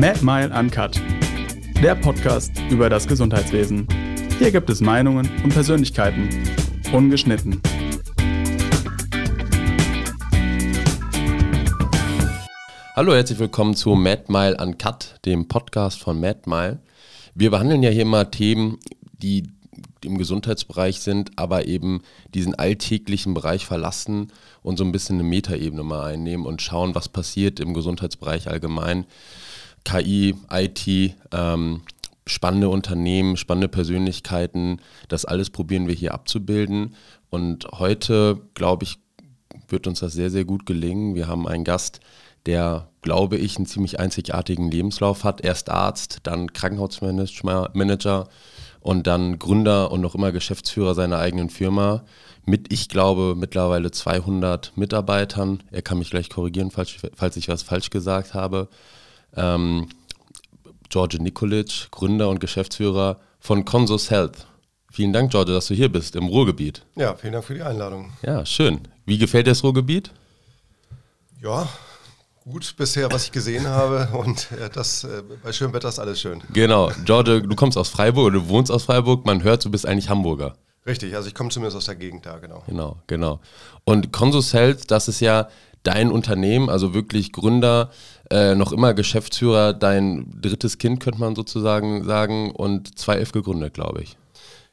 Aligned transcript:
Mad 0.00 0.22
Mile 0.22 0.48
Uncut, 0.58 0.98
der 1.82 1.94
Podcast 1.94 2.52
über 2.70 2.88
das 2.88 3.06
Gesundheitswesen. 3.06 3.86
Hier 4.38 4.50
gibt 4.50 4.70
es 4.70 4.80
Meinungen 4.80 5.28
und 5.44 5.52
Persönlichkeiten, 5.52 6.30
ungeschnitten. 6.90 7.60
Hallo, 12.96 13.12
herzlich 13.12 13.38
willkommen 13.38 13.76
zu 13.76 13.94
Mad 13.94 14.24
Mile 14.28 14.56
Uncut, 14.56 15.16
dem 15.26 15.48
Podcast 15.48 16.00
von 16.00 16.18
Mad 16.18 16.40
Mile. 16.46 16.78
Wir 17.34 17.50
behandeln 17.50 17.82
ja 17.82 17.90
hier 17.90 18.00
immer 18.00 18.30
Themen, 18.30 18.78
die 19.12 19.50
im 20.02 20.16
Gesundheitsbereich 20.16 21.00
sind, 21.00 21.32
aber 21.36 21.66
eben 21.66 22.00
diesen 22.32 22.54
alltäglichen 22.54 23.34
Bereich 23.34 23.66
verlassen 23.66 24.32
und 24.62 24.78
so 24.78 24.84
ein 24.84 24.92
bisschen 24.92 25.16
eine 25.16 25.28
Metaebene 25.28 25.82
mal 25.82 26.06
einnehmen 26.06 26.46
und 26.46 26.62
schauen, 26.62 26.94
was 26.94 27.10
passiert 27.10 27.60
im 27.60 27.74
Gesundheitsbereich 27.74 28.48
allgemein. 28.48 29.04
KI, 29.84 30.34
IT, 30.50 31.14
ähm, 31.32 31.82
spannende 32.26 32.68
Unternehmen, 32.68 33.36
spannende 33.36 33.68
Persönlichkeiten, 33.68 34.80
das 35.08 35.24
alles 35.24 35.50
probieren 35.50 35.88
wir 35.88 35.94
hier 35.94 36.14
abzubilden. 36.14 36.94
Und 37.28 37.66
heute, 37.72 38.40
glaube 38.54 38.84
ich, 38.84 38.98
wird 39.68 39.86
uns 39.86 40.00
das 40.00 40.12
sehr, 40.12 40.30
sehr 40.30 40.44
gut 40.44 40.66
gelingen. 40.66 41.14
Wir 41.14 41.28
haben 41.28 41.46
einen 41.46 41.64
Gast, 41.64 42.00
der, 42.46 42.88
glaube 43.02 43.36
ich, 43.36 43.56
einen 43.56 43.66
ziemlich 43.66 44.00
einzigartigen 44.00 44.70
Lebenslauf 44.70 45.24
hat. 45.24 45.42
Erst 45.42 45.70
Arzt, 45.70 46.20
dann 46.24 46.52
Krankenhausmanager 46.52 48.28
und 48.80 49.06
dann 49.06 49.38
Gründer 49.38 49.90
und 49.90 50.00
noch 50.00 50.14
immer 50.14 50.32
Geschäftsführer 50.32 50.94
seiner 50.94 51.18
eigenen 51.18 51.50
Firma 51.50 52.04
mit, 52.46 52.72
ich 52.72 52.88
glaube, 52.88 53.34
mittlerweile 53.36 53.90
200 53.90 54.72
Mitarbeitern. 54.76 55.62
Er 55.70 55.82
kann 55.82 55.98
mich 55.98 56.10
gleich 56.10 56.30
korrigieren, 56.30 56.70
falls, 56.70 56.96
falls 57.14 57.36
ich 57.36 57.48
was 57.48 57.62
falsch 57.62 57.90
gesagt 57.90 58.34
habe. 58.34 58.68
Ähm, 59.36 59.88
George 60.88 61.18
Nikolic, 61.20 61.88
Gründer 61.90 62.28
und 62.28 62.40
Geschäftsführer 62.40 63.20
von 63.38 63.64
Consus 63.64 64.10
Health. 64.10 64.46
Vielen 64.92 65.12
Dank, 65.12 65.30
George, 65.30 65.52
dass 65.52 65.68
du 65.68 65.74
hier 65.74 65.88
bist 65.88 66.16
im 66.16 66.26
Ruhrgebiet. 66.26 66.84
Ja, 66.96 67.14
vielen 67.14 67.32
Dank 67.32 67.44
für 67.44 67.54
die 67.54 67.62
Einladung. 67.62 68.12
Ja, 68.22 68.44
schön. 68.44 68.80
Wie 69.06 69.18
gefällt 69.18 69.46
dir 69.46 69.52
das 69.52 69.62
Ruhrgebiet? 69.62 70.10
Ja, 71.40 71.68
gut 72.44 72.74
bisher, 72.76 73.10
was 73.12 73.26
ich 73.26 73.32
gesehen 73.32 73.68
habe. 73.68 74.08
Und 74.18 74.50
äh, 74.52 74.68
das 74.68 75.04
äh, 75.04 75.22
bei 75.42 75.52
schönem 75.52 75.72
Wetter 75.74 75.88
ist 75.88 76.00
alles 76.00 76.20
schön. 76.20 76.42
Genau. 76.52 76.90
George, 77.04 77.42
du 77.42 77.54
kommst 77.54 77.78
aus 77.78 77.88
Freiburg 77.88 78.26
oder 78.26 78.40
du 78.40 78.48
wohnst 78.48 78.72
aus 78.72 78.84
Freiburg. 78.84 79.24
Man 79.24 79.44
hört, 79.44 79.64
du 79.64 79.70
bist 79.70 79.86
eigentlich 79.86 80.08
Hamburger. 80.08 80.56
Richtig, 80.86 81.14
also 81.14 81.28
ich 81.28 81.34
komme 81.34 81.50
zumindest 81.50 81.76
aus 81.76 81.84
der 81.84 81.94
Gegend 81.94 82.26
da, 82.26 82.38
genau. 82.38 82.64
Genau, 82.66 82.96
genau. 83.06 83.40
Und 83.84 84.12
Consus 84.12 84.52
Health, 84.54 84.90
das 84.90 85.08
ist 85.08 85.20
ja 85.20 85.48
dein 85.82 86.10
Unternehmen, 86.10 86.68
also 86.68 86.94
wirklich 86.94 87.32
Gründer, 87.32 87.90
äh, 88.30 88.54
noch 88.54 88.72
immer 88.72 88.94
Geschäftsführer, 88.94 89.72
dein 89.72 90.40
drittes 90.40 90.78
Kind, 90.78 91.00
könnte 91.00 91.20
man 91.20 91.34
sozusagen 91.34 92.04
sagen, 92.04 92.52
und 92.52 92.90
2F 92.96 93.32
gegründet, 93.32 93.74
glaube 93.74 94.02
ich. 94.02 94.16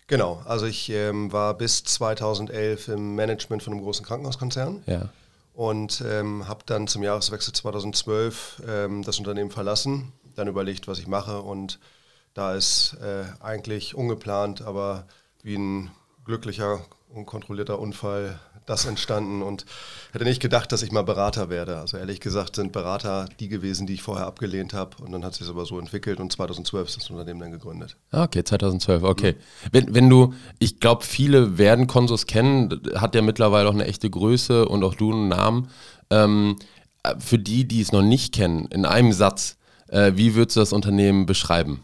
Genau, 0.07 0.41
also 0.45 0.65
ich 0.65 0.89
ähm, 0.89 1.31
war 1.33 1.55
bis 1.55 1.83
2011 1.83 2.87
im 2.89 3.15
Management 3.15 3.63
von 3.63 3.73
einem 3.73 3.83
großen 3.83 4.05
Krankenhauskonzern. 4.05 4.83
Ja 4.85 5.09
und 5.57 6.03
ähm, 6.07 6.47
habe 6.47 6.59
dann 6.67 6.87
zum 6.87 7.01
Jahreswechsel 7.01 7.51
2012 7.51 8.61
ähm, 8.67 9.01
das 9.01 9.17
Unternehmen 9.17 9.49
verlassen, 9.49 10.13
dann 10.35 10.47
überlegt, 10.47 10.87
was 10.87 10.99
ich 10.99 11.07
mache 11.07 11.41
und 11.41 11.79
da 12.35 12.53
ist 12.53 12.95
äh, 13.01 13.23
eigentlich 13.43 13.95
ungeplant, 13.95 14.61
aber 14.61 15.07
wie 15.41 15.55
ein 15.55 15.89
glücklicher, 16.25 16.85
unkontrollierter 17.09 17.79
Unfall 17.79 18.39
das 18.67 18.85
entstanden 18.85 19.41
und 19.41 19.65
hätte 20.11 20.25
nicht 20.25 20.41
gedacht, 20.41 20.71
dass 20.71 20.83
ich 20.83 20.91
mal 20.91 21.01
Berater 21.01 21.49
werde. 21.49 21.77
Also 21.77 21.97
ehrlich 21.97 22.19
gesagt 22.19 22.55
sind 22.55 22.71
Berater 22.71 23.27
die 23.39 23.47
gewesen, 23.47 23.87
die 23.87 23.93
ich 23.93 24.03
vorher 24.03 24.27
abgelehnt 24.27 24.73
habe 24.73 25.03
und 25.03 25.11
dann 25.11 25.23
hat 25.23 25.33
sich 25.33 25.43
es 25.43 25.49
aber 25.49 25.65
so 25.65 25.79
entwickelt 25.79 26.19
und 26.19 26.31
2012 26.31 26.89
ist 26.89 26.97
das 26.97 27.09
Unternehmen 27.09 27.39
dann 27.39 27.51
gegründet. 27.51 27.95
Ah, 28.11 28.23
okay, 28.23 28.43
2012, 28.43 29.03
okay. 29.03 29.31
Mhm. 29.31 29.67
Wenn, 29.71 29.95
wenn 29.95 30.09
du, 30.09 30.33
ich 30.59 30.79
glaube, 30.79 31.03
viele 31.03 31.57
werden 31.57 31.87
Konsus 31.87 32.27
kennen, 32.27 32.81
hat 32.95 33.15
ja 33.15 33.21
mittlerweile 33.21 33.69
auch 33.69 33.73
eine 33.73 33.85
echte 33.85 34.09
Größe 34.09 34.67
und 34.67 34.83
auch 34.83 34.95
du 34.95 35.13
einen 35.13 35.29
Namen. 35.29 35.69
Ähm, 36.09 36.57
für 37.19 37.39
die, 37.39 37.65
die 37.65 37.81
es 37.81 37.93
noch 37.93 38.01
nicht 38.01 38.33
kennen, 38.33 38.65
in 38.65 38.85
einem 38.85 39.13
Satz, 39.13 39.55
äh, 39.87 40.11
wie 40.15 40.35
würdest 40.35 40.57
du 40.57 40.59
das 40.59 40.73
Unternehmen 40.73 41.25
beschreiben? 41.25 41.79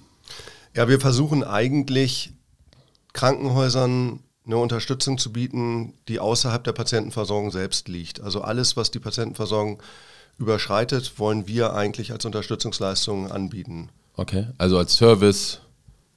Ja, 0.75 0.89
wir 0.89 0.99
versuchen 0.99 1.43
eigentlich 1.43 2.33
Krankenhäusern 3.13 4.19
eine 4.45 4.57
Unterstützung 4.57 5.17
zu 5.17 5.31
bieten, 5.31 5.93
die 6.07 6.19
außerhalb 6.19 6.63
der 6.63 6.73
Patientenversorgung 6.73 7.51
selbst 7.51 7.87
liegt. 7.87 8.21
Also 8.21 8.41
alles, 8.41 8.75
was 8.75 8.91
die 8.91 8.99
Patientenversorgung 8.99 9.81
überschreitet, 10.37 11.17
wollen 11.17 11.47
wir 11.47 11.73
eigentlich 11.73 12.11
als 12.11 12.25
Unterstützungsleistung 12.25 13.31
anbieten. 13.31 13.89
Okay, 14.15 14.47
also 14.57 14.77
als 14.77 14.95
Service, 14.95 15.61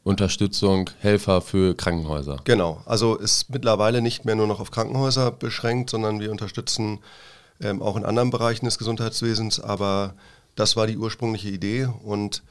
Unterstützung, 0.03 0.91
Helfer 1.01 1.41
für 1.41 1.75
Krankenhäuser. 1.75 2.41
Genau, 2.45 2.83
also 2.87 3.17
ist 3.17 3.51
mittlerweile 3.51 4.03
nicht 4.03 4.25
mehr 4.25 4.35
nur 4.35 4.47
noch 4.47 4.61
auf 4.61 4.71
Krankenhäuser 4.71 5.31
beschränkt, 5.31 5.91
sondern 5.91 6.21
wir 6.21 6.31
unterstützen 6.31 7.01
ähm, 7.61 7.83
auch 7.83 7.97
in 7.97 8.05
anderen 8.05 8.31
Bereichen 8.31 8.67
des 8.67 8.79
Gesundheitswesens, 8.79 9.61
aber 9.61 10.15
das 10.55 10.77
war 10.77 10.87
die 10.87 10.97
ursprüngliche 10.97 11.49
Idee 11.49 11.89
und 12.05 12.43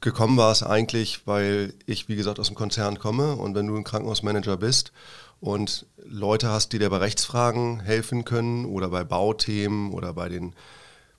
gekommen 0.00 0.36
war 0.36 0.52
es 0.52 0.62
eigentlich, 0.62 1.26
weil 1.26 1.74
ich, 1.86 2.08
wie 2.08 2.16
gesagt, 2.16 2.38
aus 2.38 2.48
dem 2.48 2.56
Konzern 2.56 2.98
komme 2.98 3.36
und 3.36 3.54
wenn 3.54 3.66
du 3.66 3.76
ein 3.76 3.84
Krankenhausmanager 3.84 4.56
bist 4.56 4.92
und 5.40 5.86
Leute 6.04 6.48
hast, 6.48 6.72
die 6.72 6.78
dir 6.78 6.90
bei 6.90 6.98
Rechtsfragen 6.98 7.80
helfen 7.80 8.24
können 8.24 8.64
oder 8.64 8.88
bei 8.88 9.04
Bauthemen 9.04 9.92
oder 9.92 10.12
bei 10.12 10.28
den 10.28 10.54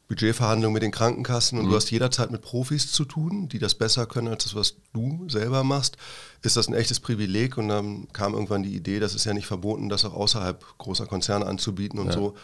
Budgetverhandlungen 0.08 0.74
mit 0.74 0.82
den 0.82 0.92
Krankenkassen 0.92 1.60
und 1.60 1.66
mhm. 1.66 1.70
du 1.70 1.76
hast 1.76 1.92
jederzeit 1.92 2.32
mit 2.32 2.42
Profis 2.42 2.92
zu 2.92 3.06
tun, 3.06 3.48
die 3.48 3.60
das 3.60 3.76
besser 3.76 4.08
können 4.08 4.28
als 4.28 4.44
das, 4.44 4.56
was 4.56 4.76
du 4.92 5.30
selber 5.30 5.64
machst, 5.64 5.98
ist 6.42 6.58
das 6.58 6.68
ein 6.68 6.74
echtes 6.74 7.00
Privileg 7.00 7.58
und 7.58 7.68
dann 7.68 8.08
kam 8.12 8.34
irgendwann 8.34 8.64
die 8.64 8.76
Idee, 8.76 9.00
das 9.00 9.14
ist 9.14 9.26
ja 9.26 9.34
nicht 9.34 9.46
verboten, 9.46 9.88
das 9.88 10.06
auch 10.06 10.16
außerhalb 10.16 10.66
großer 10.80 11.06
Konzerne 11.06 11.46
anzubieten 11.46 12.00
und 12.00 12.08
ja. 12.08 12.14
so 12.14 12.36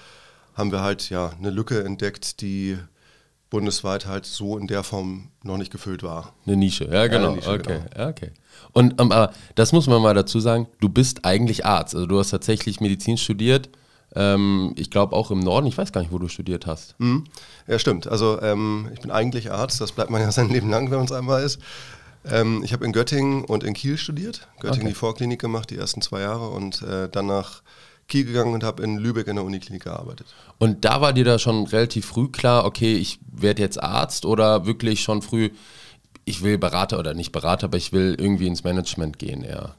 haben 0.53 0.71
wir 0.71 0.81
halt 0.81 1.09
ja 1.09 1.31
eine 1.39 1.49
Lücke 1.49 1.83
entdeckt, 1.83 2.41
die 2.41 2.77
bundesweit 3.55 4.05
halt 4.05 4.25
so 4.25 4.57
in 4.57 4.67
der 4.67 4.83
Form 4.83 5.29
noch 5.41 5.55
nicht 5.55 5.71
gefüllt 5.71 6.03
war. 6.03 6.33
Eine 6.45 6.57
Nische, 6.57 6.89
ja 6.91 7.07
genau. 7.07 7.29
Ja, 7.29 7.35
Nische, 7.37 7.49
okay, 7.51 7.79
genau. 7.89 8.09
okay. 8.09 8.31
Und 8.73 8.99
ähm, 8.99 9.13
aber 9.13 9.31
das 9.55 9.71
muss 9.71 9.87
man 9.87 10.01
mal 10.01 10.13
dazu 10.13 10.41
sagen, 10.41 10.67
du 10.81 10.89
bist 10.89 11.23
eigentlich 11.23 11.65
Arzt, 11.65 11.95
also 11.95 12.05
du 12.05 12.19
hast 12.19 12.31
tatsächlich 12.31 12.81
Medizin 12.81 13.17
studiert. 13.17 13.69
Ähm, 14.13 14.73
ich 14.75 14.91
glaube 14.91 15.15
auch 15.15 15.31
im 15.31 15.39
Norden, 15.39 15.67
ich 15.67 15.77
weiß 15.77 15.93
gar 15.93 16.01
nicht, 16.01 16.11
wo 16.11 16.17
du 16.17 16.27
studiert 16.27 16.65
hast. 16.65 16.99
Mhm. 16.99 17.23
Ja, 17.65 17.79
stimmt. 17.79 18.07
Also 18.07 18.41
ähm, 18.41 18.89
ich 18.93 18.99
bin 18.99 19.09
eigentlich 19.09 19.49
Arzt, 19.53 19.79
das 19.79 19.93
bleibt 19.93 20.09
man 20.09 20.19
ja 20.19 20.31
sein 20.33 20.49
Leben 20.49 20.69
lang, 20.69 20.91
wenn 20.91 20.97
man 20.97 21.05
es 21.05 21.13
einmal 21.13 21.41
ist. 21.41 21.61
Ähm, 22.29 22.61
ich 22.61 22.73
habe 22.73 22.83
in 22.83 22.91
Göttingen 22.91 23.45
und 23.45 23.63
in 23.63 23.73
Kiel 23.73 23.97
studiert. 23.97 24.49
Göttingen 24.59 24.87
okay. 24.87 24.89
die 24.89 24.99
Vorklinik 24.99 25.39
gemacht, 25.39 25.69
die 25.69 25.77
ersten 25.77 26.01
zwei 26.01 26.19
Jahre 26.19 26.49
und 26.49 26.81
äh, 26.81 27.07
dann 27.07 27.27
nach 27.27 27.61
Kiel 28.07 28.25
gegangen 28.25 28.53
und 28.53 28.63
habe 28.63 28.83
in 28.83 28.97
Lübeck 28.97 29.27
in 29.27 29.35
der 29.35 29.45
Uniklinik 29.45 29.83
gearbeitet. 29.83 30.27
Und 30.59 30.85
da 30.85 31.01
war 31.01 31.13
dir 31.13 31.25
da 31.25 31.39
schon 31.39 31.65
relativ 31.65 32.05
früh 32.05 32.29
klar, 32.29 32.65
okay, 32.65 32.95
ich 32.95 33.19
werde 33.31 33.61
jetzt 33.61 33.81
Arzt 33.81 34.25
oder 34.25 34.65
wirklich 34.65 35.01
schon 35.01 35.21
früh, 35.21 35.49
ich 36.23 36.43
will 36.43 36.57
Berater 36.57 36.99
oder 36.99 37.13
nicht 37.13 37.31
Berater, 37.31 37.65
aber 37.65 37.77
ich 37.77 37.93
will 37.93 38.15
irgendwie 38.19 38.47
ins 38.47 38.63
Management 38.63 39.19
gehen, 39.19 39.43
ja. 39.43 39.75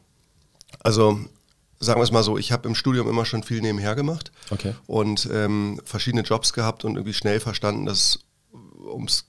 Also 0.81 1.20
sagen 1.78 2.00
wir 2.00 2.04
es 2.04 2.12
mal 2.12 2.22
so, 2.22 2.38
ich 2.38 2.53
habe 2.53 2.69
im 2.69 2.75
Studium 2.75 3.09
immer 3.09 3.25
schon 3.25 3.42
viel 3.42 3.60
nebenher 3.60 3.94
gemacht 3.94 4.32
okay. 4.50 4.75
und 4.87 5.28
ähm, 5.32 5.81
verschiedene 5.84 6.22
Jobs 6.22 6.53
gehabt 6.53 6.84
und 6.84 6.94
irgendwie 6.97 7.14
schnell 7.14 7.41
verstanden, 7.41 7.87
dass 7.87 8.20
ums 8.78 9.26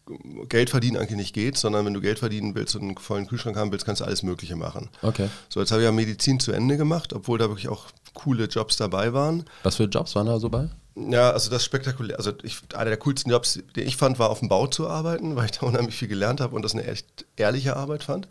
Geld 0.49 0.69
verdienen 0.69 0.97
eigentlich 0.97 1.17
nicht 1.17 1.33
geht, 1.33 1.57
sondern 1.57 1.85
wenn 1.85 1.93
du 1.93 2.01
Geld 2.01 2.19
verdienen 2.19 2.55
willst 2.55 2.75
und 2.75 2.83
einen 2.83 2.97
vollen 2.97 3.27
Kühlschrank 3.27 3.57
haben 3.57 3.71
willst, 3.71 3.85
kannst 3.85 4.01
du 4.01 4.05
alles 4.05 4.23
Mögliche 4.23 4.55
machen. 4.55 4.89
Okay. 5.01 5.29
So, 5.49 5.59
jetzt 5.59 5.71
habe 5.71 5.81
ich 5.81 5.85
ja 5.85 5.91
Medizin 5.91 6.39
zu 6.39 6.51
Ende 6.51 6.77
gemacht, 6.77 7.13
obwohl 7.13 7.37
da 7.37 7.49
wirklich 7.49 7.69
auch 7.69 7.85
coole 8.13 8.45
Jobs 8.45 8.77
dabei 8.77 9.13
waren. 9.13 9.45
Was 9.63 9.75
für 9.75 9.85
Jobs 9.85 10.15
waren 10.15 10.27
da 10.27 10.39
so 10.39 10.49
bei? 10.49 10.69
Ja, 10.95 11.29
also 11.29 11.51
das 11.51 11.63
spektakulär. 11.63 12.17
Also 12.17 12.31
ich, 12.41 12.59
einer 12.73 12.89
der 12.89 12.97
coolsten 12.97 13.29
Jobs, 13.29 13.59
den 13.75 13.87
ich 13.87 13.97
fand, 13.97 14.17
war 14.17 14.29
auf 14.29 14.39
dem 14.39 14.49
Bau 14.49 14.65
zu 14.67 14.87
arbeiten, 14.87 15.35
weil 15.35 15.45
ich 15.45 15.51
da 15.51 15.65
unheimlich 15.65 15.95
viel 15.95 16.07
gelernt 16.07 16.41
habe 16.41 16.55
und 16.55 16.63
das 16.63 16.73
eine 16.73 16.85
echt 16.85 17.25
ehrliche 17.35 17.75
Arbeit 17.75 18.03
fand. 18.03 18.27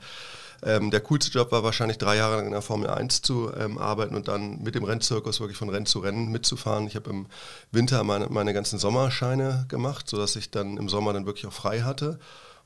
Ähm, 0.62 0.90
der 0.90 1.00
coolste 1.00 1.30
Job 1.30 1.52
war 1.52 1.62
wahrscheinlich 1.62 1.98
drei 1.98 2.16
Jahre 2.16 2.36
lang 2.36 2.46
in 2.46 2.52
der 2.52 2.62
Formel 2.62 2.88
1 2.88 3.22
zu 3.22 3.52
ähm, 3.54 3.78
arbeiten 3.78 4.14
und 4.14 4.28
dann 4.28 4.62
mit 4.62 4.74
dem 4.74 4.84
Rennzirkus 4.84 5.40
wirklich 5.40 5.58
von 5.58 5.68
Rennen 5.68 5.86
zu 5.86 5.98
Rennen 6.00 6.30
mitzufahren. 6.30 6.86
Ich 6.86 6.96
habe 6.96 7.10
im 7.10 7.26
Winter 7.72 8.02
meine, 8.04 8.28
meine 8.28 8.54
ganzen 8.54 8.78
Sommerscheine 8.78 9.66
gemacht, 9.68 10.08
sodass 10.08 10.36
ich 10.36 10.50
dann 10.50 10.76
im 10.76 10.88
Sommer 10.88 11.12
dann 11.12 11.26
wirklich 11.26 11.46
auch 11.46 11.52
frei 11.52 11.82
hatte. 11.82 12.18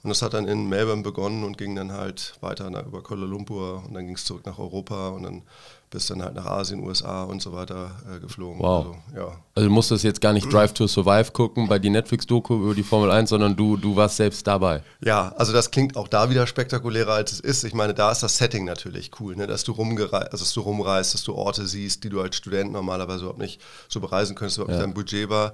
Und 0.03 0.09
das 0.09 0.23
hat 0.23 0.35
dann 0.35 0.49
in 0.49 0.69
Melbourne 0.69 1.03
begonnen 1.03 1.45
und 1.45 1.59
ging 1.59 1.75
dann 1.77 1.93
halt 1.93 2.35
weiter 2.41 2.71
nach, 2.71 2.87
über 2.87 3.03
Kuala 3.03 3.27
Lumpur 3.27 3.85
und 3.87 3.95
dann 3.95 4.07
ging 4.07 4.15
es 4.15 4.25
zurück 4.25 4.47
nach 4.47 4.59
Europa 4.59 5.09
und 5.11 5.25
dann 5.25 5.43
bis 5.91 6.07
dann 6.07 6.23
halt 6.23 6.35
nach 6.35 6.47
Asien, 6.47 6.81
USA 6.87 7.25
und 7.25 7.43
so 7.43 7.53
weiter 7.53 7.91
äh, 8.09 8.21
geflogen. 8.21 8.61
Wow. 8.61 8.87
Also, 8.87 8.97
ja. 9.17 9.37
also 9.57 9.69
du 9.69 9.75
musstest 9.75 10.05
jetzt 10.05 10.21
gar 10.21 10.33
nicht 10.33 10.47
Drive 10.53 10.73
to 10.73 10.87
Survive 10.87 11.33
gucken 11.33 11.67
bei 11.67 11.81
die 11.81 11.91
Netflix-Doku 11.91 12.55
über 12.55 12.75
die 12.75 12.85
Formel 12.85 13.11
1, 13.11 13.29
sondern 13.29 13.57
du, 13.57 13.77
du 13.77 13.97
warst 13.97 14.17
selbst 14.17 14.47
dabei. 14.47 14.83
Ja, 15.05 15.35
also 15.37 15.53
das 15.53 15.71
klingt 15.73 15.97
auch 15.97 16.07
da 16.07 16.31
wieder 16.31 16.47
spektakulärer 16.47 17.15
als 17.15 17.33
es 17.33 17.41
ist. 17.41 17.65
Ich 17.65 17.75
meine, 17.75 17.93
da 17.93 18.13
ist 18.13 18.23
das 18.23 18.37
Setting 18.37 18.65
natürlich 18.65 19.11
cool, 19.19 19.35
ne? 19.35 19.49
dass, 19.49 19.65
du 19.65 19.73
rumgereist, 19.73 20.33
also 20.33 20.45
dass 20.45 20.53
du 20.55 20.61
rumreist, 20.61 21.15
dass 21.15 21.25
du 21.25 21.35
Orte 21.35 21.67
siehst, 21.67 22.05
die 22.05 22.09
du 22.09 22.21
als 22.21 22.37
Student 22.37 22.73
normalerweise 22.73 23.23
überhaupt 23.23 23.41
nicht 23.41 23.61
so 23.89 24.01
bereisen 24.01 24.37
könntest, 24.37 24.59
überhaupt 24.59 24.71
ja. 24.71 24.77
nicht 24.77 24.87
dein 24.87 24.95
Budget 24.95 25.29
war. 25.29 25.53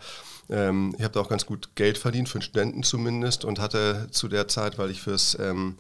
Ähm, 0.51 0.95
ich 0.99 1.05
habe 1.05 1.15
da 1.15 1.21
auch 1.21 1.29
ganz 1.29 1.47
gut 1.47 1.71
Geld 1.75 1.99
verdient, 1.99 2.29
für 2.29 2.37
einen 2.37 2.43
Studenten 2.43 2.83
zumindest, 2.83 3.45
und 3.45 3.59
hatte 3.59 4.09
zu 4.11 4.29
der 4.29 4.49
Zeit, 4.49 4.79
weil 4.79 4.91
ich 4.91 5.03
fürs 5.03 5.37
ähm, 5.41 5.77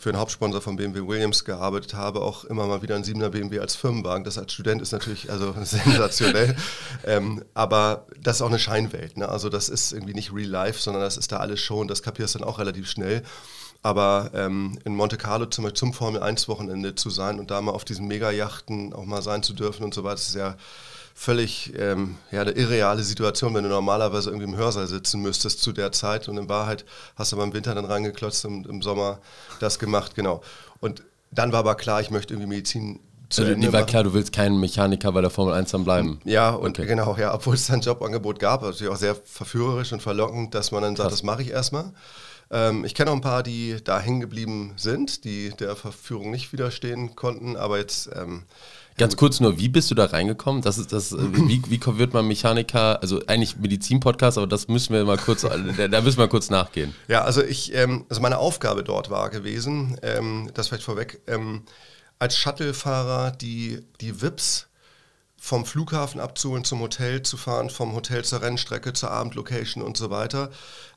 für 0.00 0.10
einen 0.10 0.18
Hauptsponsor 0.20 0.60
von 0.60 0.76
BMW 0.76 1.08
Williams 1.08 1.44
gearbeitet 1.44 1.92
habe, 1.94 2.22
auch 2.22 2.44
immer 2.44 2.68
mal 2.68 2.82
wieder 2.82 2.94
ein 2.94 3.02
7er 3.02 3.30
BMW 3.30 3.58
als 3.58 3.74
Firmenwagen. 3.74 4.22
Das 4.22 4.38
als 4.38 4.52
Student 4.52 4.80
ist 4.80 4.92
natürlich 4.92 5.28
also 5.28 5.52
sensationell. 5.64 6.54
ähm, 7.04 7.42
aber 7.52 8.06
das 8.22 8.36
ist 8.36 8.42
auch 8.42 8.48
eine 8.48 8.60
Scheinwelt. 8.60 9.16
Ne? 9.16 9.28
Also 9.28 9.48
das 9.48 9.68
ist 9.68 9.92
irgendwie 9.92 10.14
nicht 10.14 10.32
real 10.32 10.48
life, 10.48 10.80
sondern 10.80 11.02
das 11.02 11.16
ist 11.16 11.32
da 11.32 11.38
alles 11.38 11.60
schon. 11.60 11.88
Das 11.88 12.04
kapierst 12.04 12.36
dann 12.36 12.44
auch 12.44 12.60
relativ 12.60 12.88
schnell. 12.88 13.24
Aber 13.82 14.30
ähm, 14.34 14.78
in 14.84 14.94
Monte 14.94 15.16
Carlo 15.16 15.46
zum 15.46 15.74
zum 15.74 15.92
Formel 15.92 16.22
1 16.22 16.46
Wochenende 16.46 16.94
zu 16.94 17.10
sein 17.10 17.40
und 17.40 17.50
da 17.50 17.60
mal 17.60 17.72
auf 17.72 17.84
diesen 17.84 18.06
Megajachten 18.06 18.92
auch 18.92 19.04
mal 19.04 19.22
sein 19.22 19.42
zu 19.42 19.52
dürfen 19.52 19.82
und 19.82 19.94
so 19.94 20.04
weiter, 20.04 20.20
ist 20.20 20.34
ja 20.36 20.56
völlig 21.20 21.72
ähm, 21.76 22.14
ja, 22.30 22.42
eine 22.42 22.52
irreale 22.52 23.02
Situation, 23.02 23.52
wenn 23.52 23.64
du 23.64 23.68
normalerweise 23.68 24.30
irgendwie 24.30 24.46
im 24.46 24.56
Hörsaal 24.56 24.86
sitzen 24.86 25.20
müsstest 25.20 25.60
zu 25.60 25.72
der 25.72 25.90
Zeit 25.90 26.28
und 26.28 26.38
in 26.38 26.48
Wahrheit 26.48 26.84
hast 27.16 27.32
du 27.32 27.36
aber 27.36 27.44
im 27.44 27.52
Winter 27.52 27.74
dann 27.74 27.86
reingeklotzt 27.86 28.44
und 28.44 28.68
im 28.68 28.82
Sommer 28.82 29.18
das 29.58 29.80
gemacht, 29.80 30.14
genau. 30.14 30.42
Und 30.78 31.02
dann 31.32 31.50
war 31.50 31.58
aber 31.58 31.74
klar, 31.74 32.00
ich 32.00 32.10
möchte 32.10 32.34
irgendwie 32.34 32.48
Medizin 32.48 33.00
zu 33.30 33.42
also, 33.42 33.52
Ende 33.52 33.72
war 33.72 33.84
klar, 33.84 34.04
du 34.04 34.14
willst 34.14 34.32
keinen 34.32 34.60
Mechaniker 34.60 35.10
bei 35.10 35.20
der 35.20 35.30
Formel 35.30 35.54
1 35.54 35.72
dann 35.72 35.82
bleiben. 35.82 36.20
Ja, 36.24 36.50
und 36.50 36.78
okay. 36.78 36.86
genau, 36.86 37.16
ja, 37.16 37.34
obwohl 37.34 37.56
es 37.56 37.68
ein 37.68 37.80
Jobangebot 37.80 38.38
gab, 38.38 38.62
natürlich 38.62 38.88
auch 38.88 38.96
sehr 38.96 39.16
verführerisch 39.16 39.92
und 39.92 40.00
verlockend, 40.00 40.54
dass 40.54 40.70
man 40.70 40.82
dann 40.82 40.94
sagt, 40.94 41.08
Krass. 41.08 41.18
das 41.18 41.24
mache 41.24 41.42
ich 41.42 41.50
erstmal. 41.50 41.92
Ähm, 42.52 42.84
ich 42.84 42.94
kenne 42.94 43.10
auch 43.10 43.14
ein 43.14 43.20
paar, 43.22 43.42
die 43.42 43.78
da 43.82 43.98
hängen 43.98 44.20
geblieben 44.20 44.72
sind, 44.76 45.24
die 45.24 45.50
der 45.50 45.74
Verführung 45.74 46.30
nicht 46.30 46.52
widerstehen 46.52 47.16
konnten, 47.16 47.56
aber 47.56 47.78
jetzt 47.78 48.08
ähm, 48.14 48.44
Ganz 48.98 49.16
kurz 49.16 49.40
nur, 49.40 49.58
wie 49.58 49.68
bist 49.68 49.90
du 49.90 49.94
da 49.94 50.06
reingekommen? 50.06 50.60
Das 50.60 50.76
ist 50.76 50.92
das, 50.92 51.16
wie, 51.16 51.62
wie 51.68 51.98
wird 51.98 52.12
man 52.12 52.26
Mechaniker, 52.26 53.00
also 53.00 53.22
eigentlich 53.26 53.56
Medizin-Podcast, 53.56 54.38
aber 54.38 54.46
das 54.46 54.68
müssen 54.68 54.92
wir 54.92 55.04
mal 55.04 55.16
kurz, 55.16 55.42
da 55.42 56.00
müssen 56.00 56.18
wir 56.18 56.28
kurz 56.28 56.50
nachgehen. 56.50 56.94
Ja, 57.06 57.22
also 57.22 57.42
ich, 57.42 57.74
ähm, 57.74 58.04
also 58.08 58.20
meine 58.20 58.38
Aufgabe 58.38 58.84
dort 58.84 59.08
war 59.08 59.30
gewesen, 59.30 59.96
ähm, 60.02 60.50
das 60.54 60.68
vielleicht 60.68 60.84
vorweg, 60.84 61.20
ähm, 61.26 61.62
als 62.18 62.36
Shuttlefahrer 62.36 63.30
die, 63.30 63.80
die 64.00 64.20
VIPs 64.20 64.67
vom 65.40 65.64
Flughafen 65.64 66.20
abzuholen, 66.20 66.64
zum 66.64 66.80
Hotel 66.80 67.22
zu 67.22 67.36
fahren, 67.36 67.70
vom 67.70 67.94
Hotel 67.94 68.24
zur 68.24 68.42
Rennstrecke, 68.42 68.92
zur 68.92 69.12
Abendlocation 69.12 69.84
und 69.84 69.96
so 69.96 70.10
weiter, 70.10 70.50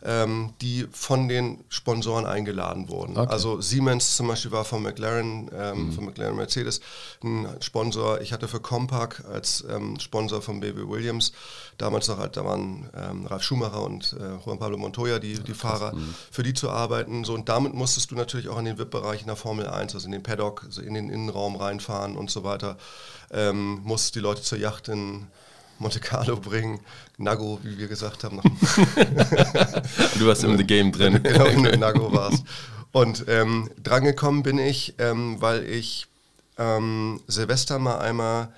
ähm, 0.04 0.54
die 0.62 0.88
von 0.92 1.28
den 1.28 1.64
Sponsoren 1.70 2.26
eingeladen 2.26 2.90
wurden. 2.90 3.18
Okay. 3.18 3.32
Also 3.32 3.62
Siemens 3.62 4.16
zum 4.16 4.28
Beispiel 4.28 4.52
war 4.52 4.66
von 4.66 4.82
McLaren, 4.82 5.50
ähm, 5.56 5.86
mhm. 5.86 5.94
von 5.94 6.06
McLaren 6.06 6.36
Mercedes 6.36 6.82
ein 7.24 7.48
Sponsor. 7.62 8.20
Ich 8.22 8.34
hatte 8.34 8.48
für 8.48 8.60
Compaq 8.60 9.24
als 9.32 9.64
ähm, 9.70 10.00
Sponsor 10.00 10.42
von 10.42 10.60
BB 10.60 10.90
Williams, 10.90 11.34
damals 11.82 12.08
noch, 12.08 12.26
da 12.28 12.46
waren 12.46 12.90
ähm, 12.96 13.26
Ralf 13.26 13.44
Schumacher 13.44 13.84
und 13.84 14.14
äh, 14.14 14.46
Juan 14.46 14.60
Pablo 14.60 14.78
Montoya 14.78 15.20
die, 15.20 15.40
die 15.40 15.54
Fahrer, 15.54 15.94
mhm. 15.94 16.14
für 16.30 16.44
die 16.44 16.54
zu 16.54 16.70
arbeiten. 16.70 17.24
So, 17.24 17.34
und 17.34 17.50
damit 17.50 17.74
musstest 17.74 18.12
du 18.12 18.16
natürlich 18.16 18.48
auch 18.50 18.60
in 18.60 18.66
den 18.66 18.78
VIP-Bereich 18.78 19.22
in 19.22 19.28
der 19.28 19.36
Formel 19.36 19.68
1, 19.68 19.96
also 19.96 20.06
in 20.06 20.12
den 20.12 20.24
Paddock, 20.24 20.64
also 20.66 20.82
in 20.82 20.94
den 20.94 21.10
Innenraum 21.10 21.56
reinfahren 21.56 22.16
und 22.16 22.30
so 22.30 22.44
weiter 22.44 22.78
ähm, 23.32 23.82
muss 23.84 24.12
die 24.12 24.20
Leute 24.20 24.42
zur 24.42 24.58
Yacht 24.58 24.88
in 24.88 25.28
Monte 25.80 26.00
Carlo 26.00 26.38
bringen. 26.38 26.80
Nago, 27.18 27.60
wie 27.64 27.78
wir 27.78 27.88
gesagt 27.88 28.24
haben. 28.24 28.40
du 30.20 30.28
warst 30.28 30.44
im 30.44 30.58
The 30.58 30.64
Game 30.64 30.92
drin. 30.92 31.22
genau, 31.24 31.46
in 31.46 31.80
Nago 31.80 32.14
warst. 32.14 32.44
Und 32.92 33.26
ähm, 33.28 33.70
drangekommen 33.82 34.44
bin 34.44 34.60
ich, 34.60 34.96
ähm, 35.00 35.38
weil 35.40 35.64
ich 35.64 36.08
ähm, 36.58 37.22
Silvester 37.28 37.80
mal 37.80 38.00
einmal 38.00 38.50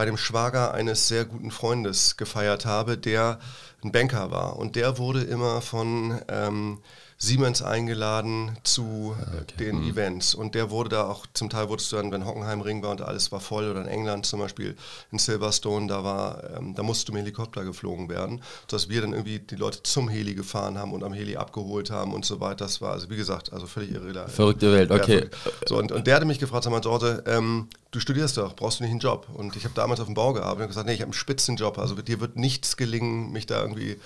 bei 0.00 0.06
dem 0.06 0.16
Schwager 0.16 0.72
eines 0.72 1.08
sehr 1.08 1.26
guten 1.26 1.50
Freundes 1.50 2.16
gefeiert 2.16 2.64
habe, 2.64 2.96
der 2.96 3.38
ein 3.84 3.92
Banker 3.92 4.30
war. 4.30 4.56
Und 4.56 4.74
der 4.74 4.96
wurde 4.96 5.20
immer 5.20 5.60
von 5.60 6.22
ähm, 6.28 6.78
Siemens 7.22 7.60
eingeladen 7.60 8.56
zu 8.62 9.14
ah, 9.14 9.42
okay. 9.42 9.56
den 9.58 9.82
mhm. 9.82 9.90
Events. 9.90 10.34
Und 10.34 10.54
der 10.54 10.70
wurde 10.70 10.88
da 10.88 11.04
auch, 11.04 11.26
zum 11.34 11.50
Teil 11.50 11.68
wurdest 11.68 11.92
du 11.92 11.96
dann, 11.96 12.10
wenn 12.12 12.24
Hockenheim 12.24 12.62
Ring 12.62 12.82
war 12.82 12.92
und 12.92 13.02
alles 13.02 13.30
war 13.30 13.40
voll, 13.40 13.70
oder 13.70 13.82
in 13.82 13.88
England 13.88 14.24
zum 14.24 14.40
Beispiel 14.40 14.74
in 15.12 15.18
Silverstone, 15.18 15.86
da 15.86 16.02
war, 16.02 16.42
ähm, 16.56 16.74
da 16.74 16.82
musste 16.82 17.12
mit 17.12 17.20
dem 17.20 17.24
Helikopter 17.26 17.62
geflogen 17.62 18.08
werden, 18.08 18.42
sodass 18.70 18.88
wir 18.88 19.02
dann 19.02 19.12
irgendwie 19.12 19.38
die 19.38 19.56
Leute 19.56 19.82
zum 19.82 20.08
Heli 20.08 20.34
gefahren 20.34 20.78
haben 20.78 20.94
und 20.94 21.04
am 21.04 21.12
Heli 21.12 21.36
abgeholt 21.36 21.90
haben 21.90 22.14
und 22.14 22.24
so 22.24 22.40
weiter. 22.40 22.64
Das 22.64 22.80
war, 22.80 22.92
also 22.92 23.10
wie 23.10 23.16
gesagt, 23.16 23.52
also 23.52 23.66
völlig 23.66 23.92
irre. 23.92 24.26
Verrückte 24.28 24.72
Welt, 24.72 24.90
okay. 24.90 25.28
Ja, 25.44 25.50
so, 25.66 25.76
und, 25.76 25.92
und 25.92 26.06
der 26.06 26.16
hatte 26.16 26.24
mich 26.24 26.38
gefragt, 26.38 26.64
sag 26.64 26.70
mal, 26.70 26.80
George, 26.80 27.22
ähm, 27.26 27.68
du 27.90 28.00
studierst 28.00 28.38
doch, 28.38 28.56
brauchst 28.56 28.80
du 28.80 28.84
nicht 28.84 28.92
einen 28.92 29.00
Job? 29.00 29.26
Und 29.34 29.56
ich 29.56 29.64
habe 29.64 29.74
damals 29.74 30.00
auf 30.00 30.06
dem 30.06 30.14
Bau 30.14 30.32
gearbeitet 30.32 30.62
und 30.62 30.68
gesagt, 30.68 30.86
nee, 30.86 30.94
ich 30.94 31.00
habe 31.00 31.08
einen 31.08 31.12
Spitzenjob, 31.12 31.78
also 31.78 31.94
dir 31.96 32.18
wird 32.20 32.36
nichts 32.36 32.78
gelingen, 32.78 33.30
mich 33.30 33.44
da 33.44 33.60
irgendwie 33.60 33.98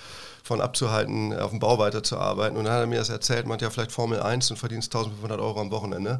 von 0.45 0.61
abzuhalten, 0.61 1.35
auf 1.35 1.49
dem 1.49 1.59
Bau 1.59 1.79
weiterzuarbeiten. 1.79 2.55
Und 2.55 2.65
dann 2.65 2.73
hat 2.75 2.81
er 2.81 2.85
mir 2.85 2.99
das 2.99 3.09
erzählt, 3.09 3.47
man 3.47 3.55
hat 3.55 3.63
ja 3.63 3.71
vielleicht 3.71 3.91
Formel 3.91 4.21
1 4.21 4.51
und 4.51 4.57
verdienst 4.57 4.93
1500 4.95 5.39
Euro 5.39 5.59
am 5.59 5.71
Wochenende. 5.71 6.19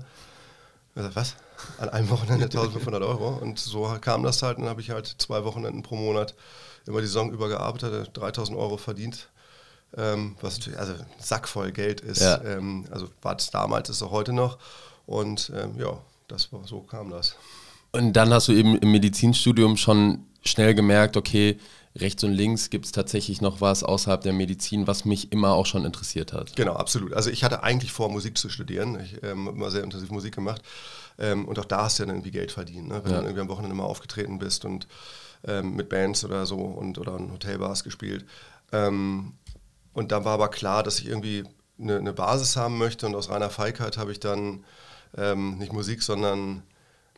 Ich 0.89 0.95
gesagt, 0.95 1.15
was? 1.15 1.35
An 1.77 1.89
einem 1.89 2.09
Wochenende 2.09 2.45
1500 2.45 3.03
Euro? 3.03 3.37
Und 3.39 3.59
so 3.59 3.83
kam 4.01 4.23
das 4.23 4.41
halt. 4.41 4.57
Und 4.57 4.63
dann 4.63 4.71
habe 4.71 4.81
ich 4.81 4.89
halt 4.89 5.05
zwei 5.19 5.43
Wochenenden 5.45 5.83
pro 5.83 5.95
Monat 5.95 6.33
immer 6.87 7.01
die 7.01 7.07
Saison 7.07 7.31
über 7.31 7.49
gearbeitet, 7.49 8.09
3000 8.13 8.57
Euro 8.57 8.77
verdient. 8.77 9.29
Ähm, 9.95 10.35
was 10.41 10.57
natürlich 10.57 10.79
also 10.79 10.93
ein 10.93 11.05
Sack 11.19 11.47
voll 11.47 11.71
Geld 11.71 12.01
ist. 12.01 12.21
Ja. 12.21 12.43
Ähm, 12.43 12.87
also 12.89 13.09
war 13.21 13.35
es 13.35 13.51
damals, 13.51 13.89
ist 13.89 13.97
es 13.97 14.01
auch 14.01 14.11
heute 14.11 14.33
noch. 14.33 14.57
Und 15.05 15.51
ähm, 15.55 15.77
ja, 15.77 15.99
das 16.27 16.51
war, 16.51 16.61
so 16.65 16.81
kam 16.81 17.11
das. 17.11 17.35
Und 17.91 18.13
dann 18.13 18.33
hast 18.33 18.47
du 18.47 18.53
eben 18.53 18.75
im 18.79 18.91
Medizinstudium 18.91 19.77
schon 19.77 20.25
schnell 20.43 20.73
gemerkt, 20.73 21.15
okay, 21.15 21.59
rechts 21.95 22.23
und 22.23 22.33
links 22.33 22.69
gibt 22.69 22.85
es 22.85 22.91
tatsächlich 22.91 23.41
noch 23.41 23.61
was 23.61 23.83
außerhalb 23.83 24.21
der 24.21 24.33
Medizin, 24.33 24.87
was 24.87 25.05
mich 25.05 25.31
immer 25.31 25.53
auch 25.53 25.65
schon 25.65 25.85
interessiert 25.85 26.33
hat. 26.33 26.55
Genau, 26.55 26.73
absolut. 26.73 27.13
Also 27.13 27.29
ich 27.29 27.43
hatte 27.43 27.63
eigentlich 27.63 27.91
vor, 27.91 28.09
Musik 28.09 28.37
zu 28.37 28.49
studieren. 28.49 28.99
Ich 28.99 29.23
ähm, 29.23 29.47
habe 29.47 29.57
immer 29.57 29.71
sehr 29.71 29.83
intensiv 29.83 30.11
Musik 30.11 30.35
gemacht. 30.35 30.61
Ähm, 31.17 31.45
und 31.45 31.57
auch 31.59 31.65
da 31.65 31.83
hast 31.83 31.97
du 31.97 32.03
ja 32.03 32.07
dann 32.07 32.17
irgendwie 32.17 32.31
Geld 32.31 32.51
verdient, 32.51 32.89
ne? 32.89 33.01
wenn 33.03 33.11
ja. 33.11 33.19
du 33.19 33.23
irgendwie 33.23 33.41
am 33.41 33.49
Wochenende 33.49 33.75
mal 33.75 33.85
aufgetreten 33.85 34.39
bist 34.39 34.65
und 34.65 34.87
ähm, 35.45 35.75
mit 35.75 35.89
Bands 35.89 36.25
oder 36.25 36.45
so 36.45 36.57
und 36.57 36.97
oder 36.97 37.15
in 37.17 37.31
Hotelbars 37.31 37.83
gespielt. 37.83 38.25
Ähm, 38.71 39.33
und 39.93 40.11
da 40.11 40.25
war 40.25 40.33
aber 40.33 40.49
klar, 40.49 40.83
dass 40.83 40.99
ich 40.99 41.07
irgendwie 41.07 41.45
eine, 41.79 41.97
eine, 41.97 42.13
Basis 42.13 42.57
haben 42.57 42.77
möchte 42.77 43.05
und 43.05 43.15
aus 43.15 43.29
reiner 43.29 43.49
Feigheit 43.49 43.97
habe 43.97 44.11
ich 44.11 44.19
dann 44.19 44.65
ähm, 45.17 45.57
nicht 45.57 45.71
Musik, 45.71 46.03
sondern 46.03 46.63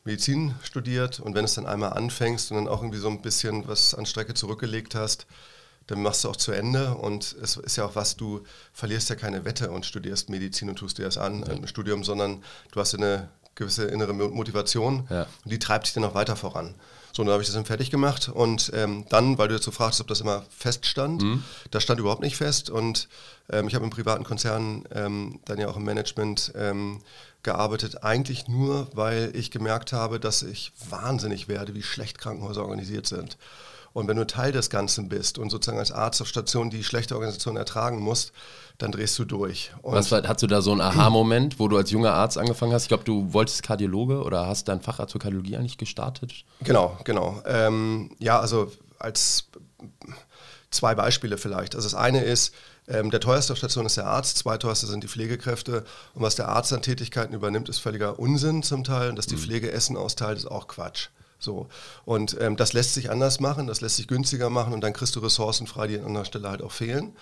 Medizin 0.08 0.56
studiert 0.64 1.20
und 1.20 1.36
wenn 1.36 1.44
es 1.44 1.56
dann 1.56 1.66
einmal 1.66 1.92
anfängst 1.92 2.50
und 2.52 2.58
dann 2.58 2.68
auch 2.70 2.82
irgendwie 2.82 2.98
so 2.98 3.10
ein 3.10 3.22
bisschen 3.22 3.68
was 3.68 3.94
an 3.94 4.06
Strecke 4.06 4.34
zurückgelegt 4.34 4.96
hast, 4.96 5.28
dann 5.86 6.02
machst 6.02 6.24
du 6.24 6.30
auch 6.30 6.38
zu 6.38 6.54
Ende 6.54 6.96
und 6.96 7.36
es 7.42 7.58
ist 7.58 7.76
ja 7.76 7.86
auch 7.86 7.96
was, 7.96 8.16
du 8.16 8.44
verlierst 8.72 9.10
ja 9.10 9.16
keine 9.16 9.44
Wette 9.44 9.70
und 9.70 9.86
studierst 9.86 10.30
Medizin 10.30 10.70
und 10.70 10.78
tust 10.78 10.98
dir 10.98 11.04
das 11.04 11.18
an 11.18 11.44
ja. 11.46 11.54
im 11.54 11.68
Studium, 11.68 12.06
sondern 12.06 12.42
du 12.72 12.80
hast 12.80 12.96
eine 12.96 13.28
gewisse 13.56 13.86
innere 13.86 14.14
Motivation 14.14 15.08
ja. 15.10 15.28
und 15.44 15.52
die 15.52 15.60
treibt 15.60 15.88
dich 15.88 15.94
dann 15.94 16.06
auch 16.06 16.16
weiter 16.16 16.38
voran. 16.38 16.76
So, 17.18 17.24
dann 17.24 17.34
habe 17.34 17.42
ich 17.42 17.48
das 17.48 17.56
dann 17.56 17.66
fertig 17.66 17.90
gemacht 17.90 18.30
und 18.30 18.72
ähm, 18.76 19.04
dann, 19.10 19.40
weil 19.40 19.48
du 19.48 19.58
so 19.58 19.72
fragst, 19.72 20.00
ob 20.02 20.08
das 20.08 20.22
immer 20.22 20.46
feststand, 20.56 21.24
mhm. 21.24 21.44
das 21.72 21.82
stand 21.82 22.00
überhaupt 22.00 22.22
nicht 22.22 22.38
fest 22.38 22.70
und 22.70 23.10
ähm, 23.50 23.68
ich 23.68 23.74
habe 23.74 23.84
im 23.84 23.90
privaten 23.90 24.24
Konzern 24.24 24.84
ähm, 24.94 25.40
dann 25.46 25.58
ja 25.58 25.68
auch 25.68 25.78
im 25.78 25.84
Management 25.84 26.54
ähm, 26.56 27.02
gearbeitet, 27.42 28.04
eigentlich 28.04 28.48
nur, 28.48 28.88
weil 28.94 29.32
ich 29.34 29.50
gemerkt 29.50 29.94
habe, 29.94 30.20
dass 30.20 30.44
ich 30.44 30.74
wahnsinnig 30.92 31.48
werde, 31.48 31.74
wie 31.74 31.82
schlecht 31.82 32.20
Krankenhäuser 32.20 32.62
organisiert 32.62 33.08
sind. 33.08 33.40
Und 33.98 34.08
wenn 34.08 34.18
du 34.18 34.28
Teil 34.28 34.52
des 34.52 34.70
Ganzen 34.70 35.10
bist 35.10 35.40
und 35.40 35.50
sozusagen 35.50 35.80
als 35.80 35.92
Arzt 35.92 36.22
auf 36.22 36.28
Station 36.28 36.70
die 36.70 36.84
schlechte 36.84 37.16
Organisation 37.16 37.58
ertragen 37.58 38.00
musst, 38.00 38.32
dann 38.78 38.92
drehst 38.92 39.18
du 39.18 39.26
durch. 39.26 39.72
Und 39.82 39.96
Was 39.96 40.12
war, 40.12 40.22
hast 40.22 40.44
du 40.44 40.46
da 40.46 40.62
so 40.62 40.72
einen 40.72 40.82
Aha-Moment, 40.82 41.60
wo 41.60 41.68
du 41.68 41.78
als 41.78 41.90
junger 41.90 42.14
Arzt 42.14 42.38
angefangen 42.38 42.74
hast? 42.74 42.84
Ich 42.84 42.90
glaube, 42.90 43.06
du 43.06 43.34
wolltest 43.34 43.64
Kardiologe 43.64 44.22
oder 44.22 44.46
hast 44.46 44.68
deinen 44.68 44.82
Facharzt 44.82 45.14
für 45.14 45.18
Kardiologie 45.18 45.58
eigentlich 45.58 45.80
gestartet? 45.80 46.32
Genau, 46.62 46.96
genau. 47.06 47.42
Ähm, 47.48 48.12
ja, 48.20 48.40
also 48.40 48.72
als 49.00 49.46
zwei 50.70 50.94
Beispiele 50.94 51.40
vielleicht. 51.40 51.74
Also 51.74 51.88
das 51.88 51.96
eine 51.96 52.22
ist, 52.22 52.54
ähm, 52.88 53.10
der 53.10 53.20
teuerste 53.20 53.54
auf 53.54 53.58
Station 53.58 53.88
ist 53.88 53.98
der 53.98 54.06
Arzt, 54.06 54.38
zweiteuerste 54.38 54.86
sind 54.86 55.04
die 55.04 55.08
Pflegekräfte. 55.08 55.84
Und 56.14 56.22
was 56.22 56.36
der 56.36 56.50
Arzt 56.50 56.72
an 56.72 56.84
Tätigkeiten 56.84 57.34
übernimmt, 57.34 57.68
ist 57.68 57.80
völliger 57.80 58.20
Unsinn 58.20 58.62
zum 58.62 58.84
Teil. 58.84 59.10
Und 59.10 59.16
dass 59.16 59.26
die 59.26 59.38
mhm. 59.38 59.40
Pflege 59.40 59.72
Essen 59.72 59.98
austeilt, 59.98 60.38
ist 60.38 60.46
auch 60.46 60.68
Quatsch. 60.68 61.08
So. 61.40 61.68
Und 62.06 62.38
ähm, 62.40 62.58
das 62.58 62.74
lässt 62.74 62.94
sich 62.94 63.12
anders 63.12 63.40
machen, 63.40 63.68
das 63.68 63.82
lässt 63.82 63.98
sich 63.98 64.08
günstiger 64.08 64.50
machen 64.50 64.74
und 64.74 64.82
dann 64.82 64.94
kriegst 64.94 65.16
du 65.16 65.20
Ressourcen 65.20 65.68
frei, 65.68 65.88
die 65.88 66.00
an 66.00 66.06
anderer 66.06 66.26
Stelle 66.26 66.50
halt 66.50 66.62
auch 66.62 66.72
fehlen. 66.72 67.14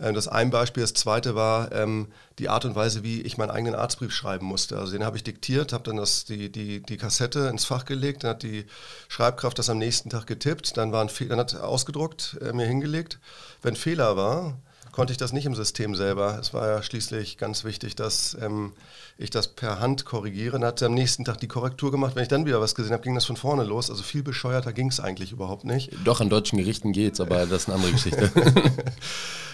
Ähm, 0.00 0.14
das 0.14 0.28
ein 0.28 0.50
Beispiel, 0.50 0.82
das 0.82 0.94
zweite 0.94 1.34
war 1.34 1.72
ähm, 1.72 2.08
die 2.38 2.48
Art 2.48 2.64
und 2.64 2.74
Weise, 2.74 3.02
wie 3.02 3.20
ich 3.22 3.38
meinen 3.38 3.50
eigenen 3.50 3.74
Arztbrief 3.74 4.12
schreiben 4.12 4.46
musste. 4.46 4.78
Also 4.78 4.92
den 4.92 5.04
habe 5.04 5.16
ich 5.16 5.24
diktiert, 5.24 5.72
habe 5.72 5.84
dann 5.84 5.96
das, 5.96 6.24
die, 6.24 6.50
die, 6.50 6.80
die 6.80 6.96
Kassette 6.96 7.48
ins 7.48 7.64
Fach 7.64 7.84
gelegt, 7.84 8.24
dann 8.24 8.30
hat 8.30 8.42
die 8.42 8.66
Schreibkraft 9.08 9.58
das 9.58 9.70
am 9.70 9.78
nächsten 9.78 10.10
Tag 10.10 10.26
getippt, 10.26 10.76
dann, 10.76 10.92
war 10.92 11.02
ein 11.04 11.28
dann 11.28 11.38
hat 11.38 11.54
ausgedruckt, 11.54 12.38
äh, 12.40 12.52
mir 12.52 12.66
hingelegt. 12.66 13.18
Wenn 13.62 13.76
Fehler 13.76 14.16
war, 14.16 14.58
konnte 14.92 15.12
ich 15.12 15.18
das 15.18 15.32
nicht 15.32 15.46
im 15.46 15.54
System 15.54 15.94
selber. 15.94 16.38
Es 16.40 16.52
war 16.52 16.66
ja 16.66 16.82
schließlich 16.82 17.38
ganz 17.38 17.64
wichtig, 17.64 17.94
dass 17.94 18.36
ähm, 18.40 18.72
ich 19.20 19.30
das 19.30 19.48
per 19.48 19.80
Hand 19.80 20.04
korrigiere. 20.04 20.52
Dann 20.52 20.64
hat 20.64 20.78
sie 20.78 20.86
am 20.86 20.94
nächsten 20.94 21.24
Tag 21.24 21.38
die 21.38 21.48
Korrektur 21.48 21.90
gemacht. 21.90 22.16
Wenn 22.16 22.22
ich 22.22 22.28
dann 22.28 22.46
wieder 22.46 22.60
was 22.60 22.74
gesehen 22.74 22.92
habe, 22.92 23.02
ging 23.02 23.14
das 23.14 23.26
von 23.26 23.36
vorne 23.36 23.64
los. 23.64 23.90
Also 23.90 24.02
viel 24.02 24.22
bescheuerter 24.22 24.72
ging 24.72 24.88
es 24.88 24.98
eigentlich 24.98 25.32
überhaupt 25.32 25.64
nicht. 25.64 25.90
Doch, 26.04 26.20
an 26.20 26.30
deutschen 26.30 26.58
Gerichten 26.58 26.92
geht 26.92 27.14
es, 27.14 27.20
aber 27.20 27.46
das 27.46 27.62
ist 27.62 27.68
eine 27.68 27.76
andere 27.76 27.92
Geschichte. 27.92 28.30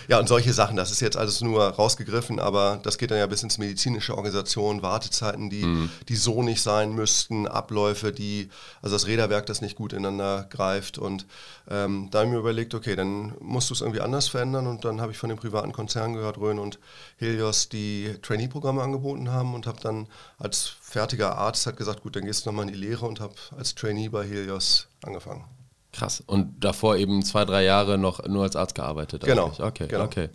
Ja, 0.09 0.21
und 0.21 0.29
solche 0.29 0.53
Sachen, 0.53 0.77
das 0.77 0.93
ist 0.93 1.01
jetzt 1.01 1.17
alles 1.17 1.41
nur 1.41 1.65
rausgegriffen, 1.65 2.39
aber 2.39 2.79
das 2.83 2.97
geht 2.97 3.11
dann 3.11 3.19
ja 3.19 3.27
bis 3.27 3.43
ins 3.43 3.59
medizinische 3.59 4.17
Organisation, 4.17 4.83
Wartezeiten, 4.83 5.51
die, 5.51 5.65
mhm. 5.65 5.91
die 6.09 6.15
so 6.15 6.43
nicht 6.43 6.63
sein 6.63 6.93
müssten, 6.93 7.49
Abläufe, 7.49 8.13
die, 8.13 8.49
also 8.83 8.95
das 8.95 9.07
Räderwerk, 9.07 9.47
das 9.47 9.63
nicht 9.63 9.77
gut 9.77 9.93
ineinander 9.93 10.47
greift. 10.49 10.99
Und 10.99 11.27
ähm, 11.69 12.09
da 12.11 12.19
habe 12.19 12.29
ich 12.29 12.35
mir 12.35 12.39
überlegt, 12.39 12.75
okay, 12.75 12.95
dann 12.95 13.35
musst 13.41 13.71
du 13.71 13.75
es 13.75 13.81
irgendwie 13.81 14.01
anders 14.01 14.29
verändern. 14.29 14.69
Und 14.69 14.85
dann 14.85 15.01
habe 15.01 15.11
ich 15.11 15.19
von 15.19 15.29
den 15.29 15.39
privaten 15.39 15.73
Konzernen 15.73 16.15
gehört, 16.15 16.39
Rhön 16.39 16.61
und 16.61 16.79
Helios, 17.17 17.69
die 17.69 18.15
Trainee-Programme 18.23 18.83
angeboten 18.83 19.33
haben 19.33 19.55
und 19.57 19.67
habe 19.67 19.81
dann 19.81 20.07
als 20.39 20.69
fertiger 20.81 21.37
Arzt 21.37 21.67
halt 21.67 21.77
gesagt, 21.77 22.03
gut, 22.03 22.15
dann 22.15 22.25
gehst 22.25 22.47
du 22.47 22.51
nochmal 22.51 22.67
in 22.69 22.73
die 22.73 22.79
Lehre 22.79 23.07
und 23.07 23.19
habe 23.19 23.35
als 23.57 23.75
Trainee 23.75 24.09
bei 24.09 24.25
Helios 24.25 24.87
angefangen. 25.03 25.45
Krass. 25.93 26.23
Und 26.27 26.63
davor 26.63 26.97
eben 26.97 27.25
zwei, 27.25 27.45
drei 27.45 27.65
Jahre 27.65 27.99
noch 27.99 28.25
nur 28.27 28.43
als 28.43 28.55
Arzt 28.55 28.75
gearbeitet. 28.75 29.25
Genau. 29.25 29.53
Okay, 29.59 29.89
genau. 29.89 30.05
okay. 30.05 30.29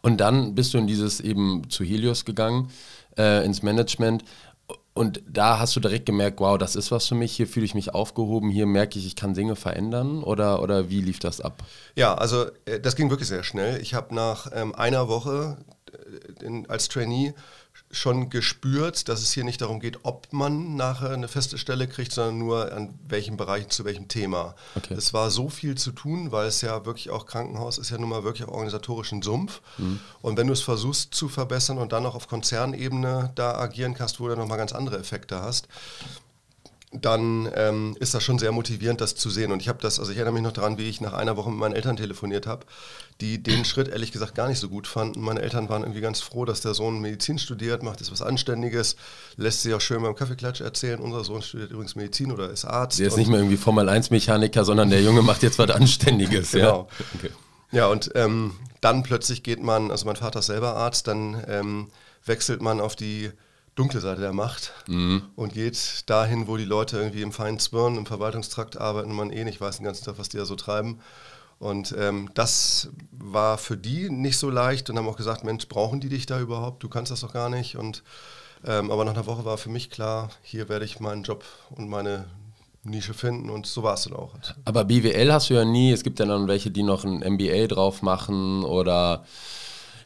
Und 0.00 0.20
dann 0.20 0.54
bist 0.54 0.74
du 0.74 0.78
in 0.78 0.86
dieses 0.86 1.20
eben 1.20 1.68
zu 1.70 1.84
Helios 1.84 2.24
gegangen, 2.24 2.70
äh, 3.16 3.44
ins 3.44 3.62
Management. 3.62 4.24
Und 4.94 5.22
da 5.26 5.58
hast 5.58 5.74
du 5.76 5.80
direkt 5.80 6.06
gemerkt, 6.06 6.40
wow, 6.40 6.58
das 6.58 6.76
ist 6.76 6.90
was 6.90 7.06
für 7.06 7.14
mich, 7.14 7.32
hier 7.32 7.46
fühle 7.46 7.64
ich 7.64 7.74
mich 7.74 7.94
aufgehoben, 7.94 8.50
hier 8.50 8.66
merke 8.66 8.98
ich, 8.98 9.06
ich 9.06 9.16
kann 9.16 9.32
Dinge 9.32 9.56
verändern 9.56 10.22
oder, 10.22 10.62
oder 10.62 10.90
wie 10.90 11.00
lief 11.00 11.18
das 11.18 11.40
ab? 11.40 11.62
Ja, 11.94 12.14
also 12.14 12.46
äh, 12.66 12.78
das 12.80 12.96
ging 12.96 13.08
wirklich 13.08 13.28
sehr 13.28 13.42
schnell. 13.42 13.80
Ich 13.80 13.94
habe 13.94 14.14
nach 14.14 14.48
ähm, 14.52 14.74
einer 14.74 15.08
Woche 15.08 15.56
äh, 15.92 16.44
in, 16.44 16.68
als 16.68 16.88
Trainee 16.88 17.34
schon 17.92 18.30
gespürt, 18.30 19.08
dass 19.08 19.20
es 19.20 19.32
hier 19.32 19.44
nicht 19.44 19.60
darum 19.60 19.78
geht, 19.78 20.00
ob 20.02 20.32
man 20.32 20.76
nachher 20.76 21.10
eine 21.10 21.28
feste 21.28 21.58
Stelle 21.58 21.86
kriegt, 21.86 22.10
sondern 22.10 22.38
nur 22.38 22.72
an 22.72 22.94
welchem 23.06 23.36
Bereich, 23.36 23.68
zu 23.68 23.84
welchem 23.84 24.08
Thema. 24.08 24.54
Okay. 24.74 24.94
Es 24.94 25.12
war 25.12 25.30
so 25.30 25.50
viel 25.50 25.76
zu 25.76 25.92
tun, 25.92 26.32
weil 26.32 26.46
es 26.46 26.62
ja 26.62 26.86
wirklich 26.86 27.10
auch 27.10 27.26
Krankenhaus 27.26 27.76
ist 27.76 27.90
ja 27.90 27.98
nun 27.98 28.08
mal 28.08 28.24
wirklich 28.24 28.48
auch 28.48 28.52
organisatorischen 28.52 29.20
Sumpf. 29.20 29.60
Mhm. 29.76 30.00
Und 30.22 30.38
wenn 30.38 30.46
du 30.46 30.54
es 30.54 30.62
versuchst 30.62 31.14
zu 31.14 31.28
verbessern 31.28 31.76
und 31.76 31.92
dann 31.92 32.06
auch 32.06 32.14
auf 32.14 32.28
Konzernebene 32.28 33.30
da 33.34 33.56
agieren 33.56 33.92
kannst, 33.94 34.18
wo 34.20 34.26
du 34.26 34.36
nochmal 34.36 34.58
ganz 34.58 34.72
andere 34.72 34.98
Effekte 34.98 35.42
hast, 35.42 35.68
dann 36.92 37.50
ähm, 37.54 37.96
ist 38.00 38.12
das 38.12 38.22
schon 38.22 38.38
sehr 38.38 38.52
motivierend, 38.52 39.00
das 39.00 39.14
zu 39.14 39.30
sehen. 39.30 39.50
Und 39.50 39.62
ich 39.62 39.68
habe 39.68 39.78
das, 39.80 39.98
also 39.98 40.12
ich 40.12 40.18
erinnere 40.18 40.34
mich 40.34 40.42
noch 40.42 40.52
daran, 40.52 40.76
wie 40.76 40.88
ich 40.88 41.00
nach 41.00 41.14
einer 41.14 41.36
Woche 41.36 41.50
mit 41.50 41.58
meinen 41.58 41.74
Eltern 41.74 41.96
telefoniert 41.96 42.46
habe, 42.46 42.66
die 43.20 43.42
den 43.42 43.64
Schritt 43.64 43.88
ehrlich 43.88 44.12
gesagt 44.12 44.34
gar 44.34 44.48
nicht 44.48 44.58
so 44.58 44.68
gut 44.68 44.86
fanden. 44.86 45.20
Meine 45.22 45.40
Eltern 45.40 45.68
waren 45.70 45.82
irgendwie 45.82 46.02
ganz 46.02 46.20
froh, 46.20 46.44
dass 46.44 46.60
der 46.60 46.74
Sohn 46.74 47.00
Medizin 47.00 47.38
studiert, 47.38 47.82
macht 47.82 48.00
jetzt 48.00 48.12
was 48.12 48.20
Anständiges, 48.20 48.96
lässt 49.36 49.62
sich 49.62 49.72
auch 49.72 49.80
schön 49.80 50.02
beim 50.02 50.14
Kaffeeklatsch 50.14 50.60
erzählen. 50.60 51.00
Unser 51.00 51.24
Sohn 51.24 51.40
studiert 51.40 51.70
übrigens 51.70 51.96
Medizin 51.96 52.30
oder 52.30 52.50
ist 52.50 52.64
Arzt. 52.66 52.98
Der 52.98 53.06
ist 53.06 53.16
nicht 53.16 53.28
mehr 53.28 53.38
irgendwie 53.38 53.56
Formel-1-Mechaniker, 53.56 54.64
sondern 54.64 54.90
der 54.90 55.02
Junge 55.02 55.22
macht 55.22 55.42
jetzt 55.42 55.58
was 55.58 55.70
Anständiges. 55.70 56.52
genau. 56.52 56.88
Ja, 56.98 57.04
okay. 57.14 57.30
ja 57.70 57.86
und 57.86 58.10
ähm, 58.14 58.52
dann 58.82 59.02
plötzlich 59.02 59.42
geht 59.42 59.62
man, 59.62 59.90
also 59.90 60.04
mein 60.04 60.16
Vater 60.16 60.40
ist 60.40 60.46
selber 60.46 60.76
Arzt, 60.76 61.06
dann 61.06 61.42
ähm, 61.48 61.88
wechselt 62.26 62.60
man 62.60 62.80
auf 62.80 62.96
die 62.96 63.30
dunkle 63.74 64.00
Seite 64.00 64.20
der 64.20 64.32
Macht 64.32 64.72
mhm. 64.86 65.22
und 65.34 65.54
geht 65.54 66.04
dahin, 66.06 66.46
wo 66.46 66.56
die 66.56 66.64
Leute 66.64 66.98
irgendwie 66.98 67.22
im 67.22 67.32
feinen 67.32 67.58
Zwirn, 67.58 67.96
im 67.96 68.06
Verwaltungstrakt 68.06 68.76
arbeiten 68.76 69.10
und 69.10 69.16
man 69.16 69.30
eh 69.30 69.44
nicht 69.44 69.60
weiß 69.60 69.76
den 69.76 69.86
ganzen 69.86 70.04
Tag, 70.04 70.18
was 70.18 70.28
die 70.28 70.36
da 70.36 70.44
so 70.44 70.56
treiben. 70.56 71.00
Und 71.58 71.94
ähm, 71.96 72.28
das 72.34 72.88
war 73.12 73.56
für 73.56 73.76
die 73.76 74.10
nicht 74.10 74.36
so 74.36 74.50
leicht 74.50 74.90
und 74.90 74.98
haben 74.98 75.08
auch 75.08 75.16
gesagt, 75.16 75.44
Mensch, 75.44 75.68
brauchen 75.68 76.00
die 76.00 76.08
dich 76.08 76.26
da 76.26 76.40
überhaupt? 76.40 76.82
Du 76.82 76.88
kannst 76.88 77.12
das 77.12 77.20
doch 77.20 77.32
gar 77.32 77.48
nicht. 77.48 77.76
Und, 77.76 78.02
ähm, 78.66 78.90
aber 78.90 79.04
nach 79.04 79.14
einer 79.14 79.26
Woche 79.26 79.44
war 79.44 79.56
für 79.58 79.70
mich 79.70 79.88
klar, 79.88 80.30
hier 80.42 80.68
werde 80.68 80.84
ich 80.84 80.98
meinen 80.98 81.22
Job 81.22 81.44
und 81.70 81.88
meine 81.88 82.24
Nische 82.82 83.14
finden 83.14 83.48
und 83.48 83.66
so 83.66 83.84
war 83.84 83.94
es 83.94 84.02
dann 84.02 84.14
auch. 84.14 84.34
Aber 84.64 84.84
BWL 84.84 85.32
hast 85.32 85.50
du 85.50 85.54
ja 85.54 85.64
nie. 85.64 85.92
Es 85.92 86.02
gibt 86.02 86.18
ja 86.18 86.26
dann 86.26 86.48
welche, 86.48 86.72
die 86.72 86.82
noch 86.82 87.04
ein 87.04 87.20
MBA 87.20 87.68
drauf 87.68 88.02
machen 88.02 88.64
oder 88.64 89.24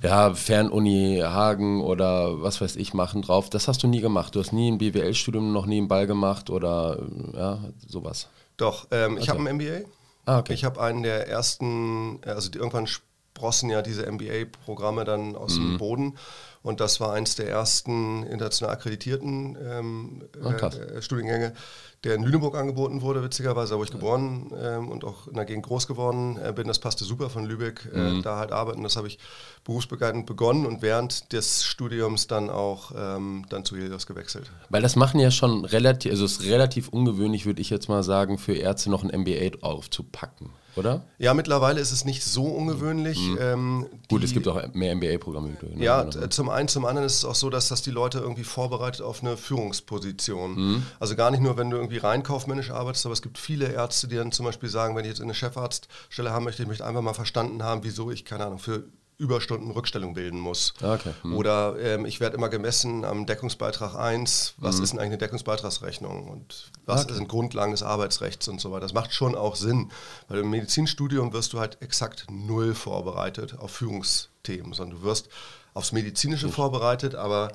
ja, 0.02 0.34
Fernuni 0.34 1.20
Hagen 1.22 1.82
oder 1.82 2.42
was 2.42 2.60
weiß 2.60 2.76
ich 2.76 2.94
machen 2.94 3.22
drauf. 3.22 3.50
Das 3.50 3.68
hast 3.68 3.82
du 3.82 3.86
nie 3.86 4.00
gemacht. 4.00 4.34
Du 4.34 4.40
hast 4.40 4.52
nie 4.52 4.70
ein 4.70 4.78
BWL-Studium 4.78 5.52
noch 5.52 5.66
nie 5.66 5.78
einen 5.78 5.88
Ball 5.88 6.06
gemacht 6.06 6.50
oder 6.50 6.98
ja, 7.34 7.58
sowas. 7.86 8.28
Doch, 8.56 8.86
ähm, 8.90 9.18
ich 9.18 9.28
habe 9.28 9.40
ein 9.40 9.56
MBA. 9.56 9.88
Ah, 10.24 10.38
okay. 10.38 10.54
Ich 10.54 10.64
habe 10.64 10.80
einen 10.80 11.02
der 11.02 11.28
ersten, 11.28 12.20
also 12.24 12.50
die, 12.50 12.58
irgendwann 12.58 12.86
sprossen 12.86 13.70
ja 13.70 13.82
diese 13.82 14.10
MBA-Programme 14.10 15.04
dann 15.04 15.36
aus 15.36 15.58
mhm. 15.58 15.62
dem 15.62 15.78
Boden. 15.78 16.18
Und 16.66 16.80
das 16.80 16.98
war 16.98 17.12
eins 17.12 17.36
der 17.36 17.48
ersten 17.48 18.24
international 18.24 18.74
akkreditierten 18.74 19.56
ähm, 19.62 20.22
oh, 20.42 20.50
äh, 20.50 21.00
Studiengänge 21.00 21.52
der 22.04 22.14
in 22.14 22.22
Lüneburg 22.22 22.56
angeboten 22.56 23.02
wurde, 23.02 23.22
witzigerweise, 23.22 23.78
wo 23.78 23.82
ich 23.82 23.90
geboren 23.90 24.52
ähm, 24.60 24.90
und 24.90 25.04
auch 25.04 25.26
in 25.26 25.34
der 25.34 25.44
Gegend 25.44 25.66
groß 25.66 25.86
geworden 25.86 26.38
äh, 26.42 26.52
bin. 26.52 26.68
Das 26.68 26.78
passte 26.78 27.04
super 27.04 27.30
von 27.30 27.44
Lübeck, 27.44 27.88
äh, 27.92 27.98
mhm. 27.98 28.22
da 28.22 28.36
halt 28.36 28.52
arbeiten. 28.52 28.82
Das 28.82 28.96
habe 28.96 29.08
ich 29.08 29.18
berufsbegleitend 29.64 30.26
begonnen 30.26 30.66
und 30.66 30.82
während 30.82 31.32
des 31.32 31.64
Studiums 31.64 32.26
dann 32.26 32.50
auch 32.50 32.92
ähm, 32.96 33.46
dann 33.48 33.64
zu 33.64 33.76
Helios 33.76 34.06
gewechselt. 34.06 34.50
Weil 34.68 34.82
das 34.82 34.94
machen 34.94 35.18
ja 35.18 35.30
schon 35.30 35.64
relativ, 35.64 36.12
also 36.12 36.24
es 36.26 36.38
ist 36.38 36.44
relativ 36.44 36.88
ungewöhnlich, 36.88 37.46
würde 37.46 37.60
ich 37.60 37.70
jetzt 37.70 37.88
mal 37.88 38.02
sagen, 38.02 38.38
für 38.38 38.54
Ärzte 38.54 38.90
noch 38.90 39.02
ein 39.02 39.20
MBA 39.20 39.58
aufzupacken 39.62 40.50
oder? 40.76 41.04
Ja, 41.18 41.34
mittlerweile 41.34 41.80
ist 41.80 41.92
es 41.92 42.04
nicht 42.04 42.24
so 42.24 42.44
ungewöhnlich. 42.44 43.18
Mhm. 43.18 43.38
Ähm, 43.40 43.86
Gut, 44.08 44.22
es 44.24 44.32
gibt 44.32 44.46
auch 44.48 44.60
mehr 44.74 44.94
MBA-Programme. 44.94 45.48
Ne? 45.48 45.84
Ja, 45.84 46.08
zum 46.10 46.48
einen, 46.48 46.68
zum 46.68 46.84
anderen 46.84 47.06
ist 47.06 47.16
es 47.16 47.24
auch 47.24 47.34
so, 47.34 47.50
dass 47.50 47.68
das 47.68 47.82
die 47.82 47.90
Leute 47.90 48.18
irgendwie 48.18 48.44
vorbereitet 48.44 49.02
auf 49.02 49.22
eine 49.22 49.36
Führungsposition. 49.36 50.54
Mhm. 50.54 50.82
Also 51.00 51.16
gar 51.16 51.30
nicht 51.30 51.42
nur, 51.42 51.56
wenn 51.56 51.70
du 51.70 51.76
irgendwie 51.76 51.98
rein 51.98 52.22
kaufmännisch 52.22 52.70
arbeitest, 52.70 53.06
aber 53.06 53.12
es 53.12 53.22
gibt 53.22 53.38
viele 53.38 53.72
Ärzte, 53.72 54.08
die 54.08 54.16
dann 54.16 54.32
zum 54.32 54.46
Beispiel 54.46 54.68
sagen, 54.68 54.96
wenn 54.96 55.04
ich 55.04 55.10
jetzt 55.10 55.20
eine 55.20 55.34
Chefarztstelle 55.34 56.30
haben 56.30 56.44
möchte, 56.44 56.62
ich 56.62 56.68
möchte 56.68 56.84
einfach 56.84 57.02
mal 57.02 57.14
verstanden 57.14 57.62
haben, 57.62 57.84
wieso 57.84 58.10
ich, 58.10 58.24
keine 58.24 58.46
Ahnung, 58.46 58.58
für 58.58 58.84
Überstunden 59.18 59.70
Rückstellung 59.70 60.14
bilden 60.14 60.38
muss. 60.38 60.74
Okay. 60.82 61.12
Hm. 61.22 61.34
Oder 61.34 61.76
ähm, 61.80 62.04
ich 62.04 62.20
werde 62.20 62.36
immer 62.36 62.48
gemessen 62.48 63.04
am 63.04 63.24
Deckungsbeitrag 63.24 63.94
1, 63.94 64.54
was 64.58 64.76
hm. 64.76 64.84
ist 64.84 64.90
denn 64.90 64.98
eigentlich 64.98 65.12
eine 65.12 65.18
Deckungsbeitragsrechnung 65.18 66.28
und 66.28 66.70
was 66.84 67.04
okay. 67.04 67.14
sind 67.14 67.28
Grundlagen 67.28 67.72
des 67.72 67.82
Arbeitsrechts 67.82 68.48
und 68.48 68.60
so 68.60 68.70
weiter. 68.72 68.82
Das 68.82 68.92
macht 68.92 69.14
schon 69.14 69.34
auch 69.34 69.56
Sinn, 69.56 69.90
weil 70.28 70.40
im 70.40 70.50
Medizinstudium 70.50 71.32
wirst 71.32 71.54
du 71.54 71.60
halt 71.60 71.80
exakt 71.80 72.26
null 72.30 72.74
vorbereitet 72.74 73.58
auf 73.58 73.70
Führungsthemen, 73.70 74.74
sondern 74.74 74.98
du 74.98 75.04
wirst 75.04 75.28
aufs 75.72 75.92
Medizinische 75.92 76.46
Nicht. 76.46 76.54
vorbereitet, 76.54 77.14
aber 77.14 77.52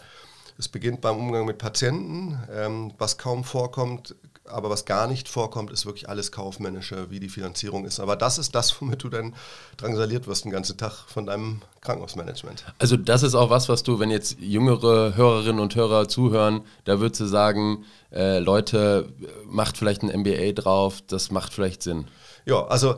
es 0.57 0.67
beginnt 0.67 1.01
beim 1.01 1.17
Umgang 1.17 1.45
mit 1.45 1.57
Patienten, 1.57 2.39
ähm, 2.51 2.93
was 2.97 3.17
kaum 3.17 3.43
vorkommt, 3.43 4.15
aber 4.45 4.69
was 4.69 4.85
gar 4.85 5.07
nicht 5.07 5.29
vorkommt, 5.29 5.71
ist 5.71 5.85
wirklich 5.85 6.09
alles 6.09 6.31
Kaufmännische, 6.31 7.09
wie 7.09 7.19
die 7.19 7.29
Finanzierung 7.29 7.85
ist. 7.85 7.99
Aber 7.99 8.15
das 8.15 8.37
ist 8.37 8.55
das, 8.55 8.81
womit 8.81 9.03
du 9.03 9.09
dann 9.09 9.35
drangsaliert 9.77 10.27
wirst 10.27 10.45
den 10.45 10.51
ganzen 10.51 10.77
Tag 10.77 10.93
von 11.07 11.25
deinem 11.25 11.61
Krankenhausmanagement. 11.81 12.65
Also 12.79 12.97
das 12.97 13.23
ist 13.23 13.35
auch 13.35 13.49
was, 13.49 13.69
was 13.69 13.83
du, 13.83 13.99
wenn 13.99 14.09
jetzt 14.09 14.39
jüngere 14.39 15.15
Hörerinnen 15.15 15.59
und 15.59 15.75
Hörer 15.75 16.07
zuhören, 16.07 16.61
da 16.85 16.99
würdest 16.99 17.21
du 17.21 17.25
sagen, 17.25 17.85
äh, 18.11 18.39
Leute, 18.39 19.09
macht 19.45 19.77
vielleicht 19.77 20.03
ein 20.03 20.21
MBA 20.21 20.51
drauf, 20.53 21.01
das 21.07 21.31
macht 21.31 21.53
vielleicht 21.53 21.83
Sinn. 21.83 22.07
Ja, 22.45 22.65
also 22.65 22.95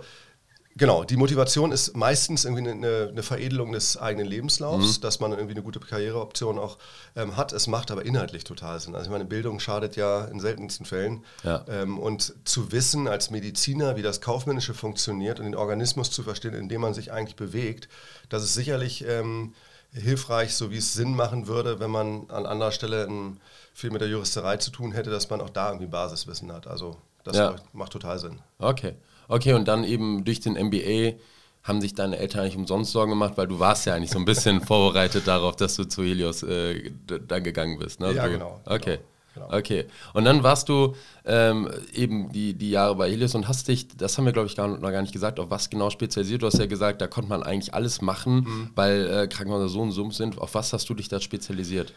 Genau, 0.76 1.04
die 1.04 1.18
Motivation 1.18 1.72
ist 1.72 1.96
meistens 1.96 2.46
irgendwie 2.46 2.68
eine, 2.70 3.10
eine 3.12 3.24
Veredelung 3.24 3.74
des 3.74 3.96
eigenen 3.96 4.26
Lebenslaufs, 4.26 4.98
mhm. 4.98 5.02
dass 5.02 5.20
man 5.20 5.32
irgendwie 5.32 5.54
eine 5.54 5.62
gute 5.62 5.80
Karriereoption 5.80 6.58
auch 6.58 6.80
ähm, 7.16 7.38
hat. 7.38 7.54
Es 7.54 7.68
macht 7.68 7.92
aber 7.92 8.06
inhaltlich 8.06 8.44
total 8.44 8.80
Sinn. 8.80 8.96
Also 8.96 9.06
ich 9.06 9.12
meine, 9.12 9.26
Bildung 9.26 9.60
schadet 9.60 9.96
ja 9.96 10.26
in 10.26 10.40
seltensten 10.40 10.86
Fällen. 10.86 11.24
Ja. 11.44 11.64
Ähm, 11.68 12.00
und 12.00 12.34
zu 12.46 12.72
wissen 12.72 13.08
als 13.08 13.30
Mediziner, 13.30 13.96
wie 13.98 14.02
das 14.02 14.20
Kaufmännische 14.20 14.74
funktioniert 14.74 15.40
und 15.40 15.46
den 15.46 15.56
Organismus 15.56 16.10
zu 16.10 16.24
verstehen, 16.24 16.56
in 16.56 16.70
dem 16.70 16.82
man 16.82 16.96
sich 16.96 17.12
eigentlich 17.12 17.36
bewegt, 17.36 17.88
das 18.30 18.44
ist 18.44 18.56
sicherlich 18.56 19.06
ähm, 19.08 19.54
hilfreich, 19.94 20.56
so 20.56 20.72
wie 20.72 20.78
es 20.78 20.94
Sinn 20.94 21.16
machen 21.16 21.48
würde, 21.48 21.80
wenn 21.80 21.92
man 21.92 22.30
an 22.30 22.48
anderer 22.48 22.72
Stelle 22.72 23.06
ein, 23.06 23.40
viel 23.76 23.92
mit 23.92 24.02
der 24.02 24.08
Juristerei 24.08 24.58
zu 24.58 24.72
tun 24.72 24.92
hätte, 24.92 25.12
dass 25.12 25.30
man 25.30 25.40
auch 25.40 25.52
da 25.52 25.68
irgendwie 25.68 25.88
Basiswissen 25.88 26.52
hat. 26.52 26.66
Also 26.66 26.98
das 27.24 27.38
ja. 27.38 27.56
macht 27.74 27.92
total 27.92 28.18
Sinn. 28.18 28.40
Okay. 28.58 28.96
Okay, 29.28 29.54
und 29.54 29.68
dann 29.68 29.84
eben 29.84 30.26
durch 30.26 30.40
den 30.40 30.54
MBA 30.54 31.18
haben 31.64 31.80
sich 31.80 31.94
deine 31.94 32.18
Eltern 32.18 32.46
nicht 32.46 32.58
umsonst 32.58 32.92
Sorgen 32.92 33.12
gemacht, 33.12 33.34
weil 33.38 33.48
du 33.48 33.60
warst 33.60 33.86
ja 33.86 33.96
eigentlich 33.96 34.12
so 34.12 34.20
ein 34.20 34.26
bisschen 34.26 34.62
vorbereitet 34.66 35.28
darauf, 35.28 35.56
dass 35.56 35.76
du 35.76 35.86
zu 35.86 36.04
Helios 36.04 36.44
äh, 36.44 36.92
dann 37.06 37.44
gegangen 37.44 37.80
bist. 37.80 38.00
Ne? 38.00 38.12
Ja, 38.12 38.26
so. 38.26 38.32
genau. 38.32 38.62
Okay. 38.66 39.00
Genau. 39.34 39.52
Okay. 39.52 39.86
Und 40.14 40.26
dann 40.26 40.44
warst 40.44 40.70
du 40.70 40.96
ähm, 41.26 41.70
eben 41.94 42.32
die, 42.32 42.54
die 42.54 42.70
Jahre 42.70 42.96
bei 42.96 43.10
Helios 43.10 43.34
und 43.34 43.48
hast 43.48 43.68
dich, 43.68 43.88
das 43.88 44.18
haben 44.18 44.26
wir 44.26 44.32
glaube 44.32 44.48
ich 44.48 44.56
gar, 44.56 44.68
noch 44.68 44.92
gar 44.92 45.02
nicht 45.02 45.14
gesagt, 45.14 45.40
auf 45.40 45.50
was 45.50 45.70
genau 45.70 45.90
spezialisiert. 45.90 46.44
Du 46.44 46.48
hast 46.48 46.60
ja 46.60 46.68
gesagt, 46.68 47.02
da 47.02 47.08
konnte 47.08 47.30
man 47.30 47.42
eigentlich 47.42 47.74
alles 47.74 48.02
machen, 48.02 48.36
mhm. 48.36 48.70
weil 48.76 49.08
äh, 49.10 49.28
Krankenhäuser 49.28 49.70
so 49.70 49.82
ein 49.82 49.92
Sumpf 49.92 50.16
sind. 50.16 50.38
Auf 50.38 50.54
was 50.54 50.72
hast 50.74 50.88
du 50.90 50.94
dich 50.94 51.08
da 51.08 51.20
spezialisiert? 51.20 51.94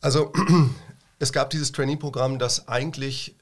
Also 0.00 0.32
es 1.20 1.32
gab 1.32 1.50
dieses 1.50 1.70
Trainee-Programm, 1.70 2.40
das 2.40 2.66
eigentlich 2.66 3.36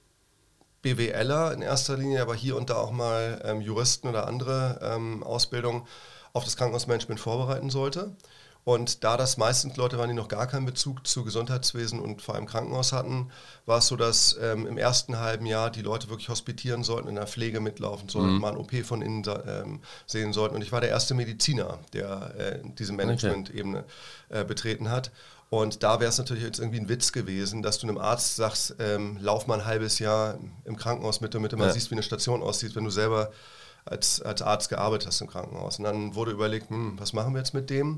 BWLer 0.83 1.53
in 1.53 1.63
erster 1.63 1.97
Linie, 1.97 2.23
aber 2.23 2.35
hier 2.35 2.57
und 2.57 2.71
da 2.71 2.77
auch 2.77 2.91
mal 2.91 3.41
ähm, 3.45 3.61
Juristen 3.61 4.09
oder 4.09 4.27
andere 4.27 4.81
ähm, 4.83 5.23
Ausbildungen 5.23 5.87
auf 6.33 6.45
das 6.45 6.57
Krankenhausmanagement 6.57 7.21
vorbereiten 7.21 7.71
sollte. 7.71 8.15
Und 8.63 9.05
da 9.05 9.17
das 9.17 9.39
meistens 9.39 9.77
Leute 9.77 9.97
waren, 9.97 10.09
die 10.09 10.15
noch 10.15 10.29
gar 10.29 10.47
keinen 10.47 10.67
Bezug 10.67 11.07
zu 11.07 11.25
Gesundheitswesen 11.25 11.99
und 11.99 12.21
vor 12.21 12.35
allem 12.35 12.47
Krankenhaus 12.47 12.93
hatten, 12.93 13.31
war 13.65 13.79
es 13.79 13.87
so, 13.87 13.97
dass 13.97 14.39
ähm, 14.41 14.67
im 14.67 14.77
ersten 14.77 15.19
halben 15.19 15.47
Jahr 15.47 15.71
die 15.71 15.81
Leute 15.81 16.11
wirklich 16.11 16.29
hospitieren 16.29 16.85
sollten, 16.85 17.09
in 17.09 17.15
der 17.15 17.27
Pflege 17.27 17.61
mitlaufen 17.61 18.09
sollten, 18.11 18.35
mhm. 18.35 18.41
mal 18.41 18.53
ein 18.53 18.59
OP 18.59 18.73
von 18.85 19.01
innen 19.01 19.25
ähm, 19.47 19.81
sehen 20.07 20.35
sollten. 20.35 20.55
Und 20.55 20.63
ich 20.63 20.73
war 20.73 20.83
der 20.83 20.91
erste 20.91 21.15
Mediziner, 21.15 21.79
der 21.95 22.35
äh, 22.37 22.59
diese 22.79 22.93
Management-Ebene 22.93 23.85
äh, 24.29 24.45
betreten 24.45 24.91
hat. 24.91 25.11
Und 25.51 25.83
da 25.83 25.99
wäre 25.99 26.09
es 26.09 26.19
natürlich 26.19 26.45
jetzt 26.45 26.61
irgendwie 26.61 26.79
ein 26.79 26.89
Witz 26.89 27.11
gewesen, 27.11 27.61
dass 27.61 27.79
du 27.79 27.89
einem 27.89 27.99
Arzt 27.99 28.37
sagst, 28.37 28.77
ähm, 28.79 29.19
lauf 29.21 29.49
mal 29.49 29.59
ein 29.59 29.67
halbes 29.67 29.99
Jahr 29.99 30.39
im 30.65 30.77
Krankenhaus 30.77 31.21
mit, 31.21 31.35
damit 31.35 31.53
du 31.53 31.57
mal 31.57 31.67
ja. 31.67 31.73
siehst, 31.73 31.91
wie 31.91 31.97
eine 31.97 32.05
Station 32.05 32.41
aussieht, 32.41 32.77
wenn 32.77 32.85
du 32.85 32.91
selber 32.91 33.33
als, 33.85 34.21
als 34.23 34.43
Arzt 34.43 34.69
gearbeitet 34.69 35.09
hast 35.09 35.21
im 35.21 35.27
Krankenhaus. 35.27 35.79
Und 35.79 35.85
dann 35.85 36.15
wurde 36.15 36.31
überlegt, 36.31 36.71
hm, 36.71 36.99
was 37.01 37.13
machen 37.13 37.35
wir 37.35 37.39
jetzt 37.39 37.55
mit 37.55 37.69
dem? 37.69 37.95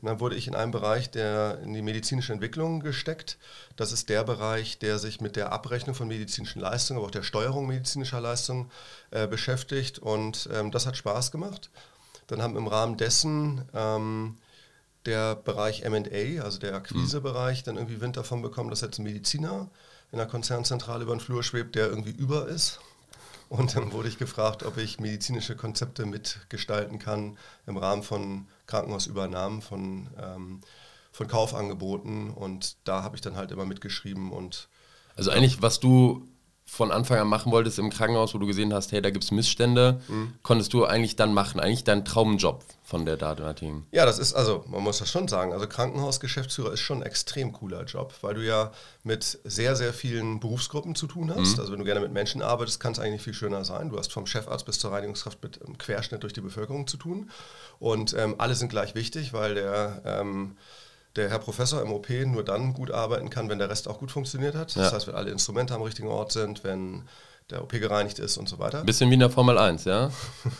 Und 0.00 0.08
dann 0.08 0.20
wurde 0.20 0.36
ich 0.36 0.46
in 0.46 0.54
einen 0.54 0.70
Bereich 0.70 1.10
der 1.10 1.58
in 1.64 1.74
die 1.74 1.82
medizinische 1.82 2.32
Entwicklung 2.32 2.80
gesteckt. 2.80 3.38
Das 3.74 3.90
ist 3.90 4.08
der 4.08 4.22
Bereich, 4.22 4.78
der 4.78 4.98
sich 4.98 5.20
mit 5.20 5.34
der 5.34 5.52
Abrechnung 5.52 5.96
von 5.96 6.06
medizinischen 6.06 6.60
Leistungen, 6.60 6.98
aber 6.98 7.06
auch 7.08 7.12
der 7.12 7.24
Steuerung 7.24 7.66
medizinischer 7.66 8.20
Leistungen 8.20 8.70
äh, 9.10 9.26
beschäftigt. 9.26 9.98
Und 9.98 10.48
ähm, 10.52 10.70
das 10.70 10.86
hat 10.86 10.96
Spaß 10.96 11.32
gemacht. 11.32 11.70
Dann 12.28 12.42
haben 12.42 12.56
im 12.56 12.68
Rahmen 12.68 12.96
dessen 12.96 13.62
ähm, 13.74 14.38
der 15.06 15.34
Bereich 15.34 15.88
MA, 15.88 16.42
also 16.42 16.58
der 16.58 16.74
Akquisebereich, 16.74 17.62
dann 17.62 17.76
irgendwie 17.76 18.00
Wind 18.00 18.16
davon 18.16 18.42
bekommen, 18.42 18.70
dass 18.70 18.80
jetzt 18.80 18.98
ein 18.98 19.04
Mediziner 19.04 19.68
in 20.12 20.18
der 20.18 20.26
Konzernzentrale 20.26 21.04
über 21.04 21.14
den 21.14 21.20
Flur 21.20 21.42
schwebt, 21.42 21.74
der 21.74 21.88
irgendwie 21.88 22.10
über 22.10 22.46
ist. 22.48 22.80
Und 23.48 23.76
dann 23.76 23.92
wurde 23.92 24.08
ich 24.08 24.18
gefragt, 24.18 24.62
ob 24.62 24.78
ich 24.78 24.98
medizinische 24.98 25.56
Konzepte 25.56 26.06
mitgestalten 26.06 26.98
kann 26.98 27.36
im 27.66 27.76
Rahmen 27.76 28.02
von 28.02 28.46
Krankenhausübernahmen, 28.66 29.60
von, 29.60 30.08
ähm, 30.18 30.60
von 31.10 31.28
Kaufangeboten. 31.28 32.30
Und 32.30 32.76
da 32.84 33.02
habe 33.02 33.16
ich 33.16 33.20
dann 33.20 33.36
halt 33.36 33.50
immer 33.50 33.66
mitgeschrieben 33.66 34.32
und 34.32 34.68
also 35.14 35.30
eigentlich, 35.30 35.60
was 35.60 35.80
du 35.80 36.26
von 36.72 36.90
Anfang 36.90 37.18
an 37.18 37.28
machen 37.28 37.52
wolltest 37.52 37.78
im 37.78 37.90
Krankenhaus, 37.90 38.32
wo 38.32 38.38
du 38.38 38.46
gesehen 38.46 38.72
hast, 38.72 38.92
hey, 38.92 39.02
da 39.02 39.10
gibt 39.10 39.24
es 39.24 39.30
Missstände, 39.30 40.00
mhm. 40.08 40.32
konntest 40.42 40.72
du 40.72 40.86
eigentlich 40.86 41.16
dann 41.16 41.34
machen, 41.34 41.60
eigentlich 41.60 41.84
dein 41.84 42.02
Traumjob 42.06 42.64
von 42.82 43.04
der 43.04 43.18
Datenartigen. 43.18 43.86
Ja, 43.92 44.06
das 44.06 44.18
ist, 44.18 44.32
also 44.32 44.64
man 44.68 44.82
muss 44.82 44.96
das 44.96 45.10
schon 45.10 45.28
sagen, 45.28 45.52
also 45.52 45.66
Krankenhausgeschäftsführer 45.66 46.72
ist 46.72 46.80
schon 46.80 47.02
ein 47.02 47.02
extrem 47.02 47.52
cooler 47.52 47.84
Job, 47.84 48.14
weil 48.22 48.32
du 48.32 48.40
ja 48.42 48.72
mit 49.04 49.38
sehr, 49.44 49.76
sehr 49.76 49.92
vielen 49.92 50.40
Berufsgruppen 50.40 50.94
zu 50.94 51.06
tun 51.06 51.30
hast. 51.30 51.56
Mhm. 51.56 51.60
Also 51.60 51.72
wenn 51.72 51.78
du 51.78 51.84
gerne 51.84 52.00
mit 52.00 52.12
Menschen 52.12 52.40
arbeitest, 52.40 52.80
kann 52.80 52.92
es 52.92 52.98
eigentlich 52.98 53.20
viel 53.20 53.34
schöner 53.34 53.66
sein. 53.66 53.90
Du 53.90 53.98
hast 53.98 54.10
vom 54.10 54.24
Chefarzt 54.24 54.64
bis 54.64 54.78
zur 54.78 54.92
Reinigungskraft 54.92 55.42
mit 55.42 55.62
einem 55.62 55.76
Querschnitt 55.76 56.22
durch 56.22 56.32
die 56.32 56.40
Bevölkerung 56.40 56.86
zu 56.86 56.96
tun. 56.96 57.30
Und 57.80 58.14
ähm, 58.14 58.36
alle 58.38 58.54
sind 58.54 58.70
gleich 58.70 58.94
wichtig, 58.94 59.34
weil 59.34 59.56
der... 59.56 60.00
Ähm, 60.06 60.56
der 61.16 61.28
Herr 61.30 61.38
Professor 61.38 61.82
im 61.82 61.92
OP 61.92 62.08
nur 62.10 62.44
dann 62.44 62.72
gut 62.72 62.90
arbeiten 62.90 63.30
kann, 63.30 63.48
wenn 63.48 63.58
der 63.58 63.68
Rest 63.68 63.88
auch 63.88 63.98
gut 63.98 64.10
funktioniert 64.10 64.54
hat. 64.54 64.74
Das 64.76 64.92
heißt, 64.92 65.06
wenn 65.06 65.14
alle 65.14 65.30
Instrumente 65.30 65.74
am 65.74 65.82
richtigen 65.82 66.08
Ort 66.08 66.32
sind, 66.32 66.64
wenn 66.64 67.02
der 67.50 67.62
OP 67.62 67.72
gereinigt 67.72 68.18
ist 68.18 68.38
und 68.38 68.48
so 68.48 68.58
weiter. 68.58 68.82
Bisschen 68.84 69.10
wie 69.10 69.14
in 69.14 69.20
der 69.20 69.30
Formel 69.30 69.58
1, 69.58 69.84
ja? 69.84 70.10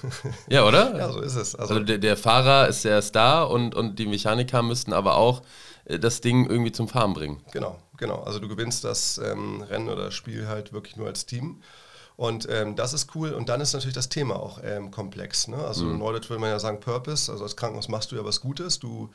ja, 0.48 0.66
oder? 0.66 0.96
Ja, 0.96 1.10
so 1.10 1.20
ist 1.20 1.36
es. 1.36 1.54
Also, 1.54 1.74
also 1.74 1.84
der, 1.84 1.98
der, 1.98 2.16
Fahrer 2.16 2.68
ist 2.68 2.84
der 2.84 3.00
Star 3.00 3.50
und, 3.50 3.74
und 3.74 3.98
die 3.98 4.06
Mechaniker 4.06 4.62
müssten 4.62 4.92
aber 4.92 5.16
auch 5.16 5.42
äh, 5.84 5.98
das 5.98 6.20
Ding 6.20 6.48
irgendwie 6.48 6.72
zum 6.72 6.88
Fahren 6.88 7.14
bringen. 7.14 7.40
Genau, 7.52 7.78
genau. 7.96 8.22
Also 8.22 8.38
du 8.38 8.48
gewinnst 8.48 8.84
das 8.84 9.18
ähm, 9.18 9.62
Rennen 9.62 9.88
oder 9.88 10.10
Spiel 10.10 10.48
halt 10.48 10.72
wirklich 10.72 10.96
nur 10.96 11.06
als 11.06 11.24
Team. 11.24 11.62
Und 12.16 12.46
ähm, 12.50 12.76
das 12.76 12.92
ist 12.92 13.14
cool. 13.14 13.32
Und 13.32 13.48
dann 13.48 13.60
ist 13.60 13.72
natürlich 13.72 13.94
das 13.94 14.08
Thema 14.08 14.36
auch 14.36 14.60
ähm, 14.62 14.90
komplex. 14.90 15.48
Ne? 15.48 15.56
Also 15.56 15.84
mhm. 15.84 15.98
Neudeutsch 15.98 16.28
würde 16.28 16.40
man 16.40 16.50
ja 16.50 16.58
sagen 16.58 16.80
Purpose. 16.80 17.30
Also 17.30 17.44
als 17.44 17.56
Krankenhaus 17.56 17.88
machst 17.88 18.12
du 18.12 18.16
ja 18.16 18.24
was 18.24 18.40
Gutes. 18.40 18.78
Du 18.78 19.10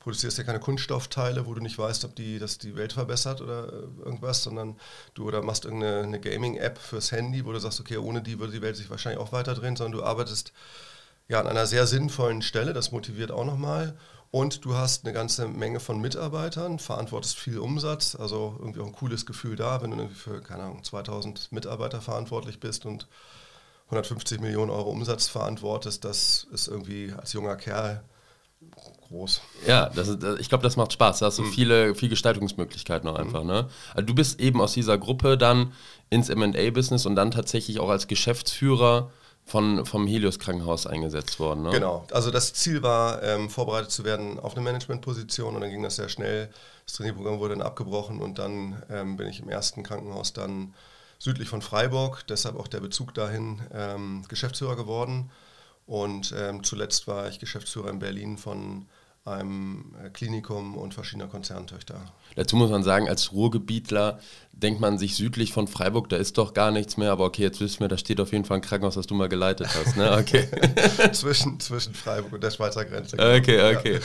produzierst 0.00 0.36
ja 0.38 0.44
keine 0.44 0.60
Kunststoffteile, 0.60 1.46
wo 1.46 1.54
du 1.54 1.60
nicht 1.60 1.78
weißt, 1.78 2.04
ob 2.04 2.16
die 2.16 2.38
das 2.38 2.58
die 2.58 2.76
Welt 2.76 2.92
verbessert 2.92 3.40
oder 3.40 3.68
äh, 3.68 4.04
irgendwas, 4.04 4.42
sondern 4.42 4.76
du 5.14 5.26
oder 5.26 5.42
machst 5.42 5.64
irgendeine 5.64 6.20
Gaming-App 6.20 6.78
fürs 6.78 7.12
Handy, 7.12 7.44
wo 7.44 7.52
du 7.52 7.58
sagst, 7.60 7.80
okay, 7.80 7.96
ohne 7.96 8.20
die 8.20 8.38
würde 8.38 8.52
die 8.52 8.62
Welt 8.62 8.76
sich 8.76 8.90
wahrscheinlich 8.90 9.20
auch 9.20 9.32
weiter 9.32 9.54
drehen, 9.54 9.76
sondern 9.76 9.98
du 10.00 10.04
arbeitest 10.04 10.52
ja 11.28 11.40
an 11.40 11.46
einer 11.46 11.66
sehr 11.66 11.86
sinnvollen 11.86 12.42
Stelle. 12.42 12.72
Das 12.72 12.92
motiviert 12.92 13.30
auch 13.30 13.44
nochmal. 13.44 13.96
Und 14.32 14.64
du 14.64 14.74
hast 14.74 15.04
eine 15.04 15.12
ganze 15.12 15.46
Menge 15.46 15.78
von 15.78 16.00
Mitarbeitern, 16.00 16.78
verantwortest 16.78 17.38
viel 17.38 17.58
Umsatz, 17.58 18.16
also 18.16 18.56
irgendwie 18.60 18.80
auch 18.80 18.86
ein 18.86 18.94
cooles 18.94 19.26
Gefühl 19.26 19.56
da, 19.56 19.82
wenn 19.82 19.90
du 19.90 20.08
für, 20.08 20.40
keine 20.40 20.62
Ahnung, 20.62 20.82
2000 20.82 21.52
Mitarbeiter 21.52 22.00
verantwortlich 22.00 22.58
bist 22.58 22.86
und 22.86 23.08
150 23.88 24.40
Millionen 24.40 24.70
Euro 24.70 24.88
Umsatz 24.88 25.28
verantwortest, 25.28 26.02
das 26.06 26.46
ist 26.50 26.66
irgendwie 26.66 27.12
als 27.14 27.34
junger 27.34 27.56
Kerl 27.56 28.02
groß. 29.10 29.42
Ja, 29.66 29.90
das 29.90 30.08
ist, 30.08 30.24
ich 30.40 30.48
glaube, 30.48 30.64
das 30.64 30.76
macht 30.76 30.94
Spaß. 30.94 31.18
Da 31.18 31.26
hast 31.26 31.38
du 31.38 31.42
mhm. 31.42 31.52
viele, 31.52 31.94
viel 31.94 32.08
Gestaltungsmöglichkeiten 32.08 33.06
auch 33.10 33.16
einfach. 33.16 33.42
Mhm. 33.42 33.48
Ne? 33.48 33.68
Also 33.92 34.06
du 34.06 34.14
bist 34.14 34.40
eben 34.40 34.62
aus 34.62 34.72
dieser 34.72 34.96
Gruppe 34.96 35.36
dann 35.36 35.74
ins 36.08 36.34
MA-Business 36.34 37.04
und 37.04 37.16
dann 37.16 37.32
tatsächlich 37.32 37.80
auch 37.80 37.90
als 37.90 38.06
Geschäftsführer 38.06 39.10
von, 39.44 39.84
vom 39.84 40.06
Helios 40.06 40.38
Krankenhaus 40.38 40.86
eingesetzt 40.86 41.38
worden. 41.40 41.62
Ne? 41.62 41.70
Genau, 41.70 42.06
also 42.10 42.30
das 42.30 42.54
Ziel 42.54 42.82
war, 42.82 43.22
ähm, 43.22 43.50
vorbereitet 43.50 43.90
zu 43.90 44.04
werden 44.04 44.38
auf 44.38 44.54
eine 44.54 44.62
Managementposition 44.62 45.54
und 45.54 45.60
dann 45.60 45.70
ging 45.70 45.82
das 45.82 45.96
sehr 45.96 46.08
schnell. 46.08 46.48
Das 46.86 46.94
Trainierprogramm 46.94 47.38
wurde 47.38 47.54
dann 47.56 47.66
abgebrochen 47.66 48.20
und 48.20 48.38
dann 48.38 48.82
ähm, 48.90 49.16
bin 49.16 49.28
ich 49.28 49.40
im 49.40 49.48
ersten 49.48 49.82
Krankenhaus 49.82 50.32
dann 50.32 50.74
südlich 51.18 51.48
von 51.48 51.62
Freiburg, 51.62 52.26
deshalb 52.28 52.58
auch 52.58 52.68
der 52.68 52.80
Bezug 52.80 53.14
dahin, 53.14 53.60
ähm, 53.72 54.24
Geschäftsführer 54.28 54.76
geworden. 54.76 55.30
Und 55.86 56.34
ähm, 56.36 56.64
zuletzt 56.64 57.06
war 57.06 57.28
ich 57.28 57.38
Geschäftsführer 57.38 57.90
in 57.90 57.98
Berlin 57.98 58.38
von 58.38 58.86
einem 59.24 59.94
äh, 60.04 60.10
Klinikum 60.10 60.76
und 60.76 60.94
verschiedener 60.94 61.28
Konzerntöchter. 61.28 62.12
Dazu 62.34 62.56
muss 62.56 62.70
man 62.70 62.82
sagen, 62.82 63.08
als 63.08 63.32
Ruhrgebietler 63.32 64.18
denkt 64.52 64.80
man 64.80 64.98
sich 64.98 65.14
südlich 65.14 65.52
von 65.52 65.68
Freiburg, 65.68 66.08
da 66.08 66.16
ist 66.16 66.38
doch 66.38 66.54
gar 66.54 66.72
nichts 66.72 66.96
mehr, 66.96 67.12
aber 67.12 67.24
okay, 67.24 67.42
jetzt 67.42 67.60
wissen 67.60 67.80
wir, 67.80 67.88
da 67.88 67.96
steht 67.96 68.20
auf 68.20 68.32
jeden 68.32 68.44
Fall 68.44 68.58
ein 68.58 68.62
Krankenhaus, 68.62 68.94
das 68.94 69.06
du 69.06 69.14
mal 69.14 69.28
geleitet 69.28 69.68
hast. 69.68 69.96
Ne? 69.96 70.10
Okay. 70.18 70.48
zwischen, 71.12 71.60
zwischen 71.60 71.94
Freiburg 71.94 72.32
und 72.32 72.42
der 72.42 72.50
Schweizer 72.50 72.84
Grenze. 72.84 73.16
Okay, 73.16 73.76
okay. 73.76 74.00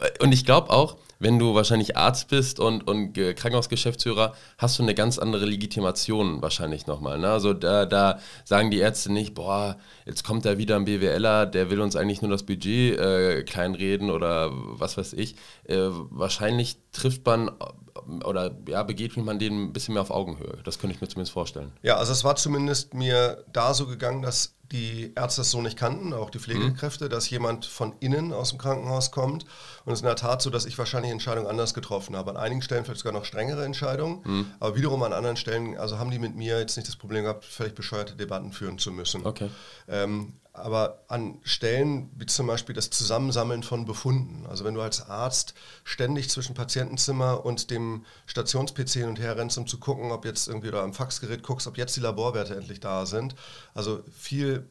Ja. 0.00 0.08
Und 0.20 0.32
ich 0.32 0.44
glaube 0.46 0.70
auch, 0.70 0.96
wenn 1.22 1.38
du 1.38 1.54
wahrscheinlich 1.54 1.96
Arzt 1.96 2.28
bist 2.28 2.58
und, 2.58 2.86
und 2.88 3.14
Krankenhausgeschäftsführer, 3.14 4.34
hast 4.58 4.78
du 4.78 4.82
eine 4.82 4.94
ganz 4.94 5.18
andere 5.18 5.46
Legitimation 5.46 6.42
wahrscheinlich 6.42 6.86
nochmal. 6.86 7.18
Ne? 7.18 7.28
Also 7.28 7.54
da, 7.54 7.86
da 7.86 8.18
sagen 8.44 8.70
die 8.72 8.78
Ärzte 8.78 9.12
nicht, 9.12 9.34
boah, 9.34 9.76
jetzt 10.04 10.24
kommt 10.24 10.44
da 10.44 10.58
wieder 10.58 10.76
ein 10.76 10.84
BWLer, 10.84 11.46
der 11.46 11.70
will 11.70 11.80
uns 11.80 11.94
eigentlich 11.94 12.22
nur 12.22 12.30
das 12.30 12.42
Budget 12.42 12.98
äh, 12.98 13.44
kleinreden 13.44 14.10
oder 14.10 14.50
was 14.52 14.96
weiß 14.96 15.12
ich. 15.12 15.36
Äh, 15.64 15.76
wahrscheinlich 16.10 16.78
trifft 16.90 17.24
man 17.24 17.48
äh, 17.48 18.24
oder 18.24 18.50
ja, 18.66 18.82
begegnet 18.82 19.24
man 19.24 19.38
denen 19.38 19.66
ein 19.66 19.72
bisschen 19.72 19.94
mehr 19.94 20.02
auf 20.02 20.10
Augenhöhe. 20.10 20.58
Das 20.64 20.78
könnte 20.78 20.96
ich 20.96 21.00
mir 21.00 21.08
zumindest 21.08 21.32
vorstellen. 21.32 21.72
Ja, 21.82 21.96
also 21.98 22.12
es 22.12 22.24
war 22.24 22.34
zumindest 22.34 22.94
mir 22.94 23.44
da 23.52 23.74
so 23.74 23.86
gegangen, 23.86 24.22
dass 24.22 24.56
die 24.72 25.12
Ärzte 25.14 25.42
das 25.42 25.50
so 25.50 25.60
nicht 25.60 25.76
kannten, 25.76 26.12
auch 26.12 26.30
die 26.30 26.38
Pflegekräfte, 26.38 27.04
mhm. 27.04 27.10
dass 27.10 27.28
jemand 27.30 27.66
von 27.66 27.94
innen 28.00 28.32
aus 28.32 28.50
dem 28.50 28.58
Krankenhaus 28.58 29.10
kommt. 29.10 29.44
Und 29.84 29.92
es 29.92 29.98
ist 29.98 30.02
in 30.02 30.06
der 30.06 30.16
Tat 30.16 30.40
so, 30.40 30.50
dass 30.50 30.64
ich 30.64 30.78
wahrscheinlich 30.78 31.12
Entscheidungen 31.12 31.46
anders 31.46 31.74
getroffen 31.74 32.16
habe. 32.16 32.30
An 32.30 32.36
einigen 32.36 32.62
Stellen 32.62 32.84
vielleicht 32.84 33.00
sogar 33.00 33.12
noch 33.12 33.26
strengere 33.26 33.64
Entscheidungen, 33.64 34.20
mhm. 34.24 34.46
aber 34.60 34.74
wiederum 34.76 35.02
an 35.02 35.12
anderen 35.12 35.36
Stellen, 35.36 35.76
also 35.76 35.98
haben 35.98 36.10
die 36.10 36.18
mit 36.18 36.34
mir 36.34 36.58
jetzt 36.58 36.76
nicht 36.76 36.88
das 36.88 36.96
Problem 36.96 37.24
gehabt, 37.24 37.44
völlig 37.44 37.74
bescheuerte 37.74 38.14
Debatten 38.14 38.52
führen 38.52 38.78
zu 38.78 38.90
müssen. 38.90 39.26
Okay. 39.26 39.50
Ähm, 39.88 40.34
aber 40.52 41.02
an 41.08 41.38
Stellen 41.44 42.10
wie 42.14 42.26
zum 42.26 42.46
Beispiel 42.46 42.74
das 42.74 42.90
Zusammensammeln 42.90 43.62
von 43.62 43.86
Befunden. 43.86 44.46
Also 44.46 44.64
wenn 44.64 44.74
du 44.74 44.82
als 44.82 45.08
Arzt 45.08 45.54
ständig 45.82 46.28
zwischen 46.28 46.54
Patientenzimmer 46.54 47.44
und 47.44 47.70
dem 47.70 48.04
Stations-PC 48.26 48.90
hin 48.90 49.08
und 49.08 49.18
her 49.18 49.36
rennst, 49.36 49.56
um 49.56 49.66
zu 49.66 49.78
gucken, 49.78 50.12
ob 50.12 50.24
jetzt 50.24 50.48
irgendwie 50.48 50.68
oder 50.68 50.82
am 50.82 50.92
Faxgerät 50.92 51.42
guckst, 51.42 51.66
ob 51.66 51.78
jetzt 51.78 51.96
die 51.96 52.00
Laborwerte 52.00 52.54
endlich 52.54 52.80
da 52.80 53.06
sind. 53.06 53.34
Also 53.72 54.04
viel 54.12 54.68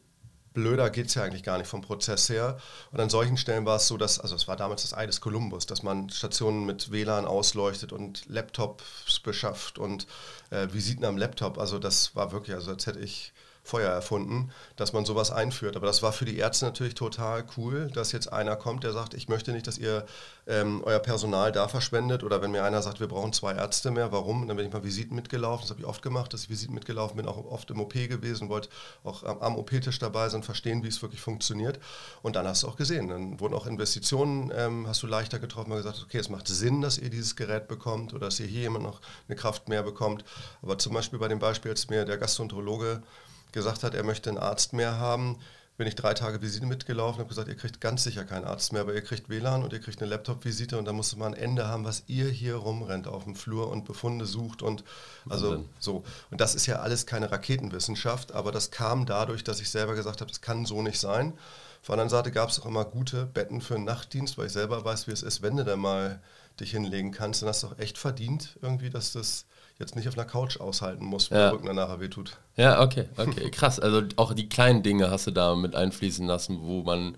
blöder 0.53 0.89
geht 0.89 1.07
es 1.07 1.15
ja 1.15 1.23
eigentlich 1.23 1.43
gar 1.43 1.57
nicht 1.57 1.67
vom 1.67 1.81
Prozess 1.81 2.29
her. 2.29 2.57
Und 2.91 2.99
an 2.99 3.09
solchen 3.09 3.37
Stellen 3.37 3.65
war 3.65 3.77
es 3.77 3.87
so, 3.87 3.97
dass, 3.97 4.19
also 4.19 4.35
es 4.35 4.47
war 4.47 4.57
damals 4.57 4.83
das 4.83 4.93
Ei 4.93 5.05
des 5.05 5.21
Kolumbus, 5.21 5.65
dass 5.65 5.81
man 5.81 6.09
Stationen 6.09 6.65
mit 6.65 6.91
WLAN 6.91 7.25
ausleuchtet 7.25 7.91
und 7.91 8.27
Laptops 8.27 9.19
beschafft 9.21 9.79
und 9.79 10.05
äh, 10.49 10.67
Visiten 10.71 11.05
am 11.05 11.17
Laptop. 11.17 11.57
Also 11.57 11.79
das 11.79 12.15
war 12.15 12.31
wirklich, 12.31 12.55
also 12.55 12.71
als 12.71 12.85
hätte 12.85 12.99
ich 12.99 13.33
Feuer 13.63 13.89
erfunden, 13.89 14.51
dass 14.75 14.91
man 14.91 15.05
sowas 15.05 15.31
einführt. 15.31 15.75
Aber 15.75 15.85
das 15.85 16.01
war 16.01 16.11
für 16.11 16.25
die 16.25 16.37
Ärzte 16.37 16.65
natürlich 16.65 16.95
total 16.95 17.45
cool, 17.57 17.89
dass 17.93 18.11
jetzt 18.11 18.31
einer 18.31 18.55
kommt, 18.55 18.83
der 18.83 18.91
sagt, 18.91 19.13
ich 19.13 19.29
möchte 19.29 19.51
nicht, 19.51 19.67
dass 19.67 19.77
ihr 19.77 20.05
ähm, 20.47 20.81
euer 20.83 20.99
Personal 20.99 21.51
da 21.51 21.67
verschwendet. 21.67 22.23
Oder 22.23 22.41
wenn 22.41 22.51
mir 22.51 22.63
einer 22.63 22.81
sagt, 22.81 22.99
wir 22.99 23.07
brauchen 23.07 23.33
zwei 23.33 23.53
Ärzte 23.53 23.91
mehr, 23.91 24.11
warum? 24.11 24.47
dann 24.47 24.57
bin 24.57 24.65
ich 24.65 24.73
mal 24.73 24.83
Visiten 24.83 25.15
mitgelaufen. 25.15 25.61
Das 25.63 25.69
habe 25.71 25.81
ich 25.81 25.85
oft 25.85 26.01
gemacht, 26.01 26.33
dass 26.33 26.43
ich 26.43 26.49
Visiten 26.49 26.73
mitgelaufen 26.73 27.17
bin, 27.17 27.27
auch 27.27 27.37
oft 27.45 27.69
im 27.69 27.79
OP 27.79 27.93
gewesen, 27.93 28.49
wollte 28.49 28.69
auch 29.03 29.23
am, 29.23 29.39
am 29.39 29.55
OP-Tisch 29.57 29.99
dabei 29.99 30.27
sein, 30.29 30.43
verstehen, 30.43 30.83
wie 30.83 30.87
es 30.87 31.01
wirklich 31.01 31.21
funktioniert. 31.21 31.79
Und 32.23 32.35
dann 32.35 32.47
hast 32.47 32.63
du 32.63 32.67
auch 32.67 32.75
gesehen, 32.75 33.09
dann 33.09 33.39
wurden 33.39 33.53
auch 33.53 33.67
Investitionen, 33.67 34.51
ähm, 34.55 34.87
hast 34.87 35.03
du 35.03 35.07
leichter 35.07 35.39
getroffen, 35.39 35.69
mal 35.69 35.77
gesagt, 35.77 36.01
okay, 36.03 36.17
es 36.17 36.29
macht 36.29 36.47
Sinn, 36.47 36.81
dass 36.81 36.97
ihr 36.97 37.09
dieses 37.09 37.35
Gerät 37.35 37.67
bekommt 37.67 38.13
oder 38.13 38.25
dass 38.27 38.39
ihr 38.39 38.47
hier 38.47 38.61
jemand 38.61 38.83
noch 38.83 39.01
eine 39.27 39.35
Kraft 39.35 39.69
mehr 39.69 39.83
bekommt. 39.83 40.25
Aber 40.61 40.77
zum 40.77 40.93
Beispiel 40.93 41.19
bei 41.19 41.27
dem 41.27 41.39
Beispiel, 41.39 41.71
als 41.71 41.89
mir 41.89 42.05
der 42.05 42.17
Gastroenterologe 42.17 43.03
gesagt 43.51 43.83
hat, 43.83 43.93
er 43.93 44.03
möchte 44.03 44.29
einen 44.29 44.39
Arzt 44.39 44.73
mehr 44.73 44.97
haben, 44.97 45.37
bin 45.77 45.87
ich 45.87 45.95
drei 45.95 46.13
Tage 46.13 46.41
Visite 46.41 46.65
mitgelaufen 46.65 47.15
und 47.15 47.19
habe 47.21 47.29
gesagt, 47.29 47.47
ihr 47.47 47.55
kriegt 47.55 47.81
ganz 47.81 48.03
sicher 48.03 48.23
keinen 48.23 48.45
Arzt 48.45 48.71
mehr, 48.71 48.83
aber 48.83 48.93
ihr 48.93 49.01
kriegt 49.01 49.29
WLAN 49.29 49.63
und 49.63 49.73
ihr 49.73 49.79
kriegt 49.79 49.99
eine 49.99 50.11
Laptop-Visite 50.11 50.77
und 50.77 50.85
da 50.85 50.93
muss 50.93 51.15
man 51.15 51.33
ein 51.33 51.41
Ende 51.41 51.67
haben, 51.67 51.85
was 51.85 52.03
ihr 52.05 52.29
hier 52.29 52.55
rumrennt 52.55 53.07
auf 53.07 53.23
dem 53.23 53.35
Flur 53.35 53.71
und 53.71 53.85
Befunde 53.85 54.27
sucht 54.27 54.61
und 54.61 54.83
also 55.27 55.51
Wahnsinn. 55.51 55.69
so. 55.79 56.03
Und 56.29 56.39
das 56.39 56.53
ist 56.53 56.67
ja 56.67 56.81
alles 56.81 57.07
keine 57.07 57.31
Raketenwissenschaft, 57.31 58.31
aber 58.33 58.51
das 58.51 58.69
kam 58.69 59.07
dadurch, 59.07 59.43
dass 59.43 59.59
ich 59.59 59.71
selber 59.71 59.95
gesagt 59.95 60.21
habe, 60.21 60.29
das 60.29 60.41
kann 60.41 60.67
so 60.67 60.83
nicht 60.83 60.99
sein. 60.99 61.33
Auf 61.81 61.87
der 61.87 61.93
anderen 61.93 62.09
Seite 62.09 62.31
gab 62.31 62.49
es 62.49 62.59
auch 62.59 62.67
immer 62.67 62.85
gute 62.85 63.25
Betten 63.25 63.59
für 63.59 63.73
einen 63.73 63.85
Nachtdienst, 63.85 64.37
weil 64.37 64.45
ich 64.45 64.53
selber 64.53 64.85
weiß, 64.85 65.07
wie 65.07 65.11
es 65.11 65.23
ist, 65.23 65.41
wenn 65.41 65.57
du 65.57 65.65
da 65.65 65.75
mal 65.75 66.21
dich 66.59 66.71
hinlegen 66.71 67.11
kannst, 67.11 67.41
dann 67.41 67.49
hast 67.49 67.63
du 67.63 67.67
auch 67.67 67.79
echt 67.79 67.97
verdient 67.97 68.59
irgendwie, 68.61 68.91
dass 68.91 69.13
das 69.13 69.45
jetzt 69.81 69.95
nicht 69.95 70.07
auf 70.07 70.17
einer 70.17 70.27
Couch 70.27 70.59
aushalten 70.59 71.05
muss, 71.05 71.31
wo 71.31 71.35
ja. 71.35 71.41
der 71.41 71.53
Rücken 71.53 71.67
danach 71.67 71.99
wehtut. 71.99 72.37
Ja, 72.55 72.81
okay, 72.81 73.05
okay, 73.17 73.49
krass. 73.51 73.79
Also 73.79 74.03
auch 74.15 74.33
die 74.33 74.47
kleinen 74.47 74.83
Dinge 74.83 75.11
hast 75.11 75.27
du 75.27 75.31
da 75.31 75.55
mit 75.55 75.75
einfließen 75.75 76.25
lassen, 76.25 76.59
wo 76.61 76.83
man 76.83 77.17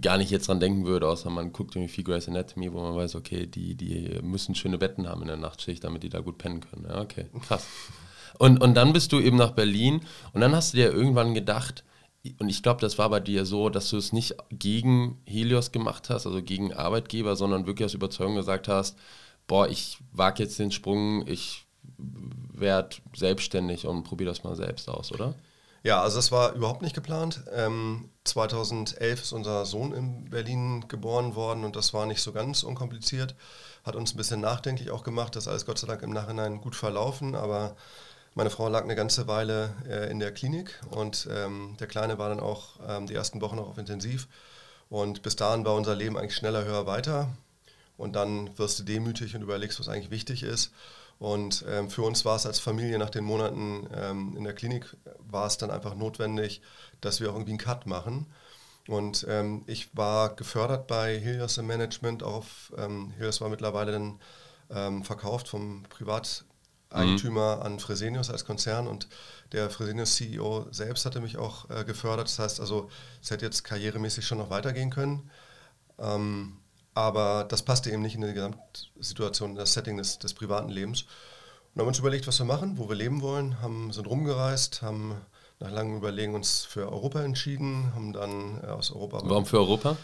gar 0.00 0.18
nicht 0.18 0.30
jetzt 0.30 0.48
dran 0.48 0.60
denken 0.60 0.84
würde, 0.84 1.08
außer 1.08 1.30
man 1.30 1.52
guckt 1.52 1.74
irgendwie 1.74 1.92
viel 1.92 2.04
Grey's 2.04 2.28
Anatomy, 2.28 2.72
wo 2.72 2.80
man 2.80 2.94
weiß, 2.94 3.14
okay, 3.14 3.46
die, 3.46 3.74
die 3.74 4.20
müssen 4.22 4.54
schöne 4.54 4.78
Betten 4.78 5.08
haben 5.08 5.22
in 5.22 5.28
der 5.28 5.36
Nachtschicht, 5.36 5.82
damit 5.82 6.02
die 6.02 6.10
da 6.10 6.20
gut 6.20 6.38
pennen 6.38 6.60
können. 6.60 6.86
Ja, 6.88 7.00
okay, 7.00 7.26
krass. 7.46 7.66
Und, 8.38 8.62
und 8.62 8.74
dann 8.74 8.92
bist 8.92 9.12
du 9.12 9.20
eben 9.20 9.36
nach 9.36 9.52
Berlin 9.52 10.02
und 10.32 10.40
dann 10.42 10.54
hast 10.54 10.72
du 10.72 10.76
dir 10.76 10.92
irgendwann 10.92 11.34
gedacht, 11.34 11.84
und 12.38 12.48
ich 12.48 12.62
glaube, 12.62 12.80
das 12.80 12.98
war 12.98 13.08
bei 13.08 13.20
dir 13.20 13.46
so, 13.46 13.70
dass 13.70 13.90
du 13.90 13.96
es 13.96 14.12
nicht 14.12 14.34
gegen 14.50 15.20
Helios 15.24 15.72
gemacht 15.72 16.10
hast, 16.10 16.26
also 16.26 16.42
gegen 16.42 16.74
Arbeitgeber, 16.74 17.36
sondern 17.36 17.66
wirklich 17.66 17.86
aus 17.86 17.94
Überzeugung 17.94 18.34
gesagt 18.34 18.68
hast, 18.68 18.98
boah, 19.46 19.68
ich 19.68 19.98
wage 20.12 20.42
jetzt 20.42 20.58
den 20.58 20.70
Sprung, 20.70 21.26
ich 21.26 21.66
werde 21.96 22.96
selbstständig 23.14 23.86
und 23.86 24.04
probiere 24.04 24.30
das 24.30 24.44
mal 24.44 24.56
selbst 24.56 24.88
aus, 24.88 25.12
oder? 25.12 25.34
Ja, 25.84 26.02
also 26.02 26.16
das 26.16 26.32
war 26.32 26.52
überhaupt 26.54 26.82
nicht 26.82 26.94
geplant. 26.94 27.42
Ähm, 27.52 28.10
2011 28.24 29.22
ist 29.22 29.32
unser 29.32 29.64
Sohn 29.64 29.92
in 29.92 30.28
Berlin 30.28 30.84
geboren 30.88 31.34
worden 31.34 31.64
und 31.64 31.76
das 31.76 31.94
war 31.94 32.06
nicht 32.06 32.20
so 32.20 32.32
ganz 32.32 32.62
unkompliziert. 32.62 33.34
Hat 33.84 33.94
uns 33.94 34.12
ein 34.12 34.16
bisschen 34.16 34.40
nachdenklich 34.40 34.90
auch 34.90 35.04
gemacht. 35.04 35.36
Das 35.36 35.48
alles 35.48 35.66
Gott 35.66 35.78
sei 35.78 35.86
Dank 35.86 36.02
im 36.02 36.10
Nachhinein 36.10 36.60
gut 36.60 36.74
verlaufen, 36.74 37.34
aber 37.34 37.76
meine 38.34 38.50
Frau 38.50 38.68
lag 38.68 38.82
eine 38.84 38.96
ganze 38.96 39.28
Weile 39.28 39.70
äh, 39.88 40.10
in 40.10 40.18
der 40.18 40.32
Klinik 40.32 40.80
und 40.90 41.28
ähm, 41.30 41.76
der 41.80 41.86
Kleine 41.86 42.18
war 42.18 42.28
dann 42.28 42.40
auch 42.40 42.80
ähm, 42.86 43.06
die 43.06 43.14
ersten 43.14 43.40
Wochen 43.40 43.56
noch 43.56 43.68
auf 43.68 43.78
Intensiv. 43.78 44.28
Und 44.90 45.22
bis 45.22 45.36
dahin 45.36 45.64
war 45.64 45.74
unser 45.74 45.94
Leben 45.94 46.16
eigentlich 46.16 46.36
schneller, 46.36 46.64
höher, 46.64 46.86
weiter. 46.86 47.30
Und 47.96 48.14
dann 48.14 48.56
wirst 48.58 48.78
du 48.78 48.84
demütig 48.84 49.34
und 49.34 49.42
überlegst, 49.42 49.78
was 49.80 49.88
eigentlich 49.88 50.10
wichtig 50.10 50.42
ist. 50.42 50.72
Und 51.18 51.64
ähm, 51.68 51.90
für 51.90 52.02
uns 52.02 52.24
war 52.24 52.36
es 52.36 52.46
als 52.46 52.60
Familie 52.60 52.98
nach 52.98 53.10
den 53.10 53.24
Monaten 53.24 53.88
ähm, 53.94 54.36
in 54.36 54.44
der 54.44 54.54
Klinik, 54.54 54.96
war 55.18 55.46
es 55.46 55.58
dann 55.58 55.70
einfach 55.70 55.94
notwendig, 55.94 56.62
dass 57.00 57.20
wir 57.20 57.30
auch 57.30 57.34
irgendwie 57.34 57.52
einen 57.52 57.58
Cut 57.58 57.86
machen. 57.86 58.26
Und 58.86 59.26
ähm, 59.28 59.64
ich 59.66 59.94
war 59.96 60.34
gefördert 60.34 60.86
bei 60.86 61.18
Helios 61.18 61.58
im 61.58 61.66
Management. 61.66 62.22
Auf, 62.22 62.72
ähm, 62.78 63.12
Helios 63.16 63.40
war 63.40 63.48
mittlerweile 63.48 63.92
dann 63.92 64.20
ähm, 64.70 65.04
verkauft 65.04 65.48
vom 65.48 65.82
Privateigentümer 65.90 67.56
mhm. 67.56 67.62
an 67.62 67.80
Fresenius 67.80 68.30
als 68.30 68.44
Konzern. 68.44 68.86
Und 68.86 69.08
der 69.52 69.70
Fresenius-CEO 69.70 70.68
selbst 70.70 71.04
hatte 71.04 71.20
mich 71.20 71.36
auch 71.36 71.68
äh, 71.68 71.84
gefördert. 71.84 72.28
Das 72.28 72.38
heißt 72.38 72.60
also, 72.60 72.88
es 73.20 73.30
hätte 73.30 73.44
jetzt 73.44 73.64
karrieremäßig 73.64 74.24
schon 74.24 74.38
noch 74.38 74.50
weitergehen 74.50 74.90
können. 74.90 75.30
Ähm, 75.98 76.57
aber 76.98 77.44
das 77.44 77.62
passte 77.62 77.92
eben 77.92 78.02
nicht 78.02 78.16
in 78.16 78.22
die 78.22 78.32
Gesamtsituation, 78.32 79.50
in 79.50 79.56
das 79.56 79.72
Setting 79.72 79.98
des, 79.98 80.18
des 80.18 80.34
privaten 80.34 80.68
Lebens. 80.68 81.04
Und 81.72 81.80
haben 81.80 81.86
uns 81.86 82.00
überlegt, 82.00 82.26
was 82.26 82.40
wir 82.40 82.44
machen, 82.44 82.76
wo 82.76 82.88
wir 82.88 82.96
leben 82.96 83.22
wollen, 83.22 83.62
haben, 83.62 83.92
sind 83.92 84.08
rumgereist, 84.08 84.82
haben 84.82 85.14
nach 85.60 85.70
langem 85.70 85.96
Überlegen 85.96 86.34
uns 86.34 86.64
für 86.64 86.90
Europa 86.90 87.22
entschieden, 87.22 87.92
haben 87.94 88.12
dann 88.12 88.60
äh, 88.64 88.66
aus 88.66 88.90
Europa. 88.90 89.20
Warum 89.22 89.46
für 89.46 89.58
Europa? 89.58 89.96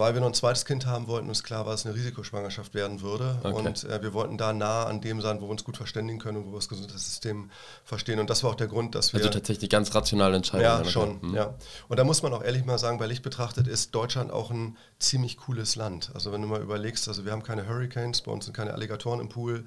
Weil 0.00 0.14
wir 0.14 0.20
noch 0.20 0.28
ein 0.28 0.34
zweites 0.34 0.64
Kind 0.64 0.86
haben 0.86 1.06
wollten 1.06 1.30
es 1.30 1.44
klar 1.44 1.66
war, 1.66 1.74
es 1.74 1.86
eine 1.86 1.94
Risikoschwangerschaft 1.94 2.74
werden 2.74 3.02
würde. 3.02 3.38
Okay. 3.42 3.54
Und 3.54 3.84
äh, 3.84 4.02
wir 4.02 4.12
wollten 4.14 4.38
da 4.38 4.52
nah 4.52 4.84
an 4.84 5.00
dem 5.00 5.20
sein, 5.20 5.40
wo 5.40 5.46
wir 5.46 5.50
uns 5.50 5.62
gut 5.62 5.76
verständigen 5.76 6.18
können 6.18 6.38
und 6.38 6.46
wo 6.46 6.52
wir 6.52 6.58
das 6.58 6.68
Gesundheitssystem 6.68 7.50
verstehen. 7.84 8.18
Und 8.18 8.30
das 8.30 8.42
war 8.42 8.50
auch 8.50 8.54
der 8.54 8.66
Grund, 8.66 8.94
dass 8.94 9.12
wir... 9.12 9.20
Also 9.20 9.30
tatsächlich 9.30 9.70
ganz 9.70 9.94
rationale 9.94 10.36
Entscheidung. 10.36 10.64
Ja, 10.64 10.84
schon. 10.84 11.18
Mhm. 11.20 11.34
Ja. 11.34 11.54
Und 11.88 11.98
da 11.98 12.04
muss 12.04 12.22
man 12.22 12.32
auch 12.32 12.42
ehrlich 12.42 12.64
mal 12.64 12.78
sagen, 12.78 12.98
bei 12.98 13.06
Licht 13.06 13.22
betrachtet 13.22 13.68
ist 13.68 13.94
Deutschland 13.94 14.32
auch 14.32 14.50
ein 14.50 14.76
ziemlich 14.98 15.36
cooles 15.36 15.76
Land. 15.76 16.10
Also 16.14 16.32
wenn 16.32 16.42
du 16.42 16.48
mal 16.48 16.62
überlegst, 16.62 17.06
also 17.06 17.24
wir 17.24 17.32
haben 17.32 17.42
keine 17.42 17.68
Hurricanes, 17.68 18.22
bei 18.22 18.32
uns 18.32 18.46
sind 18.46 18.56
keine 18.56 18.72
Alligatoren 18.72 19.20
im 19.20 19.28
Pool, 19.28 19.64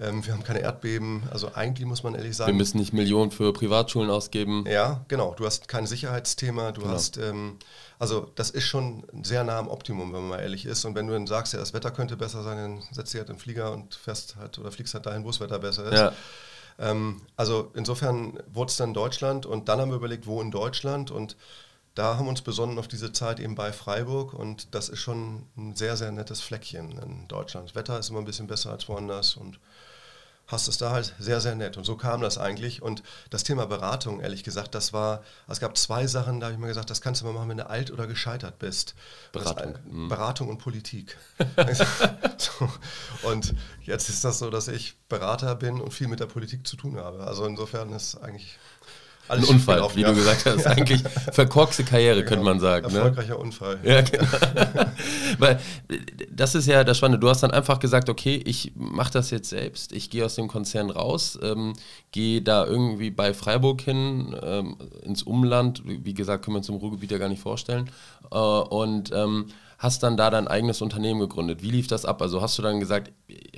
ähm, 0.00 0.24
wir 0.24 0.32
haben 0.32 0.42
keine 0.42 0.60
Erdbeben. 0.60 1.24
Also 1.30 1.54
eigentlich 1.54 1.86
muss 1.86 2.02
man 2.02 2.14
ehrlich 2.14 2.34
sagen... 2.34 2.50
Wir 2.50 2.56
müssen 2.56 2.78
nicht 2.78 2.92
Millionen 2.94 3.30
für 3.30 3.52
Privatschulen 3.52 4.10
ausgeben. 4.10 4.64
Ja, 4.66 5.04
genau. 5.08 5.34
Du 5.36 5.44
hast 5.44 5.68
kein 5.68 5.86
Sicherheitsthema, 5.86 6.72
du 6.72 6.80
genau. 6.80 6.94
hast... 6.94 7.18
Ähm, 7.18 7.58
also 7.98 8.30
das 8.34 8.50
ist 8.50 8.64
schon 8.64 9.04
sehr 9.22 9.44
nah 9.44 9.58
am 9.58 9.68
Optimum, 9.68 10.12
wenn 10.12 10.20
man 10.20 10.30
mal 10.30 10.40
ehrlich 10.40 10.66
ist. 10.66 10.84
Und 10.84 10.94
wenn 10.94 11.06
du 11.06 11.12
dann 11.12 11.26
sagst, 11.26 11.52
ja, 11.52 11.58
das 11.58 11.72
Wetter 11.72 11.90
könnte 11.90 12.16
besser 12.16 12.42
sein, 12.42 12.56
dann 12.56 12.82
setzt 12.92 13.14
du 13.14 13.18
halt 13.18 13.28
den 13.28 13.38
Flieger 13.38 13.72
und 13.72 13.94
fährst 13.94 14.36
halt 14.36 14.58
oder 14.58 14.72
fliegst 14.72 14.94
halt 14.94 15.06
dahin, 15.06 15.24
wo 15.24 15.28
das 15.28 15.40
Wetter 15.40 15.58
besser 15.58 15.84
ist. 15.86 15.98
Ja. 15.98 16.12
Ähm, 16.78 17.22
also 17.36 17.70
insofern 17.74 18.38
wurde 18.52 18.70
es 18.70 18.76
dann 18.76 18.94
Deutschland 18.94 19.46
und 19.46 19.68
dann 19.68 19.80
haben 19.80 19.90
wir 19.90 19.96
überlegt, 19.96 20.26
wo 20.26 20.40
in 20.40 20.50
Deutschland 20.50 21.10
und 21.10 21.36
da 21.94 22.16
haben 22.16 22.26
wir 22.26 22.30
uns 22.30 22.42
besonnen 22.42 22.78
auf 22.78 22.88
diese 22.88 23.12
Zeit 23.12 23.38
eben 23.38 23.54
bei 23.54 23.72
Freiburg 23.72 24.34
und 24.34 24.74
das 24.74 24.88
ist 24.88 24.98
schon 24.98 25.46
ein 25.56 25.76
sehr, 25.76 25.96
sehr 25.96 26.10
nettes 26.10 26.40
Fleckchen 26.40 26.98
in 26.98 27.28
Deutschland. 27.28 27.68
Das 27.68 27.76
Wetter 27.76 27.98
ist 27.98 28.10
immer 28.10 28.18
ein 28.18 28.24
bisschen 28.24 28.48
besser 28.48 28.70
als 28.72 28.88
woanders 28.88 29.36
und 29.36 29.60
hast 30.46 30.68
es 30.68 30.76
da 30.76 30.90
halt 30.90 31.14
sehr, 31.18 31.40
sehr 31.40 31.54
nett. 31.54 31.76
Und 31.76 31.84
so 31.84 31.96
kam 31.96 32.20
das 32.20 32.38
eigentlich. 32.38 32.82
Und 32.82 33.02
das 33.30 33.44
Thema 33.44 33.66
Beratung, 33.66 34.20
ehrlich 34.20 34.44
gesagt, 34.44 34.74
das 34.74 34.92
war, 34.92 35.22
es 35.48 35.60
gab 35.60 35.76
zwei 35.76 36.06
Sachen, 36.06 36.40
da 36.40 36.46
habe 36.46 36.54
ich 36.54 36.60
mir 36.60 36.68
gesagt, 36.68 36.90
das 36.90 37.00
kannst 37.00 37.20
du 37.20 37.26
mal 37.26 37.32
machen, 37.32 37.48
wenn 37.48 37.56
du 37.56 37.68
alt 37.68 37.90
oder 37.90 38.06
gescheitert 38.06 38.58
bist. 38.58 38.94
Beratung. 39.32 39.72
Das, 39.72 39.82
mhm. 39.84 40.08
Beratung 40.08 40.48
und 40.48 40.58
Politik. 40.58 41.16
so. 42.38 42.68
Und 43.22 43.54
jetzt 43.82 44.08
ist 44.08 44.24
das 44.24 44.38
so, 44.38 44.50
dass 44.50 44.68
ich 44.68 44.96
Berater 45.08 45.54
bin 45.54 45.80
und 45.80 45.92
viel 45.92 46.08
mit 46.08 46.20
der 46.20 46.26
Politik 46.26 46.66
zu 46.66 46.76
tun 46.76 46.96
habe. 46.96 47.24
Also 47.24 47.46
insofern 47.46 47.92
ist 47.92 48.16
eigentlich 48.16 48.58
alles 49.28 49.48
ein 49.48 49.54
Unfall, 49.54 49.82
wie 49.94 50.02
ja. 50.02 50.08
du 50.08 50.14
gesagt 50.14 50.44
hast. 50.46 50.66
Eigentlich 50.66 51.02
verkorkste 51.32 51.84
Karriere, 51.84 52.20
ja, 52.20 52.24
könnte 52.24 52.44
man 52.44 52.60
sagen. 52.60 52.92
Ne? 52.92 52.98
Erfolgreicher 52.98 53.34
ne? 53.34 53.38
Unfall. 53.38 53.78
Ja, 53.82 54.02
genau. 54.02 54.26
Weil 55.38 55.60
das 56.30 56.54
ist 56.54 56.66
ja 56.66 56.84
das 56.84 56.98
Spannende. 56.98 57.18
Du 57.18 57.28
hast 57.28 57.42
dann 57.42 57.50
einfach 57.50 57.78
gesagt, 57.78 58.08
okay, 58.08 58.42
ich 58.44 58.72
mache 58.74 59.12
das 59.12 59.30
jetzt 59.30 59.48
selbst. 59.48 59.92
Ich 59.92 60.10
gehe 60.10 60.24
aus 60.24 60.34
dem 60.34 60.48
Konzern 60.48 60.90
raus, 60.90 61.38
ähm, 61.42 61.72
gehe 62.12 62.42
da 62.42 62.66
irgendwie 62.66 63.10
bei 63.10 63.32
Freiburg 63.32 63.80
hin, 63.80 64.36
ähm, 64.42 64.76
ins 65.02 65.22
Umland. 65.22 65.82
Wie 65.86 66.14
gesagt, 66.14 66.44
können 66.44 66.56
wir 66.56 66.58
uns 66.58 66.68
im 66.68 66.76
Ruhrgebiet 66.76 67.10
ja 67.10 67.18
gar 67.18 67.28
nicht 67.28 67.42
vorstellen. 67.42 67.90
Äh, 68.30 68.36
und 68.36 69.10
ähm, 69.14 69.46
hast 69.78 70.02
dann 70.02 70.16
da 70.16 70.30
dein 70.30 70.48
eigenes 70.48 70.82
Unternehmen 70.82 71.20
gegründet. 71.20 71.62
Wie 71.62 71.70
lief 71.70 71.86
das 71.86 72.04
ab? 72.04 72.22
Also 72.22 72.40
hast 72.40 72.58
du 72.58 72.62
dann 72.62 72.80
gesagt, 72.80 73.12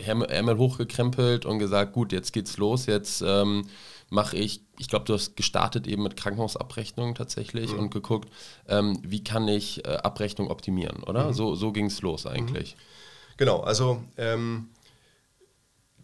Ärmel 0.04 0.58
hochgekrempelt 0.58 1.46
und 1.46 1.58
gesagt, 1.58 1.92
gut, 1.92 2.12
jetzt 2.12 2.32
geht's 2.32 2.56
los, 2.56 2.86
jetzt 2.86 3.22
ähm, 3.24 3.66
mache 4.08 4.36
ich, 4.36 4.62
ich 4.78 4.88
glaube, 4.88 5.04
du 5.04 5.14
hast 5.14 5.36
gestartet 5.36 5.86
eben 5.86 6.02
mit 6.02 6.16
Krankenhausabrechnungen 6.16 7.14
tatsächlich 7.14 7.72
mhm. 7.72 7.78
und 7.78 7.90
geguckt, 7.90 8.30
ähm, 8.68 9.00
wie 9.02 9.24
kann 9.24 9.48
ich 9.48 9.84
äh, 9.84 9.96
Abrechnung 9.96 10.50
optimieren, 10.50 11.02
oder? 11.02 11.28
Mhm. 11.28 11.32
So, 11.32 11.54
so 11.54 11.72
ging 11.72 11.86
es 11.86 12.02
los 12.02 12.26
eigentlich. 12.26 12.76
Mhm. 12.76 12.80
Genau, 13.38 13.60
also 13.60 14.02
ähm, 14.16 14.68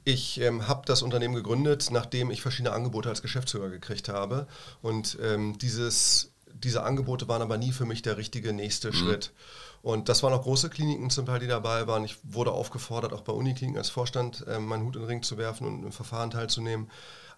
ich 0.05 0.41
ähm, 0.41 0.67
habe 0.67 0.83
das 0.85 1.03
Unternehmen 1.03 1.35
gegründet, 1.35 1.89
nachdem 1.93 2.31
ich 2.31 2.43
verschiedene 2.43 2.75
Angebote 2.75 3.09
als 3.09 3.23
Geschäftsführer 3.23 3.71
gekriegt 3.71 4.09
habe. 4.09 4.49
Und 4.83 5.17
ähm, 5.23 5.57
dieses, 5.59 6.33
diese 6.53 6.83
Angebote 6.83 7.29
waren 7.29 7.43
aber 7.43 7.57
nie 7.57 7.73
für 7.73 7.85
mich 7.85 8.03
der 8.03 8.17
richtige 8.17 8.53
nächste 8.53 8.89
mhm. 8.89 8.95
Schritt. 8.95 9.33
Und 9.81 10.09
das 10.09 10.23
waren 10.23 10.33
auch 10.33 10.43
große 10.43 10.71
Kliniken 10.71 11.11
zum 11.11 11.27
Teil, 11.27 11.41
die 11.41 11.47
dabei 11.47 11.87
waren. 11.87 12.05
Ich 12.05 12.17
wurde 12.23 12.53
aufgefordert, 12.53 13.13
auch 13.13 13.23
bei 13.23 13.33
Unikliniken 13.33 13.79
als 13.79 13.91
Vorstand 13.91 14.45
äh, 14.47 14.59
meinen 14.59 14.85
Hut 14.85 14.97
in 14.97 15.03
den 15.03 15.09
Ring 15.09 15.23
zu 15.23 15.39
werfen 15.39 15.67
und 15.67 15.85
im 15.85 15.93
Verfahren 15.93 16.31
teilzunehmen. 16.31 16.89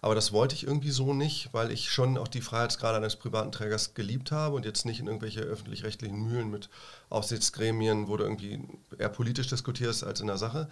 Aber 0.05 0.13
das 0.13 0.31
wollte 0.31 0.53
ich 0.53 0.67
irgendwie 0.67 0.91
so 0.91 1.15
nicht, 1.15 1.49
weil 1.51 1.71
ich 1.71 1.89
schon 1.89 2.19
auch 2.19 2.27
die 2.27 2.41
Freiheitsgrade 2.41 2.97
eines 2.97 3.15
privaten 3.15 3.51
Trägers 3.51 3.95
geliebt 3.95 4.31
habe 4.31 4.55
und 4.55 4.63
jetzt 4.63 4.85
nicht 4.85 4.99
in 4.99 5.07
irgendwelche 5.07 5.39
öffentlich-rechtlichen 5.39 6.21
Mühlen 6.21 6.51
mit 6.51 6.69
Aufsichtsgremien, 7.09 8.07
wo 8.07 8.15
du 8.15 8.23
irgendwie 8.23 8.61
eher 8.99 9.09
politisch 9.09 9.47
diskutierst 9.47 10.03
als 10.03 10.21
in 10.21 10.27
der 10.27 10.37
Sache. 10.37 10.69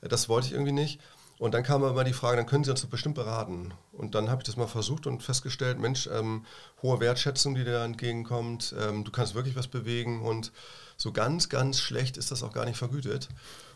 Das 0.00 0.28
wollte 0.28 0.48
ich 0.48 0.54
irgendwie 0.54 0.72
nicht. 0.72 0.98
Und 1.38 1.54
dann 1.54 1.62
kam 1.62 1.84
aber 1.84 2.02
die 2.02 2.12
Frage, 2.12 2.36
dann 2.36 2.46
können 2.46 2.64
Sie 2.64 2.72
uns 2.72 2.82
doch 2.82 2.88
bestimmt 2.88 3.14
beraten. 3.14 3.72
Und 3.92 4.16
dann 4.16 4.28
habe 4.28 4.40
ich 4.40 4.46
das 4.46 4.56
mal 4.56 4.66
versucht 4.66 5.06
und 5.06 5.22
festgestellt, 5.22 5.78
Mensch, 5.78 6.08
ähm, 6.12 6.44
hohe 6.82 6.98
Wertschätzung, 6.98 7.54
die 7.54 7.62
dir 7.62 7.74
da 7.74 7.84
entgegenkommt, 7.84 8.74
ähm, 8.80 9.04
du 9.04 9.12
kannst 9.12 9.36
wirklich 9.36 9.54
was 9.54 9.68
bewegen 9.68 10.22
und 10.22 10.50
so 10.96 11.12
ganz, 11.12 11.48
ganz 11.48 11.78
schlecht 11.78 12.16
ist 12.16 12.32
das 12.32 12.42
auch 12.42 12.52
gar 12.52 12.64
nicht 12.64 12.78
vergütet. 12.78 13.28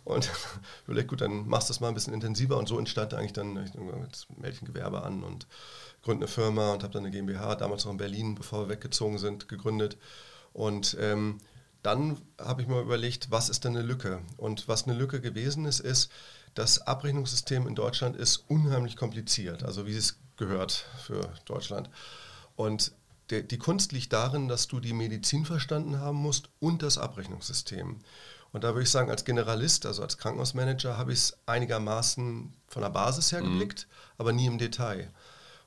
Und 0.06 0.30
überlegt, 0.86 1.08
gut, 1.08 1.20
dann 1.20 1.48
machst 1.48 1.68
du 1.68 1.72
das 1.72 1.80
mal 1.80 1.88
ein 1.88 1.94
bisschen 1.94 2.14
intensiver 2.14 2.56
und 2.56 2.68
so 2.68 2.78
entstand 2.78 3.12
eigentlich 3.12 3.32
dann, 3.32 3.56
jetzt 3.56 4.28
melde 4.38 4.54
ich 4.54 4.62
ein 4.62 4.66
Gewerbe 4.66 5.02
an 5.02 5.24
und 5.24 5.48
gründe 6.02 6.26
eine 6.26 6.32
Firma 6.32 6.72
und 6.72 6.84
habe 6.84 6.92
dann 6.92 7.04
eine 7.04 7.10
GmbH, 7.10 7.56
damals 7.56 7.84
noch 7.84 7.92
in 7.92 7.98
Berlin, 7.98 8.36
bevor 8.36 8.60
wir 8.60 8.68
weggezogen 8.76 9.18
sind, 9.18 9.48
gegründet. 9.48 9.98
Und 10.52 10.96
ähm, 11.00 11.38
dann 11.82 12.20
habe 12.40 12.62
ich 12.62 12.68
mir 12.68 12.80
überlegt, 12.80 13.32
was 13.32 13.48
ist 13.48 13.64
denn 13.64 13.76
eine 13.76 13.84
Lücke? 13.84 14.20
Und 14.36 14.68
was 14.68 14.84
eine 14.84 14.96
Lücke 14.96 15.20
gewesen 15.20 15.64
ist, 15.64 15.80
ist, 15.80 16.12
das 16.54 16.86
Abrechnungssystem 16.86 17.66
in 17.66 17.74
Deutschland 17.74 18.16
ist 18.16 18.44
unheimlich 18.48 18.96
kompliziert, 18.96 19.64
also 19.64 19.86
wie 19.86 19.96
es 19.96 20.20
gehört 20.36 20.86
für 21.04 21.32
Deutschland. 21.46 21.90
Und 22.54 22.92
die 23.30 23.58
Kunst 23.58 23.90
liegt 23.90 24.12
darin, 24.12 24.46
dass 24.46 24.68
du 24.68 24.78
die 24.78 24.92
Medizin 24.92 25.44
verstanden 25.44 25.98
haben 25.98 26.18
musst 26.18 26.48
und 26.60 26.82
das 26.84 26.96
Abrechnungssystem. 26.96 27.98
Und 28.52 28.64
da 28.64 28.68
würde 28.68 28.82
ich 28.82 28.90
sagen, 28.90 29.10
als 29.10 29.24
Generalist, 29.24 29.86
also 29.86 30.02
als 30.02 30.18
Krankenhausmanager, 30.18 30.96
habe 30.96 31.12
ich 31.12 31.18
es 31.18 31.38
einigermaßen 31.46 32.52
von 32.68 32.82
der 32.82 32.90
Basis 32.90 33.32
her 33.32 33.42
mhm. 33.42 33.52
geblickt, 33.52 33.86
mhm. 33.88 34.14
aber 34.18 34.32
nie 34.32 34.46
im 34.46 34.58
Detail. 34.58 35.10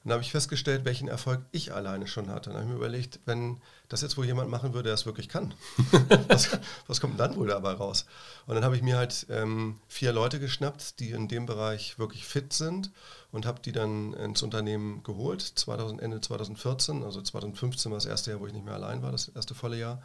Und 0.03 0.09
da 0.09 0.13
habe 0.13 0.23
ich 0.23 0.31
festgestellt, 0.31 0.85
welchen 0.85 1.09
Erfolg 1.09 1.41
ich 1.51 1.73
alleine 1.73 2.07
schon 2.07 2.29
hatte. 2.29 2.49
Und 2.49 2.53
dann 2.55 2.63
habe 2.63 2.71
ich 2.71 2.79
mir 2.79 2.85
überlegt, 2.85 3.19
wenn 3.25 3.59
das 3.89 4.01
jetzt 4.01 4.17
wohl 4.17 4.25
jemand 4.25 4.49
machen 4.49 4.73
würde, 4.73 4.87
der 4.87 4.93
es 4.93 5.05
wirklich 5.05 5.27
kann, 5.27 5.53
was, 6.29 6.57
was, 6.87 7.01
kommt 7.01 7.19
dann 7.19 7.35
wohl 7.35 7.49
dabei 7.49 7.73
raus? 7.73 8.05
Und 8.47 8.55
dann 8.55 8.63
habe 8.63 8.77
ich 8.77 8.81
mir 8.81 8.95
halt 8.95 9.27
ähm, 9.29 9.77
vier 9.89 10.13
Leute 10.13 10.39
geschnappt, 10.39 11.01
die 11.01 11.11
in 11.11 11.27
dem 11.27 11.45
Bereich 11.45 11.99
wirklich 11.99 12.25
fit 12.25 12.53
sind 12.53 12.91
und 13.31 13.45
habe 13.45 13.61
die 13.61 13.73
dann 13.73 14.13
ins 14.13 14.41
Unternehmen 14.41 15.03
geholt, 15.03 15.41
2000, 15.41 16.01
Ende 16.01 16.21
2014, 16.21 17.03
also 17.03 17.21
2015 17.21 17.91
war 17.91 17.97
das 17.97 18.05
erste 18.05 18.31
Jahr, 18.31 18.39
wo 18.39 18.47
ich 18.47 18.53
nicht 18.53 18.65
mehr 18.65 18.75
allein 18.75 19.01
war, 19.01 19.11
das 19.11 19.27
erste 19.27 19.53
volle 19.53 19.77
Jahr. 19.77 20.01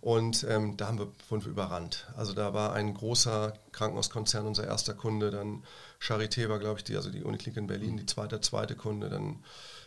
Und 0.00 0.46
ähm, 0.48 0.76
da 0.76 0.86
haben 0.86 0.98
wir, 0.98 1.08
wurden 1.28 1.44
wir 1.44 1.50
überrannt. 1.50 2.06
Also 2.16 2.32
da 2.32 2.54
war 2.54 2.72
ein 2.72 2.94
großer 2.94 3.54
Krankenhauskonzern 3.72 4.46
unser 4.46 4.64
erster 4.64 4.94
Kunde, 4.94 5.30
dann 5.30 5.64
Charité 6.00 6.48
war, 6.48 6.60
glaube 6.60 6.78
ich, 6.78 6.84
die, 6.84 6.94
also 6.94 7.10
die 7.10 7.24
Uniklinik 7.24 7.56
in 7.56 7.66
Berlin, 7.66 7.96
die 7.96 8.06
zweite, 8.06 8.40
zweite 8.40 8.76
Kunde, 8.76 9.08
dann 9.08 9.42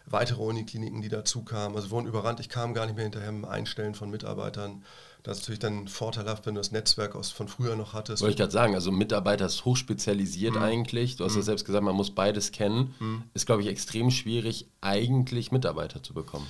weitere 0.05 0.41
Unikliniken, 0.41 1.01
die 1.01 1.09
dazu 1.09 1.43
kamen. 1.43 1.75
Also 1.75 1.91
wurden 1.91 2.07
überrannt. 2.07 2.39
Ich 2.39 2.49
kam 2.49 2.73
gar 2.73 2.85
nicht 2.85 2.95
mehr 2.95 3.05
hinterher 3.05 3.29
im 3.29 3.45
Einstellen 3.45 3.95
von 3.95 4.09
Mitarbeitern. 4.09 4.83
Das 5.23 5.37
ist 5.37 5.43
natürlich 5.43 5.59
dann 5.59 5.87
vorteilhaft, 5.87 6.45
wenn 6.45 6.55
du 6.55 6.59
das 6.59 6.71
Netzwerk 6.71 7.15
aus, 7.15 7.31
von 7.31 7.47
früher 7.47 7.75
noch 7.75 7.93
hattest. 7.93 8.21
Wollte 8.21 8.31
ich 8.31 8.37
gerade 8.37 8.51
sagen, 8.51 8.73
also 8.73 8.91
Mitarbeiter 8.91 9.45
ist 9.45 9.63
hochspezialisiert 9.63 10.55
mhm. 10.55 10.63
eigentlich. 10.63 11.15
Du 11.15 11.23
hast 11.23 11.33
mhm. 11.33 11.39
ja 11.39 11.43
selbst 11.43 11.65
gesagt, 11.65 11.83
man 11.83 11.95
muss 11.95 12.13
beides 12.13 12.51
kennen. 12.51 12.95
Mhm. 12.99 13.23
Ist, 13.33 13.45
glaube 13.45 13.61
ich, 13.61 13.67
extrem 13.67 14.09
schwierig, 14.09 14.67
eigentlich 14.81 15.51
Mitarbeiter 15.51 16.01
zu 16.01 16.13
bekommen. 16.13 16.47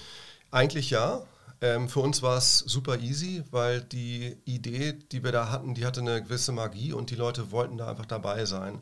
Eigentlich 0.51 0.89
ja. 0.89 1.23
Ähm, 1.61 1.89
für 1.89 1.99
uns 1.99 2.23
war 2.23 2.37
es 2.37 2.59
super 2.59 2.99
easy, 2.99 3.43
weil 3.51 3.81
die 3.81 4.37
Idee, 4.45 4.93
die 4.93 5.23
wir 5.23 5.31
da 5.31 5.51
hatten, 5.51 5.75
die 5.75 5.85
hatte 5.85 6.01
eine 6.01 6.23
gewisse 6.23 6.51
Magie 6.51 6.91
und 6.93 7.11
die 7.11 7.15
Leute 7.15 7.51
wollten 7.51 7.77
da 7.77 7.87
einfach 7.87 8.07
dabei 8.07 8.45
sein. 8.45 8.81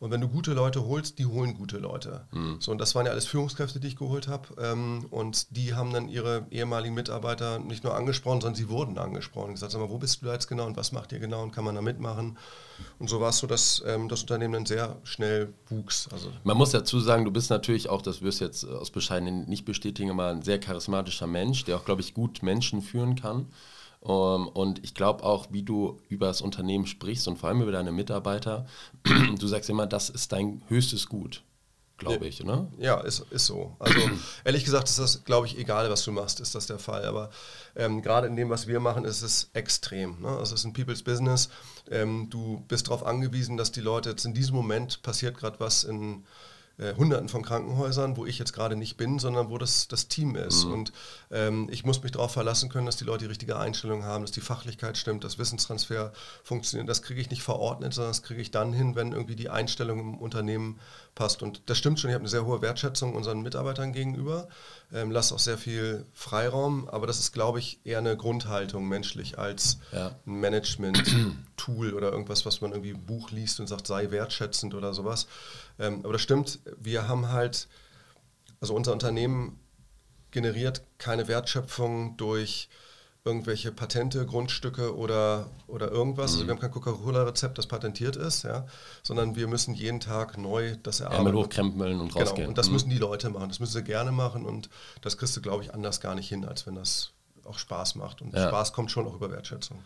Und 0.00 0.10
wenn 0.10 0.22
du 0.22 0.28
gute 0.28 0.54
Leute 0.54 0.86
holst, 0.86 1.18
die 1.18 1.26
holen 1.26 1.54
gute 1.54 1.76
Leute. 1.76 2.26
Mhm. 2.32 2.56
So, 2.58 2.72
und 2.72 2.78
das 2.78 2.94
waren 2.94 3.04
ja 3.04 3.12
alles 3.12 3.26
Führungskräfte, 3.26 3.80
die 3.80 3.88
ich 3.88 3.96
geholt 3.96 4.28
habe. 4.28 4.48
Ähm, 4.58 5.04
und 5.10 5.54
die 5.54 5.74
haben 5.74 5.92
dann 5.92 6.08
ihre 6.08 6.46
ehemaligen 6.50 6.94
Mitarbeiter 6.94 7.58
nicht 7.58 7.84
nur 7.84 7.94
angesprochen, 7.94 8.40
sondern 8.40 8.54
sie 8.56 8.70
wurden 8.70 8.96
angesprochen. 8.96 9.48
Und 9.48 9.54
gesagt, 9.54 9.72
sag 9.72 9.80
mal, 9.80 9.90
wo 9.90 9.98
bist 9.98 10.22
du 10.22 10.26
jetzt 10.28 10.48
genau 10.48 10.64
und 10.66 10.78
was 10.78 10.92
macht 10.92 11.12
ihr 11.12 11.18
genau 11.18 11.42
und 11.42 11.52
kann 11.52 11.64
man 11.64 11.74
da 11.74 11.82
mitmachen? 11.82 12.38
Und 12.98 13.10
so 13.10 13.20
war 13.20 13.28
es 13.28 13.38
so, 13.38 13.46
dass 13.46 13.84
ähm, 13.86 14.08
das 14.08 14.22
Unternehmen 14.22 14.54
dann 14.54 14.66
sehr 14.66 14.96
schnell 15.04 15.52
wuchs. 15.68 16.08
Also 16.10 16.32
man 16.44 16.56
muss 16.56 16.70
dazu 16.70 16.98
sagen, 16.98 17.26
du 17.26 17.30
bist 17.30 17.50
natürlich 17.50 17.90
auch, 17.90 18.00
das 18.00 18.22
wirst 18.22 18.40
du 18.40 18.46
jetzt 18.46 18.64
aus 18.66 18.90
Bescheiden 18.90 19.46
nicht 19.50 19.66
bestätigen, 19.66 20.10
aber 20.10 20.28
ein 20.28 20.40
sehr 20.40 20.58
charismatischer 20.58 21.26
Mensch, 21.26 21.66
der 21.66 21.76
auch, 21.76 21.84
glaube 21.84 22.00
ich, 22.00 22.14
gut 22.14 22.42
Menschen 22.42 22.80
führen 22.80 23.16
kann. 23.16 23.48
Ähm, 24.02 24.48
und 24.48 24.82
ich 24.84 24.94
glaube 24.94 25.24
auch, 25.24 25.48
wie 25.50 25.62
du 25.62 26.00
über 26.08 26.26
das 26.26 26.40
Unternehmen 26.40 26.86
sprichst 26.86 27.28
und 27.28 27.38
vor 27.38 27.48
allem 27.48 27.62
über 27.62 27.72
deine 27.72 27.92
Mitarbeiter, 27.92 28.66
du 29.38 29.46
sagst 29.46 29.68
immer, 29.70 29.86
das 29.86 30.10
ist 30.10 30.32
dein 30.32 30.62
höchstes 30.68 31.06
Gut, 31.06 31.42
glaube 31.98 32.26
ich, 32.26 32.42
oder? 32.42 32.68
Ja, 32.78 33.00
ist, 33.00 33.26
ist 33.30 33.46
so. 33.46 33.76
Also 33.78 33.98
ehrlich 34.44 34.64
gesagt 34.64 34.88
ist 34.88 34.98
das, 34.98 35.24
glaube 35.24 35.46
ich, 35.46 35.58
egal, 35.58 35.90
was 35.90 36.04
du 36.04 36.12
machst, 36.12 36.40
ist 36.40 36.54
das 36.54 36.66
der 36.66 36.78
Fall. 36.78 37.04
Aber 37.04 37.30
ähm, 37.76 38.00
gerade 38.00 38.26
in 38.26 38.36
dem, 38.36 38.48
was 38.48 38.66
wir 38.66 38.80
machen, 38.80 39.04
ist 39.04 39.22
es 39.22 39.50
extrem. 39.52 40.20
Ne? 40.22 40.28
Also 40.28 40.54
es 40.54 40.60
ist 40.60 40.64
ein 40.64 40.72
People's 40.72 41.02
Business. 41.02 41.50
Ähm, 41.90 42.28
du 42.30 42.64
bist 42.68 42.88
darauf 42.88 43.04
angewiesen, 43.04 43.58
dass 43.58 43.70
die 43.70 43.82
Leute 43.82 44.10
jetzt 44.10 44.24
in 44.24 44.32
diesem 44.32 44.56
Moment 44.56 45.02
passiert 45.02 45.36
gerade 45.36 45.60
was 45.60 45.84
in 45.84 46.24
äh, 46.80 46.94
Hunderten 46.96 47.28
von 47.28 47.42
Krankenhäusern, 47.42 48.16
wo 48.16 48.24
ich 48.24 48.38
jetzt 48.38 48.52
gerade 48.52 48.74
nicht 48.74 48.96
bin, 48.96 49.18
sondern 49.18 49.50
wo 49.50 49.58
das, 49.58 49.86
das 49.88 50.08
Team 50.08 50.34
ist. 50.34 50.64
Mhm. 50.64 50.72
Und 50.72 50.92
ähm, 51.30 51.68
ich 51.70 51.84
muss 51.84 52.02
mich 52.02 52.12
darauf 52.12 52.32
verlassen 52.32 52.70
können, 52.70 52.86
dass 52.86 52.96
die 52.96 53.04
Leute 53.04 53.24
die 53.24 53.30
richtige 53.30 53.58
Einstellung 53.58 54.04
haben, 54.04 54.22
dass 54.24 54.30
die 54.30 54.40
Fachlichkeit 54.40 54.96
stimmt, 54.96 55.22
dass 55.24 55.38
Wissenstransfer 55.38 56.12
funktioniert. 56.42 56.88
Das 56.88 57.02
kriege 57.02 57.20
ich 57.20 57.30
nicht 57.30 57.42
verordnet, 57.42 57.92
sondern 57.92 58.10
das 58.10 58.22
kriege 58.22 58.40
ich 58.40 58.50
dann 58.50 58.72
hin, 58.72 58.94
wenn 58.94 59.12
irgendwie 59.12 59.36
die 59.36 59.50
Einstellung 59.50 60.00
im 60.00 60.18
Unternehmen 60.18 60.80
passt. 61.14 61.42
Und 61.42 61.62
das 61.66 61.76
stimmt 61.76 62.00
schon, 62.00 62.10
ich 62.10 62.14
habe 62.14 62.22
eine 62.22 62.30
sehr 62.30 62.46
hohe 62.46 62.62
Wertschätzung 62.62 63.14
unseren 63.14 63.42
Mitarbeitern 63.42 63.92
gegenüber, 63.92 64.48
ähm, 64.92 65.10
lasse 65.10 65.34
auch 65.34 65.38
sehr 65.38 65.58
viel 65.58 66.06
Freiraum, 66.14 66.88
aber 66.88 67.06
das 67.06 67.18
ist, 67.18 67.32
glaube 67.32 67.58
ich, 67.58 67.80
eher 67.84 67.98
eine 67.98 68.16
Grundhaltung 68.16 68.88
menschlich 68.88 69.38
als 69.38 69.78
ja. 69.92 70.16
ein 70.26 70.40
Management-Tool 70.40 71.92
oder 71.92 72.10
irgendwas, 72.12 72.46
was 72.46 72.60
man 72.60 72.72
irgendwie 72.72 72.90
im 72.90 73.04
Buch 73.04 73.30
liest 73.30 73.60
und 73.60 73.66
sagt, 73.66 73.86
sei 73.86 74.10
wertschätzend 74.10 74.74
oder 74.74 74.94
sowas. 74.94 75.26
Ähm, 75.80 76.00
aber 76.04 76.12
das 76.12 76.22
stimmt, 76.22 76.60
wir 76.78 77.08
haben 77.08 77.32
halt, 77.32 77.66
also 78.60 78.74
unser 78.74 78.92
Unternehmen 78.92 79.58
generiert 80.30 80.82
keine 80.98 81.26
Wertschöpfung 81.26 82.16
durch 82.16 82.68
irgendwelche 83.24 83.70
Patente, 83.70 84.24
Grundstücke 84.24 84.96
oder, 84.96 85.50
oder 85.66 85.90
irgendwas. 85.90 86.32
Mhm. 86.32 86.36
Also 86.36 86.46
wir 86.46 86.54
haben 86.54 86.60
kein 86.60 86.70
Coca-Cola-Rezept, 86.70 87.58
das 87.58 87.66
patentiert 87.66 88.16
ist, 88.16 88.44
ja, 88.44 88.66
sondern 89.02 89.36
wir 89.36 89.46
müssen 89.46 89.74
jeden 89.74 90.00
Tag 90.00 90.38
neu 90.38 90.76
das 90.82 91.00
erarbeiten. 91.00 91.26
Ärmel 91.26 91.42
hochkrempeln 91.42 92.00
und 92.00 92.12
genau. 92.12 92.24
rausgehen. 92.24 92.48
Und 92.48 92.56
das 92.56 92.68
mhm. 92.68 92.74
müssen 92.74 92.90
die 92.90 92.98
Leute 92.98 93.28
machen, 93.30 93.48
das 93.48 93.60
müssen 93.60 93.72
sie 93.72 93.84
gerne 93.84 94.12
machen 94.12 94.46
und 94.46 94.70
das 95.02 95.18
kriegst 95.18 95.36
du, 95.36 95.42
glaube 95.42 95.64
ich, 95.64 95.74
anders 95.74 96.00
gar 96.00 96.14
nicht 96.14 96.28
hin, 96.28 96.44
als 96.44 96.66
wenn 96.66 96.76
das 96.76 97.12
auch 97.44 97.58
Spaß 97.58 97.96
macht. 97.96 98.22
Und 98.22 98.34
ja. 98.34 98.48
Spaß 98.48 98.72
kommt 98.72 98.90
schon 98.90 99.06
auch 99.06 99.14
über 99.14 99.30
Wertschätzung. 99.30 99.82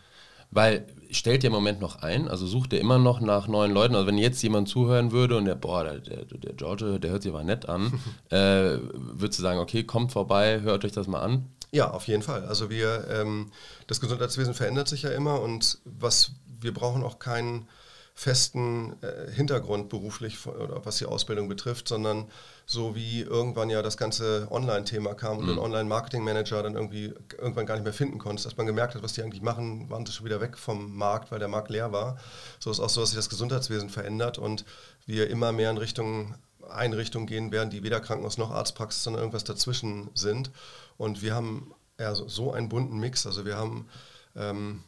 Weil 0.51 0.85
stellt 1.11 1.43
ihr 1.43 1.47
im 1.47 1.53
Moment 1.53 1.79
noch 1.81 2.01
ein, 2.01 2.27
also 2.27 2.45
sucht 2.45 2.73
ihr 2.73 2.79
immer 2.79 2.97
noch 2.97 3.19
nach 3.19 3.47
neuen 3.47 3.71
Leuten. 3.71 3.95
Also 3.95 4.07
wenn 4.07 4.17
jetzt 4.17 4.41
jemand 4.41 4.67
zuhören 4.67 5.11
würde 5.11 5.37
und 5.37 5.45
der, 5.45 5.55
boah, 5.55 5.83
der, 5.83 5.99
der, 5.99 6.25
der 6.25 6.53
George, 6.53 6.99
der 6.99 7.11
hört 7.11 7.23
sich 7.23 7.31
aber 7.31 7.43
nett 7.43 7.67
an, 7.67 7.93
äh, 8.29 8.77
würdest 8.93 9.39
du 9.39 9.43
sagen, 9.43 9.59
okay, 9.59 9.83
kommt 9.83 10.11
vorbei, 10.11 10.61
hört 10.61 10.85
euch 10.85 10.91
das 10.91 11.07
mal 11.07 11.21
an? 11.21 11.49
Ja, 11.71 11.91
auf 11.91 12.07
jeden 12.07 12.21
Fall. 12.21 12.45
Also 12.45 12.69
wir, 12.69 13.07
ähm, 13.09 13.51
das 13.87 13.99
Gesundheitswesen 13.99 14.53
verändert 14.53 14.87
sich 14.87 15.03
ja 15.03 15.09
immer 15.09 15.41
und 15.41 15.79
was 15.83 16.31
wir 16.59 16.73
brauchen 16.73 17.03
auch 17.03 17.19
keinen 17.19 17.67
festen 18.13 18.95
äh, 19.01 19.29
Hintergrund 19.31 19.89
beruflich 19.89 20.47
oder 20.47 20.85
was 20.85 20.97
die 20.97 21.05
Ausbildung 21.05 21.49
betrifft, 21.49 21.89
sondern 21.89 22.29
so 22.65 22.95
wie 22.95 23.21
irgendwann 23.21 23.69
ja 23.69 23.81
das 23.81 23.95
ganze 23.95 24.47
Online-Thema 24.49 25.13
kam 25.13 25.37
und 25.37 25.45
mhm. 25.45 25.49
den 25.49 25.59
Online-Marketing-Manager 25.59 26.63
dann 26.63 26.75
irgendwie 26.75 27.13
irgendwann 27.37 27.65
gar 27.65 27.75
nicht 27.75 27.83
mehr 27.83 27.93
finden 27.93 28.17
konntest, 28.17 28.45
dass 28.45 28.57
man 28.57 28.65
gemerkt 28.65 28.95
hat, 28.95 29.03
was 29.03 29.13
die 29.13 29.21
eigentlich 29.21 29.43
machen, 29.43 29.89
waren 29.89 30.05
sie 30.05 30.11
schon 30.11 30.25
wieder 30.25 30.41
weg 30.41 30.57
vom 30.57 30.95
Markt, 30.95 31.31
weil 31.31 31.39
der 31.39 31.47
Markt 31.47 31.69
leer 31.69 31.91
war. 31.91 32.17
So 32.59 32.71
ist 32.71 32.79
auch 32.79 32.89
so, 32.89 33.01
dass 33.01 33.11
sich 33.11 33.17
das 33.17 33.29
Gesundheitswesen 33.29 33.89
verändert 33.89 34.37
und 34.37 34.65
wir 35.05 35.29
immer 35.29 35.51
mehr 35.51 35.69
in 35.69 35.77
Richtung 35.77 36.35
Einrichtungen 36.69 37.27
gehen 37.27 37.51
werden, 37.51 37.69
die 37.69 37.83
weder 37.83 37.99
Krankenhaus 37.99 38.37
noch 38.37 38.51
Arztpraxis, 38.51 39.03
sondern 39.03 39.21
irgendwas 39.21 39.43
dazwischen 39.43 40.09
sind. 40.15 40.51
Und 40.97 41.21
wir 41.21 41.35
haben 41.35 41.73
ja, 41.99 42.13
so, 42.15 42.27
so 42.27 42.51
einen 42.51 42.69
bunten 42.69 42.97
Mix. 42.97 43.25
Also 43.25 43.45
wir 43.45 43.57
haben, 43.57 43.87
ähm, 44.35 44.83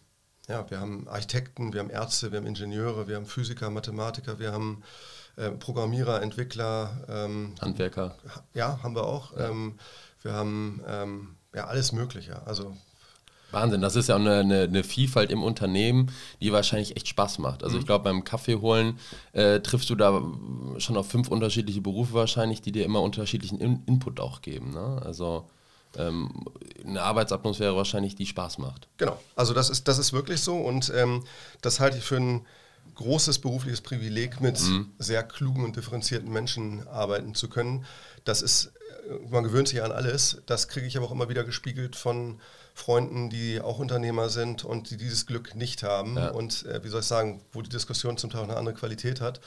ja, 0.48 0.70
wir 0.70 0.80
haben 0.80 1.08
Architekten, 1.08 1.74
wir 1.74 1.82
haben 1.82 1.90
Ärzte, 1.90 2.32
wir 2.32 2.40
haben 2.40 2.48
Ingenieure, 2.48 3.08
wir 3.08 3.16
haben 3.16 3.26
Physiker, 3.26 3.70
Mathematiker, 3.70 4.40
wir 4.40 4.52
haben 4.52 4.84
äh, 5.38 5.52
Programmierer, 5.52 6.22
Entwickler. 6.22 7.06
Ähm, 7.08 7.56
Handwerker. 7.62 8.16
Ja, 8.54 8.82
haben 8.84 8.96
wir 8.96 9.06
auch. 9.06 9.36
Ja. 9.38 9.50
Ähm, 9.50 9.80
wir 10.22 10.34
haben 10.34 10.82
ähm, 10.88 11.36
ja 11.54 11.66
alles 11.68 11.92
Mögliche. 11.92 12.46
Also 12.46 12.76
Wahnsinn, 13.52 13.80
das 13.82 13.96
ist 13.96 14.10
ja 14.10 14.16
eine, 14.16 14.40
eine, 14.40 14.64
eine, 14.64 14.84
Vielfalt 14.84 15.32
im 15.32 15.42
Unternehmen, 15.42 16.12
die 16.42 16.52
wahrscheinlich 16.52 16.98
echt 16.98 17.08
Spaß 17.08 17.40
macht. 17.40 17.64
Also 17.64 17.76
mhm. 17.76 17.82
ich 17.82 17.86
glaube, 17.86 18.04
beim 18.04 18.24
Kaffee 18.24 18.56
holen 18.56 19.00
äh, 19.32 19.62
triffst 19.62 19.90
du 19.90 19.96
da 19.96 20.22
schon 20.80 20.98
auf 20.98 21.10
fünf 21.10 21.30
unterschiedliche 21.30 21.82
Berufe 21.82 22.14
wahrscheinlich, 22.14 22.62
die 22.62 22.74
dir 22.74 22.84
immer 22.84 23.02
unterschiedlichen 23.02 23.60
In 23.60 23.84
Input 23.86 24.20
auch 24.20 24.42
geben. 24.42 24.72
Ne? 24.74 25.02
Also 25.06 25.50
ähm, 25.96 26.46
eine 26.86 27.02
Arbeitsatmosphäre 27.02 27.76
wahrscheinlich, 27.76 28.16
die 28.16 28.26
Spaß 28.26 28.58
macht. 28.58 28.90
Genau, 28.98 29.18
also 29.36 29.54
das 29.54 29.70
ist, 29.70 29.88
das 29.88 29.98
ist 29.98 30.12
wirklich 30.12 30.42
so 30.42 30.58
und 30.58 30.92
ähm, 30.96 31.24
das 31.62 31.80
halte 31.80 31.98
ich 31.98 32.04
für 32.04 32.18
ein 32.18 32.46
großes 32.98 33.40
berufliches 33.40 33.82
Privileg, 33.82 34.42
mit 34.42 34.60
mhm. 34.62 34.92
sehr 35.00 35.24
klugen 35.24 35.64
und 35.64 35.76
differenzierten 35.76 36.32
Menschen 36.32 36.88
arbeiten 36.88 37.34
zu 37.34 37.48
können. 37.48 37.86
Das 38.26 38.42
ist, 38.42 38.74
äh, 39.10 39.30
man 39.30 39.44
gewöhnt 39.44 39.70
sich 39.70 39.82
an 39.82 39.92
alles. 39.92 40.42
Das 40.46 40.68
kriege 40.68 40.86
ich 40.86 40.98
aber 40.98 41.06
auch 41.06 41.12
immer 41.12 41.30
wieder 41.30 41.44
gespiegelt 41.44 41.96
von 41.96 42.40
Freunden, 42.74 43.30
die 43.30 43.62
auch 43.62 43.80
Unternehmer 43.80 44.30
sind 44.30 44.64
und 44.64 44.92
die 44.92 44.98
dieses 44.98 45.26
Glück 45.26 45.56
nicht 45.56 45.84
haben. 45.84 46.18
Ja. 46.18 46.30
Und 46.30 46.66
äh, 46.66 46.84
wie 46.84 46.90
soll 46.90 47.00
ich 47.00 47.08
sagen, 47.08 47.42
wo 47.52 47.62
die 47.62 47.70
Diskussion 47.70 48.18
zum 48.18 48.30
Teil 48.30 48.44
eine 48.44 48.58
andere 48.58 48.76
Qualität 48.76 49.22
hat. 49.22 49.40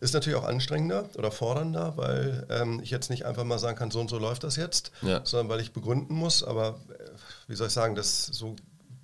Ist 0.00 0.14
natürlich 0.14 0.36
auch 0.36 0.44
anstrengender 0.44 1.08
oder 1.14 1.30
fordernder, 1.30 1.96
weil 1.96 2.44
ähm, 2.50 2.80
ich 2.82 2.90
jetzt 2.90 3.08
nicht 3.08 3.24
einfach 3.24 3.44
mal 3.44 3.60
sagen 3.60 3.78
kann, 3.78 3.92
so 3.92 4.00
und 4.00 4.10
so 4.10 4.18
läuft 4.18 4.42
das 4.42 4.56
jetzt, 4.56 4.90
ja. 5.02 5.20
sondern 5.22 5.48
weil 5.48 5.60
ich 5.60 5.72
begründen 5.72 6.16
muss. 6.16 6.42
Aber 6.42 6.80
äh, 6.90 7.10
wie 7.46 7.54
soll 7.54 7.68
ich 7.68 7.72
sagen, 7.72 7.94
das 7.94 8.26
so 8.26 8.56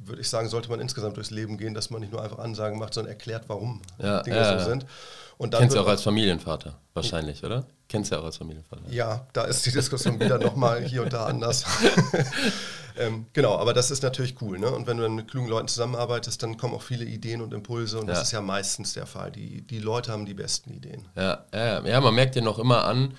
würde 0.08 0.20
ich 0.22 0.28
sagen, 0.28 0.48
sollte 0.48 0.68
man 0.70 0.80
insgesamt 0.80 1.16
durchs 1.16 1.30
Leben 1.30 1.58
gehen, 1.58 1.74
dass 1.74 1.90
man 1.90 2.00
nicht 2.00 2.12
nur 2.12 2.22
einfach 2.22 2.38
Ansagen 2.38 2.78
macht, 2.78 2.94
sondern 2.94 3.12
erklärt, 3.12 3.44
warum 3.48 3.80
ja, 3.98 4.22
Dinge 4.22 4.36
ja, 4.36 4.58
so 4.58 4.64
sind. 4.64 4.86
Und 5.38 5.54
dann 5.54 5.60
Kennst 5.60 5.76
du 5.76 5.80
auch 5.80 5.86
als 5.86 6.02
Familienvater 6.02 6.74
wahrscheinlich, 6.94 7.44
oder? 7.44 7.64
Kennst 7.88 8.10
du 8.10 8.16
ja 8.16 8.20
auch 8.20 8.26
als 8.26 8.36
Familienvater. 8.36 8.82
Ja, 8.90 9.26
da 9.32 9.44
ist 9.44 9.64
die 9.64 9.70
Diskussion 9.70 10.18
wieder 10.20 10.38
nochmal 10.38 10.82
hier 10.82 11.02
und 11.02 11.12
da 11.12 11.26
anders. 11.26 11.64
ähm, 12.98 13.26
genau, 13.32 13.56
aber 13.56 13.72
das 13.72 13.90
ist 13.90 14.02
natürlich 14.02 14.40
cool. 14.42 14.58
Ne? 14.58 14.70
Und 14.70 14.86
wenn 14.86 14.96
du 14.96 15.04
dann 15.04 15.14
mit 15.14 15.28
klugen 15.28 15.48
Leuten 15.48 15.68
zusammenarbeitest, 15.68 16.42
dann 16.42 16.56
kommen 16.56 16.74
auch 16.74 16.82
viele 16.82 17.04
Ideen 17.04 17.40
und 17.40 17.54
Impulse 17.54 17.98
und 17.98 18.08
ja. 18.08 18.14
das 18.14 18.24
ist 18.24 18.32
ja 18.32 18.40
meistens 18.40 18.94
der 18.94 19.06
Fall. 19.06 19.30
Die, 19.30 19.62
die 19.62 19.78
Leute 19.78 20.12
haben 20.12 20.26
die 20.26 20.34
besten 20.34 20.70
Ideen. 20.70 21.06
Ja, 21.16 21.44
ja, 21.54 21.86
ja 21.86 22.00
man 22.00 22.14
merkt 22.14 22.36
ja 22.36 22.42
noch 22.42 22.58
immer 22.58 22.84
an, 22.84 23.14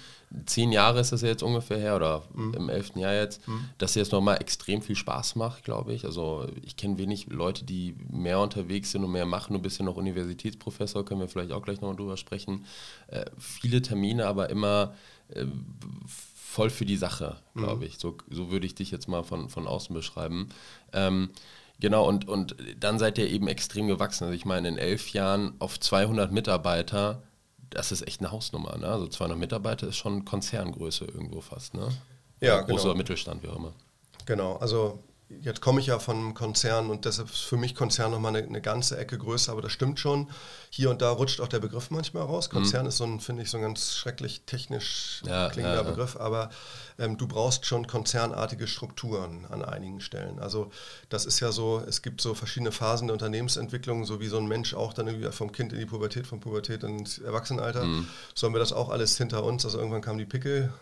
zehn 0.46 0.72
Jahre 0.72 1.00
ist 1.00 1.12
das 1.12 1.22
ja 1.22 1.30
jetzt 1.30 1.44
ungefähr 1.44 1.78
her 1.78 1.96
oder 1.96 2.24
mhm. 2.34 2.54
im 2.54 2.70
elften 2.70 3.00
Jahr 3.00 3.14
jetzt, 3.14 3.48
mhm. 3.48 3.70
dass 3.78 3.96
jetzt 3.96 4.12
nochmal 4.12 4.38
extrem 4.42 4.82
viel 4.82 4.96
Spaß 4.96 5.36
macht, 5.36 5.64
glaube 5.64 5.94
ich. 5.94 6.06
Also 6.06 6.48
ich 6.64 6.76
kenne 6.76 6.98
wenig 6.98 7.28
Leute, 7.28 7.66
die 7.66 7.96
mehr 8.10 8.40
unterwegs 8.40 8.92
sind 8.92 9.04
und 9.04 9.12
mehr 9.12 9.26
machen. 9.26 9.54
Du 9.54 9.60
bist 9.60 9.80
ja 9.80 9.86
noch 9.86 9.96
Universitätsprofessor, 9.96 11.06
können 11.06 11.22
wir 11.22 11.28
vielleicht 11.28 11.52
auch 11.52 11.64
gleich 11.64 11.82
nochmal 11.82 11.98
drüber 11.98 12.18
sprechen. 12.18 12.66
Äh, 13.08 13.26
viele 13.38 13.82
Termine, 13.82 14.28
aber 14.28 14.50
immer 14.50 14.94
äh, 15.30 15.46
voll 16.50 16.70
für 16.70 16.86
die 16.86 16.98
Sache, 16.98 17.38
glaube 17.56 17.78
mhm. 17.78 17.84
ich. 17.84 18.00
So, 18.00 18.18
so 18.30 18.52
würde 18.52 18.66
ich 18.66 18.76
dich 18.76 18.92
jetzt 18.92 19.08
mal 19.08 19.24
von, 19.24 19.50
von 19.50 19.68
außen 19.68 19.94
beschreiben. 19.94 20.50
Ähm, 20.94 21.30
Genau, 21.82 22.06
und, 22.06 22.28
und 22.28 22.58
dann 22.78 23.00
seid 23.00 23.18
ihr 23.18 23.30
eben 23.30 23.48
extrem 23.48 23.88
gewachsen. 23.88 24.26
Also 24.26 24.36
ich 24.36 24.44
meine, 24.44 24.68
in 24.68 24.78
elf 24.78 25.14
Jahren 25.14 25.54
auf 25.60 25.80
200 25.80 26.30
Mitarbeiter 26.30 27.24
das 27.70 27.92
ist 27.92 28.08
echt 28.08 28.22
eine 28.22 28.32
Hausnummer. 28.32 28.78
Ne? 28.78 28.88
Also 28.88 29.08
200 29.08 29.38
Mitarbeiter 29.38 29.88
ist 29.88 29.98
schon 29.98 30.26
Konzerngröße 30.26 31.06
irgendwo 31.06 31.42
fast. 31.42 31.74
Ne? 31.74 31.90
Ja, 32.42 32.62
Großer 32.62 32.84
genau. 32.84 32.96
Mittelstand, 32.96 33.44
wie 33.44 33.48
auch 33.48 33.56
immer. 33.58 33.74
Genau, 34.26 34.58
also 34.58 35.00
jetzt 35.42 35.62
komme 35.62 35.80
ich 35.80 35.88
ja 35.88 36.00
von 36.00 36.18
einem 36.18 36.34
Konzern 36.34 36.90
und 36.90 37.06
deshalb 37.06 37.30
ist 37.30 37.42
für 37.42 37.58
mich 37.58 37.76
Konzern 37.76 38.12
nochmal 38.12 38.36
eine, 38.36 38.48
eine 38.48 38.62
ganze 38.62 38.98
Ecke 38.98 39.18
größer, 39.18 39.52
aber 39.52 39.62
das 39.62 39.72
stimmt 39.72 40.00
schon. 40.00 40.30
Hier 40.70 40.90
und 40.90 41.02
da 41.02 41.12
rutscht 41.12 41.40
auch 41.40 41.48
der 41.48 41.60
Begriff 41.60 41.92
manchmal 41.92 42.24
raus. 42.24 42.50
Konzern 42.50 42.84
mhm. 42.84 42.90
ist 42.90 42.98
so 42.98 43.04
ein, 43.04 43.20
finde 43.20 43.44
ich, 43.44 43.50
so 43.50 43.58
ein 43.58 43.64
ganz 43.64 43.94
schrecklich 43.96 44.42
technisch 44.46 45.22
ja, 45.26 45.50
klingender 45.50 45.82
ja, 45.82 45.84
ja. 45.84 45.90
Begriff, 45.90 46.18
aber 46.18 46.50
ähm, 47.00 47.18
du 47.18 47.28
brauchst 47.28 47.66
schon 47.66 47.88
konzernartige 47.88 48.68
Strukturen 48.68 49.46
an 49.50 49.64
einigen 49.64 50.02
Stellen. 50.02 50.40
Also 50.40 50.72
das 51.10 51.26
ist 51.26 51.40
ja 51.40 51.52
so, 51.52 51.82
es 51.88 52.02
gibt 52.02 52.22
so 52.22 52.34
verschiedene 52.34 52.72
Phasen 52.72 53.08
der 53.08 53.14
Unternehmensentwicklung, 53.14 54.06
so 54.06 54.20
wie 54.20 54.28
so 54.28 54.38
ein 54.38 54.48
Mensch 54.48 54.74
auch 54.74 54.94
dann 54.94 55.08
irgendwie 55.08 55.32
vom 55.32 55.52
Kind 55.52 55.74
in 55.74 55.80
die 55.80 55.86
Pubertät, 55.86 56.28
vom 56.28 56.40
Pubertät 56.40 56.84
ins 56.84 57.20
Erwachsenenalter. 57.20 57.86
Mhm. 57.86 58.08
So 58.36 58.48
haben 58.48 58.54
wir 58.54 58.60
das 58.60 58.74
auch 58.74 58.90
alles 58.90 59.18
hinter 59.18 59.44
uns. 59.44 59.66
Also 59.66 59.78
irgendwann 59.80 60.02
kamen 60.02 60.20
die 60.20 60.26
Pickel 60.26 60.74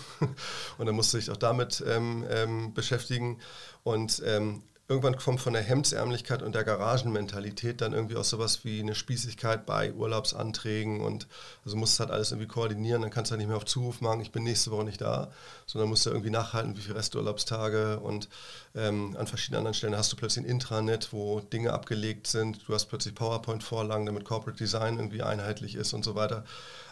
und 0.78 0.86
dann 0.86 0.94
musste 0.94 1.18
ich 1.18 1.30
auch 1.30 1.36
damit 1.36 1.84
ähm, 1.86 2.24
ähm, 2.30 2.74
beschäftigen. 2.74 3.38
Und 3.84 4.22
ähm, 4.26 4.62
irgendwann 4.88 5.18
kommt 5.18 5.40
von 5.40 5.52
der 5.52 5.62
Hemdsärmlichkeit 5.62 6.42
und 6.42 6.54
der 6.54 6.64
Garagenmentalität 6.64 7.82
dann 7.82 7.92
irgendwie 7.92 8.16
auch 8.16 8.24
sowas 8.24 8.64
wie 8.64 8.80
eine 8.80 8.94
Spießigkeit 8.94 9.66
bei 9.66 9.92
Urlaubsanträgen 9.92 11.02
und 11.02 11.26
also 11.62 11.76
musst 11.76 12.00
halt 12.00 12.10
alles 12.10 12.30
irgendwie 12.32 12.48
koordinieren, 12.48 13.02
dann 13.02 13.10
kannst 13.10 13.30
du 13.30 13.32
halt 13.32 13.40
nicht 13.40 13.48
mehr 13.48 13.58
auf 13.58 13.66
Zuruf 13.66 14.00
machen, 14.00 14.22
ich 14.22 14.32
bin 14.32 14.44
nächste 14.44 14.70
Woche 14.70 14.84
nicht 14.84 15.02
da, 15.02 15.30
sondern 15.66 15.90
musst 15.90 16.06
du 16.06 16.10
irgendwie 16.10 16.30
nachhalten, 16.30 16.74
wie 16.76 16.80
viele 16.80 16.96
Resturlaubstage 16.96 18.00
und 18.00 18.30
ähm, 18.74 19.14
an 19.18 19.26
verschiedenen 19.26 19.58
anderen 19.58 19.74
Stellen 19.74 19.96
hast 19.96 20.10
du 20.10 20.16
plötzlich 20.16 20.46
ein 20.46 20.50
Intranet, 20.50 21.12
wo 21.12 21.40
Dinge 21.40 21.74
abgelegt 21.74 22.26
sind, 22.26 22.66
du 22.66 22.72
hast 22.72 22.86
plötzlich 22.86 23.14
PowerPoint-Vorlagen, 23.14 24.06
damit 24.06 24.24
Corporate 24.24 24.56
Design 24.56 24.96
irgendwie 24.96 25.22
einheitlich 25.22 25.74
ist 25.74 25.92
und 25.92 26.02
so 26.02 26.14
weiter. 26.14 26.44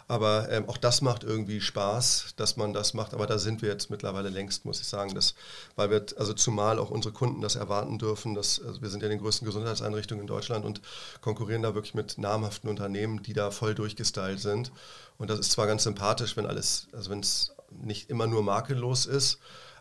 Aber 0.09 0.49
ähm, 0.49 0.69
auch 0.69 0.77
das 0.77 1.01
macht 1.01 1.25
irgendwie 1.25 1.59
Spaß, 1.59 2.33
dass 2.37 2.55
man 2.55 2.71
das 2.71 2.93
macht. 2.93 3.13
Aber 3.13 3.27
da 3.27 3.37
sind 3.37 3.61
wir 3.61 3.69
jetzt 3.69 3.89
mittlerweile 3.89 4.29
längst, 4.29 4.63
muss 4.63 4.79
ich 4.79 4.87
sagen, 4.87 5.13
dass, 5.13 5.35
weil 5.75 5.89
wir, 5.89 6.05
also 6.17 6.33
zumal 6.33 6.79
auch 6.79 6.89
unsere 6.89 7.13
Kunden 7.13 7.41
das 7.41 7.55
erwarten 7.55 7.99
dürfen, 7.99 8.33
dass, 8.33 8.61
also 8.63 8.81
wir 8.81 8.89
sind 8.89 9.03
ja 9.03 9.09
die 9.09 9.17
größten 9.17 9.45
Gesundheitseinrichtungen 9.45 10.21
in 10.21 10.27
Deutschland 10.27 10.63
und 10.63 10.81
konkurrieren 11.19 11.61
da 11.61 11.75
wirklich 11.75 11.93
mit 11.93 12.17
namhaften 12.17 12.69
Unternehmen, 12.69 13.21
die 13.21 13.33
da 13.33 13.51
voll 13.51 13.75
durchgestylt 13.75 14.39
sind. 14.39 14.71
Und 15.17 15.29
das 15.29 15.39
ist 15.39 15.51
zwar 15.51 15.67
ganz 15.67 15.83
sympathisch, 15.83 16.37
wenn 16.37 16.45
alles, 16.45 16.87
also 16.93 17.09
wenn 17.09 17.19
es 17.19 17.53
nicht 17.71 18.09
immer 18.09 18.27
nur 18.27 18.43
makellos 18.43 19.05
ist, 19.05 19.39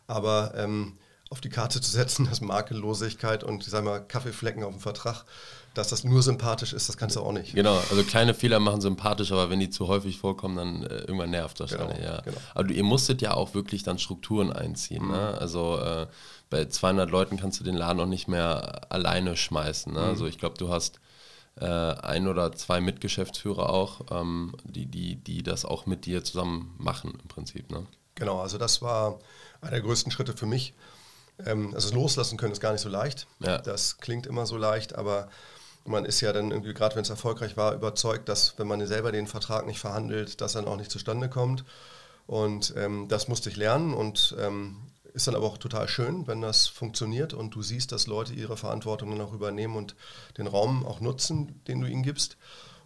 aber 0.09 0.55
ähm, 0.57 0.99
auf 1.31 1.41
die 1.41 1.51
Karte 1.51 1.81
zu 1.81 1.91
setzen, 1.91 2.27
dass 2.29 2.41
Makellosigkeit 2.41 3.45
und 3.45 3.63
ich 3.63 3.71
sage 3.71 3.85
mal 3.85 4.01
Kaffeeflecken 4.01 4.65
auf 4.65 4.73
dem 4.73 4.81
Vertrag 4.81 5.25
dass 5.77 5.89
das 5.89 6.05
nur 6.05 6.23
sympathisch 6.23 6.73
ist, 6.73 6.89
das 6.89 6.97
kannst 6.97 7.17
du 7.17 7.21
auch 7.21 7.33
nicht. 7.33 7.55
Genau, 7.55 7.77
also 7.91 8.03
kleine 8.03 8.33
Fehler 8.33 8.61
machen 8.61 8.81
sympathisch, 8.81 9.31
aber 9.31 9.51
wenn 9.51 9.61
die 9.61 9.69
zu 9.69 9.89
häufig 9.89 10.19
vorkommen, 10.19 10.57
dann 10.57 10.83
äh, 10.85 11.01
irgendwann 11.01 11.31
nervt 11.31 11.61
das 11.61 11.73
genau, 11.73 11.91
ja. 12.03 12.23
Genau. 12.23 12.39
Aber 12.55 12.65
du, 12.65 12.75
ihr 12.75 12.83
musstet 12.83 13.21
ja 13.21 13.35
auch 13.35 13.53
wirklich 13.55 13.83
dann 13.83 13.99
Strukturen 13.99 14.53
einziehen. 14.53 15.05
Mhm. 15.05 15.11
Ne? 15.11 15.39
Also 15.39 15.79
äh, 15.79 16.07
bei 16.49 16.65
200 16.65 17.11
Leuten 17.11 17.37
kannst 17.37 17.61
du 17.61 17.65
den 17.65 17.77
Laden 17.77 18.01
auch 18.01 18.07
nicht 18.07 18.27
mehr 18.27 18.91
alleine 18.91 19.37
schmeißen. 19.37 19.93
Ne? 19.93 20.01
Mhm. 20.01 20.07
Also 20.07 20.27
ich 20.27 20.39
glaube, 20.39 20.57
du 20.57 20.71
hast 20.71 20.99
äh, 21.61 21.67
ein 21.67 22.27
oder 22.27 22.53
zwei 22.53 22.81
Mitgeschäftsführer 22.81 23.69
auch, 23.69 24.01
ähm, 24.11 24.55
die, 24.65 24.87
die, 24.87 25.17
die 25.17 25.43
das 25.43 25.67
auch 25.67 25.85
mit 25.85 26.07
dir 26.07 26.25
zusammen 26.25 26.75
machen 26.79 27.19
im 27.23 27.29
Prinzip. 27.29 27.71
Ne? 27.71 27.87
Genau, 28.15 28.41
also 28.41 28.57
das 28.57 28.81
war 28.81 29.19
einer 29.61 29.73
der 29.73 29.81
größten 29.83 30.11
Schritte 30.11 30.35
für 30.35 30.47
mich. 30.47 30.73
Ähm, 31.45 31.75
also 31.75 31.95
loslassen 31.95 32.39
können 32.39 32.53
ist 32.53 32.61
gar 32.61 32.73
nicht 32.73 32.81
so 32.81 32.89
leicht. 32.89 33.27
Ja. 33.41 33.59
Das 33.59 33.99
klingt 33.99 34.27
immer 34.27 34.47
so 34.47 34.57
leicht, 34.57 34.95
aber 34.95 35.29
man 35.89 36.05
ist 36.05 36.21
ja 36.21 36.33
dann 36.33 36.51
irgendwie, 36.51 36.75
gerade 36.75 36.97
wenn 36.97 37.03
es 37.03 37.11
erfolgreich 37.11 37.57
war, 37.57 37.75
überzeugt, 37.75 38.29
dass 38.29 38.59
wenn 38.59 38.67
man 38.67 38.85
selber 38.87 39.13
den 39.13 39.27
Vertrag 39.27 39.67
nicht 39.67 39.81
verhandelt, 39.81 40.41
dass 40.41 40.53
dann 40.53 40.67
auch 40.67 40.77
nicht 40.77 40.91
zustande 40.91 41.29
kommt. 41.29 41.65
Und 42.27 42.75
ähm, 42.77 43.07
das 43.09 43.29
musste 43.29 43.51
ich 43.51 43.57
lernen 43.57 43.95
und 43.95 44.37
ähm, 44.41 44.77
ist 45.15 45.27
dann 45.27 45.35
aber 45.35 45.47
auch 45.47 45.59
total 45.59 45.89
schön, 45.89 46.27
wenn 46.27 46.41
das 46.41 46.67
funktioniert 46.67 47.33
und 47.33 47.55
du 47.55 47.63
siehst, 47.63 47.93
dass 47.93 48.07
Leute 48.07 48.35
ihre 48.35 48.57
Verantwortung 48.57 49.11
dann 49.11 49.21
auch 49.21 49.33
übernehmen 49.33 49.77
und 49.77 49.97
den 50.37 50.47
Raum 50.47 50.85
auch 50.85 51.01
nutzen, 51.01 51.63
den 51.67 51.81
du 51.81 51.87
ihnen 51.87 52.03
gibst. 52.03 52.37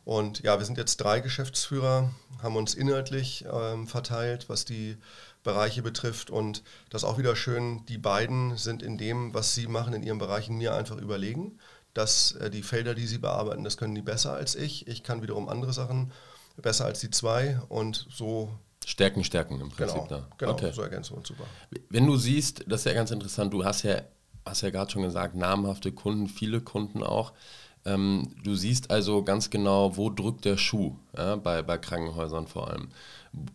Und 0.04 0.40
ja, 0.40 0.58
wir 0.58 0.64
sind 0.64 0.78
jetzt 0.78 0.98
drei 0.98 1.20
Geschäftsführer, 1.20 2.10
haben 2.42 2.56
uns 2.56 2.74
inhaltlich 2.74 3.44
ähm, 3.52 3.86
verteilt, 3.86 4.48
was 4.48 4.64
die 4.64 4.96
Bereiche 5.42 5.82
betrifft. 5.82 6.30
Und 6.30 6.62
das 6.90 7.02
ist 7.02 7.08
auch 7.08 7.18
wieder 7.18 7.34
schön, 7.34 7.84
die 7.86 7.98
beiden 7.98 8.56
sind 8.56 8.82
in 8.82 8.98
dem, 8.98 9.34
was 9.34 9.54
sie 9.54 9.66
machen, 9.66 9.92
in 9.92 10.02
ihren 10.02 10.18
Bereichen 10.18 10.56
mir 10.56 10.74
einfach 10.74 10.98
überlegen 10.98 11.58
dass 11.94 12.32
äh, 12.32 12.50
die 12.50 12.62
Felder, 12.62 12.94
die 12.94 13.06
sie 13.06 13.18
bearbeiten, 13.18 13.64
das 13.64 13.76
können 13.76 13.94
die 13.94 14.02
besser 14.02 14.34
als 14.34 14.54
ich. 14.54 14.86
Ich 14.88 15.02
kann 15.02 15.22
wiederum 15.22 15.48
andere 15.48 15.72
Sachen 15.72 16.12
besser 16.56 16.84
als 16.84 17.00
die 17.00 17.10
zwei 17.10 17.60
und 17.68 18.06
so. 18.10 18.50
Stärken, 18.84 19.24
stärken 19.24 19.60
im 19.60 19.70
Prinzip. 19.70 19.96
Genau, 19.96 20.06
da. 20.08 20.28
genau 20.38 20.52
okay. 20.52 20.72
so 20.72 20.82
ergänzen 20.82 21.12
wir 21.12 21.18
uns 21.18 21.28
super. 21.28 21.44
Wenn 21.90 22.06
du 22.06 22.16
siehst, 22.16 22.64
das 22.66 22.80
ist 22.80 22.86
ja 22.86 22.94
ganz 22.94 23.10
interessant, 23.10 23.52
du 23.52 23.64
hast 23.64 23.82
ja, 23.82 24.02
hast 24.44 24.62
ja 24.62 24.70
gerade 24.70 24.90
schon 24.90 25.02
gesagt, 25.02 25.34
namhafte 25.34 25.92
Kunden, 25.92 26.28
viele 26.28 26.60
Kunden 26.60 27.02
auch. 27.02 27.32
Ähm, 27.84 28.34
du 28.42 28.54
siehst 28.54 28.90
also 28.90 29.22
ganz 29.22 29.50
genau, 29.50 29.96
wo 29.96 30.10
drückt 30.10 30.44
der 30.44 30.56
Schuh, 30.56 30.96
ja, 31.16 31.36
bei, 31.36 31.62
bei 31.62 31.78
Krankenhäusern 31.78 32.46
vor 32.46 32.68
allem. 32.68 32.88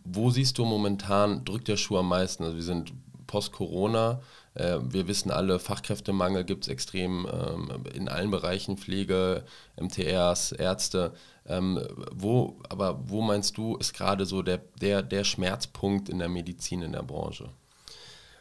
Wo 0.04 0.30
siehst 0.30 0.58
du 0.58 0.64
momentan, 0.64 1.44
drückt 1.44 1.68
der 1.68 1.76
Schuh 1.76 1.98
am 1.98 2.08
meisten? 2.08 2.42
Also 2.42 2.56
wir 2.56 2.64
sind 2.64 2.92
post-Corona, 3.26 4.20
wir 4.58 5.06
wissen 5.06 5.30
alle, 5.30 5.58
Fachkräftemangel 5.58 6.44
gibt 6.44 6.64
es 6.64 6.68
extrem 6.68 7.26
ähm, 7.30 7.84
in 7.92 8.08
allen 8.08 8.30
Bereichen, 8.30 8.78
Pflege, 8.78 9.44
MTRs, 9.78 10.52
Ärzte. 10.52 11.12
Ähm, 11.48 11.80
wo, 12.12 12.58
aber 12.68 12.98
wo 13.08 13.20
meinst 13.22 13.56
du, 13.56 13.76
ist 13.76 13.94
gerade 13.94 14.26
so 14.26 14.42
der, 14.42 14.60
der, 14.80 15.02
der 15.02 15.24
Schmerzpunkt 15.24 16.08
in 16.08 16.18
der 16.18 16.28
Medizin, 16.28 16.82
in 16.82 16.92
der 16.92 17.02
Branche? 17.02 17.50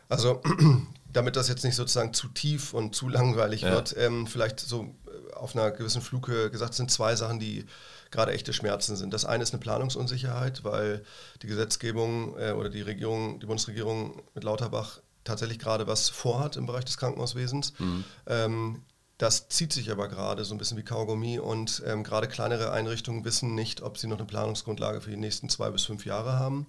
Also, 0.09 0.41
damit 1.13 1.35
das 1.35 1.49
jetzt 1.49 1.63
nicht 1.63 1.75
sozusagen 1.75 2.13
zu 2.13 2.27
tief 2.29 2.73
und 2.73 2.95
zu 2.95 3.07
langweilig 3.09 3.61
ja. 3.61 3.71
wird, 3.71 3.95
ähm, 3.97 4.27
vielleicht 4.27 4.59
so 4.59 4.95
äh, 5.07 5.33
auf 5.35 5.55
einer 5.55 5.71
gewissen 5.71 6.01
Flughöhe 6.01 6.49
gesagt, 6.49 6.73
sind 6.73 6.91
zwei 6.91 7.15
Sachen, 7.15 7.39
die 7.39 7.65
gerade 8.11 8.31
echte 8.31 8.53
Schmerzen 8.53 8.95
sind. 8.95 9.13
Das 9.13 9.25
eine 9.25 9.43
ist 9.43 9.53
eine 9.53 9.59
Planungsunsicherheit, 9.59 10.63
weil 10.63 11.03
die 11.41 11.47
Gesetzgebung 11.47 12.37
äh, 12.39 12.51
oder 12.51 12.69
die 12.69 12.81
Regierung, 12.81 13.39
die 13.39 13.45
Bundesregierung 13.45 14.23
mit 14.33 14.43
Lauterbach 14.43 15.01
tatsächlich 15.25 15.59
gerade 15.59 15.87
was 15.87 16.07
vorhat 16.07 16.55
im 16.55 16.65
Bereich 16.65 16.85
des 16.85 16.97
Krankenhauswesens. 16.97 17.73
Mhm. 17.79 18.03
Ähm, 18.27 18.81
das 19.17 19.47
zieht 19.47 19.71
sich 19.71 19.91
aber 19.91 20.07
gerade 20.07 20.43
so 20.43 20.53
ein 20.53 20.57
bisschen 20.57 20.77
wie 20.77 20.83
Kaugummi 20.83 21.39
und 21.39 21.83
ähm, 21.85 22.03
gerade 22.03 22.27
kleinere 22.27 22.71
Einrichtungen 22.71 23.23
wissen 23.23 23.55
nicht, 23.55 23.81
ob 23.81 23.97
sie 23.97 24.07
noch 24.07 24.17
eine 24.17 24.27
Planungsgrundlage 24.27 25.01
für 25.01 25.09
die 25.09 25.17
nächsten 25.17 25.49
zwei 25.49 25.69
bis 25.69 25.85
fünf 25.85 26.05
Jahre 26.05 26.33
haben. 26.33 26.67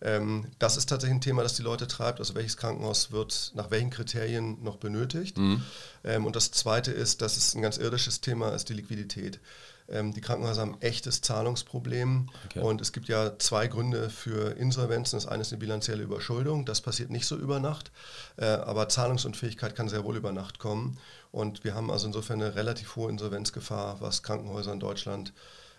Ähm, 0.00 0.46
das 0.58 0.76
ist 0.76 0.88
tatsächlich 0.88 1.16
ein 1.16 1.20
Thema, 1.20 1.42
das 1.42 1.54
die 1.54 1.62
Leute 1.62 1.86
treibt. 1.86 2.20
Also 2.20 2.34
welches 2.34 2.56
Krankenhaus 2.56 3.12
wird 3.12 3.52
nach 3.54 3.70
welchen 3.70 3.90
Kriterien 3.90 4.62
noch 4.62 4.76
benötigt? 4.76 5.36
Mhm. 5.36 5.62
Ähm, 6.04 6.26
und 6.26 6.36
das 6.36 6.50
Zweite 6.50 6.90
ist, 6.90 7.22
dass 7.22 7.36
es 7.36 7.54
ein 7.54 7.62
ganz 7.62 7.76
irdisches 7.76 8.20
Thema 8.20 8.50
ist, 8.50 8.68
die 8.68 8.74
Liquidität. 8.74 9.40
Ähm, 9.88 10.12
die 10.12 10.20
Krankenhäuser 10.20 10.62
haben 10.62 10.74
ein 10.74 10.82
echtes 10.82 11.20
Zahlungsproblem 11.20 12.30
okay. 12.46 12.60
und 12.60 12.80
es 12.80 12.92
gibt 12.92 13.08
ja 13.08 13.38
zwei 13.38 13.66
Gründe 13.66 14.08
für 14.10 14.56
Insolvenzen. 14.56 15.16
Das 15.16 15.26
eine 15.26 15.42
ist 15.42 15.52
eine 15.52 15.60
bilanzielle 15.60 16.02
Überschuldung, 16.02 16.64
das 16.64 16.80
passiert 16.80 17.10
nicht 17.10 17.26
so 17.26 17.36
über 17.36 17.60
Nacht, 17.60 17.92
äh, 18.36 18.46
aber 18.46 18.88
Zahlungsunfähigkeit 18.88 19.74
kann 19.74 19.88
sehr 19.88 20.04
wohl 20.04 20.16
über 20.16 20.32
Nacht 20.32 20.58
kommen. 20.58 20.98
Und 21.32 21.64
wir 21.64 21.74
haben 21.74 21.90
also 21.90 22.06
insofern 22.06 22.40
eine 22.40 22.54
relativ 22.54 22.96
hohe 22.96 23.10
Insolvenzgefahr, 23.10 24.00
was 24.00 24.22
Krankenhäuser 24.22 24.72
in 24.72 24.80
Deutschland 24.80 25.32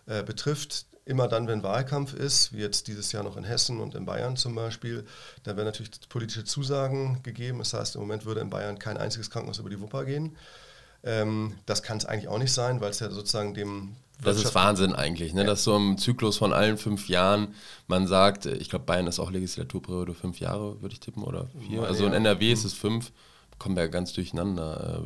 äh, 0.06 0.22
betrifft. 0.22 0.86
Immer 1.06 1.28
dann, 1.28 1.48
wenn 1.48 1.63
Wahlkampf 1.63 2.13
ist, 2.13 2.52
wie 2.52 2.62
jetzt 2.62 2.88
dieses 2.88 3.12
Jahr 3.12 3.24
noch 3.24 3.38
in 3.38 3.44
Hessen 3.44 3.80
und 3.80 3.96
in 3.96 4.06
Bayern 4.06 4.38
zum 4.38 4.56
Beispiel, 4.56 5.06
da 5.44 5.56
werden 5.56 5.68
natürlich 5.68 5.91
politische 6.10 6.43
Zusagen 6.43 7.22
gegeben. 7.24 7.60
Das 7.60 7.74
heißt, 7.74 7.95
im 7.95 8.01
Moment 8.01 8.26
würde 8.26 8.41
in 8.41 8.49
Bayern 8.49 8.80
kein 8.80 8.97
einziges 8.97 9.30
Krankenhaus 9.30 9.60
über 9.60 9.70
die 9.70 9.80
Wupper 9.80 10.03
gehen. 10.03 10.36
Ähm, 11.06 11.53
das 11.66 11.84
kann 11.84 11.97
es 11.97 12.06
eigentlich 12.06 12.28
auch 12.28 12.39
nicht 12.39 12.51
sein, 12.51 12.82
weil 12.82 12.89
es 12.89 12.99
ja 12.99 13.10
sozusagen 13.10 13.53
dem 13.53 13.95
das 14.24 14.38
ist 14.38 14.56
Wahnsinn 14.56 14.95
eigentlich, 14.95 15.34
ne? 15.34 15.41
Ja. 15.41 15.47
dass 15.47 15.64
so 15.66 15.76
im 15.76 15.97
Zyklus 15.97 16.38
von 16.38 16.53
allen 16.53 16.78
fünf 16.78 17.10
Jahren 17.10 17.53
man 17.88 18.08
sagt, 18.08 18.45
ich 18.45 18.70
glaube 18.70 18.86
Bayern 18.86 19.08
ist 19.08 19.20
auch 19.20 19.30
Legislaturperiode 19.30 20.14
fünf 20.14 20.39
Jahre, 20.39 20.82
würde 20.82 20.93
ich 20.93 20.99
tippen, 20.99 21.24
oder 21.24 21.47
vier. 21.68 21.84
Also 21.84 22.06
in 22.06 22.14
NRW 22.14 22.51
ist 22.51 22.64
es 22.64 22.74
fünf, 22.74 23.12
kommen 23.60 23.76
wir 23.76 23.88
ganz 23.89 24.14
durcheinander, 24.14 25.03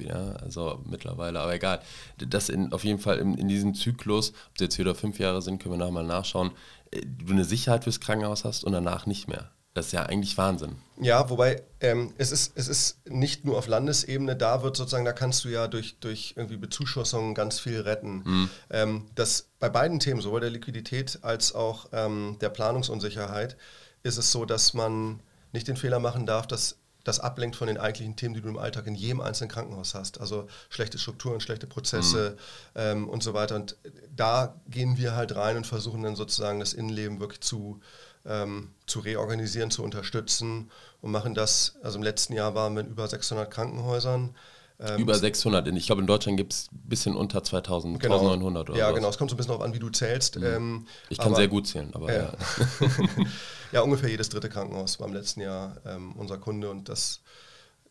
äh, 0.00 0.08
ja, 0.08 0.32
also 0.36 0.80
mittlerweile, 0.88 1.40
aber 1.40 1.54
egal. 1.54 1.80
Das 2.18 2.48
in, 2.48 2.72
auf 2.72 2.84
jeden 2.84 2.98
Fall 2.98 3.18
in, 3.18 3.36
in 3.36 3.48
diesem 3.48 3.74
Zyklus, 3.74 4.30
ob 4.30 4.56
es 4.56 4.60
jetzt 4.60 4.76
vier 4.76 4.84
oder 4.84 4.94
fünf 4.94 5.18
Jahre 5.18 5.42
sind, 5.42 5.62
können 5.62 5.74
wir 5.74 5.78
nachher 5.78 5.92
mal 5.92 6.04
nachschauen, 6.04 6.52
äh, 6.90 7.00
du 7.00 7.32
eine 7.32 7.44
Sicherheit 7.44 7.84
fürs 7.84 8.00
Krankenhaus 8.00 8.44
hast 8.44 8.64
und 8.64 8.72
danach 8.72 9.06
nicht 9.06 9.28
mehr. 9.28 9.50
Das 9.80 9.86
ist 9.86 9.92
ja 9.92 10.02
eigentlich 10.02 10.36
Wahnsinn. 10.36 10.76
Ja, 11.00 11.30
wobei 11.30 11.62
ähm, 11.80 12.12
es, 12.18 12.32
ist, 12.32 12.52
es 12.54 12.68
ist 12.68 12.98
nicht 13.08 13.46
nur 13.46 13.56
auf 13.56 13.66
Landesebene, 13.66 14.36
da 14.36 14.62
wird 14.62 14.76
sozusagen, 14.76 15.06
da 15.06 15.14
kannst 15.14 15.42
du 15.42 15.48
ja 15.48 15.68
durch, 15.68 15.96
durch 16.00 16.34
irgendwie 16.36 16.58
Bezuschussungen 16.58 17.34
ganz 17.34 17.58
viel 17.58 17.80
retten. 17.80 18.22
Mhm. 18.22 18.50
Ähm, 18.68 19.06
das, 19.14 19.48
bei 19.58 19.70
beiden 19.70 19.98
Themen, 19.98 20.20
sowohl 20.20 20.40
der 20.40 20.50
Liquidität 20.50 21.20
als 21.22 21.54
auch 21.54 21.86
ähm, 21.92 22.36
der 22.42 22.50
Planungsunsicherheit, 22.50 23.56
ist 24.02 24.18
es 24.18 24.30
so, 24.32 24.44
dass 24.44 24.74
man 24.74 25.20
nicht 25.52 25.66
den 25.66 25.78
Fehler 25.78 25.98
machen 25.98 26.26
darf, 26.26 26.46
dass 26.46 26.76
das 27.02 27.18
ablenkt 27.18 27.56
von 27.56 27.66
den 27.66 27.78
eigentlichen 27.78 28.16
Themen, 28.16 28.34
die 28.34 28.42
du 28.42 28.50
im 28.50 28.58
Alltag 28.58 28.86
in 28.86 28.94
jedem 28.94 29.22
einzelnen 29.22 29.50
Krankenhaus 29.50 29.94
hast. 29.94 30.20
Also 30.20 30.46
schlechte 30.68 30.98
Strukturen, 30.98 31.40
schlechte 31.40 31.66
Prozesse 31.66 32.36
mhm. 32.74 32.80
ähm, 32.82 33.08
und 33.08 33.22
so 33.22 33.32
weiter. 33.32 33.56
Und 33.56 33.76
da 34.14 34.60
gehen 34.68 34.98
wir 34.98 35.16
halt 35.16 35.34
rein 35.34 35.56
und 35.56 35.66
versuchen 35.66 36.02
dann 36.02 36.16
sozusagen 36.16 36.60
das 36.60 36.74
Innenleben 36.74 37.18
wirklich 37.18 37.40
zu, 37.40 37.80
ähm, 38.26 38.70
zu 38.86 39.00
reorganisieren, 39.00 39.70
zu 39.70 39.82
unterstützen 39.82 40.70
und 41.00 41.10
machen 41.10 41.34
das. 41.34 41.76
Also 41.82 41.98
im 41.98 42.02
letzten 42.02 42.34
Jahr 42.34 42.54
waren 42.54 42.74
wir 42.74 42.82
in 42.82 42.88
über 42.88 43.06
600 43.06 43.50
Krankenhäusern. 43.50 44.34
Ähm, 44.82 44.98
Über 44.98 45.14
600. 45.14 45.68
Ich 45.68 45.86
glaube, 45.86 46.00
in 46.00 46.06
Deutschland 46.06 46.38
gibt 46.38 46.54
es 46.54 46.72
ein 46.72 46.88
bisschen 46.88 47.14
unter 47.14 47.44
2000, 47.44 48.00
genau. 48.00 48.14
1900 48.14 48.70
oder 48.70 48.78
Ja, 48.78 48.88
was. 48.88 48.94
genau. 48.94 49.08
Es 49.10 49.18
kommt 49.18 49.30
so 49.30 49.34
ein 49.34 49.36
bisschen 49.36 49.50
darauf 49.50 49.64
an, 49.64 49.74
wie 49.74 49.78
du 49.78 49.90
zählst. 49.90 50.36
Mhm. 50.36 50.44
Ähm, 50.44 50.86
ich 51.10 51.18
kann 51.18 51.28
aber, 51.28 51.36
sehr 51.36 51.48
gut 51.48 51.66
zählen, 51.66 51.90
aber 51.92 52.10
ja. 52.10 52.22
Ja. 52.22 52.32
ja. 53.72 53.80
ungefähr 53.82 54.08
jedes 54.08 54.30
dritte 54.30 54.48
Krankenhaus 54.48 54.98
war 54.98 55.06
im 55.06 55.12
letzten 55.12 55.42
Jahr 55.42 55.76
ähm, 55.84 56.14
unser 56.16 56.38
Kunde 56.38 56.70
und 56.70 56.88
das 56.88 57.20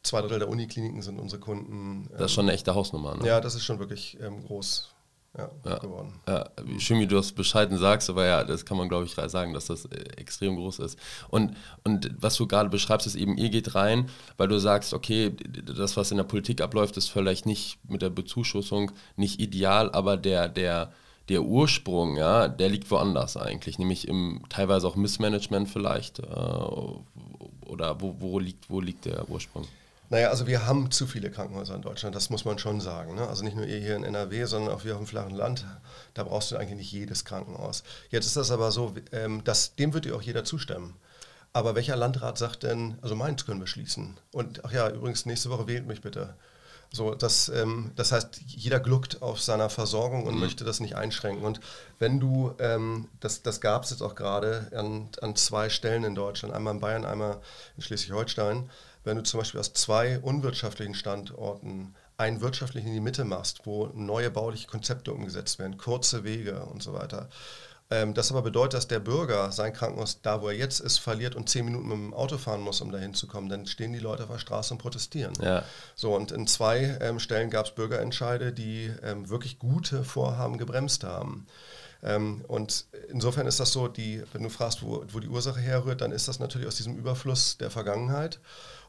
zwei 0.02 0.22
Drittel 0.22 0.40
der 0.40 0.50
Unikliniken 0.50 1.04
sind 1.04 1.20
unsere 1.20 1.40
Kunden. 1.40 2.10
das 2.14 2.28
ist 2.28 2.32
schon 2.34 2.46
eine 2.46 2.54
echte 2.54 2.74
Hausnummer, 2.74 3.16
ne? 3.16 3.28
Ja, 3.28 3.40
das 3.40 3.54
ist 3.54 3.66
schon 3.66 3.78
wirklich 3.78 4.18
ähm, 4.20 4.44
groß 4.44 4.90
ja, 5.38 5.50
ja, 5.66 5.78
geworden. 5.78 6.14
Ja, 6.28 6.50
schön, 6.80 7.00
wie 7.00 7.08
du 7.08 7.16
das 7.16 7.32
bescheiden 7.32 7.78
sagst, 7.78 8.10
aber 8.10 8.26
ja, 8.26 8.44
das 8.44 8.66
kann 8.66 8.78
man, 8.78 8.90
glaube 8.90 9.06
ich, 9.06 9.14
sagen, 9.14 9.54
dass 9.54 9.68
das 9.68 9.86
äh, 9.86 9.96
extrem 10.18 10.56
groß 10.56 10.80
ist. 10.80 11.00
Und, 11.30 11.56
und 11.84 12.10
was 12.20 12.36
du 12.36 12.48
gerade 12.48 12.70
beschreibst, 12.70 13.08
ist 13.08 13.16
eben, 13.16 13.38
ihr 13.38 13.50
geht 13.50 13.76
rein, 13.76 14.10
weil 14.38 14.48
du 14.48 14.60
sagst, 14.60 14.94
okay, 14.94 15.32
das, 15.66 15.98
was 15.98 16.12
in 16.12 16.18
der 16.18 16.24
Politik 16.24 16.62
abläuft, 16.62 16.98
ist 16.98 17.10
vielleicht 17.10 17.46
nicht 17.46 17.78
mit 17.88 18.02
der 18.02 18.10
Bezuschussung 18.10 18.92
nicht 19.16 19.40
ideal, 19.40 19.92
aber 19.92 20.18
der, 20.18 20.48
der, 20.48 20.92
der 21.30 21.44
Ursprung, 21.44 22.18
ja, 22.18 22.48
der 22.48 22.70
liegt 22.70 22.90
woanders 22.90 23.38
eigentlich, 23.38 23.78
nämlich 23.78 24.08
im 24.08 24.42
teilweise 24.50 24.88
auch 24.88 24.96
Missmanagement 24.96 25.70
vielleicht. 25.70 26.20
Äh, 26.20 26.24
oder 27.66 28.02
wo, 28.02 28.16
wo, 28.20 28.40
liegt, 28.40 28.70
wo 28.70 28.82
liegt 28.82 29.06
der 29.06 29.30
Ursprung? 29.30 29.68
Naja, 30.10 30.30
also 30.30 30.48
wir 30.48 30.66
haben 30.66 30.90
zu 30.90 31.06
viele 31.06 31.30
Krankenhäuser 31.30 31.76
in 31.76 31.84
Deutschland, 31.84 32.16
das 32.16 32.32
muss 32.32 32.44
man 32.44 32.58
schon 32.58 32.82
sagen. 32.82 33.16
Ne? 33.16 33.28
Also 33.28 33.44
nicht 33.44 33.56
nur 33.56 33.66
ihr 33.66 33.80
hier 33.80 33.96
in 33.96 34.04
NRW, 34.04 34.46
sondern 34.46 34.74
auch 34.74 34.84
wir 34.84 34.94
auf 34.94 35.00
dem 35.00 35.08
flachen 35.08 35.36
Land. 35.36 35.66
Da 36.16 36.24
brauchst 36.24 36.52
du 36.52 36.58
eigentlich 36.58 36.78
nicht 36.78 36.92
jedes 36.92 37.26
Krankenhaus. 37.26 37.84
Jetzt 38.10 38.26
ist 38.26 38.36
das 38.36 38.50
aber 38.50 38.72
so, 38.72 38.96
ähm, 39.12 39.44
dass, 39.44 39.76
dem 39.76 39.94
wird 39.94 40.06
dir 40.06 40.16
auch 40.16 40.22
jeder 40.22 40.44
zustimmen. 40.44 40.96
Aber 41.54 41.76
welcher 41.76 41.96
Landrat 41.96 42.38
sagt 42.38 42.64
denn, 42.64 42.98
also 43.02 43.16
meins 43.16 43.46
können 43.46 43.60
wir 43.60 43.68
schließen? 43.68 44.18
Und 44.32 44.66
ach 44.66 44.72
ja, 44.72 44.90
übrigens, 44.90 45.26
nächste 45.26 45.50
Woche 45.50 45.68
wählt 45.68 45.86
mich 45.86 46.02
bitte. 46.02 46.36
So, 46.92 47.14
das, 47.14 47.50
ähm, 47.50 47.92
das 47.96 48.12
heißt, 48.12 48.42
jeder 48.48 48.80
gluckt 48.80 49.22
auf 49.22 49.40
seiner 49.40 49.70
Versorgung 49.70 50.26
und 50.26 50.36
mhm. 50.36 50.40
möchte 50.40 50.64
das 50.64 50.80
nicht 50.80 50.96
einschränken. 50.96 51.46
Und 51.46 51.60
wenn 52.00 52.20
du, 52.20 52.56
ähm, 52.58 53.10
das, 53.20 53.44
das 53.44 53.62
gab 53.62 53.84
es 53.84 53.92
jetzt 53.92 54.02
auch 54.02 54.16
gerade 54.16 54.72
an, 54.76 55.10
an 55.22 55.36
zwei 55.36 55.70
Stellen 55.70 56.04
in 56.04 56.16
Deutschland, 56.16 56.54
einmal 56.54 56.74
in 56.74 56.80
Bayern, 56.80 57.06
einmal 57.06 57.42
in 57.78 57.84
Schleswig-Holstein, 57.84 58.72
wenn 59.10 59.18
du 59.18 59.24
zum 59.24 59.40
Beispiel 59.40 59.60
aus 59.60 59.74
zwei 59.74 60.20
unwirtschaftlichen 60.20 60.94
Standorten 60.94 61.96
einen 62.18 62.42
wirtschaftlichen 62.42 62.90
in 62.90 62.94
die 62.94 63.00
Mitte 63.00 63.26
machst, 63.26 63.66
wo 63.66 63.88
neue 63.96 64.30
bauliche 64.30 64.68
Konzepte 64.68 65.12
umgesetzt 65.12 65.58
werden, 65.58 65.78
kurze 65.78 66.24
Wege 66.24 66.66
und 66.66 66.84
so 66.84 66.94
weiter. 66.94 67.30
Ähm, 67.90 68.14
das 68.14 68.30
aber 68.30 68.44
bedeutet, 68.44 68.76
dass 68.76 68.88
der 68.88 69.00
Bürger 69.00 69.52
sein 69.52 69.74
Krankenhaus 69.74 70.22
da, 70.22 70.44
wo 70.44 70.50
er 70.50 70.56
jetzt 70.56 70.80
ist, 70.80 71.00
verliert 71.00 71.36
und 71.36 71.50
zehn 71.50 71.66
Minuten 71.66 71.88
mit 71.88 71.98
dem 71.98 72.14
Auto 72.14 72.38
fahren 72.38 72.62
muss, 72.62 72.82
um 72.82 72.92
dahin 72.92 73.16
zu 73.16 73.26
kommen. 73.26 73.50
Dann 73.50 73.66
stehen 73.66 73.94
die 73.94 74.00
Leute 74.00 74.24
auf 74.24 74.30
der 74.30 74.38
Straße 74.38 74.76
und 74.76 74.78
protestieren. 74.78 75.34
Ja. 75.42 75.64
So, 75.96 76.16
und 76.16 76.32
in 76.32 76.46
zwei 76.46 77.00
ähm, 77.02 77.20
Stellen 77.20 77.50
gab 77.50 77.66
es 77.66 77.72
Bürgerentscheide, 77.72 78.54
die 78.54 78.92
ähm, 79.02 79.30
wirklich 79.30 79.58
gute 79.58 80.04
Vorhaben 80.04 80.60
gebremst 80.60 81.04
haben. 81.04 81.48
Ähm, 82.04 82.44
und 82.48 82.86
insofern 83.10 83.48
ist 83.48 83.60
das 83.60 83.72
so, 83.72 83.88
die, 83.88 84.24
wenn 84.34 84.44
du 84.44 84.50
fragst, 84.50 84.84
wo, 84.84 85.04
wo 85.12 85.20
die 85.20 85.28
Ursache 85.28 85.60
herrührt, 85.60 86.02
dann 86.02 86.12
ist 86.12 86.28
das 86.28 86.40
natürlich 86.40 86.68
aus 86.68 86.76
diesem 86.76 86.96
Überfluss 86.96 87.58
der 87.58 87.72
Vergangenheit. 87.72 88.40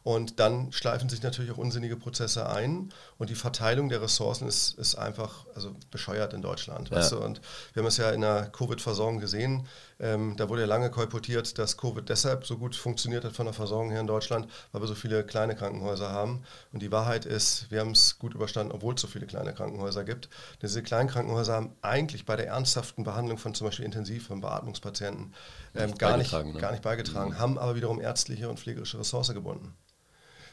Und 0.02 0.40
dann 0.40 0.72
schleifen 0.72 1.08
sich 1.08 1.22
natürlich 1.22 1.50
auch 1.50 1.58
unsinnige 1.58 1.96
Prozesse 1.96 2.48
ein. 2.48 2.90
Und 3.18 3.28
die 3.28 3.34
Verteilung 3.34 3.90
der 3.90 4.00
Ressourcen 4.00 4.48
ist, 4.48 4.78
ist 4.78 4.94
einfach 4.94 5.44
also 5.54 5.74
bescheuert 5.90 6.32
in 6.32 6.40
Deutschland. 6.40 6.88
Ja. 6.88 6.96
Weißt 6.96 7.12
du? 7.12 7.18
Und 7.18 7.40
wir 7.74 7.82
haben 7.82 7.88
es 7.88 7.98
ja 7.98 8.10
in 8.10 8.22
der 8.22 8.46
Covid-Versorgung 8.46 9.20
gesehen. 9.20 9.66
Ähm, 9.98 10.36
da 10.38 10.48
wurde 10.48 10.62
ja 10.62 10.66
lange 10.66 10.90
kolportiert, 10.90 11.58
dass 11.58 11.76
Covid 11.76 12.08
deshalb 12.08 12.46
so 12.46 12.56
gut 12.56 12.74
funktioniert 12.74 13.24
hat 13.24 13.32
von 13.32 13.44
der 13.44 13.52
Versorgung 13.52 13.90
her 13.90 14.00
in 14.00 14.06
Deutschland, 14.06 14.48
weil 14.72 14.80
wir 14.80 14.88
so 14.88 14.94
viele 14.94 15.22
kleine 15.24 15.54
Krankenhäuser 15.54 16.10
haben. 16.10 16.42
Und 16.72 16.80
die 16.80 16.90
Wahrheit 16.90 17.26
ist, 17.26 17.70
wir 17.70 17.80
haben 17.80 17.90
es 17.90 18.18
gut 18.18 18.34
überstanden, 18.34 18.72
obwohl 18.72 18.94
es 18.94 19.02
so 19.02 19.08
viele 19.08 19.26
kleine 19.26 19.52
Krankenhäuser 19.52 20.04
gibt. 20.04 20.30
Diese 20.62 20.82
kleinen 20.82 21.10
Krankenhäuser 21.10 21.52
haben 21.52 21.74
eigentlich 21.82 22.24
bei 22.24 22.36
der 22.36 22.46
ernsthaften 22.46 23.04
Behandlung 23.04 23.36
von 23.36 23.54
zum 23.54 23.66
Beispiel 23.66 23.84
Intensiv- 23.84 24.30
und 24.30 24.40
Beatmungspatienten 24.40 25.34
ähm, 25.74 25.94
gar, 25.98 26.16
nicht, 26.16 26.32
ne? 26.32 26.54
gar 26.54 26.70
nicht 26.70 26.82
beigetragen, 26.82 27.32
mhm. 27.32 27.38
haben 27.38 27.58
aber 27.58 27.74
wiederum 27.74 28.00
ärztliche 28.00 28.48
und 28.48 28.58
pflegerische 28.58 28.98
Ressource 28.98 29.34
gebunden. 29.34 29.74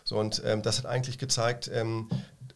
So, 0.07 0.17
und 0.17 0.41
ähm, 0.45 0.61
das 0.61 0.77
hat 0.77 0.85
eigentlich 0.85 1.17
gezeigt, 1.17 1.69
ähm, 1.73 2.07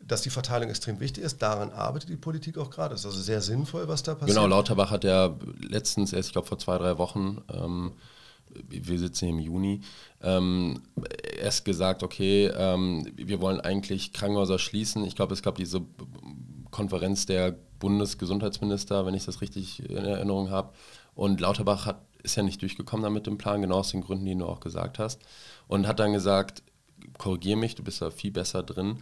dass 0.01 0.21
die 0.21 0.29
Verteilung 0.29 0.69
extrem 0.69 1.01
wichtig 1.01 1.21
ist. 1.21 1.41
Daran 1.41 1.71
arbeitet 1.71 2.07
die 2.07 2.15
Politik 2.15 2.57
auch 2.57 2.69
gerade. 2.69 2.91
Das 2.93 3.01
ist 3.01 3.07
also 3.07 3.19
sehr 3.19 3.41
sinnvoll, 3.41 3.89
was 3.89 4.03
da 4.03 4.15
passiert. 4.15 4.37
Genau, 4.37 4.47
Lauterbach 4.47 4.89
hat 4.89 5.03
ja 5.03 5.35
letztens 5.59 6.13
erst, 6.13 6.29
ich 6.29 6.31
glaube 6.31 6.47
vor 6.47 6.59
zwei, 6.59 6.77
drei 6.77 6.97
Wochen, 6.97 7.41
ähm, 7.53 7.91
wir 8.69 8.97
sitzen 8.97 9.25
hier 9.25 9.35
im 9.35 9.39
Juni, 9.39 9.81
ähm, 10.21 10.81
erst 11.41 11.65
gesagt, 11.65 12.03
okay, 12.03 12.49
ähm, 12.55 13.11
wir 13.17 13.41
wollen 13.41 13.59
eigentlich 13.59 14.13
Krankenhäuser 14.13 14.57
schließen. 14.57 15.03
Ich 15.03 15.17
glaube, 15.17 15.33
es 15.33 15.43
gab 15.43 15.55
diese 15.55 15.81
Konferenz 16.69 17.25
der 17.25 17.57
Bundesgesundheitsminister, 17.79 19.05
wenn 19.05 19.13
ich 19.13 19.25
das 19.25 19.41
richtig 19.41 19.89
in 19.89 20.05
Erinnerung 20.05 20.51
habe. 20.51 20.71
Und 21.15 21.41
Lauterbach 21.41 21.85
hat, 21.85 22.01
ist 22.23 22.37
ja 22.37 22.43
nicht 22.43 22.61
durchgekommen 22.61 23.03
damit 23.03 23.27
dem 23.27 23.37
Plan, 23.37 23.61
genau 23.61 23.79
aus 23.79 23.91
den 23.91 23.99
Gründen, 23.99 24.25
die 24.25 24.37
du 24.37 24.45
auch 24.45 24.61
gesagt 24.61 24.99
hast. 24.99 25.19
Und 25.67 25.85
hat 25.85 25.99
dann 25.99 26.13
gesagt, 26.13 26.63
korrigiere 27.17 27.57
mich, 27.57 27.75
du 27.75 27.83
bist 27.83 28.01
da 28.01 28.11
viel 28.11 28.31
besser 28.31 28.63
drin. 28.63 29.01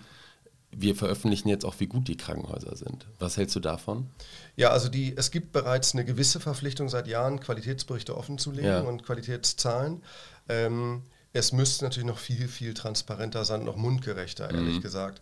Wir 0.72 0.95
veröffentlichen 0.95 1.50
jetzt 1.50 1.66
auch, 1.66 1.76
wie 1.80 1.88
gut 1.88 2.08
die 2.08 2.18
Krankenhäuser 2.18 2.76
sind. 2.76 3.08
Was 3.18 3.38
hältst 3.38 3.56
du 3.56 3.60
davon? 3.60 4.08
Ja, 4.56 4.70
also 4.70 4.88
die, 4.88 5.18
es 5.18 5.32
gibt 5.32 5.52
bereits 5.52 5.93
eine 5.93 6.06
gewisse 6.06 6.39
Verpflichtung 6.39 6.89
seit 6.89 7.08
Jahren, 7.08 7.39
Qualitätsberichte 7.39 8.16
offenzulegen 8.16 8.70
ja. 8.70 8.82
und 8.82 9.04
Qualitätszahlen. 9.04 10.04
Ähm, 10.47 11.04
es 11.34 11.52
müsste 11.54 11.86
natürlich 11.86 12.08
noch 12.08 12.18
viel, 12.18 12.47
viel 12.47 12.74
transparenter 12.74 13.45
sein, 13.45 13.64
noch 13.64 13.76
mundgerechter, 13.76 14.52
ehrlich 14.52 14.78
mhm. 14.78 14.82
gesagt. 14.82 15.22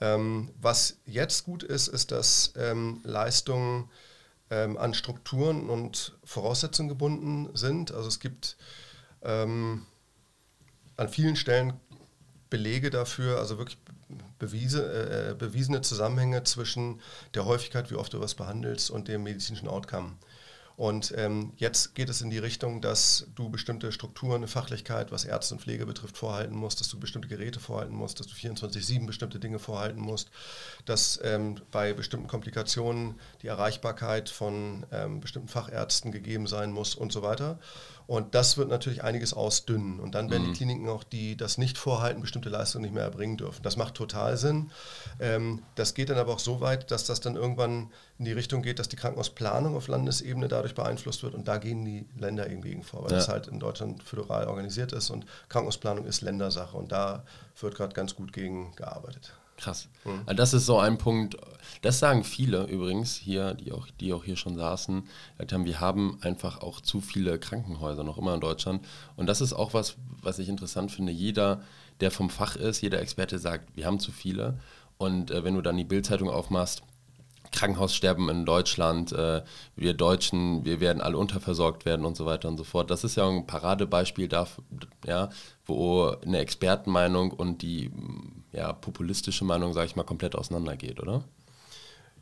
Ähm, 0.00 0.50
was 0.60 0.98
jetzt 1.04 1.44
gut 1.44 1.62
ist, 1.62 1.88
ist, 1.88 2.12
dass 2.12 2.52
ähm, 2.56 3.00
Leistungen 3.04 3.90
ähm, 4.50 4.76
an 4.78 4.94
Strukturen 4.94 5.68
und 5.68 6.16
Voraussetzungen 6.24 6.88
gebunden 6.88 7.48
sind. 7.54 7.92
Also 7.92 8.08
es 8.08 8.20
gibt 8.20 8.56
ähm, 9.22 9.86
an 10.96 11.08
vielen 11.08 11.36
Stellen 11.36 11.74
Belege 12.50 12.90
dafür, 12.90 13.38
also 13.38 13.58
wirklich 13.58 13.78
bewiese, 14.38 15.30
äh, 15.30 15.34
bewiesene 15.34 15.80
Zusammenhänge 15.80 16.44
zwischen 16.44 17.00
der 17.34 17.44
Häufigkeit, 17.44 17.90
wie 17.90 17.96
oft 17.96 18.12
du 18.12 18.20
was 18.20 18.34
behandelst, 18.34 18.90
und 18.90 19.08
dem 19.08 19.22
medizinischen 19.22 19.68
Outcome. 19.68 20.12
Und 20.78 21.12
ähm, 21.16 21.54
jetzt 21.56 21.96
geht 21.96 22.08
es 22.08 22.20
in 22.20 22.30
die 22.30 22.38
Richtung, 22.38 22.80
dass 22.80 23.26
du 23.34 23.48
bestimmte 23.48 23.90
Strukturen, 23.90 24.46
Fachlichkeit, 24.46 25.10
was 25.10 25.24
Ärzte 25.24 25.54
und 25.54 25.60
Pflege 25.60 25.86
betrifft, 25.86 26.16
vorhalten 26.16 26.54
musst, 26.54 26.78
dass 26.78 26.88
du 26.88 27.00
bestimmte 27.00 27.26
Geräte 27.26 27.58
vorhalten 27.58 27.96
musst, 27.96 28.20
dass 28.20 28.28
du 28.28 28.34
24-7 28.34 29.04
bestimmte 29.04 29.40
Dinge 29.40 29.58
vorhalten 29.58 30.00
musst, 30.00 30.30
dass 30.84 31.18
ähm, 31.24 31.60
bei 31.72 31.94
bestimmten 31.94 32.28
Komplikationen 32.28 33.18
die 33.42 33.48
Erreichbarkeit 33.48 34.28
von 34.28 34.86
ähm, 34.92 35.18
bestimmten 35.18 35.48
Fachärzten 35.48 36.12
gegeben 36.12 36.46
sein 36.46 36.70
muss 36.70 36.94
und 36.94 37.12
so 37.12 37.22
weiter. 37.22 37.58
Und 38.08 38.34
das 38.34 38.56
wird 38.56 38.70
natürlich 38.70 39.04
einiges 39.04 39.34
ausdünnen. 39.34 40.00
Und 40.00 40.14
dann 40.14 40.30
werden 40.30 40.44
mhm. 40.44 40.52
die 40.52 40.56
Kliniken 40.56 40.88
auch, 40.88 41.04
die 41.04 41.36
das 41.36 41.58
nicht 41.58 41.76
vorhalten, 41.76 42.22
bestimmte 42.22 42.48
Leistungen 42.48 42.84
nicht 42.84 42.94
mehr 42.94 43.02
erbringen 43.02 43.36
dürfen. 43.36 43.62
Das 43.62 43.76
macht 43.76 43.94
total 43.94 44.38
Sinn. 44.38 44.70
Ähm, 45.20 45.62
das 45.74 45.92
geht 45.92 46.08
dann 46.08 46.16
aber 46.16 46.32
auch 46.32 46.38
so 46.38 46.62
weit, 46.62 46.90
dass 46.90 47.04
das 47.04 47.20
dann 47.20 47.36
irgendwann 47.36 47.92
in 48.18 48.24
die 48.24 48.32
Richtung 48.32 48.62
geht, 48.62 48.78
dass 48.78 48.88
die 48.88 48.96
Krankenhausplanung 48.96 49.76
auf 49.76 49.88
Landesebene 49.88 50.48
dadurch 50.48 50.74
beeinflusst 50.74 51.22
wird. 51.22 51.34
Und 51.34 51.48
da 51.48 51.58
gehen 51.58 51.84
die 51.84 52.06
Länder 52.18 52.48
eben 52.48 52.62
gegen 52.62 52.82
vor, 52.82 53.04
weil 53.04 53.10
ja. 53.10 53.18
das 53.18 53.28
halt 53.28 53.46
in 53.46 53.60
Deutschland 53.60 54.02
föderal 54.02 54.48
organisiert 54.48 54.94
ist. 54.94 55.10
Und 55.10 55.26
Krankenhausplanung 55.50 56.06
ist 56.06 56.22
Ländersache. 56.22 56.78
Und 56.78 56.90
da 56.90 57.24
wird 57.60 57.74
gerade 57.74 57.92
ganz 57.92 58.14
gut 58.14 58.32
gegen 58.32 58.74
gearbeitet. 58.74 59.34
Krass. 59.58 59.88
Mhm. 60.04 60.22
Also 60.24 60.36
das 60.36 60.54
ist 60.54 60.66
so 60.66 60.78
ein 60.78 60.96
Punkt, 60.98 61.36
das 61.82 61.98
sagen 61.98 62.24
viele 62.24 62.64
übrigens 62.64 63.16
hier, 63.16 63.54
die 63.54 63.72
auch, 63.72 63.88
die 64.00 64.12
auch 64.12 64.24
hier 64.24 64.36
schon 64.36 64.56
saßen, 64.56 65.02
haben, 65.50 65.64
wir 65.64 65.80
haben 65.80 66.18
einfach 66.22 66.62
auch 66.62 66.80
zu 66.80 67.00
viele 67.00 67.38
Krankenhäuser 67.38 68.04
noch 68.04 68.18
immer 68.18 68.34
in 68.34 68.40
Deutschland. 68.40 68.84
Und 69.16 69.26
das 69.26 69.40
ist 69.40 69.52
auch 69.52 69.74
was, 69.74 69.96
was 70.22 70.38
ich 70.38 70.48
interessant 70.48 70.90
finde. 70.90 71.12
Jeder, 71.12 71.60
der 72.00 72.10
vom 72.10 72.30
Fach 72.30 72.56
ist. 72.56 72.80
Jeder 72.80 73.00
Experte 73.00 73.38
sagt, 73.38 73.76
wir 73.76 73.86
haben 73.86 74.00
zu 74.00 74.12
viele. 74.12 74.58
Und 74.96 75.30
äh, 75.30 75.44
wenn 75.44 75.54
du 75.54 75.60
dann 75.60 75.76
die 75.76 75.84
Bildzeitung 75.84 76.30
aufmachst, 76.30 76.82
Krankenhaussterben 77.50 78.28
in 78.28 78.44
Deutschland, 78.44 79.12
äh, 79.12 79.42
wir 79.74 79.94
Deutschen, 79.94 80.64
wir 80.64 80.80
werden 80.80 81.00
alle 81.00 81.16
unterversorgt 81.16 81.84
werden 81.86 82.04
und 82.04 82.16
so 82.16 82.26
weiter 82.26 82.48
und 82.48 82.58
so 82.58 82.64
fort. 82.64 82.90
Das 82.90 83.04
ist 83.04 83.16
ja 83.16 83.28
ein 83.28 83.46
Paradebeispiel 83.46 84.28
dafür, 84.28 84.64
ja, 85.06 85.30
wo 85.64 86.08
eine 86.08 86.38
Expertenmeinung 86.38 87.32
und 87.32 87.62
die 87.62 87.90
ja, 88.52 88.72
populistische 88.72 89.44
Meinung, 89.44 89.72
sage 89.72 89.86
ich 89.86 89.96
mal, 89.96 90.04
komplett 90.04 90.34
auseinandergeht, 90.34 91.00
oder? 91.00 91.24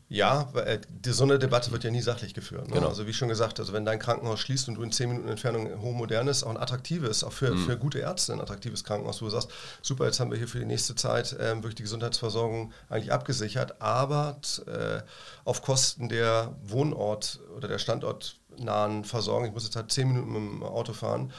Ja, 0.08 0.48
weil 0.52 0.66
äh, 0.66 0.80
die, 0.88 1.10
so 1.10 1.24
eine 1.24 1.38
Debatte 1.38 1.72
wird 1.72 1.82
ja 1.82 1.90
nie 1.90 2.00
sachlich 2.00 2.32
geführt. 2.32 2.68
Ne? 2.68 2.74
Genau. 2.74 2.88
Also 2.88 3.08
wie 3.08 3.12
schon 3.12 3.28
gesagt, 3.28 3.58
also 3.58 3.72
wenn 3.72 3.84
dein 3.84 3.98
Krankenhaus 3.98 4.38
schließt 4.38 4.68
und 4.68 4.76
du 4.76 4.82
in 4.82 4.92
10 4.92 5.08
Minuten 5.08 5.28
Entfernung 5.28 5.80
hochmodernes, 5.80 6.44
auch 6.44 6.50
ein 6.50 6.56
attraktives, 6.56 7.24
auch 7.24 7.32
für, 7.32 7.52
mhm. 7.52 7.66
für 7.66 7.76
gute 7.76 7.98
Ärzte 7.98 8.32
ein 8.32 8.40
attraktives 8.40 8.84
Krankenhaus, 8.84 9.20
wo 9.20 9.24
du 9.24 9.32
sagst, 9.32 9.50
super, 9.82 10.04
jetzt 10.04 10.20
haben 10.20 10.30
wir 10.30 10.38
hier 10.38 10.46
für 10.46 10.60
die 10.60 10.64
nächste 10.64 10.94
Zeit 10.94 11.36
ähm, 11.40 11.64
wirklich 11.64 11.74
die 11.74 11.82
Gesundheitsversorgung 11.82 12.72
eigentlich 12.88 13.12
abgesichert, 13.12 13.80
aber 13.82 14.38
äh, 14.66 15.00
auf 15.44 15.62
Kosten 15.62 16.08
der 16.08 16.54
Wohnort- 16.62 17.40
oder 17.56 17.66
der 17.66 17.78
standortnahen 17.78 19.04
Versorgung, 19.04 19.46
ich 19.46 19.52
muss 19.52 19.64
jetzt 19.64 19.74
halt 19.74 19.90
10 19.90 20.06
Minuten 20.06 20.32
mit 20.32 20.36
dem 20.36 20.62
Auto 20.62 20.92
fahren, 20.92 21.32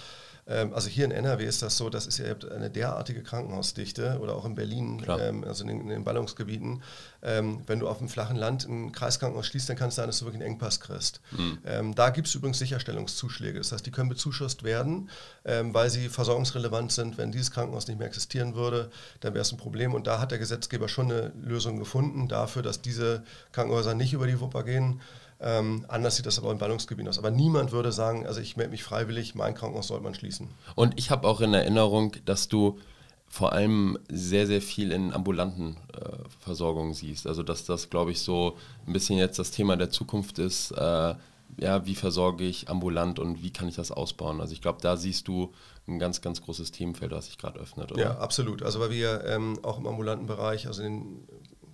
also 0.47 0.89
hier 0.89 1.05
in 1.05 1.11
NRW 1.11 1.45
ist 1.45 1.61
das 1.61 1.77
so, 1.77 1.89
das 1.89 2.07
ist 2.07 2.19
ja 2.19 2.25
eine 2.55 2.69
derartige 2.69 3.21
Krankenhausdichte 3.21 4.19
oder 4.21 4.35
auch 4.35 4.45
in 4.45 4.55
Berlin, 4.55 5.05
ähm, 5.19 5.43
also 5.43 5.63
in 5.63 5.69
den, 5.69 5.81
in 5.81 5.89
den 5.89 6.03
Ballungsgebieten. 6.03 6.81
Ähm, 7.21 7.61
wenn 7.67 7.79
du 7.79 7.87
auf 7.87 7.97
dem 7.97 8.07
flachen 8.07 8.37
Land 8.37 8.65
ein 8.67 8.91
Kreiskrankenhaus 8.91 9.47
schließt, 9.47 9.67
dann 9.67 9.75
kann 9.75 9.89
es 9.89 9.95
sein, 9.95 10.07
dass 10.07 10.19
du 10.19 10.25
wirklich 10.25 10.41
einen 10.41 10.53
Engpass 10.53 10.79
kriegst. 10.79 11.19
Mhm. 11.31 11.57
Ähm, 11.65 11.95
da 11.95 12.11
gibt 12.11 12.27
es 12.27 12.35
übrigens 12.35 12.59
Sicherstellungszuschläge. 12.59 13.57
Das 13.57 13.71
heißt, 13.71 13.85
die 13.85 13.91
können 13.91 14.09
bezuschusst 14.09 14.63
werden, 14.63 15.09
ähm, 15.43 15.73
weil 15.73 15.89
sie 15.89 16.07
versorgungsrelevant 16.07 16.91
sind. 16.91 17.17
Wenn 17.17 17.31
dieses 17.31 17.51
Krankenhaus 17.51 17.87
nicht 17.87 17.97
mehr 17.97 18.07
existieren 18.07 18.55
würde, 18.55 18.89
dann 19.19 19.33
wäre 19.33 19.41
es 19.41 19.51
ein 19.51 19.57
Problem. 19.57 19.93
Und 19.93 20.07
da 20.07 20.19
hat 20.19 20.31
der 20.31 20.39
Gesetzgeber 20.39 20.87
schon 20.87 21.11
eine 21.11 21.33
Lösung 21.43 21.77
gefunden 21.77 22.27
dafür, 22.27 22.61
dass 22.61 22.81
diese 22.81 23.23
Krankenhäuser 23.51 23.93
nicht 23.93 24.13
über 24.13 24.27
die 24.27 24.39
Wupper 24.39 24.63
gehen. 24.63 25.01
Ähm, 25.39 25.85
anders 25.87 26.15
sieht 26.15 26.25
das 26.25 26.39
aber 26.39 26.51
im 26.51 26.57
Ballungsgebiet 26.57 27.07
aus. 27.07 27.19
Aber 27.19 27.29
niemand 27.29 27.71
würde 27.71 27.91
sagen, 27.91 28.25
also 28.25 28.41
ich 28.41 28.57
melde 28.57 28.71
mich 28.71 28.83
freiwillig, 28.83 29.35
mein 29.35 29.53
Krankenhaus 29.53 29.87
sollte 29.87 30.03
man 30.03 30.15
schließen. 30.15 30.49
Und 30.75 30.97
ich 30.97 31.11
habe 31.11 31.27
auch 31.27 31.41
in 31.41 31.53
Erinnerung, 31.53 32.13
dass 32.25 32.47
du 32.47 32.79
vor 33.27 33.53
allem 33.53 33.99
sehr, 34.09 34.47
sehr 34.47 34.61
viel 34.61 34.91
in 34.91 35.13
ambulanten 35.13 35.77
äh, 35.93 36.09
Versorgungen 36.39 36.93
siehst. 36.93 37.27
Also 37.27 37.43
dass 37.43 37.65
das, 37.65 37.89
glaube 37.89 38.11
ich, 38.11 38.21
so 38.21 38.57
ein 38.87 38.93
bisschen 38.93 39.17
jetzt 39.17 39.37
das 39.37 39.51
Thema 39.51 39.75
der 39.75 39.89
Zukunft 39.89 40.39
ist. 40.39 40.71
Äh, 40.71 41.15
ja, 41.57 41.85
wie 41.85 41.95
versorge 41.95 42.43
ich 42.43 42.69
ambulant 42.69 43.19
und 43.19 43.41
wie 43.41 43.51
kann 43.51 43.67
ich 43.67 43.75
das 43.75 43.91
ausbauen? 43.91 44.41
Also 44.41 44.53
ich 44.53 44.61
glaube, 44.61 44.79
da 44.81 44.97
siehst 44.97 45.27
du 45.27 45.53
ein 45.87 45.99
ganz, 45.99 46.21
ganz 46.21 46.41
großes 46.41 46.71
Themenfeld, 46.71 47.11
was 47.11 47.27
sich 47.27 47.37
gerade 47.37 47.59
öffnet, 47.59 47.91
oder? 47.91 48.01
Ja, 48.01 48.17
absolut. 48.17 48.63
Also 48.63 48.79
weil 48.79 48.91
wir 48.91 49.23
ähm, 49.25 49.59
auch 49.63 49.77
im 49.77 49.87
ambulanten 49.87 50.27
Bereich, 50.27 50.67
also 50.67 50.83
in, 50.83 51.27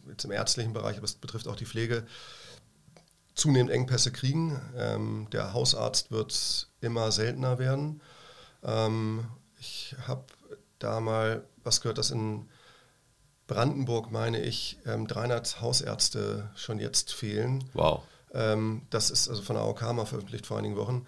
jetzt 0.10 0.26
im 0.26 0.32
ärztlichen 0.32 0.74
Bereich, 0.74 0.98
aber 0.98 1.06
es 1.06 1.16
betrifft 1.16 1.48
auch 1.48 1.56
die 1.56 1.66
Pflege, 1.66 2.04
zunehmend 3.36 3.72
Engpässe 3.72 4.12
kriegen. 4.12 4.60
Ähm, 4.78 5.28
der 5.32 5.54
Hausarzt 5.54 6.12
wird 6.12 6.68
immer 6.82 7.12
seltener 7.12 7.60
werden. 7.60 8.02
Ähm, 8.64 9.26
ich 9.60 9.96
habe 10.08 10.26
da 10.80 11.00
mal 11.00 11.44
was 11.64 11.82
gehört, 11.82 11.98
dass 11.98 12.12
in 12.12 12.50
Brandenburg, 13.48 14.12
meine 14.12 14.42
ich, 14.42 14.80
ähm, 14.86 15.08
300 15.08 15.62
Hausärzte 15.62 16.50
schon 16.56 16.80
jetzt 16.80 17.14
fehlen. 17.14 17.64
Wow. 17.74 18.04
Ähm, 18.34 18.84
das 18.90 19.12
ist 19.12 19.30
also 19.30 19.42
von 19.42 19.56
der 19.56 19.64
AOK 19.64 19.82
mal 19.94 20.06
veröffentlicht 20.06 20.46
vor 20.46 20.58
einigen 20.58 20.76
Wochen. 20.76 21.06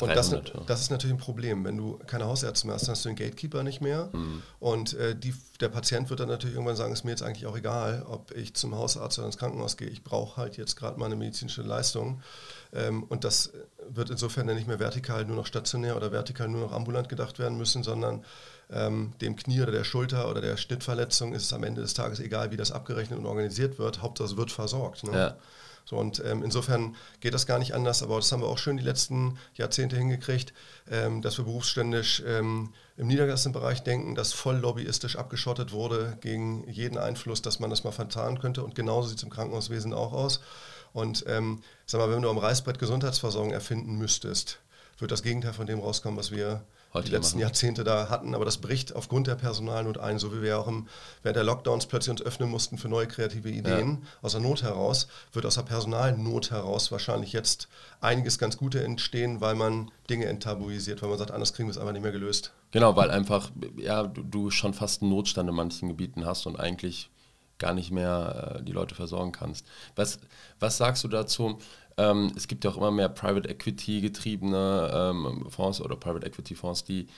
Und 0.00 0.14
das, 0.14 0.30
das, 0.66 0.80
ist 0.80 0.90
natürlich 0.90 1.16
ein 1.16 1.20
Problem. 1.20 1.64
Wenn 1.64 1.76
du 1.76 1.98
keine 2.06 2.26
Hausärzte 2.26 2.68
mehr 2.68 2.76
hast, 2.76 2.86
dann 2.86 2.92
hast 2.92 3.04
du 3.04 3.08
den 3.08 3.16
Gatekeeper 3.16 3.64
nicht 3.64 3.80
mehr. 3.80 4.10
Mhm. 4.12 4.42
Und 4.60 4.94
äh, 4.94 5.16
die, 5.16 5.34
der 5.60 5.70
Patient 5.70 6.08
wird 6.08 6.20
dann 6.20 6.28
natürlich 6.28 6.54
irgendwann 6.54 6.76
sagen, 6.76 6.92
es 6.92 7.00
ist 7.00 7.04
mir 7.04 7.10
jetzt 7.10 7.24
eigentlich 7.24 7.46
auch 7.46 7.56
egal, 7.56 8.06
ob 8.08 8.30
ich 8.30 8.54
zum 8.54 8.76
Hausarzt 8.76 9.18
oder 9.18 9.26
ins 9.26 9.38
Krankenhaus 9.38 9.76
gehe. 9.76 9.88
Ich 9.88 10.04
brauche 10.04 10.36
halt 10.36 10.56
jetzt 10.56 10.76
gerade 10.76 11.00
mal 11.00 11.06
eine 11.06 11.16
medizinische 11.16 11.62
Leistung. 11.62 12.22
Ähm, 12.72 13.02
und 13.04 13.24
das 13.24 13.52
wird 13.88 14.10
insofern 14.10 14.46
dann 14.46 14.54
nicht 14.54 14.68
mehr 14.68 14.78
vertikal 14.78 15.24
nur 15.24 15.34
noch 15.34 15.46
stationär 15.46 15.96
oder 15.96 16.12
vertikal 16.12 16.46
nur 16.46 16.60
noch 16.60 16.72
ambulant 16.72 17.08
gedacht 17.08 17.40
werden 17.40 17.58
müssen, 17.58 17.82
sondern 17.82 18.24
ähm, 18.70 19.14
dem 19.20 19.34
Knie 19.34 19.62
oder 19.62 19.72
der 19.72 19.84
Schulter 19.84 20.30
oder 20.30 20.40
der 20.40 20.56
Schnittverletzung 20.56 21.32
ist 21.34 21.42
es 21.42 21.52
am 21.52 21.64
Ende 21.64 21.80
des 21.80 21.94
Tages 21.94 22.20
egal, 22.20 22.52
wie 22.52 22.56
das 22.56 22.70
abgerechnet 22.70 23.18
und 23.18 23.26
organisiert 23.26 23.80
wird. 23.80 24.00
Hauptsache 24.00 24.28
es 24.28 24.36
wird 24.36 24.52
versorgt. 24.52 25.02
Ne? 25.04 25.12
Ja. 25.12 25.36
So, 25.88 25.96
und 25.96 26.22
ähm, 26.22 26.42
insofern 26.42 26.96
geht 27.20 27.32
das 27.32 27.46
gar 27.46 27.58
nicht 27.58 27.74
anders, 27.74 28.02
aber 28.02 28.16
das 28.16 28.30
haben 28.30 28.42
wir 28.42 28.48
auch 28.48 28.58
schön 28.58 28.76
die 28.76 28.82
letzten 28.82 29.38
Jahrzehnte 29.54 29.96
hingekriegt, 29.96 30.52
ähm, 30.90 31.22
dass 31.22 31.38
wir 31.38 31.46
berufsständisch 31.46 32.22
ähm, 32.26 32.74
im 32.98 33.06
Niedergassenbereich 33.06 33.84
denken, 33.84 34.14
dass 34.14 34.34
voll 34.34 34.58
lobbyistisch 34.58 35.16
abgeschottet 35.16 35.72
wurde 35.72 36.18
gegen 36.20 36.68
jeden 36.68 36.98
Einfluss, 36.98 37.40
dass 37.40 37.58
man 37.58 37.70
das 37.70 37.84
mal 37.84 37.92
vertan 37.92 38.38
könnte. 38.38 38.62
Und 38.62 38.74
genauso 38.74 39.08
sieht 39.08 39.16
es 39.16 39.22
im 39.22 39.30
Krankenhauswesen 39.30 39.94
auch 39.94 40.12
aus. 40.12 40.40
Und 40.92 41.24
ähm, 41.26 41.62
sag 41.86 42.02
mal, 42.02 42.10
wenn 42.10 42.20
du 42.20 42.28
am 42.28 42.36
Reißbrett 42.36 42.78
Gesundheitsversorgung 42.78 43.52
erfinden 43.52 43.96
müsstest, 43.96 44.58
wird 44.98 45.10
das 45.10 45.22
Gegenteil 45.22 45.54
von 45.54 45.66
dem 45.66 45.80
rauskommen, 45.80 46.18
was 46.18 46.30
wir 46.30 46.66
Heute 46.94 47.06
die 47.06 47.12
letzten 47.12 47.36
machen. 47.36 47.42
Jahrzehnte 47.42 47.84
da 47.84 48.08
hatten. 48.08 48.34
Aber 48.34 48.44
das 48.44 48.58
bricht 48.58 48.96
aufgrund 48.96 49.26
der 49.26 49.34
Personalnot 49.34 49.98
ein, 49.98 50.18
so 50.18 50.32
wie 50.32 50.42
wir 50.42 50.58
auch 50.58 50.68
im, 50.68 50.88
während 51.22 51.36
der 51.36 51.44
Lockdowns 51.44 51.86
plötzlich 51.86 52.12
uns 52.12 52.22
öffnen 52.22 52.48
mussten 52.48 52.78
für 52.78 52.88
neue 52.88 53.06
kreative 53.06 53.50
Ideen. 53.50 53.98
Ja. 54.02 54.08
Aus 54.22 54.32
der 54.32 54.40
Not 54.40 54.62
heraus 54.62 55.08
wird 55.32 55.44
aus 55.44 55.56
der 55.56 55.62
Personalnot 55.62 56.50
heraus 56.50 56.90
wahrscheinlich 56.90 57.32
jetzt 57.32 57.68
einiges 58.00 58.38
ganz 58.38 58.56
Gute 58.56 58.82
entstehen, 58.82 59.40
weil 59.40 59.54
man 59.54 59.90
Dinge 60.08 60.26
enttabuisiert, 60.26 61.02
weil 61.02 61.10
man 61.10 61.18
sagt, 61.18 61.30
anders 61.30 61.52
kriegen 61.52 61.68
wir 61.68 61.72
es 61.72 61.78
einfach 61.78 61.92
nicht 61.92 62.02
mehr 62.02 62.12
gelöst. 62.12 62.52
Genau, 62.70 62.96
weil 62.96 63.10
einfach 63.10 63.50
ja, 63.76 64.04
du, 64.04 64.22
du 64.22 64.50
schon 64.50 64.72
fast 64.72 65.02
einen 65.02 65.10
Notstand 65.10 65.48
in 65.48 65.54
manchen 65.54 65.88
Gebieten 65.88 66.24
hast 66.24 66.46
und 66.46 66.58
eigentlich 66.58 67.10
gar 67.58 67.74
nicht 67.74 67.90
mehr 67.90 68.56
äh, 68.60 68.62
die 68.62 68.72
Leute 68.72 68.94
versorgen 68.94 69.32
kannst. 69.32 69.66
Was, 69.96 70.20
was 70.58 70.78
sagst 70.78 71.04
du 71.04 71.08
dazu? 71.08 71.58
Ähm, 71.98 72.32
es 72.36 72.48
gibt 72.48 72.64
ja 72.64 72.70
auch 72.70 72.76
immer 72.76 72.92
mehr 72.92 73.08
Private 73.08 73.48
Equity 73.48 74.00
getriebene 74.00 74.90
ähm, 74.94 75.46
Fonds 75.50 75.80
oder 75.80 75.96
Private 75.96 76.24
Equity 76.26 76.54
Fonds, 76.54 76.84
die, 76.84 77.08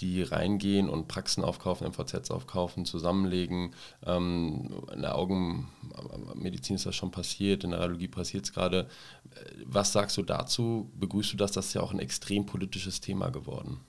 die 0.00 0.22
reingehen 0.22 0.90
und 0.90 1.08
Praxen 1.08 1.42
aufkaufen, 1.42 1.88
MVZs 1.88 2.30
aufkaufen, 2.30 2.84
zusammenlegen. 2.84 3.74
Ähm, 4.04 4.84
in 4.92 5.00
der 5.00 5.16
Augenmedizin 5.16 6.76
ist 6.76 6.84
das 6.84 6.94
schon 6.94 7.10
passiert, 7.10 7.64
in 7.64 7.70
der 7.70 7.80
Radiologie 7.80 8.08
passiert 8.08 8.44
es 8.44 8.52
gerade. 8.52 8.88
Was 9.64 9.92
sagst 9.92 10.16
du 10.18 10.22
dazu? 10.22 10.90
Begrüßt 11.00 11.32
du 11.32 11.36
das? 11.38 11.52
Das 11.52 11.68
ist 11.68 11.74
ja 11.74 11.80
auch 11.80 11.92
ein 11.92 11.98
extrem 11.98 12.44
politisches 12.46 13.00
Thema 13.00 13.30
geworden. 13.30 13.80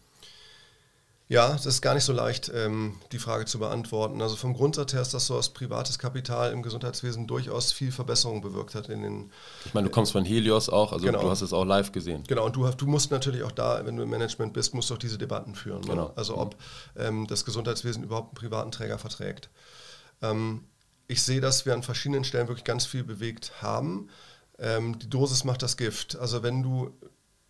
Ja, 1.29 1.51
das 1.51 1.65
ist 1.65 1.81
gar 1.81 1.93
nicht 1.93 2.05
so 2.05 2.13
leicht, 2.13 2.49
ähm, 2.55 2.95
die 3.11 3.19
Frage 3.19 3.45
zu 3.45 3.59
beantworten. 3.59 4.21
Also 4.21 4.37
vom 4.37 4.53
Grundsatz 4.53 4.93
her 4.93 5.01
ist 5.01 5.13
das 5.13 5.27
so, 5.27 5.35
dass 5.35 5.49
privates 5.49 5.99
Kapital 5.99 6.53
im 6.53 6.63
Gesundheitswesen 6.63 7.27
durchaus 7.27 7.73
viel 7.73 7.91
Verbesserung 7.91 8.41
bewirkt 8.41 8.75
hat 8.75 8.87
in 8.87 9.01
den. 9.01 9.31
Ich 9.65 9.73
meine, 9.73 9.87
du 9.87 9.93
kommst 9.93 10.13
von 10.13 10.23
Helios 10.23 10.69
auch, 10.69 10.93
also 10.93 11.05
genau. 11.05 11.21
du 11.21 11.29
hast 11.29 11.41
es 11.41 11.51
auch 11.51 11.65
live 11.65 11.91
gesehen. 11.91 12.23
Genau, 12.27 12.45
und 12.45 12.55
du, 12.55 12.65
du 12.69 12.87
musst 12.87 13.11
natürlich 13.11 13.43
auch 13.43 13.51
da, 13.51 13.85
wenn 13.85 13.97
du 13.97 14.03
im 14.03 14.09
Management 14.09 14.53
bist, 14.53 14.73
musst 14.73 14.89
du 14.89 14.93
auch 14.93 14.99
diese 14.99 15.17
Debatten 15.17 15.53
führen. 15.53 15.81
Ne? 15.81 15.87
Genau. 15.89 16.13
Also 16.15 16.37
ob 16.37 16.55
ähm, 16.95 17.27
das 17.27 17.43
Gesundheitswesen 17.43 18.03
überhaupt 18.03 18.29
einen 18.29 18.35
privaten 18.35 18.71
Träger 18.71 18.97
verträgt. 18.97 19.49
Ähm, 20.21 20.63
ich 21.09 21.21
sehe, 21.21 21.41
dass 21.41 21.65
wir 21.65 21.73
an 21.73 21.83
verschiedenen 21.83 22.23
Stellen 22.23 22.47
wirklich 22.47 22.65
ganz 22.65 22.85
viel 22.85 23.03
bewegt 23.03 23.61
haben. 23.61 24.07
Ähm, 24.59 24.97
die 24.97 25.09
Dosis 25.09 25.43
macht 25.43 25.61
das 25.61 25.75
Gift. 25.75 26.17
Also 26.17 26.41
wenn 26.41 26.63
du 26.63 26.91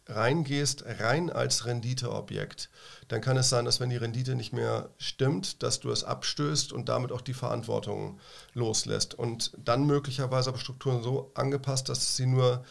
reingehst, 0.10 0.86
rein 1.00 1.30
als 1.30 1.66
Renditeobjekt, 1.66 2.70
dann 3.08 3.22
kann 3.22 3.38
es 3.38 3.50
sein, 3.50 3.66
dass 3.66 3.80
wenn 3.80 3.90
die 3.90 3.98
Rendite 3.98 4.36
nicht 4.36 4.54
mehr 4.54 4.90
stimmt, 4.98 5.64
dass 5.64 5.80
du 5.80 5.92
es 5.92 6.04
abstößt 6.04 6.74
und 6.74 6.90
damit 6.90 7.12
auch 7.12 7.22
die 7.22 7.34
Verantwortung 7.34 8.20
loslässt. 8.54 9.14
Und 9.14 9.52
dann 9.64 9.86
möglicherweise 9.86 10.50
aber 10.50 10.60
Strukturen 10.60 11.04
so 11.04 11.32
angepasst, 11.36 11.90
dass 11.90 12.16
sie 12.16 12.26
nur 12.26 12.64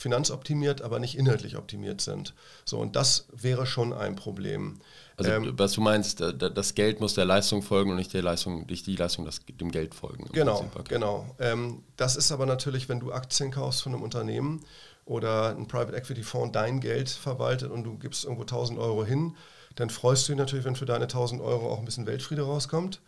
finanzoptimiert, 0.00 0.80
aber 0.80 0.98
nicht 0.98 1.18
inhaltlich 1.18 1.56
optimiert 1.56 2.00
sind. 2.00 2.34
So, 2.64 2.78
und 2.78 2.96
das 2.96 3.26
wäre 3.32 3.66
schon 3.66 3.92
ein 3.92 4.16
Problem. 4.16 4.80
Also 5.16 5.30
ähm, 5.30 5.52
was 5.58 5.72
du 5.72 5.82
meinst, 5.82 6.20
das 6.20 6.74
Geld 6.74 7.00
muss 7.00 7.12
der 7.12 7.26
Leistung 7.26 7.62
folgen 7.62 7.90
und 7.90 7.96
nicht 7.96 8.14
der 8.14 8.22
Leistung, 8.22 8.64
nicht 8.66 8.86
die 8.86 8.96
Leistung 8.96 9.26
das, 9.26 9.40
dem 9.44 9.70
Geld 9.70 9.94
folgen. 9.94 10.26
Genau, 10.32 10.70
okay. 10.74 10.84
genau. 10.88 11.34
Ähm, 11.38 11.82
das 11.96 12.16
ist 12.16 12.32
aber 12.32 12.46
natürlich, 12.46 12.88
wenn 12.88 13.00
du 13.00 13.12
Aktien 13.12 13.50
kaufst 13.50 13.82
von 13.82 13.92
einem 13.92 14.02
Unternehmen 14.02 14.64
oder 15.04 15.56
ein 15.56 15.66
Private 15.66 15.96
Equity 15.96 16.22
Fonds 16.22 16.52
dein 16.52 16.80
Geld 16.80 17.08
verwaltet 17.08 17.70
und 17.70 17.84
du 17.84 17.98
gibst 17.98 18.24
irgendwo 18.24 18.42
1000 18.42 18.78
Euro 18.78 19.04
hin, 19.04 19.36
dann 19.76 19.90
freust 19.90 20.28
du 20.28 20.32
dich 20.32 20.38
natürlich, 20.38 20.64
wenn 20.64 20.76
für 20.76 20.86
deine 20.86 21.04
1000 21.04 21.40
Euro 21.40 21.72
auch 21.72 21.78
ein 21.78 21.84
bisschen 21.84 22.06
Weltfriede 22.06 22.42
rauskommt. 22.42 23.00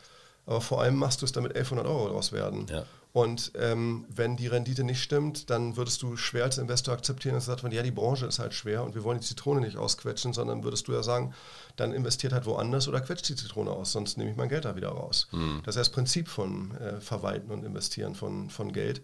Aber 0.47 0.61
vor 0.61 0.82
allem 0.82 0.97
machst 0.97 1.22
du 1.22 1.26
es 1.26 1.32
damit 1.32 1.55
1100 1.55 1.86
Euro 1.86 2.09
draus 2.09 2.32
werden. 2.32 2.66
Ja. 2.68 2.84
Und 3.12 3.53
ähm, 3.57 4.07
wenn 4.09 4.36
die 4.36 4.47
Rendite 4.47 4.84
nicht 4.84 5.03
stimmt, 5.03 5.51
dann 5.51 5.76
würdest 5.76 6.03
du 6.03 6.16
schwer 6.16 6.45
als 6.45 6.57
Investor 6.57 6.95
akzeptieren, 6.95 7.34
dass 7.34 7.45
sagt 7.45 7.62
man, 7.62 7.70
ja, 7.70 7.82
die 7.82 7.90
Branche 7.90 8.24
ist 8.24 8.38
halt 8.38 8.55
schwer 8.55 8.82
und 8.84 8.95
wir 8.95 9.05
wollen 9.05 9.20
die 9.20 9.26
Zitrone 9.26 9.61
nicht 9.61 9.76
ausquetschen, 9.76 10.32
sondern 10.32 10.64
würdest 10.64 10.88
du 10.88 10.93
ja 10.93 11.03
sagen, 11.03 11.34
dann 11.76 11.93
investiert 11.93 12.32
halt 12.32 12.47
woanders 12.47 12.88
oder 12.88 13.03
quetscht 13.03 13.28
die 13.28 13.36
Zitrone 13.36 13.70
aus, 13.70 13.93
sonst 13.93 14.16
nehme 14.16 14.30
ich 14.30 14.36
mein 14.36 14.49
Geld 14.49 14.64
da 14.64 14.76
wieder 14.76 14.88
raus. 14.88 15.28
Mhm. 15.30 15.61
Das 15.64 15.76
ist 15.76 15.80
das 15.80 15.88
Prinzip 15.90 16.28
von 16.28 16.74
äh, 16.78 17.01
Verwalten 17.03 17.51
und 17.51 17.64
Investieren 17.64 18.14
von, 18.14 18.49
von 18.49 18.72
Geld. 18.72 19.03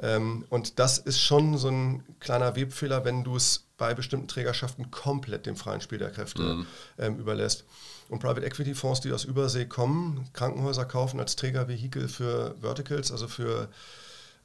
Ähm, 0.00 0.44
und 0.50 0.78
das 0.78 0.98
ist 0.98 1.20
schon 1.20 1.56
so 1.58 1.68
ein 1.68 2.04
kleiner 2.20 2.56
Webfehler, 2.56 3.04
wenn 3.04 3.24
du 3.24 3.36
es 3.36 3.66
bei 3.76 3.94
bestimmten 3.94 4.28
Trägerschaften 4.28 4.90
komplett 4.90 5.46
dem 5.46 5.56
freien 5.56 5.80
Spiel 5.80 5.98
der 5.98 6.10
Kräfte 6.10 6.42
mhm. 6.42 6.66
ähm, 6.98 7.18
überlässt. 7.18 7.64
Und 8.08 8.20
Private 8.20 8.44
Equity 8.44 8.74
Fonds, 8.74 9.00
die 9.00 9.12
aus 9.12 9.24
Übersee 9.24 9.64
kommen, 9.64 10.28
Krankenhäuser 10.32 10.84
kaufen 10.84 11.20
als 11.20 11.36
Trägervehikel 11.36 12.08
für 12.08 12.54
Verticals, 12.60 13.10
also 13.10 13.28
für 13.28 13.68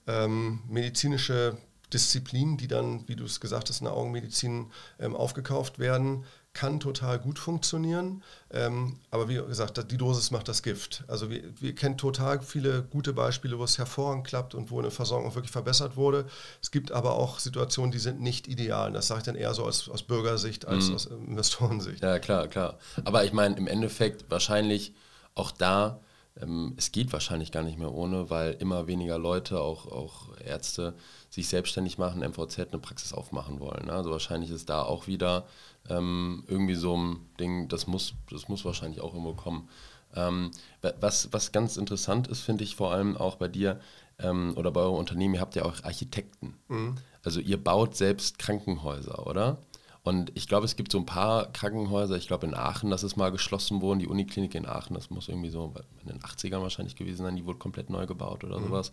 ähm, 0.07 0.59
medizinische 0.67 1.57
Disziplinen, 1.93 2.57
die 2.57 2.67
dann, 2.67 3.07
wie 3.07 3.15
du 3.15 3.25
es 3.25 3.39
gesagt 3.39 3.69
hast, 3.69 3.81
in 3.81 3.85
der 3.85 3.95
Augenmedizin 3.95 4.71
ähm, 4.99 5.15
aufgekauft 5.15 5.79
werden, 5.79 6.23
kann 6.59 6.81
total 6.81 7.19
gut 7.19 7.39
funktionieren. 7.39 8.21
Ähm, 8.51 8.99
aber 9.11 9.29
wie 9.29 9.35
gesagt, 9.35 9.81
die 9.89 9.95
Dosis 9.95 10.29
macht 10.29 10.49
das 10.49 10.61
Gift. 10.61 11.05
Also 11.07 11.29
wir, 11.29 11.41
wir 11.61 11.73
kennen 11.73 11.97
total 11.97 12.41
viele 12.41 12.83
gute 12.83 13.13
Beispiele, 13.13 13.57
wo 13.57 13.63
es 13.63 13.77
hervorragend 13.77 14.27
klappt 14.27 14.55
und 14.55 14.69
wo 14.69 14.79
eine 14.79 14.91
Versorgung 14.91 15.33
wirklich 15.35 15.53
verbessert 15.53 15.95
wurde. 15.95 16.25
Es 16.61 16.69
gibt 16.69 16.91
aber 16.91 17.15
auch 17.15 17.39
Situationen, 17.39 17.93
die 17.93 17.99
sind 17.99 18.19
nicht 18.19 18.49
ideal. 18.49 18.91
Das 18.91 19.07
sage 19.07 19.19
ich 19.19 19.25
dann 19.25 19.35
eher 19.35 19.53
so 19.53 19.63
aus, 19.63 19.87
aus 19.87 20.03
Bürgersicht 20.03 20.67
als 20.67 20.89
mhm. 20.89 20.95
aus 20.95 21.05
Investorensicht. 21.05 22.03
Ja, 22.03 22.19
klar, 22.19 22.49
klar. 22.49 22.77
Aber 23.05 23.23
ich 23.23 23.31
meine, 23.31 23.55
im 23.55 23.67
Endeffekt 23.67 24.29
wahrscheinlich 24.29 24.93
auch 25.35 25.51
da 25.51 26.01
ähm, 26.41 26.73
es 26.77 26.91
geht 26.91 27.11
wahrscheinlich 27.11 27.51
gar 27.51 27.63
nicht 27.63 27.77
mehr 27.77 27.91
ohne, 27.91 28.29
weil 28.29 28.53
immer 28.59 28.87
weniger 28.87 29.17
Leute, 29.17 29.59
auch, 29.61 29.87
auch 29.87 30.27
Ärzte, 30.45 30.93
sich 31.29 31.47
selbstständig 31.47 31.97
machen, 31.97 32.21
MVZ 32.21 32.59
eine 32.59 32.79
Praxis 32.79 33.13
aufmachen 33.13 33.59
wollen. 33.59 33.87
Ne? 33.87 33.93
Also 33.93 34.11
wahrscheinlich 34.11 34.51
ist 34.51 34.69
da 34.69 34.81
auch 34.83 35.07
wieder 35.07 35.45
ähm, 35.89 36.43
irgendwie 36.47 36.75
so 36.75 36.97
ein 36.97 37.17
Ding, 37.39 37.67
das 37.67 37.87
muss, 37.87 38.13
das 38.29 38.49
muss 38.49 38.65
wahrscheinlich 38.65 39.01
auch 39.01 39.13
irgendwo 39.13 39.33
kommen. 39.33 39.69
Ähm, 40.15 40.51
was, 40.99 41.31
was 41.31 41.51
ganz 41.51 41.77
interessant 41.77 42.27
ist, 42.27 42.41
finde 42.41 42.63
ich 42.63 42.75
vor 42.75 42.91
allem 42.91 43.15
auch 43.15 43.35
bei 43.35 43.47
dir 43.47 43.79
ähm, 44.17 44.53
oder 44.55 44.71
bei 44.71 44.81
eurem 44.81 44.95
Unternehmen, 44.95 45.35
ihr 45.35 45.41
habt 45.41 45.55
ja 45.55 45.65
auch 45.65 45.83
Architekten. 45.83 46.55
Mhm. 46.67 46.95
Also 47.23 47.39
ihr 47.39 47.61
baut 47.61 47.95
selbst 47.95 48.39
Krankenhäuser, 48.39 49.27
oder? 49.27 49.57
Und 50.03 50.31
ich 50.35 50.47
glaube, 50.47 50.65
es 50.65 50.75
gibt 50.75 50.91
so 50.91 50.97
ein 50.97 51.05
paar 51.05 51.51
Krankenhäuser, 51.51 52.15
ich 52.15 52.27
glaube 52.27 52.47
in 52.47 52.55
Aachen, 52.55 52.89
das 52.89 53.03
ist 53.03 53.17
mal 53.17 53.31
geschlossen 53.31 53.81
worden, 53.81 53.99
die 53.99 54.07
Uniklinik 54.07 54.55
in 54.55 54.65
Aachen, 54.65 54.95
das 54.95 55.09
muss 55.09 55.27
irgendwie 55.27 55.49
so 55.49 55.73
in 56.01 56.07
den 56.07 56.21
80ern 56.21 56.61
wahrscheinlich 56.61 56.95
gewesen 56.95 57.23
sein, 57.23 57.35
die 57.35 57.45
wurde 57.45 57.59
komplett 57.59 57.89
neu 57.89 58.07
gebaut 58.07 58.43
oder 58.43 58.59
mhm. 58.59 58.65
sowas. 58.65 58.91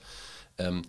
Ähm, 0.59 0.83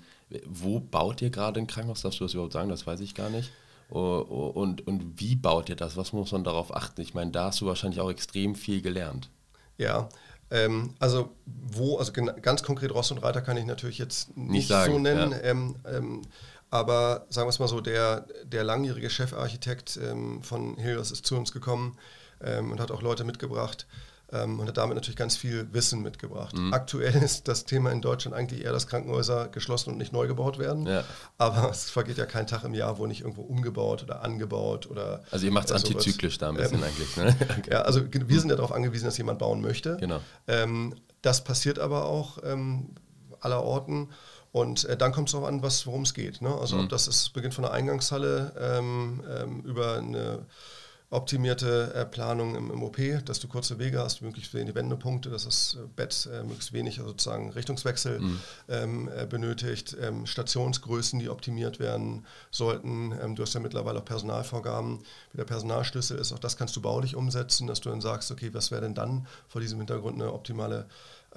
wo 0.45 0.79
baut 0.79 1.21
ihr 1.21 1.29
gerade 1.29 1.59
ein 1.59 1.67
Krankenhaus? 1.67 2.01
Darfst 2.01 2.19
du 2.19 2.25
das 2.25 2.33
überhaupt 2.33 2.53
sagen? 2.53 2.69
Das 2.69 2.87
weiß 2.87 2.99
ich 2.99 3.13
gar 3.13 3.29
nicht. 3.29 3.51
Und, 3.89 4.85
und 4.85 5.19
wie 5.19 5.35
baut 5.35 5.69
ihr 5.69 5.77
das? 5.77 5.95
Was 5.95 6.11
muss 6.11 6.31
man 6.33 6.43
darauf 6.43 6.75
achten? 6.75 6.99
Ich 7.01 7.13
meine, 7.13 7.31
da 7.31 7.45
hast 7.45 7.61
du 7.61 7.65
wahrscheinlich 7.65 8.01
auch 8.01 8.09
extrem 8.09 8.55
viel 8.55 8.81
gelernt. 8.81 9.29
Ja, 9.77 10.09
ähm, 10.49 10.93
also 10.99 11.29
wo, 11.45 11.97
also 11.97 12.11
ganz 12.13 12.63
konkret 12.63 12.93
Ross 12.93 13.11
und 13.11 13.19
Reiter 13.19 13.41
kann 13.41 13.57
ich 13.57 13.65
natürlich 13.65 13.97
jetzt 13.97 14.35
nicht, 14.35 14.49
nicht 14.49 14.67
sagen, 14.67 14.93
so 14.93 14.99
nennen. 14.99 15.31
Ja. 15.31 15.37
Ähm, 15.39 15.75
ähm, 15.85 16.21
aber 16.69 17.25
sagen 17.29 17.47
wir 17.47 17.51
es 17.51 17.59
mal 17.59 17.67
so, 17.67 17.79
der, 17.79 18.27
der 18.43 18.63
langjährige 18.63 19.09
Chefarchitekt 19.09 19.97
ähm, 20.03 20.41
von 20.43 20.77
Helios 20.77 21.11
ist 21.11 21.25
zu 21.25 21.37
uns 21.37 21.51
gekommen 21.53 21.97
ähm, 22.41 22.71
und 22.71 22.79
hat 22.79 22.91
auch 22.91 23.01
Leute 23.01 23.23
mitgebracht, 23.23 23.87
ähm, 24.31 24.59
und 24.59 24.67
hat 24.67 24.77
damit 24.77 24.95
natürlich 24.95 25.15
ganz 25.15 25.37
viel 25.37 25.71
Wissen 25.73 26.01
mitgebracht. 26.01 26.57
Mhm. 26.57 26.73
Aktuell 26.73 27.15
ist 27.23 27.47
das 27.47 27.65
Thema 27.65 27.91
in 27.91 28.01
Deutschland 28.01 28.35
eigentlich 28.35 28.63
eher, 28.63 28.71
dass 28.71 28.87
Krankenhäuser 28.87 29.47
geschlossen 29.47 29.91
und 29.91 29.97
nicht 29.97 30.13
neu 30.13 30.27
gebaut 30.27 30.59
werden. 30.59 30.85
Ja. 30.85 31.03
Aber 31.37 31.69
es 31.71 31.89
vergeht 31.89 32.17
ja 32.17 32.25
kein 32.25 32.47
Tag 32.47 32.63
im 32.63 32.73
Jahr, 32.73 32.97
wo 32.97 33.07
nicht 33.07 33.21
irgendwo 33.21 33.41
umgebaut 33.41 34.03
oder 34.03 34.23
angebaut 34.23 34.89
oder. 34.89 35.23
Also 35.31 35.45
ihr 35.45 35.51
macht 35.51 35.71
es 35.71 35.71
äh, 35.71 35.87
antizyklisch 35.87 36.37
da 36.37 36.49
ein 36.49 36.55
bisschen 36.55 36.79
ähm, 36.79 36.83
eigentlich. 36.83 37.17
Ne? 37.17 37.35
okay. 37.57 37.71
Ja, 37.71 37.81
also 37.81 38.01
wir 38.11 38.39
sind 38.39 38.49
ja 38.49 38.55
darauf 38.55 38.71
angewiesen, 38.71 39.05
dass 39.05 39.17
jemand 39.17 39.39
bauen 39.39 39.61
möchte. 39.61 39.97
Genau. 39.97 40.19
Ähm, 40.47 40.95
das 41.21 41.43
passiert 41.43 41.79
aber 41.79 42.05
auch 42.05 42.39
ähm, 42.43 42.95
aller 43.39 43.63
Orten. 43.63 44.09
Und 44.51 44.85
äh, 44.85 44.97
dann 44.97 45.11
kommt 45.11 45.29
es 45.29 45.35
auch 45.35 45.45
an, 45.45 45.61
worum 45.61 46.01
es 46.01 46.13
geht. 46.13 46.41
Ne? 46.41 46.53
Also 46.53 46.77
mhm. 46.77 46.83
ob 46.83 46.89
das 46.89 47.07
ist, 47.07 47.33
beginnt 47.33 47.53
von 47.53 47.65
einer 47.65 47.73
Eingangshalle 47.73 48.53
ähm, 48.59 49.21
ähm, 49.29 49.61
über 49.61 49.97
eine 49.97 50.45
optimierte 51.09 51.93
äh, 51.93 52.05
Planung 52.05 52.55
im, 52.55 52.69
im, 52.69 52.83
OP, 52.83 52.97
dass 53.23 53.39
du 53.39 53.47
kurze 53.47 53.79
Wege 53.79 53.99
hast, 53.99 54.21
möglichst 54.21 54.53
wenig 54.53 54.75
Wendepunkte, 54.75 55.29
dass 55.29 55.45
das 55.45 55.77
äh, 55.79 55.87
Bett 55.95 56.27
äh, 56.31 56.43
möglichst 56.43 56.73
wenig 56.73 56.99
also 56.99 57.11
sozusagen 57.11 57.49
Richtungswechsel 57.51 58.19
mhm. 58.19 58.39
ähm, 58.67 59.09
äh, 59.15 59.25
benötigt, 59.25 59.95
ähm, 60.01 60.25
Stationsgrößen, 60.25 61.19
die 61.19 61.29
optimiert 61.29 61.79
werden 61.79 62.25
sollten. 62.51 63.13
Ähm, 63.21 63.35
du 63.35 63.43
hast 63.43 63.53
ja 63.53 63.61
mittlerweile 63.61 63.99
auch 63.99 64.05
Personalvorgaben, 64.05 64.99
wie 65.31 65.37
der 65.37 65.45
Personalschlüssel 65.45 66.17
ist, 66.17 66.33
auch 66.33 66.39
das 66.39 66.57
kannst 66.57 66.75
du 66.75 66.81
baulich 66.81 67.15
umsetzen, 67.15 67.67
dass 67.67 67.79
du 67.79 67.89
dann 67.89 68.01
sagst, 68.01 68.29
okay, 68.29 68.53
was 68.53 68.71
wäre 68.71 68.81
denn 68.81 68.93
dann 68.93 69.27
vor 69.47 69.61
diesem 69.61 69.77
Hintergrund 69.77 70.21
eine 70.21 70.33
optimale 70.33 70.87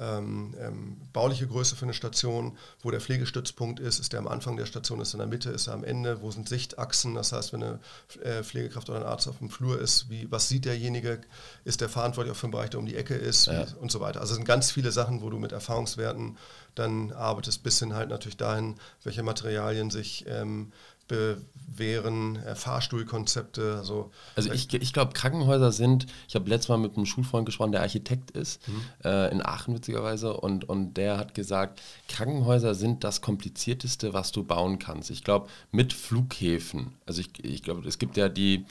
ähm, 0.00 0.54
ähm, 0.58 0.96
bauliche 1.12 1.46
Größe 1.46 1.76
für 1.76 1.84
eine 1.84 1.94
Station, 1.94 2.56
wo 2.82 2.90
der 2.90 3.00
Pflegestützpunkt 3.00 3.80
ist, 3.80 3.98
ist 3.98 4.12
der 4.12 4.20
am 4.20 4.28
Anfang 4.28 4.56
der 4.56 4.66
Station, 4.66 5.00
ist 5.00 5.12
er 5.12 5.14
in 5.14 5.18
der 5.18 5.26
Mitte, 5.28 5.50
ist 5.50 5.66
er 5.66 5.74
am 5.74 5.84
Ende, 5.84 6.22
wo 6.22 6.30
sind 6.30 6.48
Sichtachsen, 6.48 7.14
das 7.14 7.32
heißt, 7.32 7.52
wenn 7.52 7.62
eine 7.62 7.78
äh, 8.22 8.42
Pflegekraft 8.42 8.88
oder 8.88 9.00
ein 9.00 9.06
Arzt 9.06 9.28
auf 9.28 9.38
dem 9.38 9.50
Flur 9.50 9.80
ist, 9.80 10.08
wie, 10.08 10.30
was 10.30 10.48
sieht 10.48 10.64
derjenige, 10.64 11.20
ist 11.64 11.80
der 11.80 11.88
verantwortlich 11.88 12.32
auch 12.32 12.38
für 12.38 12.46
den 12.46 12.52
Bereich, 12.52 12.70
der 12.70 12.80
um 12.80 12.86
die 12.86 12.96
Ecke 12.96 13.14
ist? 13.14 13.46
Ja. 13.46 13.66
wie, 13.66 13.74
und 13.76 13.92
so 13.92 14.00
weiter. 14.00 14.20
Also 14.20 14.32
es 14.32 14.36
sind 14.36 14.46
ganz 14.46 14.70
viele 14.70 14.90
Sachen, 14.90 15.20
wo 15.20 15.30
du 15.30 15.38
mit 15.38 15.52
Erfahrungswerten 15.52 16.38
dann 16.74 17.12
arbeitest, 17.12 17.62
bis 17.62 17.78
hin 17.78 17.94
halt 17.94 18.08
natürlich 18.08 18.36
dahin, 18.36 18.76
welche 19.04 19.22
Materialien 19.22 19.90
sich 19.90 20.24
ähm, 20.28 20.72
bewähren, 21.10 22.36
äh, 22.36 22.54
Fahrstuhlkonzepte. 22.54 23.76
Also, 23.78 24.10
also 24.36 24.52
ich, 24.52 24.72
ich 24.72 24.92
glaube, 24.92 25.12
Krankenhäuser 25.12 25.72
sind, 25.72 26.06
ich 26.28 26.34
habe 26.34 26.48
letztes 26.48 26.68
Mal 26.68 26.78
mit 26.78 26.96
einem 26.96 27.06
Schulfreund 27.06 27.46
gesprochen, 27.46 27.72
der 27.72 27.82
Architekt 27.82 28.30
ist, 28.30 28.66
mhm. 28.68 28.82
äh, 29.04 29.30
in 29.30 29.44
Aachen 29.44 29.74
witzigerweise, 29.74 30.36
und, 30.36 30.68
und 30.68 30.94
der 30.94 31.18
hat 31.18 31.34
gesagt, 31.34 31.80
Krankenhäuser 32.08 32.74
sind 32.74 33.02
das 33.04 33.20
komplizierteste, 33.20 34.12
was 34.12 34.32
du 34.32 34.44
bauen 34.44 34.78
kannst. 34.78 35.10
Ich 35.10 35.24
glaube, 35.24 35.48
mit 35.72 35.92
Flughäfen, 35.92 36.94
also 37.06 37.20
ich, 37.20 37.44
ich 37.44 37.62
glaube, 37.62 37.86
es 37.88 37.98
gibt 37.98 38.16
ja 38.16 38.28
die, 38.28 38.64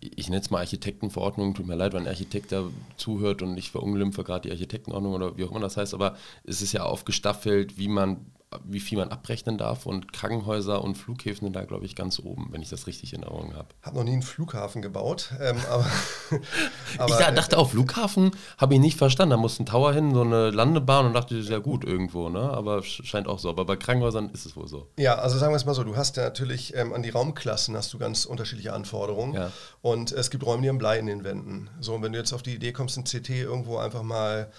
ich 0.00 0.28
nenne 0.28 0.40
es 0.40 0.50
mal 0.50 0.58
Architektenverordnung, 0.58 1.54
tut 1.54 1.66
mir 1.66 1.76
leid, 1.76 1.92
wenn 1.92 2.02
ein 2.02 2.08
Architekt 2.08 2.52
da 2.52 2.64
zuhört 2.96 3.42
und 3.42 3.56
ich 3.56 3.70
verunglimpfe 3.70 4.24
gerade 4.24 4.48
die 4.48 4.50
Architektenordnung 4.50 5.12
oder 5.12 5.36
wie 5.36 5.44
auch 5.44 5.50
immer 5.50 5.60
das 5.60 5.76
heißt, 5.76 5.94
aber 5.94 6.16
es 6.44 6.62
ist 6.62 6.72
ja 6.72 6.84
aufgestaffelt, 6.84 7.78
wie 7.78 7.88
man 7.88 8.26
wie 8.64 8.80
viel 8.80 8.98
man 8.98 9.08
abrechnen 9.08 9.58
darf 9.58 9.86
und 9.86 10.12
Krankenhäuser 10.12 10.82
und 10.82 10.96
Flughäfen 10.96 11.46
sind 11.46 11.56
da, 11.56 11.64
glaube 11.64 11.84
ich, 11.84 11.96
ganz 11.96 12.18
oben, 12.18 12.48
wenn 12.50 12.62
ich 12.62 12.68
das 12.68 12.86
richtig 12.86 13.12
in 13.14 13.22
Erinnerung 13.22 13.54
habe. 13.54 13.68
Habe 13.82 13.96
noch 13.96 14.04
nie 14.04 14.12
einen 14.12 14.22
Flughafen 14.22 14.82
gebaut, 14.82 15.32
ähm, 15.40 15.56
aber, 15.68 15.86
aber, 16.98 17.20
Ich 17.20 17.34
dachte 17.34 17.58
auch, 17.58 17.70
Flughafen 17.70 18.32
habe 18.58 18.74
ich 18.74 18.80
nicht 18.80 18.98
verstanden. 18.98 19.30
Da 19.30 19.36
muss 19.36 19.58
ein 19.58 19.66
Tower 19.66 19.92
hin, 19.92 20.14
so 20.14 20.22
eine 20.22 20.50
Landebahn 20.50 21.06
und 21.06 21.14
dachte, 21.14 21.34
das 21.34 21.44
ist 21.44 21.50
ja 21.50 21.58
gut 21.58 21.84
irgendwo, 21.84 22.28
ne? 22.28 22.40
aber 22.40 22.82
scheint 22.82 23.26
auch 23.26 23.38
so. 23.38 23.48
Aber 23.48 23.64
bei 23.64 23.76
Krankenhäusern 23.76 24.30
ist 24.30 24.46
es 24.46 24.56
wohl 24.56 24.68
so. 24.68 24.88
Ja, 24.98 25.16
also 25.16 25.38
sagen 25.38 25.52
wir 25.52 25.56
es 25.56 25.64
mal 25.64 25.74
so, 25.74 25.84
du 25.84 25.96
hast 25.96 26.16
ja 26.16 26.24
natürlich 26.24 26.74
ähm, 26.76 26.92
an 26.92 27.02
die 27.02 27.10
Raumklassen 27.10 27.76
hast 27.76 27.92
du 27.92 27.98
ganz 27.98 28.24
unterschiedliche 28.24 28.72
Anforderungen 28.72 29.34
ja. 29.34 29.52
und 29.80 30.12
es 30.12 30.30
gibt 30.30 30.44
Räume, 30.44 30.62
die 30.62 30.68
haben 30.68 30.78
Blei 30.78 30.98
in 30.98 31.06
den 31.06 31.24
Wänden. 31.24 31.70
So, 31.80 31.94
und 31.94 32.02
wenn 32.02 32.12
du 32.12 32.18
jetzt 32.18 32.32
auf 32.32 32.42
die 32.42 32.54
Idee 32.54 32.72
kommst, 32.72 32.96
ein 32.98 33.04
CT 33.04 33.30
irgendwo 33.30 33.78
einfach 33.78 34.02
mal 34.02 34.50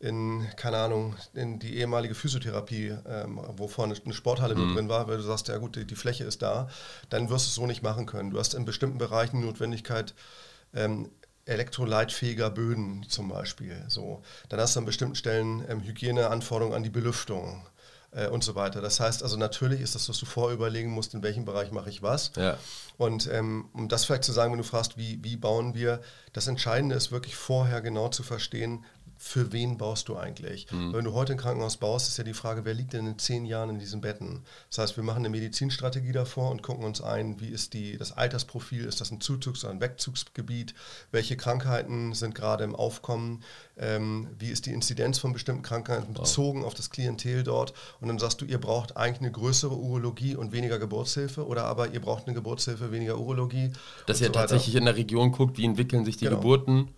in, 0.00 0.48
keine 0.56 0.78
Ahnung, 0.78 1.14
in 1.34 1.58
die 1.58 1.76
ehemalige 1.76 2.14
Physiotherapie, 2.14 2.96
ähm, 3.06 3.38
wo 3.56 3.68
vorne 3.68 3.94
eine 4.02 4.14
Sporthalle 4.14 4.54
mhm. 4.54 4.74
drin 4.74 4.88
war, 4.88 5.06
weil 5.06 5.18
du 5.18 5.22
sagst, 5.22 5.48
ja 5.48 5.58
gut, 5.58 5.76
die, 5.76 5.86
die, 5.86 5.94
Fläche 5.94 6.24
ist 6.24 6.40
da, 6.40 6.68
dann 7.10 7.28
wirst 7.28 7.46
du 7.46 7.48
es 7.50 7.54
so 7.54 7.66
nicht 7.66 7.82
machen 7.82 8.06
können. 8.06 8.30
Du 8.30 8.38
hast 8.38 8.54
in 8.54 8.64
bestimmten 8.64 8.96
Bereichen 8.96 9.40
die 9.40 9.46
Notwendigkeit, 9.46 10.14
ähm, 10.74 11.10
elektroleitfähiger 11.44 12.50
Böden 12.50 13.04
zum 13.08 13.28
Beispiel. 13.28 13.84
So. 13.88 14.22
Dann 14.48 14.58
hast 14.60 14.74
du 14.74 14.80
an 14.80 14.86
bestimmten 14.86 15.16
Stellen 15.16 15.64
ähm, 15.68 15.82
Hygieneanforderungen 15.82 16.76
an 16.76 16.82
die 16.82 16.90
Belüftung 16.90 17.66
äh, 18.12 18.28
und 18.28 18.42
so 18.42 18.54
weiter. 18.54 18.80
Das 18.80 19.00
heißt 19.00 19.22
also, 19.22 19.36
natürlich 19.36 19.80
ist 19.80 19.94
das, 19.94 20.08
was 20.08 20.18
du 20.18 20.26
vorüberlegen 20.26 20.90
musst, 20.90 21.12
in 21.12 21.22
welchem 21.22 21.44
Bereich 21.44 21.72
mache 21.72 21.90
ich 21.90 22.02
was. 22.02 22.32
Ja. 22.36 22.56
Und 22.96 23.28
ähm, 23.32 23.68
um 23.72 23.88
das 23.88 24.04
vielleicht 24.04 24.24
zu 24.24 24.32
sagen, 24.32 24.52
wenn 24.52 24.58
du 24.58 24.64
fragst, 24.64 24.96
wie, 24.96 25.22
wie 25.22 25.36
bauen 25.36 25.74
wir, 25.74 26.00
das 26.32 26.46
Entscheidende 26.46 26.94
ist 26.94 27.12
wirklich 27.12 27.36
vorher 27.36 27.80
genau 27.80 28.08
zu 28.08 28.22
verstehen, 28.22 28.84
für 29.22 29.52
wen 29.52 29.76
baust 29.76 30.08
du 30.08 30.16
eigentlich? 30.16 30.66
Mhm. 30.72 30.94
Wenn 30.94 31.04
du 31.04 31.12
heute 31.12 31.32
ein 31.34 31.38
Krankenhaus 31.38 31.76
baust, 31.76 32.08
ist 32.08 32.16
ja 32.16 32.24
die 32.24 32.32
Frage, 32.32 32.64
wer 32.64 32.72
liegt 32.72 32.94
denn 32.94 33.06
in 33.06 33.18
zehn 33.18 33.44
Jahren 33.44 33.68
in 33.68 33.78
diesen 33.78 34.00
Betten? 34.00 34.44
Das 34.70 34.78
heißt, 34.78 34.96
wir 34.96 35.04
machen 35.04 35.18
eine 35.18 35.28
Medizinstrategie 35.28 36.12
davor 36.12 36.50
und 36.50 36.62
gucken 36.62 36.84
uns 36.84 37.02
ein, 37.02 37.38
wie 37.38 37.48
ist 37.48 37.74
die, 37.74 37.98
das 37.98 38.12
Altersprofil, 38.12 38.86
ist 38.86 39.02
das 39.02 39.10
ein 39.10 39.20
Zuzugs- 39.20 39.62
oder 39.62 39.74
ein 39.74 39.82
Wegzugsgebiet? 39.82 40.74
Welche 41.12 41.36
Krankheiten 41.36 42.14
sind 42.14 42.34
gerade 42.34 42.64
im 42.64 42.74
Aufkommen? 42.74 43.42
Ähm, 43.76 44.28
wie 44.38 44.48
ist 44.48 44.64
die 44.64 44.72
Inzidenz 44.72 45.18
von 45.18 45.34
bestimmten 45.34 45.62
Krankheiten 45.62 46.14
bezogen 46.14 46.60
wow. 46.60 46.68
auf 46.68 46.74
das 46.74 46.88
Klientel 46.88 47.42
dort? 47.42 47.74
Und 48.00 48.08
dann 48.08 48.18
sagst 48.18 48.40
du, 48.40 48.46
ihr 48.46 48.58
braucht 48.58 48.96
eigentlich 48.96 49.20
eine 49.20 49.32
größere 49.32 49.76
Urologie 49.76 50.34
und 50.34 50.52
weniger 50.52 50.78
Geburtshilfe 50.78 51.46
oder 51.46 51.66
aber 51.66 51.90
ihr 51.90 52.00
braucht 52.00 52.26
eine 52.26 52.34
Geburtshilfe, 52.34 52.90
weniger 52.90 53.18
Urologie. 53.18 53.70
Dass 54.06 54.22
ihr 54.22 54.28
so 54.28 54.32
tatsächlich 54.32 54.76
in 54.76 54.86
der 54.86 54.96
Region 54.96 55.30
guckt, 55.30 55.58
wie 55.58 55.66
entwickeln 55.66 56.06
sich 56.06 56.16
die 56.16 56.24
genau. 56.24 56.38
Geburten 56.38 56.88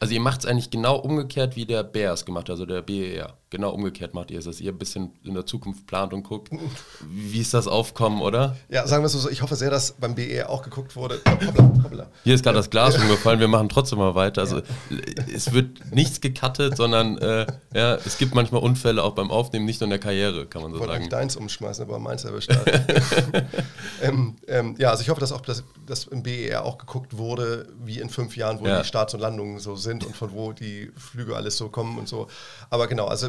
also 0.00 0.14
ihr 0.14 0.20
macht 0.20 0.40
es 0.40 0.46
eigentlich 0.46 0.70
genau 0.70 0.96
umgekehrt, 0.96 1.56
wie 1.56 1.66
der 1.66 1.82
BER 1.82 2.12
es 2.12 2.24
gemacht 2.24 2.44
hat, 2.44 2.50
also 2.50 2.66
der 2.66 2.82
BER. 2.82 3.36
Genau 3.50 3.70
umgekehrt 3.70 4.14
macht 4.14 4.30
ihr 4.30 4.38
es, 4.38 4.44
dass 4.44 4.60
ihr 4.60 4.72
ein 4.72 4.78
bisschen 4.78 5.12
in 5.24 5.34
der 5.34 5.46
Zukunft 5.46 5.86
plant 5.86 6.12
und 6.12 6.22
guckt, 6.22 6.50
wie 7.08 7.40
ist 7.40 7.54
das 7.54 7.66
Aufkommen, 7.66 8.20
oder? 8.20 8.56
Ja, 8.68 8.86
sagen 8.86 9.02
wir 9.02 9.06
es 9.06 9.12
so, 9.12 9.28
ich 9.30 9.42
hoffe 9.42 9.56
sehr, 9.56 9.70
dass 9.70 9.92
beim 9.92 10.14
BE 10.14 10.48
auch 10.48 10.62
geguckt 10.62 10.96
wurde. 10.96 11.20
Hoppla, 11.26 11.70
hoppla. 11.82 12.06
Hier 12.24 12.34
ist 12.34 12.42
gerade 12.42 12.56
das 12.56 12.70
Glas 12.70 12.96
umgefallen, 13.00 13.40
wir 13.40 13.48
machen 13.48 13.68
trotzdem 13.68 13.98
mal 13.98 14.14
weiter. 14.14 14.42
Also 14.42 14.58
ja. 14.58 14.64
es 15.32 15.52
wird 15.52 15.92
nichts 15.92 16.20
gecuttet, 16.20 16.76
sondern 16.76 17.18
äh, 17.18 17.46
ja, 17.74 17.94
es 17.94 18.18
gibt 18.18 18.34
manchmal 18.34 18.62
Unfälle 18.62 19.02
auch 19.02 19.12
beim 19.14 19.30
Aufnehmen, 19.30 19.64
nicht 19.64 19.80
nur 19.80 19.86
in 19.86 19.90
der 19.90 19.98
Karriere, 19.98 20.46
kann 20.46 20.62
man 20.62 20.72
so 20.72 20.80
ich 20.80 20.86
sagen. 20.86 21.08
deins 21.08 21.36
umschmeißen, 21.36 21.84
aber 21.84 21.98
meins 21.98 22.24
erwischt 22.24 22.50
ähm, 24.02 24.36
ähm, 24.46 24.74
Ja, 24.78 24.90
also 24.90 25.02
ich 25.02 25.08
hoffe, 25.08 25.20
dass 25.20 25.32
auch 25.32 25.40
das, 25.40 25.64
dass 25.86 26.04
im 26.04 26.22
BER 26.22 26.64
auch 26.64 26.78
geguckt 26.78 27.16
wurde, 27.16 27.66
wie 27.84 27.98
in 27.98 28.10
fünf 28.10 28.36
Jahren, 28.36 28.60
wo 28.60 28.66
ja. 28.66 28.80
die 28.80 28.86
Starts 28.86 29.14
und 29.14 29.20
Landungen 29.20 29.58
so 29.58 29.76
sind 29.76 30.04
und 30.04 30.14
von 30.14 30.32
wo 30.32 30.52
die 30.52 30.90
Flüge 30.96 31.36
alles 31.36 31.56
so 31.56 31.68
kommen 31.68 31.98
und 31.98 32.08
so. 32.08 32.28
Aber 32.70 32.86
genau, 32.86 33.06
also 33.06 33.28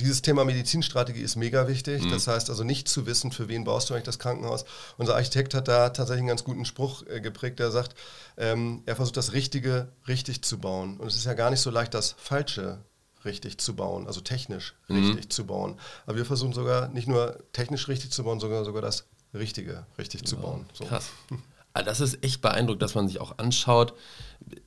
dieses 0.00 0.22
Thema 0.22 0.44
Medizinstrategie 0.44 1.20
ist 1.20 1.36
mega 1.36 1.68
wichtig. 1.68 2.04
Mhm. 2.04 2.10
Das 2.10 2.26
heißt 2.26 2.50
also 2.50 2.64
nicht 2.64 2.88
zu 2.88 3.06
wissen, 3.06 3.32
für 3.32 3.48
wen 3.48 3.64
baust 3.64 3.90
du 3.90 3.94
eigentlich 3.94 4.04
das 4.04 4.18
Krankenhaus. 4.18 4.64
Unser 4.96 5.16
Architekt 5.16 5.54
hat 5.54 5.68
da 5.68 5.90
tatsächlich 5.90 6.20
einen 6.20 6.28
ganz 6.28 6.44
guten 6.44 6.64
Spruch 6.64 7.04
äh, 7.06 7.20
geprägt, 7.20 7.58
der 7.58 7.70
sagt, 7.70 7.94
ähm, 8.36 8.82
er 8.86 8.96
versucht 8.96 9.16
das 9.16 9.32
Richtige 9.32 9.88
richtig 10.06 10.42
zu 10.42 10.58
bauen. 10.58 10.98
Und 10.98 11.08
es 11.08 11.16
ist 11.16 11.26
ja 11.26 11.34
gar 11.34 11.50
nicht 11.50 11.60
so 11.60 11.70
leicht, 11.70 11.94
das 11.94 12.14
Falsche 12.18 12.78
richtig 13.24 13.58
zu 13.58 13.74
bauen, 13.74 14.06
also 14.06 14.20
technisch 14.20 14.74
mhm. 14.88 15.04
richtig 15.04 15.30
zu 15.30 15.46
bauen. 15.46 15.78
Aber 16.06 16.16
wir 16.16 16.24
versuchen 16.24 16.52
sogar 16.52 16.88
nicht 16.88 17.08
nur 17.08 17.38
technisch 17.52 17.88
richtig 17.88 18.12
zu 18.12 18.24
bauen, 18.24 18.40
sondern 18.40 18.64
sogar 18.64 18.82
das 18.82 19.06
Richtige 19.34 19.86
richtig 19.98 20.24
zu 20.24 20.36
bauen. 20.36 20.66
So. 20.72 20.84
Krass. 20.84 21.10
Ah, 21.74 21.82
das 21.82 22.00
ist 22.00 22.24
echt 22.24 22.40
beeindruckend, 22.40 22.82
dass 22.82 22.96
man 22.96 23.06
sich 23.06 23.20
auch 23.20 23.38
anschaut, 23.38 23.94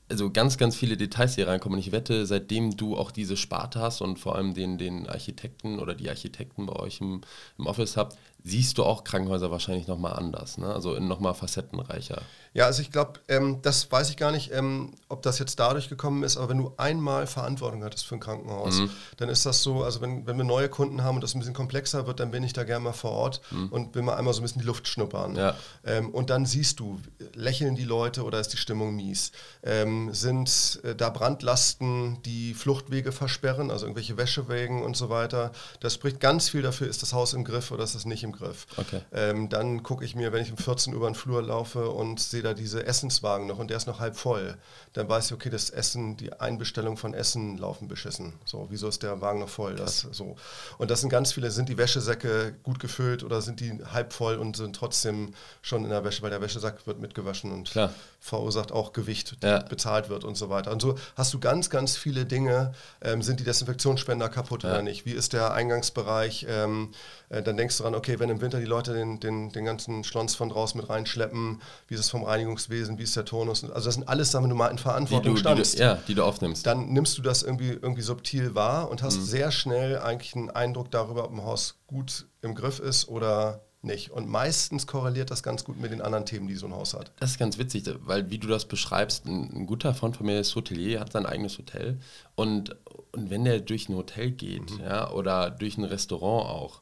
also 0.10 0.30
ganz, 0.32 0.58
ganz 0.58 0.76
viele 0.76 0.98
Details 0.98 1.36
hier 1.36 1.48
reinkommen. 1.48 1.78
Und 1.78 1.86
ich 1.86 1.92
wette, 1.92 2.26
seitdem 2.26 2.76
du 2.76 2.98
auch 2.98 3.12
diese 3.12 3.38
Sparte 3.38 3.80
hast 3.80 4.02
und 4.02 4.20
vor 4.20 4.36
allem 4.36 4.54
den, 4.54 4.78
den 4.78 5.08
Architekten 5.08 5.80
oder 5.80 5.96
die 5.96 6.10
Architekten 6.10 6.66
bei 6.66 6.76
euch 6.76 7.02
im, 7.02 7.22
im 7.58 7.68
Office 7.68 7.98
habt, 7.98 8.18
siehst 8.44 8.78
du 8.78 8.84
auch 8.84 9.04
Krankenhäuser 9.04 9.52
wahrscheinlich 9.52 9.88
nochmal 9.88 10.14
anders, 10.14 10.58
ne? 10.58 10.74
also 10.74 11.00
nochmal 11.00 11.34
facettenreicher. 11.34 12.22
Ja, 12.54 12.66
also 12.66 12.82
ich 12.82 12.92
glaube, 12.92 13.14
ähm, 13.30 13.60
das 13.62 13.90
weiß 13.90 14.10
ich 14.10 14.18
gar 14.18 14.32
nicht, 14.32 14.52
ähm, 14.52 14.92
ob 15.08 15.22
das 15.22 15.40
jetzt 15.40 15.58
dadurch 15.60 15.88
gekommen 15.88 16.24
ist, 16.24 16.36
aber 16.36 16.50
wenn 16.50 16.58
du 16.58 16.74
einmal 16.76 17.26
Verantwortung 17.26 17.82
hattest 17.84 18.06
für 18.06 18.16
ein 18.16 18.20
Krankenhaus, 18.20 18.80
mhm. 18.80 18.90
dann 19.18 19.30
ist 19.30 19.46
das 19.46 19.64
so, 19.64 19.84
also 19.84 20.02
wenn, 20.02 20.28
wenn 20.28 20.36
wir 20.36 20.44
neue 20.44 20.68
Kunden 20.68 21.02
haben 21.02 21.16
und 21.16 21.22
das 21.22 21.34
ein 21.34 21.40
bisschen 21.40 21.54
komplexer 21.54 22.08
wird, 22.08 22.20
dann 22.20 22.32
bin 22.32 22.44
ich 22.44 22.52
da 22.52 22.66
gerne 22.66 22.84
mal 22.84 22.94
vor 22.94 23.12
Ort 23.12 23.42
mhm. 23.52 23.70
und 23.70 23.96
will 23.96 24.02
mal 24.02 24.16
einmal 24.16 24.34
so 24.34 24.42
ein 24.42 24.44
bisschen 24.44 24.62
die 24.62 24.68
Luft 24.68 24.88
schnuppern. 24.90 25.36
Ja. 25.38 25.56
Ähm, 25.86 26.10
und 26.10 26.30
dann 26.30 26.46
siehst 26.46 26.82
du, 26.82 27.00
lächeln 27.36 27.76
die 27.76 27.86
Leute 27.86 28.24
oder 28.24 28.40
ist 28.42 28.50
die 28.50 28.58
Stimmung 28.58 28.96
mies? 28.98 29.32
Ähm, 29.64 30.14
sind 30.14 30.82
äh, 30.84 30.94
da 30.94 31.10
Brandlasten, 31.10 32.22
die 32.24 32.54
Fluchtwege 32.54 33.14
versperren, 33.14 33.72
also 33.72 33.86
irgendwelche 33.86 34.18
Wäschewegen 34.18 34.84
und 34.84 34.98
so 34.98 35.10
weiter? 35.10 35.54
Das 35.80 35.94
spricht 35.94 36.20
ganz 36.20 36.50
viel 36.50 36.64
dafür, 36.64 36.88
ist 36.90 37.02
das 37.02 37.14
Haus 37.14 37.34
im 37.34 37.46
Griff 37.46 37.72
oder 37.72 37.86
ist 37.86 37.96
das 37.96 38.04
nicht 38.04 38.24
im 38.24 38.34
Griff? 38.34 38.68
Okay. 38.76 39.00
Ähm, 39.14 39.48
dann 39.48 39.84
gucke 39.84 40.04
ich 40.04 40.16
mir, 40.16 40.34
wenn 40.34 40.42
ich 40.42 40.52
um 40.52 40.58
14 40.58 40.92
Uhr 40.92 40.98
über 40.98 41.10
den 41.10 41.16
Flur 41.16 41.42
laufe 41.42 41.90
und 41.90 42.20
sehe 42.20 42.41
sehe 42.42 42.50
da 42.50 42.54
diese 42.54 42.86
Essenswagen 42.86 43.48
noch 43.48 43.60
und 43.60 43.70
der 43.70 43.78
ist 43.78 43.88
noch 43.88 44.00
halb 44.00 44.16
voll. 44.16 44.56
Dann 44.94 45.08
weiß 45.08 45.28
ich, 45.28 45.34
okay, 45.34 45.50
das 45.50 45.70
Essen, 45.70 46.18
die 46.18 46.34
Einbestellung 46.34 46.98
von 46.98 47.14
Essen 47.14 47.58
laufen 47.58 47.88
beschissen. 47.88 48.34
So, 48.46 48.68
wieso 48.70 48.88
ist 48.88 49.04
der 49.04 49.22
Wagen 49.22 49.40
noch 49.40 49.50
voll? 49.50 49.76
Das, 49.76 50.08
so. 50.12 50.36
Und 50.78 50.92
das 50.92 51.02
sind 51.02 51.10
ganz 51.10 51.32
viele, 51.32 51.52
sind 51.52 51.70
die 51.70 51.78
Wäschesäcke 51.78 52.54
gut 52.64 52.80
gefüllt 52.80 53.24
oder 53.24 53.42
sind 53.42 53.60
die 53.60 53.80
halb 53.94 54.14
voll 54.14 54.36
und 54.36 54.58
sind 54.58 54.76
trotzdem 54.76 55.34
schon 55.62 55.84
in 55.84 55.92
der 55.92 56.04
Wäsche, 56.04 56.22
weil 56.24 56.32
der 56.32 56.42
Wäschesack 56.42 56.88
wird 56.88 57.00
mitgewaschen 57.00 57.52
und 57.52 57.70
Klar. 57.72 57.94
verursacht 58.20 58.72
auch 58.72 58.92
Gewicht, 58.94 59.38
ja. 59.44 59.60
bezahlt 59.60 60.10
wird 60.10 60.24
und 60.24 60.36
so 60.36 60.50
weiter. 60.50 60.72
Und 60.72 60.82
so 60.82 60.96
hast 61.16 61.34
du 61.34 61.40
ganz, 61.40 61.70
ganz 61.70 61.96
viele 61.96 62.26
Dinge. 62.26 62.74
Ähm, 63.02 63.22
sind 63.22 63.40
die 63.40 63.44
Desinfektionsspender 63.44 64.30
kaputt 64.30 64.64
ja. 64.64 64.72
oder 64.72 64.82
nicht? 64.82 65.06
Wie 65.06 65.14
ist 65.14 65.34
der 65.34 65.54
Eingangsbereich? 65.54 66.48
Ähm, 66.50 66.90
äh, 67.30 67.42
dann 67.42 67.56
denkst 67.56 67.78
du 67.78 67.84
dran, 67.84 67.96
okay, 67.96 68.20
wenn 68.20 68.30
im 68.30 68.42
Winter 68.42 68.60
die 68.60 68.66
Leute 68.66 68.94
den, 68.94 69.20
den, 69.20 69.52
den 69.52 69.66
ganzen 69.66 70.04
Schlons 70.04 70.36
von 70.36 70.50
draußen 70.50 70.80
mit 70.80 70.90
reinschleppen, 70.90 71.62
wie 71.88 71.94
ist 71.94 72.02
es 72.02 72.10
vom 72.10 72.26
Reinigungswesen, 72.32 72.98
wie 72.98 73.04
ist 73.04 73.16
der 73.16 73.26
Tonus? 73.26 73.64
Also 73.64 73.86
das 73.86 73.96
sind 73.96 74.08
alles 74.08 74.32
Sachen, 74.32 74.44
wenn 74.44 74.50
du 74.50 74.56
mal 74.56 74.68
in 74.68 74.78
Verantwortung 74.78 75.36
die 75.36 75.42
du, 75.42 75.50
standst. 75.50 75.74
Die 75.74 75.78
du, 75.78 75.84
ja, 75.84 76.00
die 76.08 76.16
du 76.16 76.24
aufnimmst. 76.24 76.66
Dann 76.66 76.90
nimmst 76.90 77.18
du 77.18 77.22
das 77.22 77.44
irgendwie, 77.44 77.70
irgendwie 77.70 78.02
subtil 78.02 78.56
wahr 78.56 78.90
und 78.90 79.04
hast 79.04 79.18
mhm. 79.18 79.24
sehr 79.24 79.52
schnell 79.52 80.00
eigentlich 80.00 80.36
einen 80.36 80.50
Eindruck 80.50 80.92
darüber, 80.92 81.26
ob 81.26 81.32
ein 81.32 81.44
Haus 81.44 81.80
gut 81.88 82.28
im 82.42 82.56
Griff 82.56 82.80
ist 82.80 83.08
oder 83.08 83.62
nicht. 83.84 84.12
Und 84.12 84.28
meistens 84.30 84.88
korreliert 84.88 85.32
das 85.32 85.44
ganz 85.44 85.64
gut 85.64 85.80
mit 85.80 85.92
den 85.92 86.02
anderen 86.02 86.26
Themen, 86.26 86.48
die 86.48 86.56
so 86.56 86.68
ein 86.68 86.74
Haus 86.74 86.94
hat. 86.94 87.12
Das 87.20 87.32
ist 87.32 87.40
ganz 87.40 87.58
witzig, 87.58 87.84
weil 88.02 88.30
wie 88.30 88.38
du 88.38 88.48
das 88.48 88.66
beschreibst, 88.66 89.26
ein, 89.26 89.52
ein 89.54 89.66
guter 89.66 89.94
Freund 89.94 90.18
von 90.18 90.26
mir 90.26 90.40
ist 90.40 90.56
Hotelier, 90.56 91.00
hat 91.00 91.12
sein 91.12 91.26
eigenes 91.26 91.58
Hotel. 91.58 92.00
Und, 92.36 92.76
und 93.12 93.30
wenn 93.30 93.44
der 93.44 93.60
durch 93.60 93.90
ein 93.90 93.96
Hotel 93.96 94.32
geht, 94.32 94.72
mhm. 94.72 94.84
ja, 94.84 95.12
oder 95.12 95.50
durch 95.50 95.78
ein 95.78 95.84
Restaurant 95.84 96.50
auch, 96.50 96.82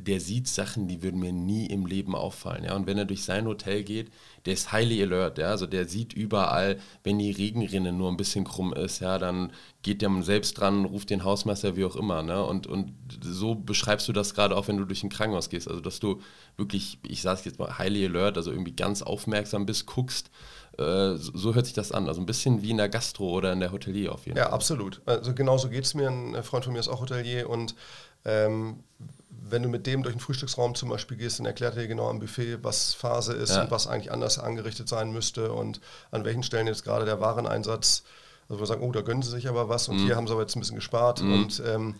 der 0.00 0.20
sieht 0.20 0.46
Sachen, 0.46 0.86
die 0.86 1.02
würden 1.02 1.18
mir 1.18 1.32
nie 1.32 1.66
im 1.66 1.84
Leben 1.84 2.14
auffallen. 2.14 2.62
Ja? 2.62 2.76
Und 2.76 2.86
wenn 2.86 2.98
er 2.98 3.04
durch 3.04 3.24
sein 3.24 3.46
Hotel 3.46 3.82
geht, 3.82 4.12
der 4.46 4.52
ist 4.52 4.70
highly 4.72 5.02
alert. 5.02 5.38
Ja? 5.38 5.50
Also 5.50 5.66
der 5.66 5.88
sieht 5.88 6.12
überall, 6.12 6.78
wenn 7.02 7.18
die 7.18 7.32
Regenrinne 7.32 7.92
nur 7.92 8.08
ein 8.08 8.16
bisschen 8.16 8.44
krumm 8.44 8.72
ist, 8.72 9.00
ja, 9.00 9.18
dann 9.18 9.52
geht 9.82 10.00
der 10.00 10.10
selbst 10.22 10.54
dran, 10.58 10.84
ruft 10.84 11.10
den 11.10 11.24
Hausmeister, 11.24 11.74
wie 11.74 11.84
auch 11.84 11.96
immer. 11.96 12.22
Ne? 12.22 12.44
Und, 12.44 12.68
und 12.68 12.92
so 13.22 13.56
beschreibst 13.56 14.06
du 14.06 14.12
das 14.12 14.34
gerade 14.34 14.56
auch, 14.56 14.68
wenn 14.68 14.76
du 14.76 14.84
durch 14.84 15.02
ein 15.02 15.10
Krankenhaus 15.10 15.50
gehst. 15.50 15.66
Also 15.66 15.80
dass 15.80 15.98
du 15.98 16.20
wirklich, 16.56 17.00
ich 17.02 17.20
sage 17.20 17.40
es 17.40 17.44
jetzt 17.44 17.58
mal, 17.58 17.78
highly 17.78 18.06
alert, 18.06 18.36
also 18.36 18.52
irgendwie 18.52 18.76
ganz 18.76 19.02
aufmerksam 19.02 19.66
bist, 19.66 19.86
guckst. 19.86 20.30
Äh, 20.78 21.16
so 21.16 21.56
hört 21.56 21.66
sich 21.66 21.74
das 21.74 21.90
an. 21.90 22.06
Also 22.06 22.20
ein 22.20 22.26
bisschen 22.26 22.62
wie 22.62 22.70
in 22.70 22.76
der 22.76 22.88
Gastro 22.88 23.30
oder 23.30 23.52
in 23.52 23.58
der 23.58 23.72
Hotelier 23.72 24.12
auf 24.12 24.26
jeden 24.26 24.38
ja, 24.38 24.44
Fall. 24.44 24.52
Ja, 24.52 24.54
absolut. 24.54 25.02
Also 25.06 25.34
genauso 25.34 25.68
geht 25.70 25.84
es 25.84 25.94
mir. 25.94 26.08
Ein 26.08 26.40
Freund 26.44 26.64
von 26.64 26.72
mir 26.72 26.78
ist 26.78 26.88
auch 26.88 27.00
Hotelier 27.00 27.50
und 27.50 27.74
ähm, 28.24 28.82
wenn 29.50 29.62
du 29.62 29.68
mit 29.68 29.86
dem 29.86 30.02
durch 30.02 30.14
den 30.14 30.20
Frühstücksraum 30.20 30.74
zum 30.74 30.88
Beispiel 30.88 31.16
gehst, 31.16 31.38
dann 31.38 31.46
erklärt 31.46 31.76
er 31.76 31.82
dir 31.82 31.88
genau 31.88 32.08
am 32.08 32.20
Buffet, 32.20 32.58
was 32.62 32.94
Phase 32.94 33.32
ist 33.32 33.54
ja. 33.54 33.62
und 33.62 33.70
was 33.70 33.86
eigentlich 33.86 34.12
anders 34.12 34.38
angerichtet 34.38 34.88
sein 34.88 35.10
müsste 35.12 35.52
und 35.52 35.80
an 36.10 36.24
welchen 36.24 36.42
Stellen 36.42 36.66
jetzt 36.66 36.84
gerade 36.84 37.04
der 37.04 37.20
Wareneinsatz, 37.20 38.04
also 38.48 38.60
wir 38.60 38.66
sagen, 38.66 38.82
oh, 38.82 38.92
da 38.92 39.00
gönnen 39.00 39.22
sie 39.22 39.30
sich 39.30 39.48
aber 39.48 39.68
was 39.68 39.88
und 39.88 39.96
mhm. 39.96 40.06
hier 40.06 40.16
haben 40.16 40.26
sie 40.26 40.32
aber 40.32 40.42
jetzt 40.42 40.56
ein 40.56 40.60
bisschen 40.60 40.76
gespart 40.76 41.22
mhm. 41.22 41.32
und 41.32 41.62
ähm, 41.66 41.94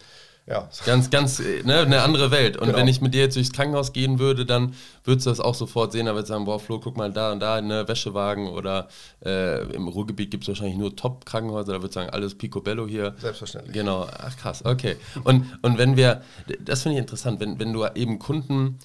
ja. 0.49 0.68
Ganz, 0.86 1.11
ganz, 1.11 1.40
äh, 1.40 1.62
ne, 1.62 1.80
eine 1.80 2.03
andere 2.03 2.30
Welt. 2.30 2.57
Und 2.57 2.66
genau. 2.66 2.78
wenn 2.78 2.88
ich 2.88 3.01
mit 3.01 3.12
dir 3.12 3.20
jetzt 3.20 3.36
durchs 3.36 3.53
Krankenhaus 3.53 3.92
gehen 3.92 4.18
würde, 4.18 4.46
dann 4.46 4.74
würdest 5.05 5.26
du 5.26 5.30
das 5.30 5.40
auch 5.40 5.55
sofort 5.55 5.92
sehen. 5.92 6.07
Da 6.07 6.14
würde 6.14 6.26
sagen, 6.26 6.46
boah, 6.46 6.59
Flo, 6.59 6.80
guck 6.80 6.96
mal 6.96 7.12
da 7.12 7.32
und 7.32 7.40
da, 7.40 7.61
ne, 7.61 7.86
Wäschewagen 7.86 8.49
oder 8.49 8.88
äh, 9.24 9.62
im 9.74 9.88
Ruhrgebiet 9.88 10.30
gibt 10.30 10.44
es 10.44 10.49
wahrscheinlich 10.49 10.78
nur 10.78 10.96
Top-Krankenhäuser. 10.96 11.72
Da 11.72 11.78
würde 11.78 11.88
ich 11.88 11.94
sagen, 11.94 12.11
alles 12.11 12.34
Picobello 12.34 12.86
hier. 12.86 13.14
Selbstverständlich. 13.18 13.74
Genau. 13.74 14.07
Ach 14.11 14.36
krass, 14.36 14.64
okay. 14.64 14.96
Und, 15.24 15.44
und 15.62 15.76
wenn 15.76 15.96
wir, 15.96 16.22
das 16.61 16.82
finde 16.82 16.96
ich 16.96 17.01
interessant, 17.01 17.40
wenn, 17.40 17.59
wenn 17.59 17.72
du 17.72 17.86
eben 17.94 18.18
Kunden 18.18 18.78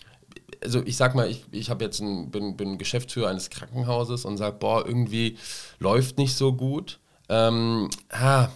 also 0.63 0.81
ich 0.85 0.95
sag 0.95 1.13
mal, 1.13 1.29
ich, 1.29 1.43
ich 1.51 1.69
habe 1.69 1.83
jetzt 1.83 1.99
ein, 1.99 2.31
bin, 2.31 2.55
bin 2.55 2.77
Geschäftsführer 2.77 3.27
eines 3.29 3.49
Krankenhauses 3.49 4.23
und 4.23 4.37
sage, 4.37 4.55
boah, 4.59 4.85
irgendwie 4.85 5.37
läuft 5.79 6.17
nicht 6.17 6.35
so 6.35 6.53
gut. 6.53 6.99
Ähm, 7.29 7.89
ah, 8.09 8.49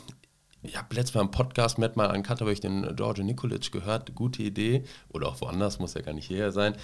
ich 0.67 0.77
habe 0.77 0.93
letztes 0.95 1.15
Mal 1.15 1.21
im 1.21 1.31
Podcast 1.31 1.77
mit 1.77 1.95
mal 1.95 2.07
an 2.07 2.23
Cut, 2.23 2.41
habe 2.41 2.51
ich 2.51 2.59
den 2.59 2.95
George 2.95 3.23
Nikolic 3.23 3.71
gehört, 3.71 4.15
gute 4.15 4.43
Idee, 4.43 4.83
oder 5.09 5.29
auch 5.29 5.41
woanders, 5.41 5.79
muss 5.79 5.93
ja 5.93 6.01
gar 6.01 6.13
nicht 6.13 6.27
hierher 6.27 6.51
sein. 6.51 6.75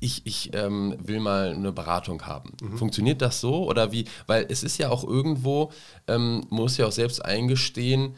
Ich, 0.00 0.26
ich 0.26 0.54
ähm, 0.54 0.96
will 0.98 1.20
mal 1.20 1.50
eine 1.50 1.72
Beratung 1.72 2.22
haben. 2.22 2.52
Mhm. 2.62 2.78
Funktioniert 2.78 3.22
das 3.22 3.40
so 3.40 3.68
oder 3.68 3.92
wie? 3.92 4.06
Weil 4.26 4.46
es 4.48 4.62
ist 4.62 4.78
ja 4.78 4.90
auch 4.90 5.04
irgendwo, 5.04 5.70
ähm, 6.06 6.46
muss 6.50 6.76
ja 6.76 6.86
auch 6.86 6.92
selbst 6.92 7.24
eingestehen, 7.24 8.14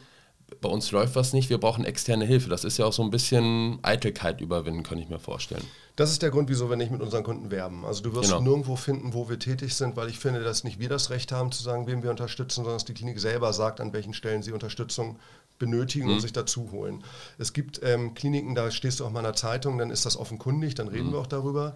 bei 0.59 0.69
uns 0.69 0.91
läuft 0.91 1.15
was 1.15 1.33
nicht, 1.33 1.49
wir 1.49 1.57
brauchen 1.57 1.85
externe 1.85 2.25
Hilfe. 2.25 2.49
Das 2.49 2.63
ist 2.63 2.77
ja 2.77 2.85
auch 2.85 2.93
so 2.93 3.03
ein 3.03 3.09
bisschen 3.09 3.79
Eitelkeit 3.83 4.41
überwinden, 4.41 4.83
kann 4.83 4.97
ich 4.97 5.09
mir 5.09 5.19
vorstellen. 5.19 5.63
Das 5.95 6.11
ist 6.11 6.21
der 6.21 6.31
Grund, 6.31 6.49
wieso 6.49 6.69
wir 6.69 6.77
nicht 6.77 6.91
mit 6.91 7.01
unseren 7.01 7.23
Kunden 7.23 7.51
werben. 7.51 7.85
Also 7.85 8.03
du 8.03 8.13
wirst 8.15 8.29
genau. 8.29 8.41
nirgendwo 8.41 8.75
finden, 8.75 9.13
wo 9.13 9.29
wir 9.29 9.39
tätig 9.39 9.75
sind, 9.75 9.95
weil 9.95 10.09
ich 10.09 10.19
finde, 10.19 10.43
dass 10.43 10.63
nicht 10.63 10.79
wir 10.79 10.89
das 10.89 11.09
Recht 11.09 11.31
haben 11.31 11.51
zu 11.51 11.63
sagen, 11.63 11.87
wem 11.87 12.03
wir 12.03 12.09
unterstützen, 12.09 12.55
sondern 12.63 12.75
dass 12.75 12.85
die 12.85 12.93
Klinik 12.93 13.19
selber 13.19 13.53
sagt, 13.53 13.79
an 13.79 13.93
welchen 13.93 14.13
Stellen 14.13 14.41
sie 14.41 14.51
Unterstützung 14.51 15.19
benötigen 15.59 16.07
mhm. 16.07 16.15
und 16.15 16.19
sich 16.21 16.33
dazu 16.33 16.71
holen. 16.71 17.03
Es 17.37 17.53
gibt 17.53 17.81
ähm, 17.83 18.13
Kliniken, 18.13 18.55
da 18.55 18.71
stehst 18.71 18.99
du 18.99 19.05
auch 19.05 19.11
mal 19.11 19.19
in 19.19 19.25
der 19.25 19.35
Zeitung, 19.35 19.77
dann 19.77 19.91
ist 19.91 20.05
das 20.05 20.17
offenkundig, 20.17 20.75
dann 20.75 20.87
reden 20.87 21.09
mhm. 21.09 21.13
wir 21.13 21.19
auch 21.19 21.27
darüber. 21.27 21.75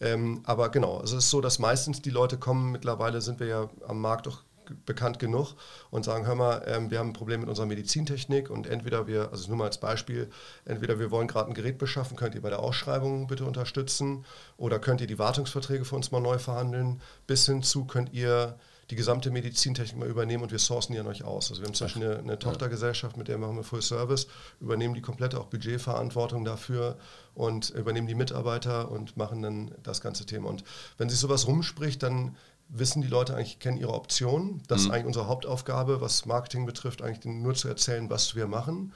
Ähm, 0.00 0.40
aber 0.44 0.68
genau, 0.70 1.00
es 1.02 1.12
ist 1.12 1.30
so, 1.30 1.40
dass 1.40 1.58
meistens 1.58 2.00
die 2.02 2.10
Leute 2.10 2.36
kommen, 2.36 2.72
mittlerweile 2.72 3.20
sind 3.20 3.40
wir 3.40 3.46
ja 3.46 3.70
am 3.88 4.00
Markt 4.00 4.28
auch 4.28 4.38
bekannt 4.86 5.18
genug 5.18 5.54
und 5.90 6.04
sagen, 6.04 6.26
hör 6.26 6.34
mal, 6.34 6.62
ähm, 6.66 6.90
wir 6.90 6.98
haben 6.98 7.10
ein 7.10 7.14
Problem 7.14 7.40
mit 7.40 7.48
unserer 7.48 7.66
Medizintechnik 7.66 8.50
und 8.50 8.66
entweder 8.66 9.06
wir, 9.06 9.30
also 9.30 9.48
nur 9.48 9.58
mal 9.58 9.66
als 9.66 9.78
Beispiel, 9.78 10.30
entweder 10.64 10.98
wir 10.98 11.10
wollen 11.10 11.28
gerade 11.28 11.48
ein 11.48 11.54
Gerät 11.54 11.78
beschaffen, 11.78 12.16
könnt 12.16 12.34
ihr 12.34 12.42
bei 12.42 12.50
der 12.50 12.60
Ausschreibung 12.60 13.26
bitte 13.26 13.44
unterstützen 13.44 14.24
oder 14.56 14.78
könnt 14.78 15.00
ihr 15.00 15.06
die 15.06 15.18
Wartungsverträge 15.18 15.84
für 15.84 15.96
uns 15.96 16.10
mal 16.10 16.20
neu 16.20 16.38
verhandeln, 16.38 17.00
bis 17.26 17.46
hin 17.46 17.62
zu 17.62 17.84
könnt 17.84 18.12
ihr 18.12 18.56
die 18.90 18.96
gesamte 18.96 19.30
Medizintechnik 19.30 19.98
mal 19.98 20.08
übernehmen 20.08 20.42
und 20.42 20.52
wir 20.52 20.58
sourcen 20.58 20.92
die 20.92 20.98
an 20.98 21.06
euch 21.06 21.24
aus. 21.24 21.50
Also 21.50 21.62
wir 21.62 21.68
haben 21.68 21.74
zum 21.74 21.86
Beispiel 21.86 22.04
eine, 22.04 22.18
eine 22.18 22.38
Tochtergesellschaft, 22.38 23.16
mit 23.16 23.28
der 23.28 23.38
machen 23.38 23.56
wir 23.56 23.64
Full 23.64 23.82
Service, 23.82 24.26
übernehmen 24.60 24.94
die 24.94 25.00
komplette 25.00 25.40
auch 25.40 25.46
Budgetverantwortung 25.46 26.44
dafür 26.44 26.98
und 27.34 27.70
übernehmen 27.70 28.06
die 28.06 28.14
Mitarbeiter 28.14 28.90
und 28.90 29.16
machen 29.16 29.42
dann 29.42 29.74
das 29.82 30.00
ganze 30.00 30.26
Thema. 30.26 30.48
Und 30.50 30.64
wenn 30.98 31.08
sich 31.08 31.18
sowas 31.18 31.46
rumspricht, 31.46 32.02
dann 32.02 32.36
wissen 32.74 33.02
die 33.02 33.08
Leute 33.08 33.34
eigentlich, 33.34 33.58
kennen 33.58 33.78
ihre 33.78 33.94
Optionen. 33.94 34.62
Das 34.68 34.82
mhm. 34.82 34.86
ist 34.86 34.92
eigentlich 34.92 35.06
unsere 35.06 35.28
Hauptaufgabe, 35.28 36.00
was 36.00 36.26
Marketing 36.26 36.66
betrifft, 36.66 37.02
eigentlich 37.02 37.24
nur 37.24 37.54
zu 37.54 37.68
erzählen, 37.68 38.10
was 38.10 38.34
wir 38.34 38.46
machen. 38.46 38.92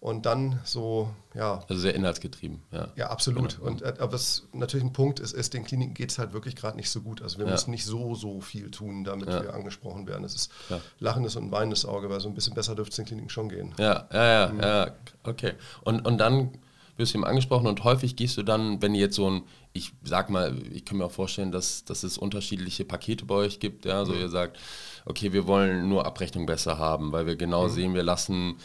Und 0.00 0.26
dann 0.26 0.58
so, 0.64 1.14
ja. 1.32 1.62
Also 1.68 1.80
sehr 1.80 1.94
inhaltsgetrieben, 1.94 2.60
ja. 2.72 2.88
Ja, 2.96 3.10
absolut. 3.10 3.58
Genau. 3.58 3.70
Und 3.70 3.82
äh, 3.82 3.94
aber 4.00 4.14
was 4.14 4.48
natürlich 4.52 4.84
ein 4.84 4.92
Punkt 4.92 5.20
ist, 5.20 5.32
ist, 5.32 5.54
den 5.54 5.62
Kliniken 5.62 5.94
geht 5.94 6.10
es 6.10 6.18
halt 6.18 6.32
wirklich 6.32 6.56
gerade 6.56 6.76
nicht 6.76 6.90
so 6.90 7.02
gut. 7.02 7.22
Also 7.22 7.38
wir 7.38 7.46
ja. 7.46 7.52
müssen 7.52 7.70
nicht 7.70 7.84
so, 7.84 8.16
so 8.16 8.40
viel 8.40 8.72
tun, 8.72 9.04
damit 9.04 9.28
ja. 9.28 9.40
wir 9.40 9.54
angesprochen 9.54 10.08
werden. 10.08 10.24
Es 10.24 10.34
ist 10.34 10.50
ja. 10.70 10.80
lachendes 10.98 11.36
und 11.36 11.52
weinendes 11.52 11.86
Auge, 11.86 12.10
weil 12.10 12.18
so 12.18 12.28
ein 12.28 12.34
bisschen 12.34 12.52
besser 12.52 12.74
dürfte 12.74 12.90
es 12.90 12.96
den 12.96 13.04
Kliniken 13.04 13.30
schon 13.30 13.48
gehen. 13.48 13.74
Ja, 13.78 14.08
ja, 14.12 14.24
ja, 14.24 14.52
mhm. 14.52 14.60
ja. 14.60 14.90
okay. 15.22 15.52
Und, 15.82 16.04
und 16.04 16.18
dann 16.18 16.58
wirst 16.96 17.14
du 17.14 17.18
ihm 17.18 17.24
angesprochen 17.24 17.66
und 17.66 17.84
häufig 17.84 18.16
gehst 18.16 18.36
du 18.36 18.42
dann, 18.42 18.82
wenn 18.82 18.94
ihr 18.94 19.02
jetzt 19.02 19.16
so 19.16 19.30
ein, 19.30 19.42
ich 19.72 19.92
sag 20.02 20.30
mal, 20.30 20.56
ich 20.72 20.84
kann 20.84 20.98
mir 20.98 21.06
auch 21.06 21.12
vorstellen, 21.12 21.52
dass, 21.52 21.84
dass 21.84 22.02
es 22.02 22.18
unterschiedliche 22.18 22.84
Pakete 22.84 23.24
bei 23.24 23.34
euch 23.34 23.60
gibt, 23.60 23.84
ja, 23.84 24.04
so 24.04 24.12
mhm. 24.12 24.20
ihr 24.20 24.28
sagt, 24.28 24.58
okay, 25.04 25.32
wir 25.32 25.46
wollen 25.46 25.88
nur 25.88 26.06
Abrechnung 26.06 26.46
besser 26.46 26.78
haben, 26.78 27.12
weil 27.12 27.26
wir 27.26 27.36
genau 27.36 27.64
mhm. 27.64 27.70
sehen, 27.70 27.94
wir 27.94 28.02
lassen 28.02 28.56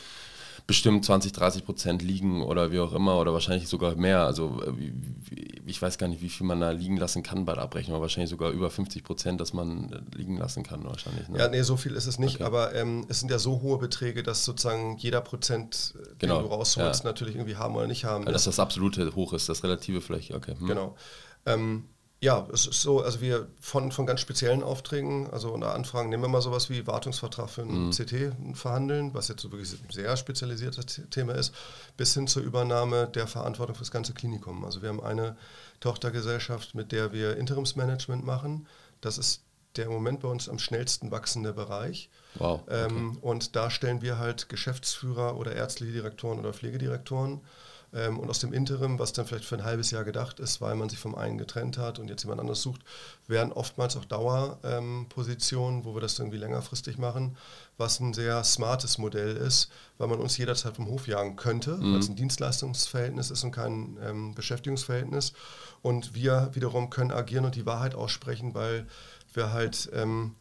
bestimmt 0.68 1.06
20, 1.06 1.32
30 1.32 1.66
Prozent 1.66 2.02
liegen 2.02 2.44
oder 2.44 2.72
wie 2.74 2.80
auch 2.80 2.92
immer 2.92 3.18
oder 3.20 3.32
wahrscheinlich 3.32 3.70
sogar 3.70 3.96
mehr. 3.96 4.24
Also 4.24 4.62
äh, 4.62 4.92
ich 5.66 5.82
weiß 5.82 5.98
gar 5.98 6.10
nicht, 6.10 6.22
wie 6.22 6.30
viel 6.30 6.46
man 6.46 6.60
da 6.60 6.72
liegen 6.72 6.98
lassen 6.98 7.24
kann 7.24 7.46
bei 7.46 7.54
der 7.54 7.64
Abrechnung, 7.64 7.96
aber 7.96 8.04
wahrscheinlich 8.04 8.30
sogar 8.30 8.52
über 8.52 8.70
50 8.70 9.04
Prozent, 9.06 9.40
dass 9.40 9.54
man 9.54 9.94
äh, 9.94 10.18
liegen 10.18 10.38
lassen 10.38 10.64
kann 10.64 10.84
wahrscheinlich. 10.84 11.30
Ne? 11.30 11.40
Ja, 11.40 11.48
nee, 11.48 11.62
so 11.62 11.78
viel 11.78 11.94
ist 11.94 12.06
es 12.06 12.20
nicht, 12.20 12.36
okay. 12.36 12.44
aber 12.44 12.76
ähm, 12.76 13.06
es 13.08 13.22
sind 13.22 13.32
ja 13.32 13.40
so 13.40 13.62
hohe 13.62 13.78
Beträge, 13.78 14.24
dass 14.24 14.44
sozusagen 14.44 14.98
jeder 14.98 15.22
Prozent, 15.22 15.96
äh, 15.96 16.04
den 16.04 16.16
genau. 16.20 16.42
du 16.42 16.48
rausholst, 16.48 17.06
ja. 17.06 17.10
natürlich 17.10 17.36
irgendwie 17.36 17.56
haben 17.56 17.74
oder 17.76 17.88
nicht 17.88 18.04
haben. 18.04 18.26
Also, 18.26 18.34
dass 18.34 18.44
das 18.44 18.60
absolute 18.60 19.16
hoch 19.16 19.32
ist, 19.32 19.48
das 19.48 19.64
relative 19.64 20.02
vielleicht, 20.02 20.34
okay. 20.34 20.56
Hm. 20.60 20.68
Genau. 20.68 20.96
Ähm, 21.46 21.86
ja, 22.20 22.48
es 22.52 22.66
ist 22.66 22.82
so, 22.82 23.02
also 23.02 23.22
wir 23.22 23.48
von, 23.60 23.92
von 23.92 24.08
ganz 24.08 24.22
speziellen 24.22 24.64
Aufträgen, 24.64 25.30
also 25.30 25.52
unter 25.52 25.76
Anfragen 25.76 26.10
nehmen 26.10 26.24
wir 26.24 26.30
mal 26.30 26.42
sowas 26.42 26.70
wie 26.70 26.88
Wartungsvertrag 26.88 27.50
für 27.50 27.62
ein 27.62 27.88
mhm. 27.88 27.92
CT 27.92 28.58
verhandeln, 28.58 29.14
was 29.14 29.28
jetzt 29.28 29.42
so 29.42 29.52
wirklich 29.52 29.72
ein 29.74 29.92
sehr 29.92 30.18
spezialisiertes 30.18 31.02
Thema 31.12 31.34
ist, 31.34 31.54
bis 31.96 32.16
hin 32.16 32.28
zur 32.28 32.42
Übernahme 32.42 33.08
der 33.08 33.28
Verantwortung 33.28 33.76
für 33.76 33.82
das 33.82 33.92
ganze 33.92 34.14
Klinikum. 34.14 34.66
Also 34.66 34.82
wir 34.82 34.90
haben 34.90 35.04
eine 35.04 35.38
Tochtergesellschaft, 35.80 36.74
mit 36.74 36.92
der 36.92 37.12
wir 37.12 37.38
Interimsmanagement 37.38 38.26
machen. 38.26 38.68
Das 39.00 39.20
ist 39.20 39.44
der 39.76 39.86
im 39.86 39.92
Moment 39.92 40.22
bei 40.22 40.28
uns 40.28 40.50
am 40.50 40.58
schnellsten 40.58 41.12
wachsende 41.12 41.54
Bereich. 41.54 42.10
Wow. 42.36 42.62
Okay. 42.64 42.86
Ähm, 42.86 43.18
und 43.22 43.56
da 43.56 43.70
stellen 43.70 44.02
wir 44.02 44.18
halt 44.18 44.50
Geschäftsführer 44.50 45.38
oder 45.38 45.56
ärztliche 45.56 45.94
Direktoren 45.94 46.40
oder 46.40 46.52
Pflegedirektoren 46.52 47.42
ähm, 47.94 48.20
und 48.20 48.30
aus 48.30 48.40
dem 48.40 48.54
Interim, 48.54 49.00
was 49.00 49.14
dann 49.14 49.26
vielleicht 49.26 49.46
für 49.46 49.56
ein 49.56 49.64
halbes 49.64 49.92
Jahr 49.92 50.04
gedacht 50.04 50.40
ist, 50.40 50.60
weil 50.62 50.76
man 50.76 50.90
sich 50.90 51.00
vom 51.00 51.16
einen 51.16 51.38
getrennt 51.38 51.78
hat 51.78 52.00
und 52.00 52.10
jetzt 52.10 52.24
jemand 52.24 52.42
anderes 52.42 52.62
sucht, 52.62 52.82
werden 53.28 53.52
oftmals 53.54 53.96
auch 53.96 54.06
Dauerpositionen, 54.06 55.80
ähm, 55.80 55.86
wo 55.86 55.94
wir 55.94 56.02
das 56.02 56.20
irgendwie 56.20 56.38
längerfristig 56.38 56.98
machen, 56.98 57.38
was 57.78 58.00
ein 58.00 58.14
sehr 58.14 58.44
smartes 58.44 58.98
Modell 58.98 59.38
ist, 59.38 59.70
weil 59.98 60.08
man 60.08 60.20
uns 60.20 60.38
jederzeit 60.38 60.76
vom 60.76 60.88
Hof 60.88 61.08
jagen 61.08 61.36
könnte, 61.36 61.78
mhm. 61.78 61.94
weil 61.94 62.00
es 62.00 62.10
ein 62.10 62.16
Dienstleistungsverhältnis 62.16 63.32
ist 63.32 63.44
und 63.44 63.52
kein 63.52 63.98
ähm, 64.04 64.36
Beschäftigungsverhältnis. 64.36 65.34
Und 65.82 66.14
wir 66.14 66.50
wiederum 66.54 66.90
können 66.90 67.12
agieren 67.12 67.46
und 67.46 67.56
die 67.56 67.66
Wahrheit 67.66 67.96
aussprechen, 67.96 68.54
weil 68.54 68.86
wir 69.34 69.54
halt 69.54 69.90
ähm, 69.94 70.36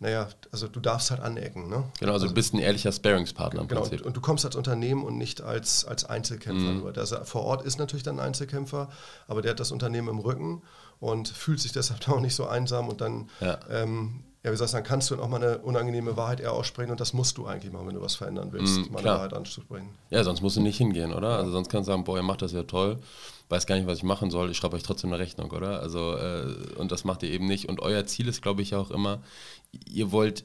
naja, 0.00 0.28
also 0.50 0.66
du 0.66 0.80
darfst 0.80 1.10
halt 1.10 1.20
anecken. 1.20 1.68
Ne? 1.68 1.84
Genau, 2.00 2.14
also, 2.14 2.26
du 2.26 2.32
bist 2.32 2.54
ein 2.54 2.58
ehrlicher 2.58 2.90
Sparingspartner 2.90 3.60
im 3.60 3.68
genau, 3.68 3.82
Prinzip. 3.82 4.04
Und 4.04 4.16
du 4.16 4.22
kommst 4.22 4.46
als 4.46 4.56
Unternehmen 4.56 5.04
und 5.04 5.18
nicht 5.18 5.42
als, 5.42 5.84
als 5.84 6.06
Einzelkämpfer. 6.06 6.72
Mhm. 6.72 6.92
Also 6.96 7.22
vor 7.24 7.42
Ort 7.42 7.66
ist 7.66 7.78
natürlich 7.78 8.02
dann 8.02 8.18
ein 8.18 8.28
Einzelkämpfer, 8.28 8.88
aber 9.28 9.42
der 9.42 9.50
hat 9.50 9.60
das 9.60 9.72
Unternehmen 9.72 10.08
im 10.08 10.18
Rücken 10.18 10.62
und 11.00 11.28
fühlt 11.28 11.60
sich 11.60 11.72
deshalb 11.72 12.08
auch 12.08 12.20
nicht 12.20 12.34
so 12.34 12.46
einsam 12.46 12.88
und 12.88 13.02
dann, 13.02 13.28
ja. 13.40 13.60
ähm, 13.70 14.24
ja, 14.42 14.52
wie 14.52 14.56
soll 14.56 14.64
ich 14.64 14.70
sagen, 14.70 14.86
kannst 14.86 15.10
du 15.10 15.16
dann 15.16 15.24
auch 15.24 15.28
mal 15.28 15.42
eine 15.42 15.58
unangenehme 15.58 16.16
Wahrheit 16.16 16.40
eher 16.40 16.52
aussprechen 16.52 16.90
und 16.90 17.00
das 17.00 17.12
musst 17.12 17.36
du 17.36 17.46
eigentlich 17.46 17.72
machen, 17.72 17.86
wenn 17.86 17.94
du 17.94 18.00
was 18.00 18.14
verändern 18.14 18.48
willst, 18.52 18.78
mhm, 18.78 18.92
mal 18.92 19.00
eine 19.00 19.08
Wahrheit 19.08 19.34
anzusprechen. 19.34 19.90
Ja, 20.10 20.24
sonst 20.24 20.40
musst 20.40 20.56
du 20.56 20.60
nicht 20.60 20.78
hingehen, 20.78 21.12
oder? 21.12 21.30
Ja. 21.30 21.36
Also 21.36 21.50
sonst 21.50 21.68
kannst 21.68 21.88
du 21.88 21.92
sagen, 21.92 22.04
boah, 22.04 22.16
ihr 22.16 22.22
macht 22.22 22.42
das 22.42 22.52
ja 22.52 22.62
toll 22.62 22.98
weiß 23.50 23.66
gar 23.66 23.74
nicht, 23.74 23.86
was 23.86 23.98
ich 23.98 24.04
machen 24.04 24.30
soll, 24.30 24.50
ich 24.50 24.56
schreibe 24.56 24.76
euch 24.76 24.84
trotzdem 24.84 25.12
eine 25.12 25.18
Rechnung, 25.18 25.50
oder? 25.50 25.80
Also, 25.80 26.16
äh, 26.16 26.74
und 26.76 26.92
das 26.92 27.04
macht 27.04 27.22
ihr 27.22 27.30
eben 27.30 27.46
nicht. 27.46 27.68
Und 27.68 27.80
euer 27.80 28.06
Ziel 28.06 28.28
ist, 28.28 28.42
glaube 28.42 28.62
ich, 28.62 28.74
auch 28.74 28.90
immer, 28.90 29.22
ihr 29.86 30.12
wollt 30.12 30.44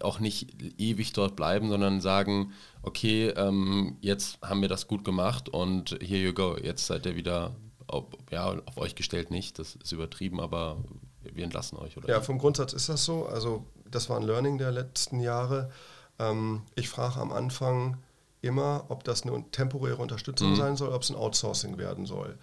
auch 0.00 0.18
nicht 0.18 0.48
ewig 0.78 1.12
dort 1.12 1.36
bleiben, 1.36 1.68
sondern 1.68 2.00
sagen, 2.00 2.52
okay, 2.82 3.28
ähm, 3.28 3.98
jetzt 4.00 4.40
haben 4.42 4.62
wir 4.62 4.68
das 4.68 4.88
gut 4.88 5.04
gemacht 5.04 5.48
und 5.48 5.90
here 6.00 6.20
you 6.20 6.32
go, 6.32 6.56
jetzt 6.56 6.86
seid 6.86 7.06
ihr 7.06 7.14
wieder 7.14 7.54
auf, 7.86 8.06
ja, 8.30 8.46
auf 8.64 8.78
euch 8.78 8.94
gestellt 8.94 9.30
nicht, 9.30 9.58
das 9.58 9.76
ist 9.76 9.92
übertrieben, 9.92 10.40
aber 10.40 10.82
wir 11.22 11.44
entlassen 11.44 11.78
euch, 11.78 11.96
oder? 11.96 12.08
Ja, 12.08 12.20
vom 12.20 12.38
Grundsatz 12.38 12.72
ist 12.72 12.88
das 12.88 13.04
so. 13.04 13.26
Also 13.26 13.64
das 13.90 14.08
war 14.08 14.18
ein 14.18 14.24
Learning 14.24 14.58
der 14.58 14.72
letzten 14.72 15.20
Jahre. 15.20 15.70
Ähm, 16.18 16.62
ich 16.74 16.88
frage 16.88 17.20
am 17.20 17.32
Anfang, 17.32 17.98
immer, 18.40 18.84
ob 18.88 19.04
das 19.04 19.22
eine 19.22 19.44
temporäre 19.50 19.96
Unterstützung 19.96 20.50
mhm. 20.50 20.56
sein 20.56 20.76
soll, 20.76 20.92
ob 20.92 21.02
es 21.02 21.10
ein 21.10 21.16
Outsourcing 21.16 21.78
werden 21.78 22.06
soll. 22.06 22.36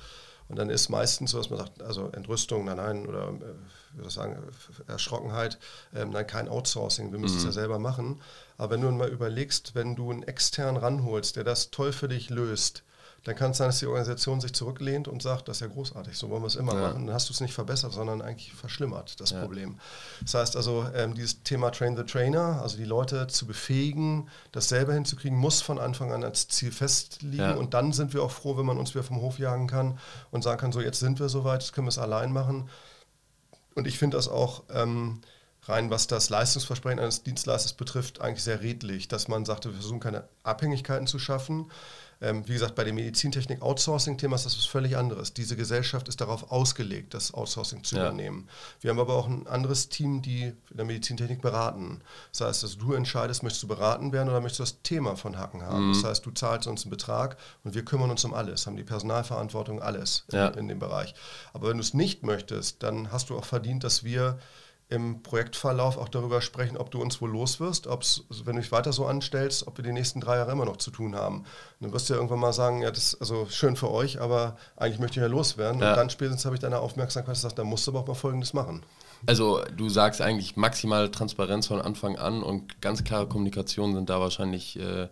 Und 0.47 0.57
dann 0.57 0.71
ist 0.71 0.89
meistens 0.89 1.31
so, 1.31 1.37
dass 1.37 1.51
man 1.51 1.59
sagt, 1.59 1.83
also 1.83 2.09
Entrüstung, 2.09 2.65
nein, 2.65 2.77
nein, 2.77 3.05
oder 3.05 3.29
äh, 3.29 4.05
ich 4.07 4.13
sagen, 4.13 4.35
Erschrockenheit, 4.87 5.59
ähm, 5.93 6.09
nein, 6.09 6.25
kein 6.25 6.49
Outsourcing, 6.49 7.11
wir 7.11 7.19
müssen 7.19 7.37
es 7.37 7.43
ja 7.43 7.49
mhm. 7.49 7.53
selber 7.53 7.79
machen. 7.79 8.21
Aber 8.57 8.71
wenn 8.71 8.81
du 8.81 8.89
mal 8.89 9.09
überlegst, 9.09 9.75
wenn 9.75 9.95
du 9.95 10.09
einen 10.09 10.23
extern 10.23 10.75
ranholst, 10.75 11.35
der 11.35 11.43
das 11.43 11.69
toll 11.69 11.91
für 11.91 12.07
dich 12.07 12.31
löst, 12.31 12.83
dann 13.23 13.35
kann 13.35 13.51
es 13.51 13.57
sein, 13.57 13.67
dass 13.67 13.79
die 13.79 13.85
Organisation 13.85 14.39
sich 14.41 14.53
zurücklehnt 14.53 15.07
und 15.07 15.21
sagt, 15.21 15.47
das 15.47 15.57
ist 15.57 15.61
ja 15.61 15.67
großartig, 15.67 16.17
so 16.17 16.29
wollen 16.29 16.41
wir 16.41 16.47
es 16.47 16.55
immer 16.55 16.73
ja. 16.73 16.81
machen. 16.87 17.05
Dann 17.05 17.13
hast 17.13 17.29
du 17.29 17.33
es 17.33 17.41
nicht 17.41 17.53
verbessert, 17.53 17.93
sondern 17.93 18.21
eigentlich 18.21 18.53
verschlimmert, 18.53 19.19
das 19.19 19.31
ja. 19.31 19.41
Problem. 19.41 19.79
Das 20.21 20.33
heißt 20.33 20.55
also, 20.55 20.85
ähm, 20.93 21.13
dieses 21.13 21.43
Thema 21.43 21.71
Train 21.71 21.97
the 21.97 22.03
Trainer, 22.03 22.61
also 22.61 22.77
die 22.77 22.85
Leute 22.85 23.27
zu 23.27 23.45
befähigen, 23.45 24.29
das 24.51 24.69
selber 24.69 24.93
hinzukriegen, 24.93 25.37
muss 25.37 25.61
von 25.61 25.79
Anfang 25.79 26.11
an 26.11 26.23
als 26.23 26.47
Ziel 26.47 26.71
festliegen. 26.71 27.37
Ja. 27.37 27.53
Und 27.55 27.73
dann 27.73 27.91
sind 27.91 28.13
wir 28.13 28.23
auch 28.23 28.31
froh, 28.31 28.57
wenn 28.57 28.65
man 28.65 28.77
uns 28.77 28.93
wieder 28.95 29.03
vom 29.03 29.21
Hof 29.21 29.39
jagen 29.39 29.67
kann 29.67 29.99
und 30.31 30.43
sagen 30.43 30.59
kann, 30.59 30.71
so 30.71 30.81
jetzt 30.81 30.99
sind 30.99 31.19
wir 31.19 31.29
soweit, 31.29 31.61
jetzt 31.61 31.73
können 31.73 31.87
wir 31.87 31.91
es 31.91 31.97
allein 31.97 32.31
machen. 32.31 32.69
Und 33.75 33.87
ich 33.87 33.97
finde 33.97 34.17
das 34.17 34.27
auch... 34.27 34.63
Ähm, 34.69 35.21
rein 35.63 35.89
was 35.89 36.07
das 36.07 36.29
Leistungsversprechen 36.29 36.99
eines 36.99 37.23
Dienstleisters 37.23 37.73
betrifft, 37.73 38.21
eigentlich 38.21 38.43
sehr 38.43 38.61
redlich, 38.61 39.07
dass 39.07 39.27
man 39.27 39.45
sagte, 39.45 39.69
wir 39.69 39.75
versuchen 39.75 39.99
keine 39.99 40.23
Abhängigkeiten 40.43 41.05
zu 41.05 41.19
schaffen, 41.19 41.69
ähm, 42.21 42.45
wie 42.47 42.53
gesagt, 42.53 42.75
bei 42.75 42.83
dem 42.83 42.95
Medizintechnik-Outsourcing-Thema 42.95 44.35
ist 44.35 44.45
das 44.45 44.57
was 44.57 44.65
völlig 44.65 44.97
anderes. 44.97 45.33
Diese 45.33 45.55
Gesellschaft 45.55 46.09
ist 46.09 46.19
darauf 46.19 46.51
ausgelegt, 46.51 47.13
das 47.13 47.33
Outsourcing 47.33 47.83
zu 47.83 47.95
ja. 47.95 48.07
übernehmen. 48.07 48.49
Wir 48.81 48.91
haben 48.91 48.99
aber 48.99 49.15
auch 49.15 49.27
ein 49.27 49.47
anderes 49.47 49.87
Team, 49.87 50.21
die 50.21 50.43
in 50.43 50.77
der 50.77 50.85
Medizintechnik 50.85 51.41
beraten. 51.41 52.01
Das 52.31 52.41
heißt, 52.41 52.63
dass 52.63 52.77
du 52.77 52.93
entscheidest, 52.93 53.41
möchtest 53.43 53.63
du 53.63 53.67
beraten 53.67 54.11
werden 54.11 54.29
oder 54.29 54.41
möchtest 54.41 54.59
du 54.59 54.63
das 54.63 54.81
Thema 54.81 55.15
von 55.15 55.37
Hacken 55.37 55.63
haben. 55.63 55.89
Mhm. 55.89 55.93
Das 55.93 56.03
heißt, 56.03 56.25
du 56.25 56.31
zahlst 56.31 56.67
uns 56.67 56.83
einen 56.83 56.91
Betrag 56.91 57.37
und 57.63 57.73
wir 57.73 57.85
kümmern 57.85 58.11
uns 58.11 58.25
um 58.25 58.33
alles, 58.33 58.67
haben 58.67 58.75
die 58.75 58.83
Personalverantwortung, 58.83 59.81
alles 59.81 60.25
ja. 60.31 60.49
in, 60.49 60.59
in 60.59 60.67
dem 60.67 60.79
Bereich. 60.79 61.13
Aber 61.53 61.69
wenn 61.69 61.77
du 61.77 61.83
es 61.83 61.93
nicht 61.93 62.23
möchtest, 62.23 62.83
dann 62.83 63.13
hast 63.13 63.29
du 63.29 63.37
auch 63.37 63.45
verdient, 63.45 63.85
dass 63.85 64.03
wir 64.03 64.39
im 64.89 65.21
Projektverlauf 65.21 65.97
auch 65.97 66.09
darüber 66.09 66.41
sprechen, 66.41 66.75
ob 66.75 66.89
du 66.89 66.99
uns 66.99 67.21
wohl 67.21 67.29
los 67.29 67.59
wirst, 67.59 67.85
ob's, 67.85 68.23
wenn 68.43 68.55
du 68.55 68.61
dich 68.61 68.71
weiter 68.71 68.91
so 68.91 69.05
anstellst, 69.05 69.67
ob 69.67 69.77
wir 69.77 69.83
die 69.83 69.91
nächsten 69.91 70.19
drei 70.19 70.37
Jahre 70.37 70.51
immer 70.51 70.65
noch 70.65 70.77
zu 70.77 70.89
tun 70.89 71.15
haben. 71.15 71.37
Und 71.39 71.45
dann 71.79 71.93
wirst 71.93 72.09
du 72.09 72.13
ja 72.13 72.17
irgendwann 72.17 72.39
mal 72.39 72.53
sagen, 72.53 72.81
ja, 72.81 72.89
das 72.89 73.13
ist 73.13 73.21
also 73.21 73.45
schön 73.49 73.75
für 73.75 73.91
euch, 73.91 74.19
aber 74.19 74.57
eigentlich 74.75 74.99
möchte 74.99 75.19
ich 75.19 75.21
ja 75.21 75.27
loswerden. 75.27 75.79
Ja. 75.79 75.91
Und 75.91 75.97
dann 75.97 76.09
spätestens 76.09 76.43
habe 76.45 76.55
ich 76.55 76.61
deine 76.61 76.79
Aufmerksamkeit 76.79 77.35
gesagt, 77.35 77.59
da 77.59 77.63
musst 77.63 77.85
du 77.85 77.91
aber 77.91 77.99
auch 77.99 78.07
mal 78.07 78.15
Folgendes 78.15 78.53
machen. 78.53 78.83
Also 79.27 79.61
du 79.75 79.89
sagst 79.89 80.21
eigentlich 80.21 80.55
maximale 80.55 81.11
Transparenz 81.11 81.67
von 81.67 81.81
Anfang 81.81 82.17
an 82.17 82.41
und 82.41 82.81
ganz 82.81 83.03
klare 83.03 83.27
Kommunikation 83.27 83.93
sind 83.93 84.09
da 84.09 84.19
wahrscheinlich 84.19 84.79
äh, 84.79 85.07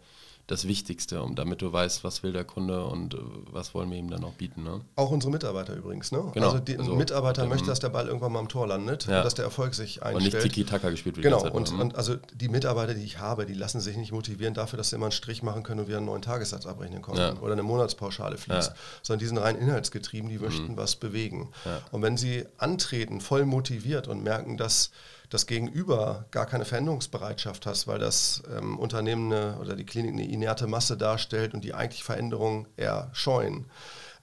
das 0.47 0.65
Wichtigste, 0.65 1.21
um 1.21 1.35
damit 1.35 1.61
du 1.61 1.71
weißt, 1.71 2.05
was 2.05 2.23
will 2.23 2.31
der 2.31 2.45
Kunde 2.45 2.85
und 2.85 3.13
äh, 3.13 3.17
was 3.51 3.73
wollen 3.73 3.91
wir 3.91 3.97
ihm 3.97 4.09
dann 4.09 4.23
auch 4.23 4.33
bieten. 4.33 4.63
Ne? 4.63 4.79
Auch 4.95 5.11
unsere 5.11 5.29
Mitarbeiter 5.29 5.75
übrigens. 5.75 6.13
Ne? 6.13 6.23
Genau. 6.33 6.47
Also 6.47 6.59
die, 6.59 6.77
also, 6.77 6.95
Mitarbeiter 6.95 7.45
möchte, 7.45 7.67
dass 7.67 7.79
der 7.79 7.89
Ball 7.89 8.07
irgendwann 8.07 8.31
mal 8.31 8.39
am 8.39 8.47
Tor 8.47 8.65
landet 8.65 9.07
ja. 9.07 9.17
und 9.17 9.25
dass 9.25 9.35
der 9.35 9.43
Erfolg 9.43 9.75
sich 9.75 10.03
einstellt. 10.03 10.33
Und 10.33 10.41
nicht 10.41 10.55
Tiki-Taka 10.55 10.89
gespielt 10.89 11.17
wird. 11.17 11.23
Genau. 11.25 11.49
Und, 11.51 11.73
und, 11.73 11.95
also 11.97 12.15
die 12.33 12.47
Mitarbeiter, 12.47 12.93
die 12.93 13.03
ich 13.03 13.19
habe, 13.19 13.45
die 13.45 13.53
lassen 13.53 13.81
sich 13.81 13.97
nicht 13.97 14.13
motivieren 14.13 14.53
dafür, 14.53 14.77
dass 14.77 14.89
sie 14.89 14.95
immer 14.95 15.07
einen 15.07 15.11
Strich 15.11 15.43
machen 15.43 15.63
können 15.63 15.81
und 15.81 15.87
wieder 15.87 15.97
einen 15.97 16.05
neuen 16.05 16.21
Tagessatz 16.21 16.65
abrechnen 16.65 17.01
können 17.01 17.17
ja. 17.17 17.33
oder 17.41 17.51
eine 17.51 17.63
Monatspauschale 17.63 18.37
fließt, 18.37 18.69
ja. 18.69 18.75
sondern 19.03 19.19
die 19.19 19.25
sind 19.25 19.39
rein 19.39 19.57
inhaltsgetrieben, 19.57 20.29
die 20.29 20.39
möchten 20.39 20.73
mhm. 20.73 20.77
was 20.77 20.95
bewegen. 20.95 21.49
Und 21.91 22.01
wenn 22.01 22.15
sie 22.15 22.45
antreten, 22.57 23.19
voll 23.19 23.45
motiviert 23.45 24.07
und 24.07 24.23
merken, 24.23 24.55
dass 24.55 24.91
das 25.29 25.45
Gegenüber 25.45 26.25
gar 26.31 26.45
keine 26.45 26.65
Veränderungsbereitschaft 26.65 27.65
hast, 27.65 27.87
weil 27.87 27.99
das 27.99 28.43
ähm, 28.55 28.79
Unternehmen 28.79 29.31
eine, 29.31 29.57
oder 29.59 29.75
die 29.75 29.85
Klinik 29.85 30.13
eine 30.13 30.27
inerte 30.27 30.67
Masse 30.67 30.97
darstellt 30.97 31.53
und 31.53 31.63
die 31.63 31.73
eigentlich 31.73 32.03
Veränderungen 32.03 32.67
eher 32.77 33.09
scheuen, 33.13 33.65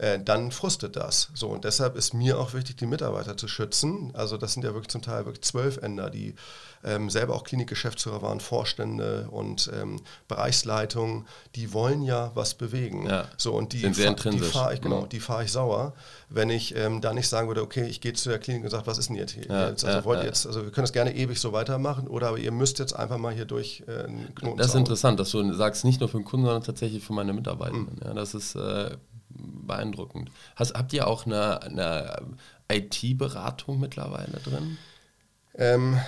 äh, 0.05 0.21
dann 0.23 0.51
frustet 0.51 0.97
das. 0.97 1.31
So, 1.35 1.49
und 1.49 1.65
deshalb 1.65 1.97
ist 1.97 2.13
mir 2.13 2.39
auch 2.39 2.53
wichtig, 2.53 2.77
die 2.77 2.87
Mitarbeiter 2.87 3.39
zu 3.39 3.49
schützen. 3.49 4.11
Also 4.13 4.37
das 4.37 4.53
sind 4.53 4.63
ja 4.63 4.75
wirklich 4.75 4.89
zum 4.89 5.01
Teil 5.01 5.25
wirklich 5.25 5.43
zwölf 5.43 5.79
Änder, 5.79 6.11
die 6.11 6.35
ähm, 6.85 7.09
selber 7.09 7.35
auch 7.35 7.45
Klinikgeschäftsführer 7.45 8.21
waren, 8.21 8.41
Vorstände 8.41 9.29
und 9.31 9.71
ähm, 9.75 10.01
Bereichsleitungen, 10.29 11.27
die 11.55 11.73
wollen 11.73 12.03
ja 12.03 12.33
was 12.35 12.53
bewegen. 12.53 13.07
Ja, 13.07 13.25
so, 13.39 13.55
und 13.55 13.73
die, 13.73 13.81
sind 13.81 13.97
sehr 13.97 14.13
die 14.13 14.39
fahre 14.41 14.75
ich, 14.75 14.83
genau, 14.83 15.03
mhm. 15.03 15.09
die 15.09 15.21
fahre 15.21 15.45
ich 15.45 15.53
sauer, 15.53 15.95
wenn 16.29 16.51
ich 16.51 16.77
ähm, 16.77 17.01
da 17.01 17.15
nicht 17.15 17.29
sagen 17.29 17.49
würde, 17.49 17.63
okay, 17.63 17.87
ich 17.87 18.03
gehe 18.03 18.13
zu 18.13 18.29
der 18.29 18.39
Klinik 18.39 18.65
und 18.65 18.71
sage, 18.71 18.87
was 18.87 18.99
ist 18.99 19.09
denn 19.09 19.17
jetzt 19.17 19.33
hier? 19.33 19.47
Ja, 19.47 19.71
jetzt? 19.71 19.87
Also 19.87 19.99
ja, 19.99 20.05
wollt 20.05 20.21
ihr 20.21 20.27
jetzt, 20.27 20.47
also 20.47 20.65
wir 20.65 20.71
können 20.71 20.85
das 20.85 20.93
gerne 20.93 21.17
ewig 21.17 21.41
so 21.41 21.55
weitermachen 21.55 22.09
oder 22.09 22.29
aber 22.29 22.39
ihr 22.39 22.53
müsst 22.53 22.79
jetzt 22.79 22.93
einfach 22.93 23.17
mal 23.17 23.33
hier 23.33 23.47
durch 23.47 23.83
äh, 23.87 24.05
einen 24.05 24.35
Knoten. 24.35 24.59
Das 24.59 24.67
ist 24.69 24.75
interessant, 24.75 25.19
dass 25.19 25.31
du 25.31 25.55
sagst, 25.55 25.87
nicht 25.87 26.01
nur 26.01 26.11
für 26.11 26.19
den 26.19 26.27
Kunden, 26.27 26.45
sondern 26.45 26.63
tatsächlich 26.63 27.03
für 27.03 27.15
meine 27.15 27.33
Mitarbeitenden. 27.33 27.95
Mhm. 27.95 28.07
Ja, 28.07 28.13
das 28.13 28.35
ist 28.35 28.55
äh, 28.57 28.91
beeindruckend. 29.67 30.31
Hast, 30.57 30.75
habt 30.75 30.93
ihr 30.93 31.07
auch 31.07 31.27
eine, 31.27 31.63
eine 31.63 32.23
IT-Beratung 32.71 33.81
mittlerweile 33.81 34.41
drin? 34.41 34.79
Ähm, 35.55 36.01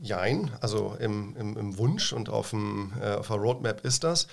Jein, 0.00 0.52
also 0.60 0.96
im, 1.00 1.34
im, 1.36 1.56
im, 1.56 1.76
Wunsch 1.76 2.12
und 2.12 2.28
auf, 2.28 2.50
dem, 2.50 2.92
äh, 3.00 3.14
auf 3.14 3.26
der 3.28 3.36
Roadmap 3.36 3.84
ist 3.84 4.04
das. 4.04 4.28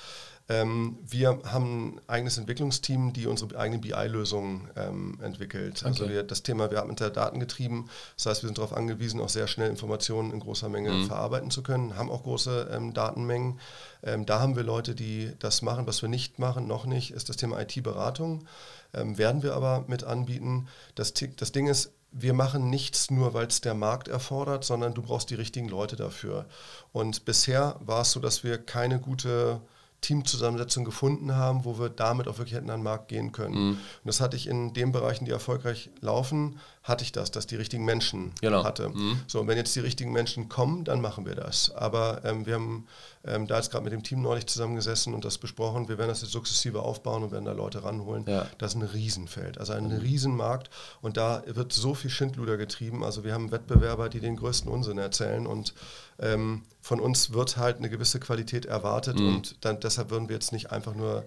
Ähm, 0.48 0.98
wir 1.08 1.40
haben 1.46 1.96
ein 1.96 2.02
eigenes 2.08 2.38
Entwicklungsteam, 2.38 3.14
die 3.14 3.26
unsere 3.26 3.58
eigene 3.58 3.80
BI-Lösung 3.80 4.68
ähm, 4.76 5.18
entwickelt. 5.22 5.84
Also 5.84 5.88
okay. 5.88 6.02
Also 6.04 6.10
wir, 6.10 6.24
das 6.24 6.44
Thema, 6.44 6.70
wir 6.70 6.78
haben 6.78 6.90
mit 6.90 7.00
der 7.00 7.10
Daten 7.10 7.40
getrieben. 7.40 7.90
Das 8.16 8.28
heißt, 8.28 8.44
wir 8.44 8.48
sind 8.48 8.60
darauf 8.60 8.74
angewiesen, 8.74 9.20
auch 9.22 9.30
sehr 9.30 9.48
schnell 9.48 9.70
Informationen 9.70 10.32
in 10.32 10.40
großer 10.40 10.70
Menge 10.70 10.92
mhm. 10.92 11.08
verarbeiten 11.08 11.50
zu 11.50 11.64
können, 11.64 11.98
haben 11.98 12.12
auch 12.12 12.24
große 12.24 12.70
ähm, 12.72 12.94
Datenmengen. 12.94 13.60
Ähm, 14.04 14.28
da 14.28 14.40
haben 14.40 14.56
wir 14.56 14.64
Leute, 14.64 14.94
die 14.94 15.32
das 15.40 15.64
machen. 15.64 15.88
Was 15.88 16.04
wir 16.04 16.10
nicht 16.10 16.38
machen, 16.38 16.68
noch 16.68 16.86
nicht, 16.86 17.12
ist 17.12 17.30
das 17.30 17.38
Thema 17.38 17.60
IT-Beratung. 17.62 18.46
Ähm, 18.94 19.18
werden 19.18 19.42
wir 19.42 19.56
aber 19.56 19.86
mit 19.88 20.04
anbieten. 20.04 20.68
Das, 20.94 21.14
das 21.38 21.52
Ding 21.54 21.68
ist, 21.68 21.92
wir 22.12 22.34
machen 22.34 22.70
nichts 22.70 23.10
nur, 23.10 23.34
weil 23.34 23.48
es 23.48 23.62
der 23.62 23.74
Markt 23.74 24.08
erfordert, 24.08 24.64
sondern 24.64 24.94
du 24.94 25.02
brauchst 25.02 25.32
die 25.32 25.36
richtigen 25.36 25.68
Leute 25.68 25.96
dafür. 25.96 26.46
Und 26.94 27.26
bisher 27.26 27.78
war 27.80 28.02
es 28.02 28.12
so, 28.12 28.20
dass 28.20 28.44
wir 28.44 28.58
keine 28.60 29.00
gute 29.00 29.60
Teamzusammensetzung 30.06 30.86
gefunden 30.86 31.36
haben, 31.36 31.66
wo 31.66 31.80
wir 31.80 31.90
damit 31.90 32.28
auch 32.28 32.38
wirklich 32.38 32.54
hätten 32.54 32.70
an 32.70 32.80
den 32.80 32.84
Markt 32.84 33.08
gehen 33.08 33.32
können. 33.32 33.56
Mhm. 33.56 33.72
Und 33.72 33.80
das 34.06 34.22
hatte 34.22 34.38
ich 34.38 34.48
in 34.48 34.74
den 34.74 34.92
Bereichen, 34.92 35.26
die 35.26 35.32
erfolgreich 35.32 35.90
laufen, 36.00 36.60
hatte 36.84 37.04
ich 37.04 37.12
das, 37.12 37.32
dass 37.32 37.48
die 37.48 37.56
richtigen 37.56 37.84
Menschen 37.84 38.32
genau. 38.42 38.64
hatte. 38.64 38.90
Mhm. 38.90 39.20
So, 39.26 39.40
und 39.40 39.48
wenn 39.48 39.58
jetzt 39.58 39.76
die 39.76 39.80
richtigen 39.80 40.12
Menschen 40.12 40.48
kommen, 40.48 40.84
dann 40.84 41.02
machen 41.02 41.26
wir 41.26 41.34
das. 41.34 41.72
Aber 41.72 42.22
ähm, 42.24 42.46
wir 42.46 42.54
haben 42.54 42.86
ähm, 43.26 43.48
da 43.48 43.58
jetzt 43.58 43.72
gerade 43.72 43.84
mit 43.84 43.94
dem 43.94 44.04
Team 44.04 44.22
neulich 44.22 44.46
zusammengesessen 44.46 45.16
und 45.16 45.26
das 45.26 45.40
besprochen. 45.40 45.90
Wir 45.90 45.98
werden 45.98 46.10
das 46.10 46.22
jetzt 46.22 46.32
sukzessive 46.32 46.84
aufbauen 46.84 47.24
und 47.24 47.32
werden 47.32 47.46
da 47.46 47.54
Leute 47.54 47.84
ranholen. 47.84 48.26
Ja. 48.28 48.46
Das 48.60 48.76
ist 48.76 48.82
ein 48.82 48.88
Riesenfeld, 48.88 49.58
also 49.58 49.74
ein 49.74 49.88
mhm. 49.88 49.98
Riesenmarkt. 49.98 50.70
Und 51.02 51.18
da 51.18 51.42
wird 51.48 51.74
so 51.74 51.96
viel 51.96 52.12
Schindluder 52.12 52.58
getrieben. 52.58 53.04
Also 53.04 53.24
wir 53.24 53.34
haben 53.34 53.52
Wettbewerber, 53.52 54.08
die 54.08 54.20
den 54.20 54.36
größten 54.36 54.72
Unsinn 54.72 55.00
erzählen 55.00 55.48
und 55.48 55.74
ähm, 56.20 56.62
von 56.82 57.00
uns 57.00 57.34
wird 57.34 57.58
halt 57.58 57.78
eine 57.78 57.90
gewisse 57.90 58.20
Qualität 58.20 58.66
erwartet 58.66 59.20
mhm. 59.20 59.36
und 59.36 59.66
dann, 59.66 59.80
deshalb 59.96 60.12
würden 60.12 60.28
wir 60.28 60.36
jetzt 60.36 60.52
nicht 60.52 60.72
einfach 60.72 60.94
nur 60.94 61.24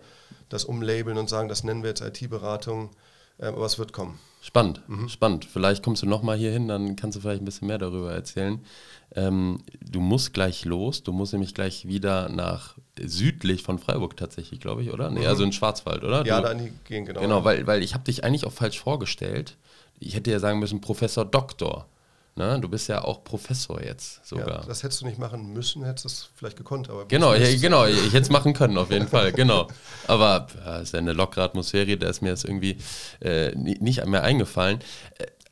das 0.48 0.64
umlabeln 0.64 1.16
und 1.16 1.28
sagen, 1.28 1.48
das 1.48 1.64
nennen 1.64 1.82
wir 1.82 1.90
jetzt 1.90 2.02
IT-Beratung, 2.02 2.90
äh, 3.38 3.46
aber 3.46 3.64
es 3.64 3.78
wird 3.78 3.92
kommen. 3.92 4.18
Spannend, 4.40 4.82
mhm. 4.88 5.08
spannend. 5.08 5.46
Vielleicht 5.46 5.82
kommst 5.82 6.02
du 6.02 6.06
nochmal 6.06 6.36
hier 6.36 6.52
hin, 6.52 6.68
dann 6.68 6.96
kannst 6.96 7.16
du 7.16 7.20
vielleicht 7.20 7.42
ein 7.42 7.44
bisschen 7.44 7.66
mehr 7.66 7.78
darüber 7.78 8.12
erzählen. 8.12 8.60
Ähm, 9.14 9.62
du 9.80 10.00
musst 10.00 10.34
gleich 10.34 10.64
los, 10.64 11.02
du 11.02 11.12
musst 11.12 11.32
nämlich 11.32 11.54
gleich 11.54 11.88
wieder 11.88 12.28
nach 12.28 12.76
südlich 13.00 13.62
von 13.62 13.78
Freiburg 13.78 14.16
tatsächlich, 14.16 14.60
glaube 14.60 14.82
ich, 14.82 14.92
oder? 14.92 15.10
Nee, 15.10 15.20
mhm. 15.20 15.26
also 15.26 15.44
in 15.44 15.52
Schwarzwald, 15.52 16.04
oder? 16.04 16.24
Ja, 16.26 16.40
da 16.40 16.52
Gegend, 16.52 17.08
genau. 17.08 17.20
Genau, 17.20 17.44
weil, 17.44 17.66
weil 17.66 17.82
ich 17.82 17.94
habe 17.94 18.04
dich 18.04 18.22
eigentlich 18.22 18.44
auch 18.44 18.52
falsch 18.52 18.78
vorgestellt. 18.78 19.56
Ich 19.98 20.14
hätte 20.14 20.30
ja 20.30 20.38
sagen 20.38 20.58
müssen 20.58 20.80
Professor 20.80 21.24
Doktor. 21.24 21.88
Ne? 22.39 22.59
Du 22.61 22.68
bist 22.68 22.89
ja 22.89 23.03
auch 23.05 23.24
Professor 23.24 23.82
jetzt 23.82 24.26
sogar. 24.26 24.61
Ja, 24.61 24.66
das 24.66 24.82
hättest 24.82 25.03
du 25.03 25.07
nicht 25.07 25.18
machen 25.18 25.53
müssen, 25.53 25.84
hättest 25.84 26.05
du 26.05 26.09
es 26.09 26.30
vielleicht 26.36 26.57
gekonnt. 26.57 26.89
Aber 26.89 27.07
genau, 27.07 27.34
ja, 27.34 27.55
genau, 27.59 27.84
ich 27.84 28.07
hätte 28.07 28.20
es 28.20 28.30
machen 28.30 28.55
können, 28.55 28.78
auf 28.78 28.91
jeden 28.91 29.09
Fall, 29.14 29.32
genau. 29.32 29.68
Aber 30.07 30.47
es 30.76 30.84
ist 30.84 30.93
ja 30.93 31.01
eine 31.01 31.12
lockere 31.12 31.43
Atmosphäre, 31.45 31.97
da 31.97 32.09
ist 32.09 32.22
mir 32.22 32.30
jetzt 32.30 32.45
irgendwie 32.45 32.78
äh, 33.20 33.55
nicht 33.57 34.07
mehr 34.07 34.22
eingefallen. 34.22 34.78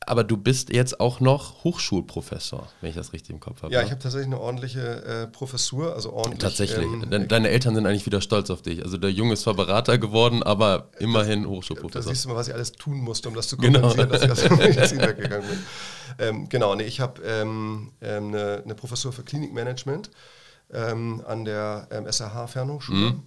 Aber 0.08 0.22
du 0.22 0.36
bist 0.36 0.72
jetzt 0.72 1.00
auch 1.00 1.18
noch 1.18 1.64
Hochschulprofessor, 1.64 2.68
wenn 2.80 2.90
ich 2.90 2.96
das 2.96 3.12
richtig 3.12 3.30
im 3.30 3.40
Kopf 3.40 3.62
habe. 3.62 3.72
Ja, 3.72 3.80
ne? 3.80 3.86
ich 3.86 3.90
habe 3.90 4.00
tatsächlich 4.00 4.28
eine 4.28 4.40
ordentliche 4.40 5.04
äh, 5.04 5.26
Professur, 5.26 5.94
also 5.94 6.12
ordentlich. 6.12 6.38
Tatsächlich. 6.38 6.86
Ähm, 6.86 7.10
Deine, 7.10 7.26
deine 7.26 7.48
Eltern 7.48 7.74
sind 7.74 7.86
eigentlich 7.86 8.06
wieder 8.06 8.20
stolz 8.20 8.50
auf 8.50 8.62
dich. 8.62 8.84
Also 8.84 8.98
der 8.98 9.10
Junge 9.10 9.32
ist 9.32 9.42
zwar 9.42 9.54
Berater 9.54 9.98
geworden, 9.98 10.44
aber 10.44 10.90
immerhin 11.00 11.42
das, 11.42 11.50
Hochschulprofessor. 11.50 12.02
Da 12.02 12.08
siehst 12.08 12.24
du 12.24 12.28
mal, 12.28 12.36
was 12.36 12.46
ich 12.46 12.54
alles 12.54 12.70
tun 12.70 12.98
musste, 12.98 13.28
um 13.28 13.34
das 13.34 13.48
zu 13.48 13.56
genau. 13.56 13.80
kompensieren, 13.80 14.08
genau. 14.10 14.28
dass 14.28 14.38
ich 14.38 14.50
aus 14.50 14.58
der 14.58 14.68
Medizin 14.68 15.00
weggegangen 15.00 15.48
bin. 15.48 15.58
Ähm, 16.20 16.48
genau, 16.48 16.76
nee, 16.76 16.84
ich 16.84 17.00
habe 17.00 17.20
ähm, 17.22 17.90
ähm, 18.00 18.28
eine, 18.28 18.62
eine, 18.64 18.74
Professur 18.76 19.12
für 19.12 19.24
Klinikmanagement 19.24 20.10
ähm, 20.72 21.20
an 21.26 21.44
der 21.44 21.88
ähm, 21.90 22.06
SRH 22.06 22.46
Fernhochschule. 22.46 23.10
Mhm. 23.10 23.22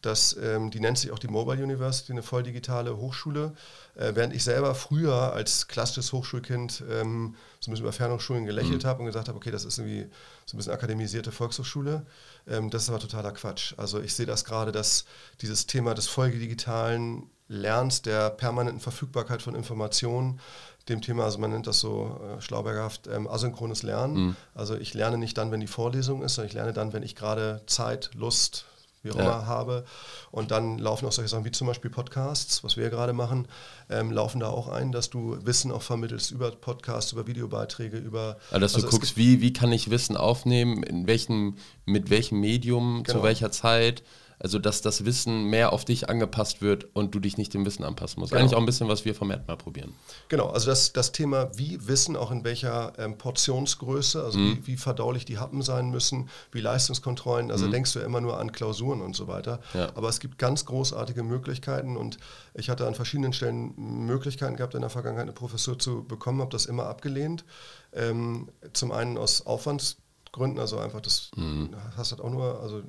Das, 0.00 0.34
die 0.34 0.80
nennt 0.80 0.96
sich 0.96 1.10
auch 1.10 1.18
die 1.18 1.28
Mobile 1.28 1.62
University, 1.62 2.12
eine 2.12 2.22
voll 2.22 2.42
digitale 2.42 2.96
Hochschule. 2.96 3.52
Äh, 4.00 4.14
während 4.14 4.34
ich 4.34 4.42
selber 4.42 4.74
früher 4.74 5.34
als 5.34 5.68
klassisches 5.68 6.12
Hochschulkind 6.14 6.82
ähm, 6.90 7.34
so 7.60 7.70
ein 7.70 7.72
bisschen 7.72 7.84
über 7.84 7.92
Fernhochschulen 7.92 8.46
gelächelt 8.46 8.84
mhm. 8.84 8.88
habe 8.88 9.00
und 9.00 9.06
gesagt 9.06 9.28
habe, 9.28 9.36
okay, 9.36 9.50
das 9.50 9.66
ist 9.66 9.76
irgendwie 9.78 10.06
so 10.46 10.56
ein 10.56 10.58
bisschen 10.58 10.72
akademisierte 10.72 11.32
Volkshochschule. 11.32 12.06
Ähm, 12.48 12.70
das 12.70 12.84
ist 12.84 12.88
aber 12.88 12.98
totaler 12.98 13.32
Quatsch. 13.32 13.74
Also 13.76 14.00
ich 14.00 14.14
sehe 14.14 14.24
das 14.24 14.46
gerade, 14.46 14.72
dass 14.72 15.04
dieses 15.42 15.66
Thema 15.66 15.92
des 15.92 16.06
folgedigitalen 16.08 17.24
Lernens, 17.48 18.00
der 18.00 18.30
permanenten 18.30 18.80
Verfügbarkeit 18.80 19.42
von 19.42 19.54
Informationen, 19.54 20.40
dem 20.88 21.02
Thema, 21.02 21.24
also 21.24 21.38
man 21.38 21.50
nennt 21.50 21.66
das 21.66 21.80
so 21.80 22.18
äh, 22.38 22.40
schlaubergerhaft, 22.40 23.06
ähm, 23.06 23.28
asynchrones 23.28 23.82
Lernen. 23.82 24.14
Mhm. 24.14 24.36
Also 24.54 24.76
ich 24.76 24.94
lerne 24.94 25.18
nicht 25.18 25.36
dann, 25.36 25.50
wenn 25.50 25.60
die 25.60 25.66
Vorlesung 25.66 26.22
ist, 26.22 26.36
sondern 26.36 26.48
ich 26.48 26.54
lerne 26.54 26.72
dann, 26.72 26.94
wenn 26.94 27.02
ich 27.02 27.16
gerade 27.16 27.60
Zeit, 27.66 28.12
Lust, 28.14 28.64
wie 29.02 29.12
auch 29.12 29.16
ja. 29.16 29.22
immer 29.22 29.46
habe. 29.46 29.84
Und 30.30 30.50
dann 30.50 30.78
laufen 30.78 31.06
auch 31.06 31.12
solche 31.12 31.28
Sachen 31.28 31.44
wie 31.44 31.50
zum 31.50 31.66
Beispiel 31.66 31.90
Podcasts, 31.90 32.62
was 32.64 32.76
wir 32.76 32.90
gerade 32.90 33.12
machen, 33.12 33.48
ähm, 33.88 34.10
laufen 34.10 34.40
da 34.40 34.48
auch 34.48 34.68
ein, 34.68 34.92
dass 34.92 35.10
du 35.10 35.38
Wissen 35.44 35.72
auch 35.72 35.82
vermittelst 35.82 36.30
über 36.30 36.50
Podcasts, 36.50 37.12
über 37.12 37.26
Videobeiträge, 37.26 37.98
über. 37.98 38.36
Also, 38.50 38.60
dass 38.60 38.74
also 38.74 38.86
du 38.86 38.92
guckst, 38.92 39.16
wie, 39.16 39.40
wie 39.40 39.52
kann 39.52 39.72
ich 39.72 39.90
Wissen 39.90 40.16
aufnehmen, 40.16 40.82
in 40.82 41.06
welchem, 41.06 41.56
mit 41.84 42.10
welchem 42.10 42.40
Medium, 42.40 43.02
genau. 43.02 43.18
zu 43.18 43.24
welcher 43.24 43.50
Zeit. 43.50 44.02
Also, 44.42 44.58
dass 44.58 44.80
das 44.80 45.04
Wissen 45.04 45.44
mehr 45.44 45.72
auf 45.74 45.84
dich 45.84 46.08
angepasst 46.08 46.62
wird 46.62 46.88
und 46.94 47.14
du 47.14 47.20
dich 47.20 47.36
nicht 47.36 47.52
dem 47.52 47.66
Wissen 47.66 47.84
anpassen 47.84 48.20
musst. 48.20 48.32
Genau. 48.32 48.40
Eigentlich 48.40 48.56
auch 48.56 48.60
ein 48.60 48.66
bisschen, 48.66 48.88
was 48.88 49.04
wir 49.04 49.14
vom 49.14 49.28
mal 49.28 49.38
probieren. 49.38 49.94
Genau, 50.28 50.48
also 50.48 50.66
das, 50.66 50.94
das 50.94 51.12
Thema, 51.12 51.50
wie 51.56 51.86
Wissen 51.86 52.16
auch 52.16 52.30
in 52.30 52.42
welcher 52.42 52.94
ähm, 52.98 53.18
Portionsgröße, 53.18 54.24
also 54.24 54.38
mhm. 54.38 54.58
wie, 54.62 54.66
wie, 54.66 54.76
verdaulich 54.78 55.26
die 55.26 55.38
Happen 55.38 55.60
sein 55.60 55.90
müssen, 55.90 56.30
wie 56.52 56.60
Leistungskontrollen, 56.60 57.50
also 57.50 57.66
mhm. 57.66 57.72
denkst 57.72 57.92
du 57.92 58.00
immer 58.00 58.22
nur 58.22 58.40
an 58.40 58.50
Klausuren 58.50 59.02
und 59.02 59.14
so 59.14 59.28
weiter. 59.28 59.60
Ja. 59.74 59.90
Aber 59.94 60.08
es 60.08 60.20
gibt 60.20 60.38
ganz 60.38 60.64
großartige 60.64 61.22
Möglichkeiten 61.22 61.98
und 61.98 62.18
ich 62.54 62.70
hatte 62.70 62.86
an 62.86 62.94
verschiedenen 62.94 63.34
Stellen 63.34 63.74
Möglichkeiten 63.76 64.56
gehabt, 64.56 64.74
in 64.74 64.80
der 64.80 64.90
Vergangenheit 64.90 65.24
eine 65.24 65.32
Professur 65.32 65.78
zu 65.78 66.02
bekommen, 66.04 66.40
habe 66.40 66.50
das 66.50 66.64
immer 66.64 66.86
abgelehnt. 66.86 67.44
Ähm, 67.92 68.48
zum 68.72 68.90
einen 68.90 69.18
aus 69.18 69.44
Aufwandsgründen, 69.46 70.58
also 70.58 70.78
einfach 70.78 71.00
das 71.00 71.30
mhm. 71.36 71.70
hast 71.96 72.12
halt 72.12 72.22
auch 72.22 72.30
nur, 72.30 72.60
also 72.60 72.82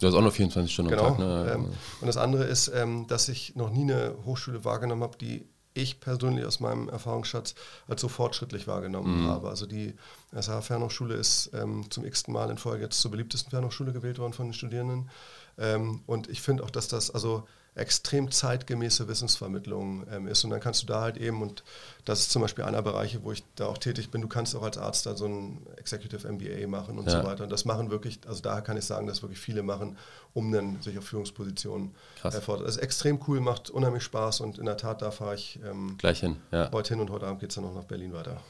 Du 0.00 0.06
hast 0.06 0.14
auch 0.14 0.20
nur 0.20 0.32
24 0.32 0.72
Stunden 0.72 0.90
genau. 0.90 1.06
am 1.06 1.16
Tag. 1.16 1.18
Ne? 1.18 1.52
Ähm, 1.54 1.64
und 2.00 2.06
das 2.06 2.16
andere 2.16 2.44
ist, 2.44 2.68
ähm, 2.68 3.06
dass 3.06 3.28
ich 3.28 3.54
noch 3.54 3.70
nie 3.70 3.82
eine 3.82 4.14
Hochschule 4.24 4.64
wahrgenommen 4.64 5.02
habe, 5.02 5.16
die 5.18 5.46
ich 5.74 6.00
persönlich 6.00 6.44
aus 6.44 6.60
meinem 6.60 6.88
Erfahrungsschatz 6.88 7.54
als 7.88 8.00
so 8.00 8.08
fortschrittlich 8.08 8.66
wahrgenommen 8.66 9.22
mhm. 9.22 9.28
habe. 9.28 9.48
Also 9.48 9.66
die 9.66 9.94
SH 10.32 10.62
Fernhochschule 10.62 11.14
ist 11.14 11.50
ähm, 11.52 11.90
zum 11.90 12.04
x 12.04 12.28
Mal 12.28 12.50
in 12.50 12.58
Folge 12.58 12.84
jetzt 12.84 13.00
zur 13.00 13.10
beliebtesten 13.10 13.50
Fernhochschule 13.50 13.92
gewählt 13.92 14.18
worden 14.18 14.32
von 14.32 14.46
den 14.46 14.54
Studierenden. 14.54 15.10
Ähm, 15.58 16.02
und 16.06 16.28
ich 16.28 16.40
finde 16.40 16.62
auch, 16.62 16.70
dass 16.70 16.88
das, 16.88 17.10
also 17.10 17.44
extrem 17.76 18.30
zeitgemäße 18.30 19.08
Wissensvermittlung 19.08 20.06
ähm, 20.10 20.28
ist. 20.28 20.44
Und 20.44 20.50
dann 20.50 20.60
kannst 20.60 20.82
du 20.82 20.86
da 20.86 21.00
halt 21.00 21.16
eben, 21.16 21.42
und 21.42 21.64
das 22.04 22.20
ist 22.20 22.30
zum 22.30 22.42
Beispiel 22.42 22.64
einer 22.64 22.82
Bereiche, 22.82 23.24
wo 23.24 23.32
ich 23.32 23.42
da 23.56 23.66
auch 23.66 23.78
tätig 23.78 24.10
bin, 24.10 24.22
du 24.22 24.28
kannst 24.28 24.54
auch 24.54 24.62
als 24.62 24.78
Arzt 24.78 25.06
da 25.06 25.16
so 25.16 25.26
ein 25.26 25.66
Executive 25.76 26.30
MBA 26.30 26.68
machen 26.68 26.98
und 26.98 27.06
ja. 27.06 27.20
so 27.20 27.26
weiter. 27.26 27.44
Und 27.44 27.50
das 27.50 27.64
machen 27.64 27.90
wirklich, 27.90 28.20
also 28.28 28.40
daher 28.42 28.62
kann 28.62 28.76
ich 28.76 28.84
sagen, 28.84 29.06
dass 29.08 29.22
wirklich 29.22 29.40
viele 29.40 29.62
machen, 29.62 29.98
um 30.34 30.52
dann 30.52 30.80
sich 30.82 30.96
auf 30.98 31.04
Führungspositionen 31.04 31.94
erfordert. 32.22 32.68
Das 32.68 32.76
ist 32.76 32.82
extrem 32.82 33.18
cool, 33.26 33.40
macht 33.40 33.70
unheimlich 33.70 34.04
Spaß 34.04 34.40
und 34.40 34.58
in 34.58 34.66
der 34.66 34.76
Tat, 34.76 35.02
da 35.02 35.10
fahre 35.10 35.34
ich 35.34 35.58
ähm, 35.68 35.96
gleich 35.98 36.20
hin. 36.20 36.36
Ja. 36.52 36.70
Heute 36.70 36.94
hin 36.94 37.00
und 37.00 37.10
heute 37.10 37.26
Abend 37.26 37.40
geht 37.40 37.50
es 37.50 37.56
dann 37.56 37.64
noch 37.64 37.74
nach 37.74 37.84
Berlin 37.84 38.12
weiter 38.12 38.40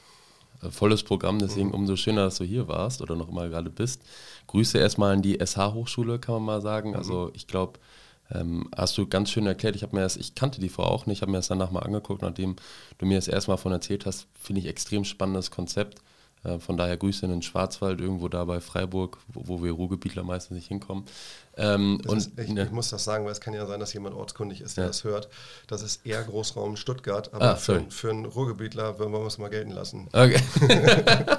äh, 0.63 0.71
volles 0.71 1.03
Programm, 1.03 1.39
deswegen 1.39 1.69
mhm. 1.69 1.75
umso 1.75 1.97
schöner, 1.97 2.25
dass 2.25 2.37
du 2.37 2.45
hier 2.45 2.69
warst 2.69 3.01
oder 3.01 3.17
noch 3.17 3.31
mal 3.31 3.49
gerade 3.49 3.71
bist. 3.71 4.03
Grüße 4.49 4.79
erstmal 4.79 5.15
an 5.15 5.23
die 5.23 5.39
SH-Hochschule, 5.39 6.19
kann 6.19 6.35
man 6.37 6.45
mal 6.45 6.61
sagen. 6.61 6.91
Mhm. 6.91 6.97
Also 6.97 7.31
ich 7.33 7.47
glaube, 7.47 7.81
ähm, 8.33 8.69
hast 8.77 8.97
du 8.97 9.07
ganz 9.07 9.31
schön 9.31 9.47
erklärt. 9.47 9.77
Ich 9.77 9.83
habe 9.83 9.97
mir 9.97 10.03
das, 10.03 10.17
ich 10.17 10.35
kannte 10.35 10.61
die 10.61 10.69
vorher 10.69 10.93
auch 10.93 11.07
nicht, 11.07 11.23
habe 11.23 11.31
mir 11.31 11.39
das 11.39 11.49
danach 11.49 11.71
mal 11.71 11.81
angeguckt, 11.81 12.23
nachdem 12.23 12.57
du 12.99 13.07
mir 13.07 13.17
das 13.17 13.29
erstmal 13.29 13.59
von 13.59 13.73
erzählt 13.73 14.07
hast, 14.07 14.27
finde 14.41 14.61
ich 14.61 14.67
extrem 14.67 15.05
spannendes 15.05 15.51
Konzept. 15.51 16.01
Äh, 16.45 16.59
von 16.59 16.77
daher 16.77 16.97
Grüße 16.97 17.25
in 17.25 17.33
den 17.33 17.43
Schwarzwald, 17.43 18.01
irgendwo 18.01 18.29
da 18.29 18.45
bei 18.45 18.61
Freiburg, 18.61 19.19
wo, 19.29 19.49
wo 19.49 19.65
wir 19.65 19.73
Ruhrgebietler 19.73 20.23
meistens 20.23 20.57
nicht 20.57 20.69
hinkommen. 20.69 21.05
Ähm, 21.57 22.01
und, 22.07 22.19
ist, 22.19 22.39
ich, 22.39 22.49
ne, 22.51 22.65
ich, 22.65 22.71
muss 22.71 22.91
das 22.91 23.05
sagen, 23.05 23.25
weil 23.25 23.33
es 23.33 23.41
kann 23.41 23.55
ja 23.55 23.67
sein, 23.67 23.81
dass 23.81 23.93
jemand 23.93 24.15
ortskundig 24.15 24.61
ist, 24.61 24.77
der 24.77 24.85
ja. 24.85 24.89
das 24.89 25.05
hört. 25.05 25.29
Das 25.67 25.83
ist 25.83 26.05
eher 26.07 26.23
Großraum 26.23 26.77
Stuttgart, 26.77 27.33
aber 27.33 27.53
ah, 27.53 27.57
für, 27.57 27.83
für, 27.91 28.11
einen 28.11 28.27
Ruhrgebietler 28.27 28.99
wollen 28.99 29.13
wir 29.13 29.27
es 29.27 29.39
mal 29.39 29.49
gelten 29.49 29.73
lassen. 29.73 30.09
Okay. 30.13 30.41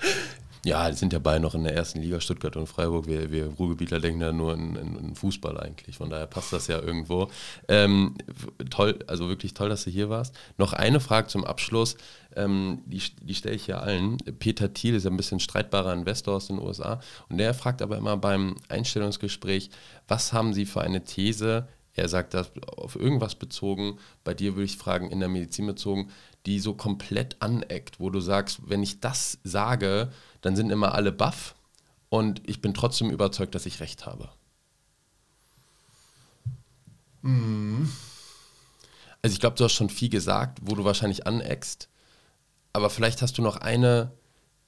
Ja, 0.66 0.90
die 0.90 0.96
sind 0.96 1.12
ja 1.12 1.20
beide 1.20 1.38
noch 1.38 1.54
in 1.54 1.62
der 1.62 1.76
ersten 1.76 2.00
Liga, 2.00 2.20
Stuttgart 2.20 2.56
und 2.56 2.66
Freiburg. 2.66 3.06
Wir, 3.06 3.30
wir 3.30 3.46
Ruhrgebietler 3.46 4.00
denken 4.00 4.20
ja 4.20 4.32
nur 4.32 4.52
in, 4.52 4.74
in, 4.74 4.96
in, 4.96 5.14
Fußball 5.14 5.60
eigentlich. 5.60 5.96
Von 5.96 6.10
daher 6.10 6.26
passt 6.26 6.52
das 6.52 6.66
ja 6.66 6.80
irgendwo. 6.80 7.28
Ähm, 7.68 8.16
toll, 8.68 8.98
also 9.06 9.28
wirklich 9.28 9.54
toll, 9.54 9.68
dass 9.68 9.84
du 9.84 9.90
hier 9.90 10.10
warst. 10.10 10.34
Noch 10.58 10.72
eine 10.72 10.98
Frage 10.98 11.28
zum 11.28 11.44
Abschluss, 11.44 11.96
ähm, 12.34 12.82
die, 12.84 13.00
die 13.22 13.34
stelle 13.36 13.54
ich 13.54 13.66
hier 13.66 13.80
allen. 13.80 14.16
Peter 14.40 14.74
Thiel 14.74 14.96
ist 14.96 15.06
ein 15.06 15.16
bisschen 15.16 15.38
streitbarer 15.38 15.92
Investor 15.92 16.34
aus 16.34 16.48
den 16.48 16.58
USA 16.58 16.98
und 17.28 17.38
der 17.38 17.54
fragt 17.54 17.80
aber 17.80 17.96
immer 17.96 18.16
beim 18.16 18.56
Einstellungsgespräch, 18.68 19.70
was 20.08 20.32
haben 20.32 20.52
Sie 20.52 20.66
für 20.66 20.80
eine 20.80 21.04
These, 21.04 21.68
er 21.96 22.08
sagt 22.08 22.34
das 22.34 22.50
auf 22.66 22.94
irgendwas 22.94 23.34
bezogen, 23.34 23.98
bei 24.22 24.34
dir 24.34 24.54
würde 24.54 24.64
ich 24.64 24.76
fragen, 24.76 25.10
in 25.10 25.20
der 25.20 25.30
Medizin 25.30 25.66
bezogen, 25.66 26.10
die 26.44 26.60
so 26.60 26.74
komplett 26.74 27.36
aneckt, 27.40 27.98
wo 27.98 28.10
du 28.10 28.20
sagst, 28.20 28.60
wenn 28.68 28.82
ich 28.82 29.00
das 29.00 29.38
sage, 29.42 30.12
dann 30.42 30.54
sind 30.56 30.70
immer 30.70 30.94
alle 30.94 31.10
baff 31.10 31.54
und 32.10 32.46
ich 32.48 32.60
bin 32.60 32.74
trotzdem 32.74 33.10
überzeugt, 33.10 33.54
dass 33.54 33.66
ich 33.66 33.80
recht 33.80 34.06
habe. 34.06 34.28
Mhm. 37.22 37.90
Also 39.22 39.32
ich 39.34 39.40
glaube, 39.40 39.56
du 39.56 39.64
hast 39.64 39.72
schon 39.72 39.90
viel 39.90 40.10
gesagt, 40.10 40.58
wo 40.62 40.74
du 40.74 40.84
wahrscheinlich 40.84 41.26
aneckst, 41.26 41.88
aber 42.74 42.90
vielleicht 42.90 43.22
hast 43.22 43.38
du 43.38 43.42
noch 43.42 43.56
eine 43.56 44.12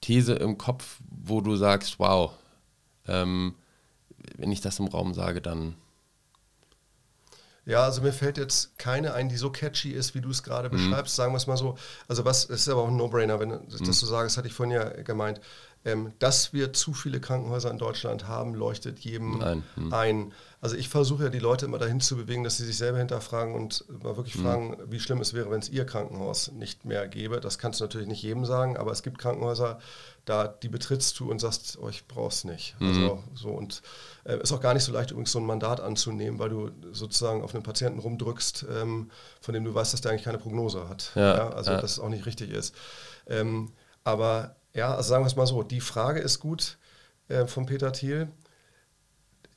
These 0.01 0.33
im 0.33 0.57
Kopf, 0.57 0.99
wo 1.09 1.41
du 1.41 1.55
sagst, 1.55 1.99
wow, 1.99 2.31
ähm, 3.07 3.53
wenn 4.35 4.51
ich 4.51 4.61
das 4.61 4.79
im 4.79 4.87
Raum 4.87 5.13
sage, 5.13 5.41
dann 5.41 5.75
ja, 7.69 7.83
also 7.83 8.01
mir 8.01 8.11
fällt 8.11 8.39
jetzt 8.39 8.79
keine 8.79 9.13
ein, 9.13 9.29
die 9.29 9.37
so 9.37 9.51
catchy 9.51 9.91
ist, 9.91 10.15
wie 10.15 10.21
du 10.21 10.31
es 10.31 10.41
gerade 10.41 10.69
mhm. 10.69 10.73
beschreibst. 10.73 11.15
Sagen 11.15 11.33
wir 11.33 11.37
es 11.37 11.45
mal 11.45 11.55
so. 11.55 11.77
Also 12.07 12.25
was, 12.25 12.45
es 12.45 12.61
ist 12.61 12.69
aber 12.69 12.81
auch 12.81 12.87
ein 12.87 12.95
No-Brainer, 12.95 13.39
wenn 13.39 13.49
du 13.49 13.59
das 13.69 13.79
mhm. 13.81 13.93
so 13.93 14.07
sagst, 14.07 14.37
hatte 14.37 14.47
ich 14.47 14.55
vorhin 14.55 14.73
ja 14.73 14.89
gemeint. 15.03 15.39
Ähm, 15.85 16.11
dass 16.19 16.51
wir 16.51 16.73
zu 16.73 16.93
viele 16.93 17.21
Krankenhäuser 17.21 17.71
in 17.71 17.77
Deutschland 17.77 18.27
haben, 18.27 18.53
leuchtet 18.53 18.99
jedem 18.99 19.41
ein. 19.41 19.63
Mhm. 19.77 19.93
ein. 19.93 20.33
Also 20.59 20.75
ich 20.75 20.89
versuche 20.89 21.23
ja 21.23 21.29
die 21.29 21.39
Leute 21.39 21.65
immer 21.65 21.77
dahin 21.77 22.01
zu 22.01 22.17
bewegen, 22.17 22.43
dass 22.43 22.57
sie 22.57 22.65
sich 22.65 22.77
selber 22.77 22.97
hinterfragen 22.97 23.55
und 23.55 23.85
mal 24.03 24.17
wirklich 24.17 24.35
mhm. 24.35 24.43
fragen, 24.43 24.77
wie 24.89 24.99
schlimm 24.99 25.21
es 25.21 25.33
wäre, 25.33 25.49
wenn 25.51 25.61
es 25.61 25.69
ihr 25.69 25.85
Krankenhaus 25.85 26.51
nicht 26.51 26.83
mehr 26.83 27.07
gäbe. 27.07 27.39
Das 27.39 27.59
kannst 27.59 27.79
du 27.79 27.85
natürlich 27.85 28.09
nicht 28.09 28.21
jedem 28.21 28.43
sagen, 28.43 28.75
aber 28.75 28.91
es 28.91 29.03
gibt 29.03 29.19
Krankenhäuser, 29.19 29.79
da 30.25 30.49
die 30.49 30.67
betrittst 30.67 31.17
du 31.17 31.31
und 31.31 31.39
sagst, 31.39 31.77
oh, 31.81 31.87
ich 31.87 32.05
brauch's 32.09 32.43
nicht. 32.43 32.75
Mhm. 32.79 32.87
Also 32.87 33.23
so 33.33 33.49
und 33.51 33.81
äh, 34.25 34.37
ist 34.41 34.51
auch 34.51 34.59
gar 34.59 34.73
nicht 34.73 34.83
so 34.83 34.91
leicht 34.91 35.11
übrigens 35.11 35.31
so 35.31 35.39
ein 35.39 35.45
Mandat 35.45 35.79
anzunehmen, 35.79 36.39
weil 36.39 36.49
du 36.49 36.71
sozusagen 36.91 37.41
auf 37.41 37.53
einen 37.55 37.63
Patienten 37.63 37.99
rumdrückst, 37.99 38.65
ähm, 38.69 39.11
von 39.39 39.53
dem 39.53 39.63
du 39.63 39.73
weißt, 39.73 39.93
dass 39.93 40.01
der 40.01 40.11
eigentlich 40.11 40.25
keine 40.25 40.39
Prognose 40.39 40.89
hat. 40.89 41.13
Ja, 41.15 41.37
ja 41.37 41.49
also 41.51 41.71
ja. 41.71 41.79
dass 41.79 41.93
es 41.93 41.99
auch 42.01 42.09
nicht 42.09 42.25
richtig 42.25 42.51
ist. 42.51 42.75
Ähm, 43.27 43.71
aber 44.03 44.55
ja, 44.73 44.95
also 44.95 45.09
sagen 45.09 45.23
wir 45.23 45.27
es 45.27 45.35
mal 45.35 45.47
so, 45.47 45.63
die 45.63 45.81
Frage 45.81 46.19
ist 46.19 46.39
gut 46.39 46.77
äh, 47.27 47.45
von 47.45 47.65
Peter 47.65 47.91
Thiel. 47.91 48.27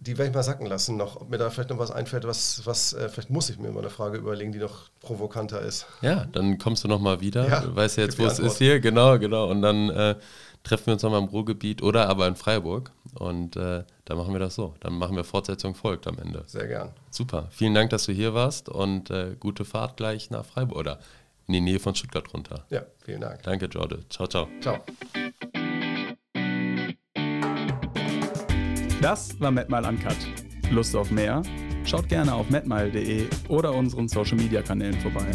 Die 0.01 0.19
werde 0.19 0.31
ich 0.31 0.35
mal 0.35 0.43
sacken 0.43 0.67
lassen 0.67 0.97
noch, 0.97 1.21
ob 1.21 1.31
mir 1.31 1.39
da 1.39 1.49
vielleicht 1.49 1.71
noch 1.71 1.79
was 1.79 1.93
einfällt, 1.93 2.25
was, 2.27 2.67
was 2.67 2.93
äh, 2.93 3.09
vielleicht 3.09 3.31
muss 3.31 3.49
ich 3.51 3.59
mir 3.59 3.71
mal 3.71 3.81
eine 3.81 3.91
Frage 3.91 4.19
überlegen, 4.19 4.51
die 4.51 4.59
noch 4.59 4.91
provokanter 5.01 5.61
ist. 5.61 5.87
Ja, 6.01 6.25
dann 6.33 6.59
kommst 6.59 6.83
du 6.83 6.89
noch 6.89 6.99
mal 6.99 7.21
wieder. 7.21 7.49
Ja, 7.49 7.61
du 7.61 7.77
weißt 7.77 7.99
ja 7.99 8.05
jetzt, 8.05 8.19
wo 8.19 8.27
es 8.27 8.41
ist 8.41 8.59
hier, 8.59 8.81
genau, 8.81 9.17
genau. 9.21 9.49
Und 9.49 9.63
dann 9.63 9.91
äh, 9.91 10.17
treffen 10.65 10.87
wir 10.87 10.95
uns 10.95 11.03
nochmal 11.03 11.21
im 11.21 11.29
Ruhrgebiet 11.29 11.83
oder 11.83 12.09
aber 12.09 12.27
in 12.27 12.35
Freiburg. 12.35 12.91
Und 13.15 13.57
äh, 13.57 13.85
dann 14.05 14.17
machen 14.17 14.33
wir 14.33 14.41
das 14.41 14.55
so. 14.55 14.75
Dann 14.81 14.95
machen 14.95 15.15
wir 15.15 15.25
Fortsetzung 15.25 15.75
folgt 15.75 16.07
am 16.07 16.19
Ende. 16.19 16.43
Sehr 16.47 16.67
gern. 16.67 16.91
Super. 17.11 17.49
Vielen 17.51 17.75
Dank, 17.75 17.91
dass 17.91 18.07
du 18.07 18.13
hier 18.13 18.35
warst 18.35 18.69
und 18.69 19.11
äh, 19.11 19.37
gute 19.39 19.65
Fahrt 19.65 19.97
gleich 19.97 20.31
nach 20.31 20.45
Freiburg 20.45 20.79
oder 20.79 20.99
in 21.47 21.55
die 21.55 21.61
Nähe 21.61 21.79
von 21.79 21.95
Stuttgart 21.95 22.33
runter. 22.33 22.67
Ja, 22.71 22.83
vielen 23.05 23.21
Dank. 23.21 23.43
Danke, 23.43 23.67
Jordi. 23.67 23.97
Ciao, 24.09 24.27
ciao. 24.27 24.49
Ciao. 24.61 24.79
Das 29.01 29.41
war 29.41 29.51
MedMile 29.51 29.89
Uncut. 29.89 30.17
Lust 30.71 30.95
auf 30.95 31.11
mehr? 31.11 31.43
Schaut 31.85 32.09
gerne 32.09 32.33
auf 32.33 32.49
medmile.de 32.51 33.27
oder 33.49 33.75
unseren 33.75 34.09
Social 34.09 34.37
Media 34.37 34.63
Kanälen 34.63 34.99
vorbei. 35.01 35.27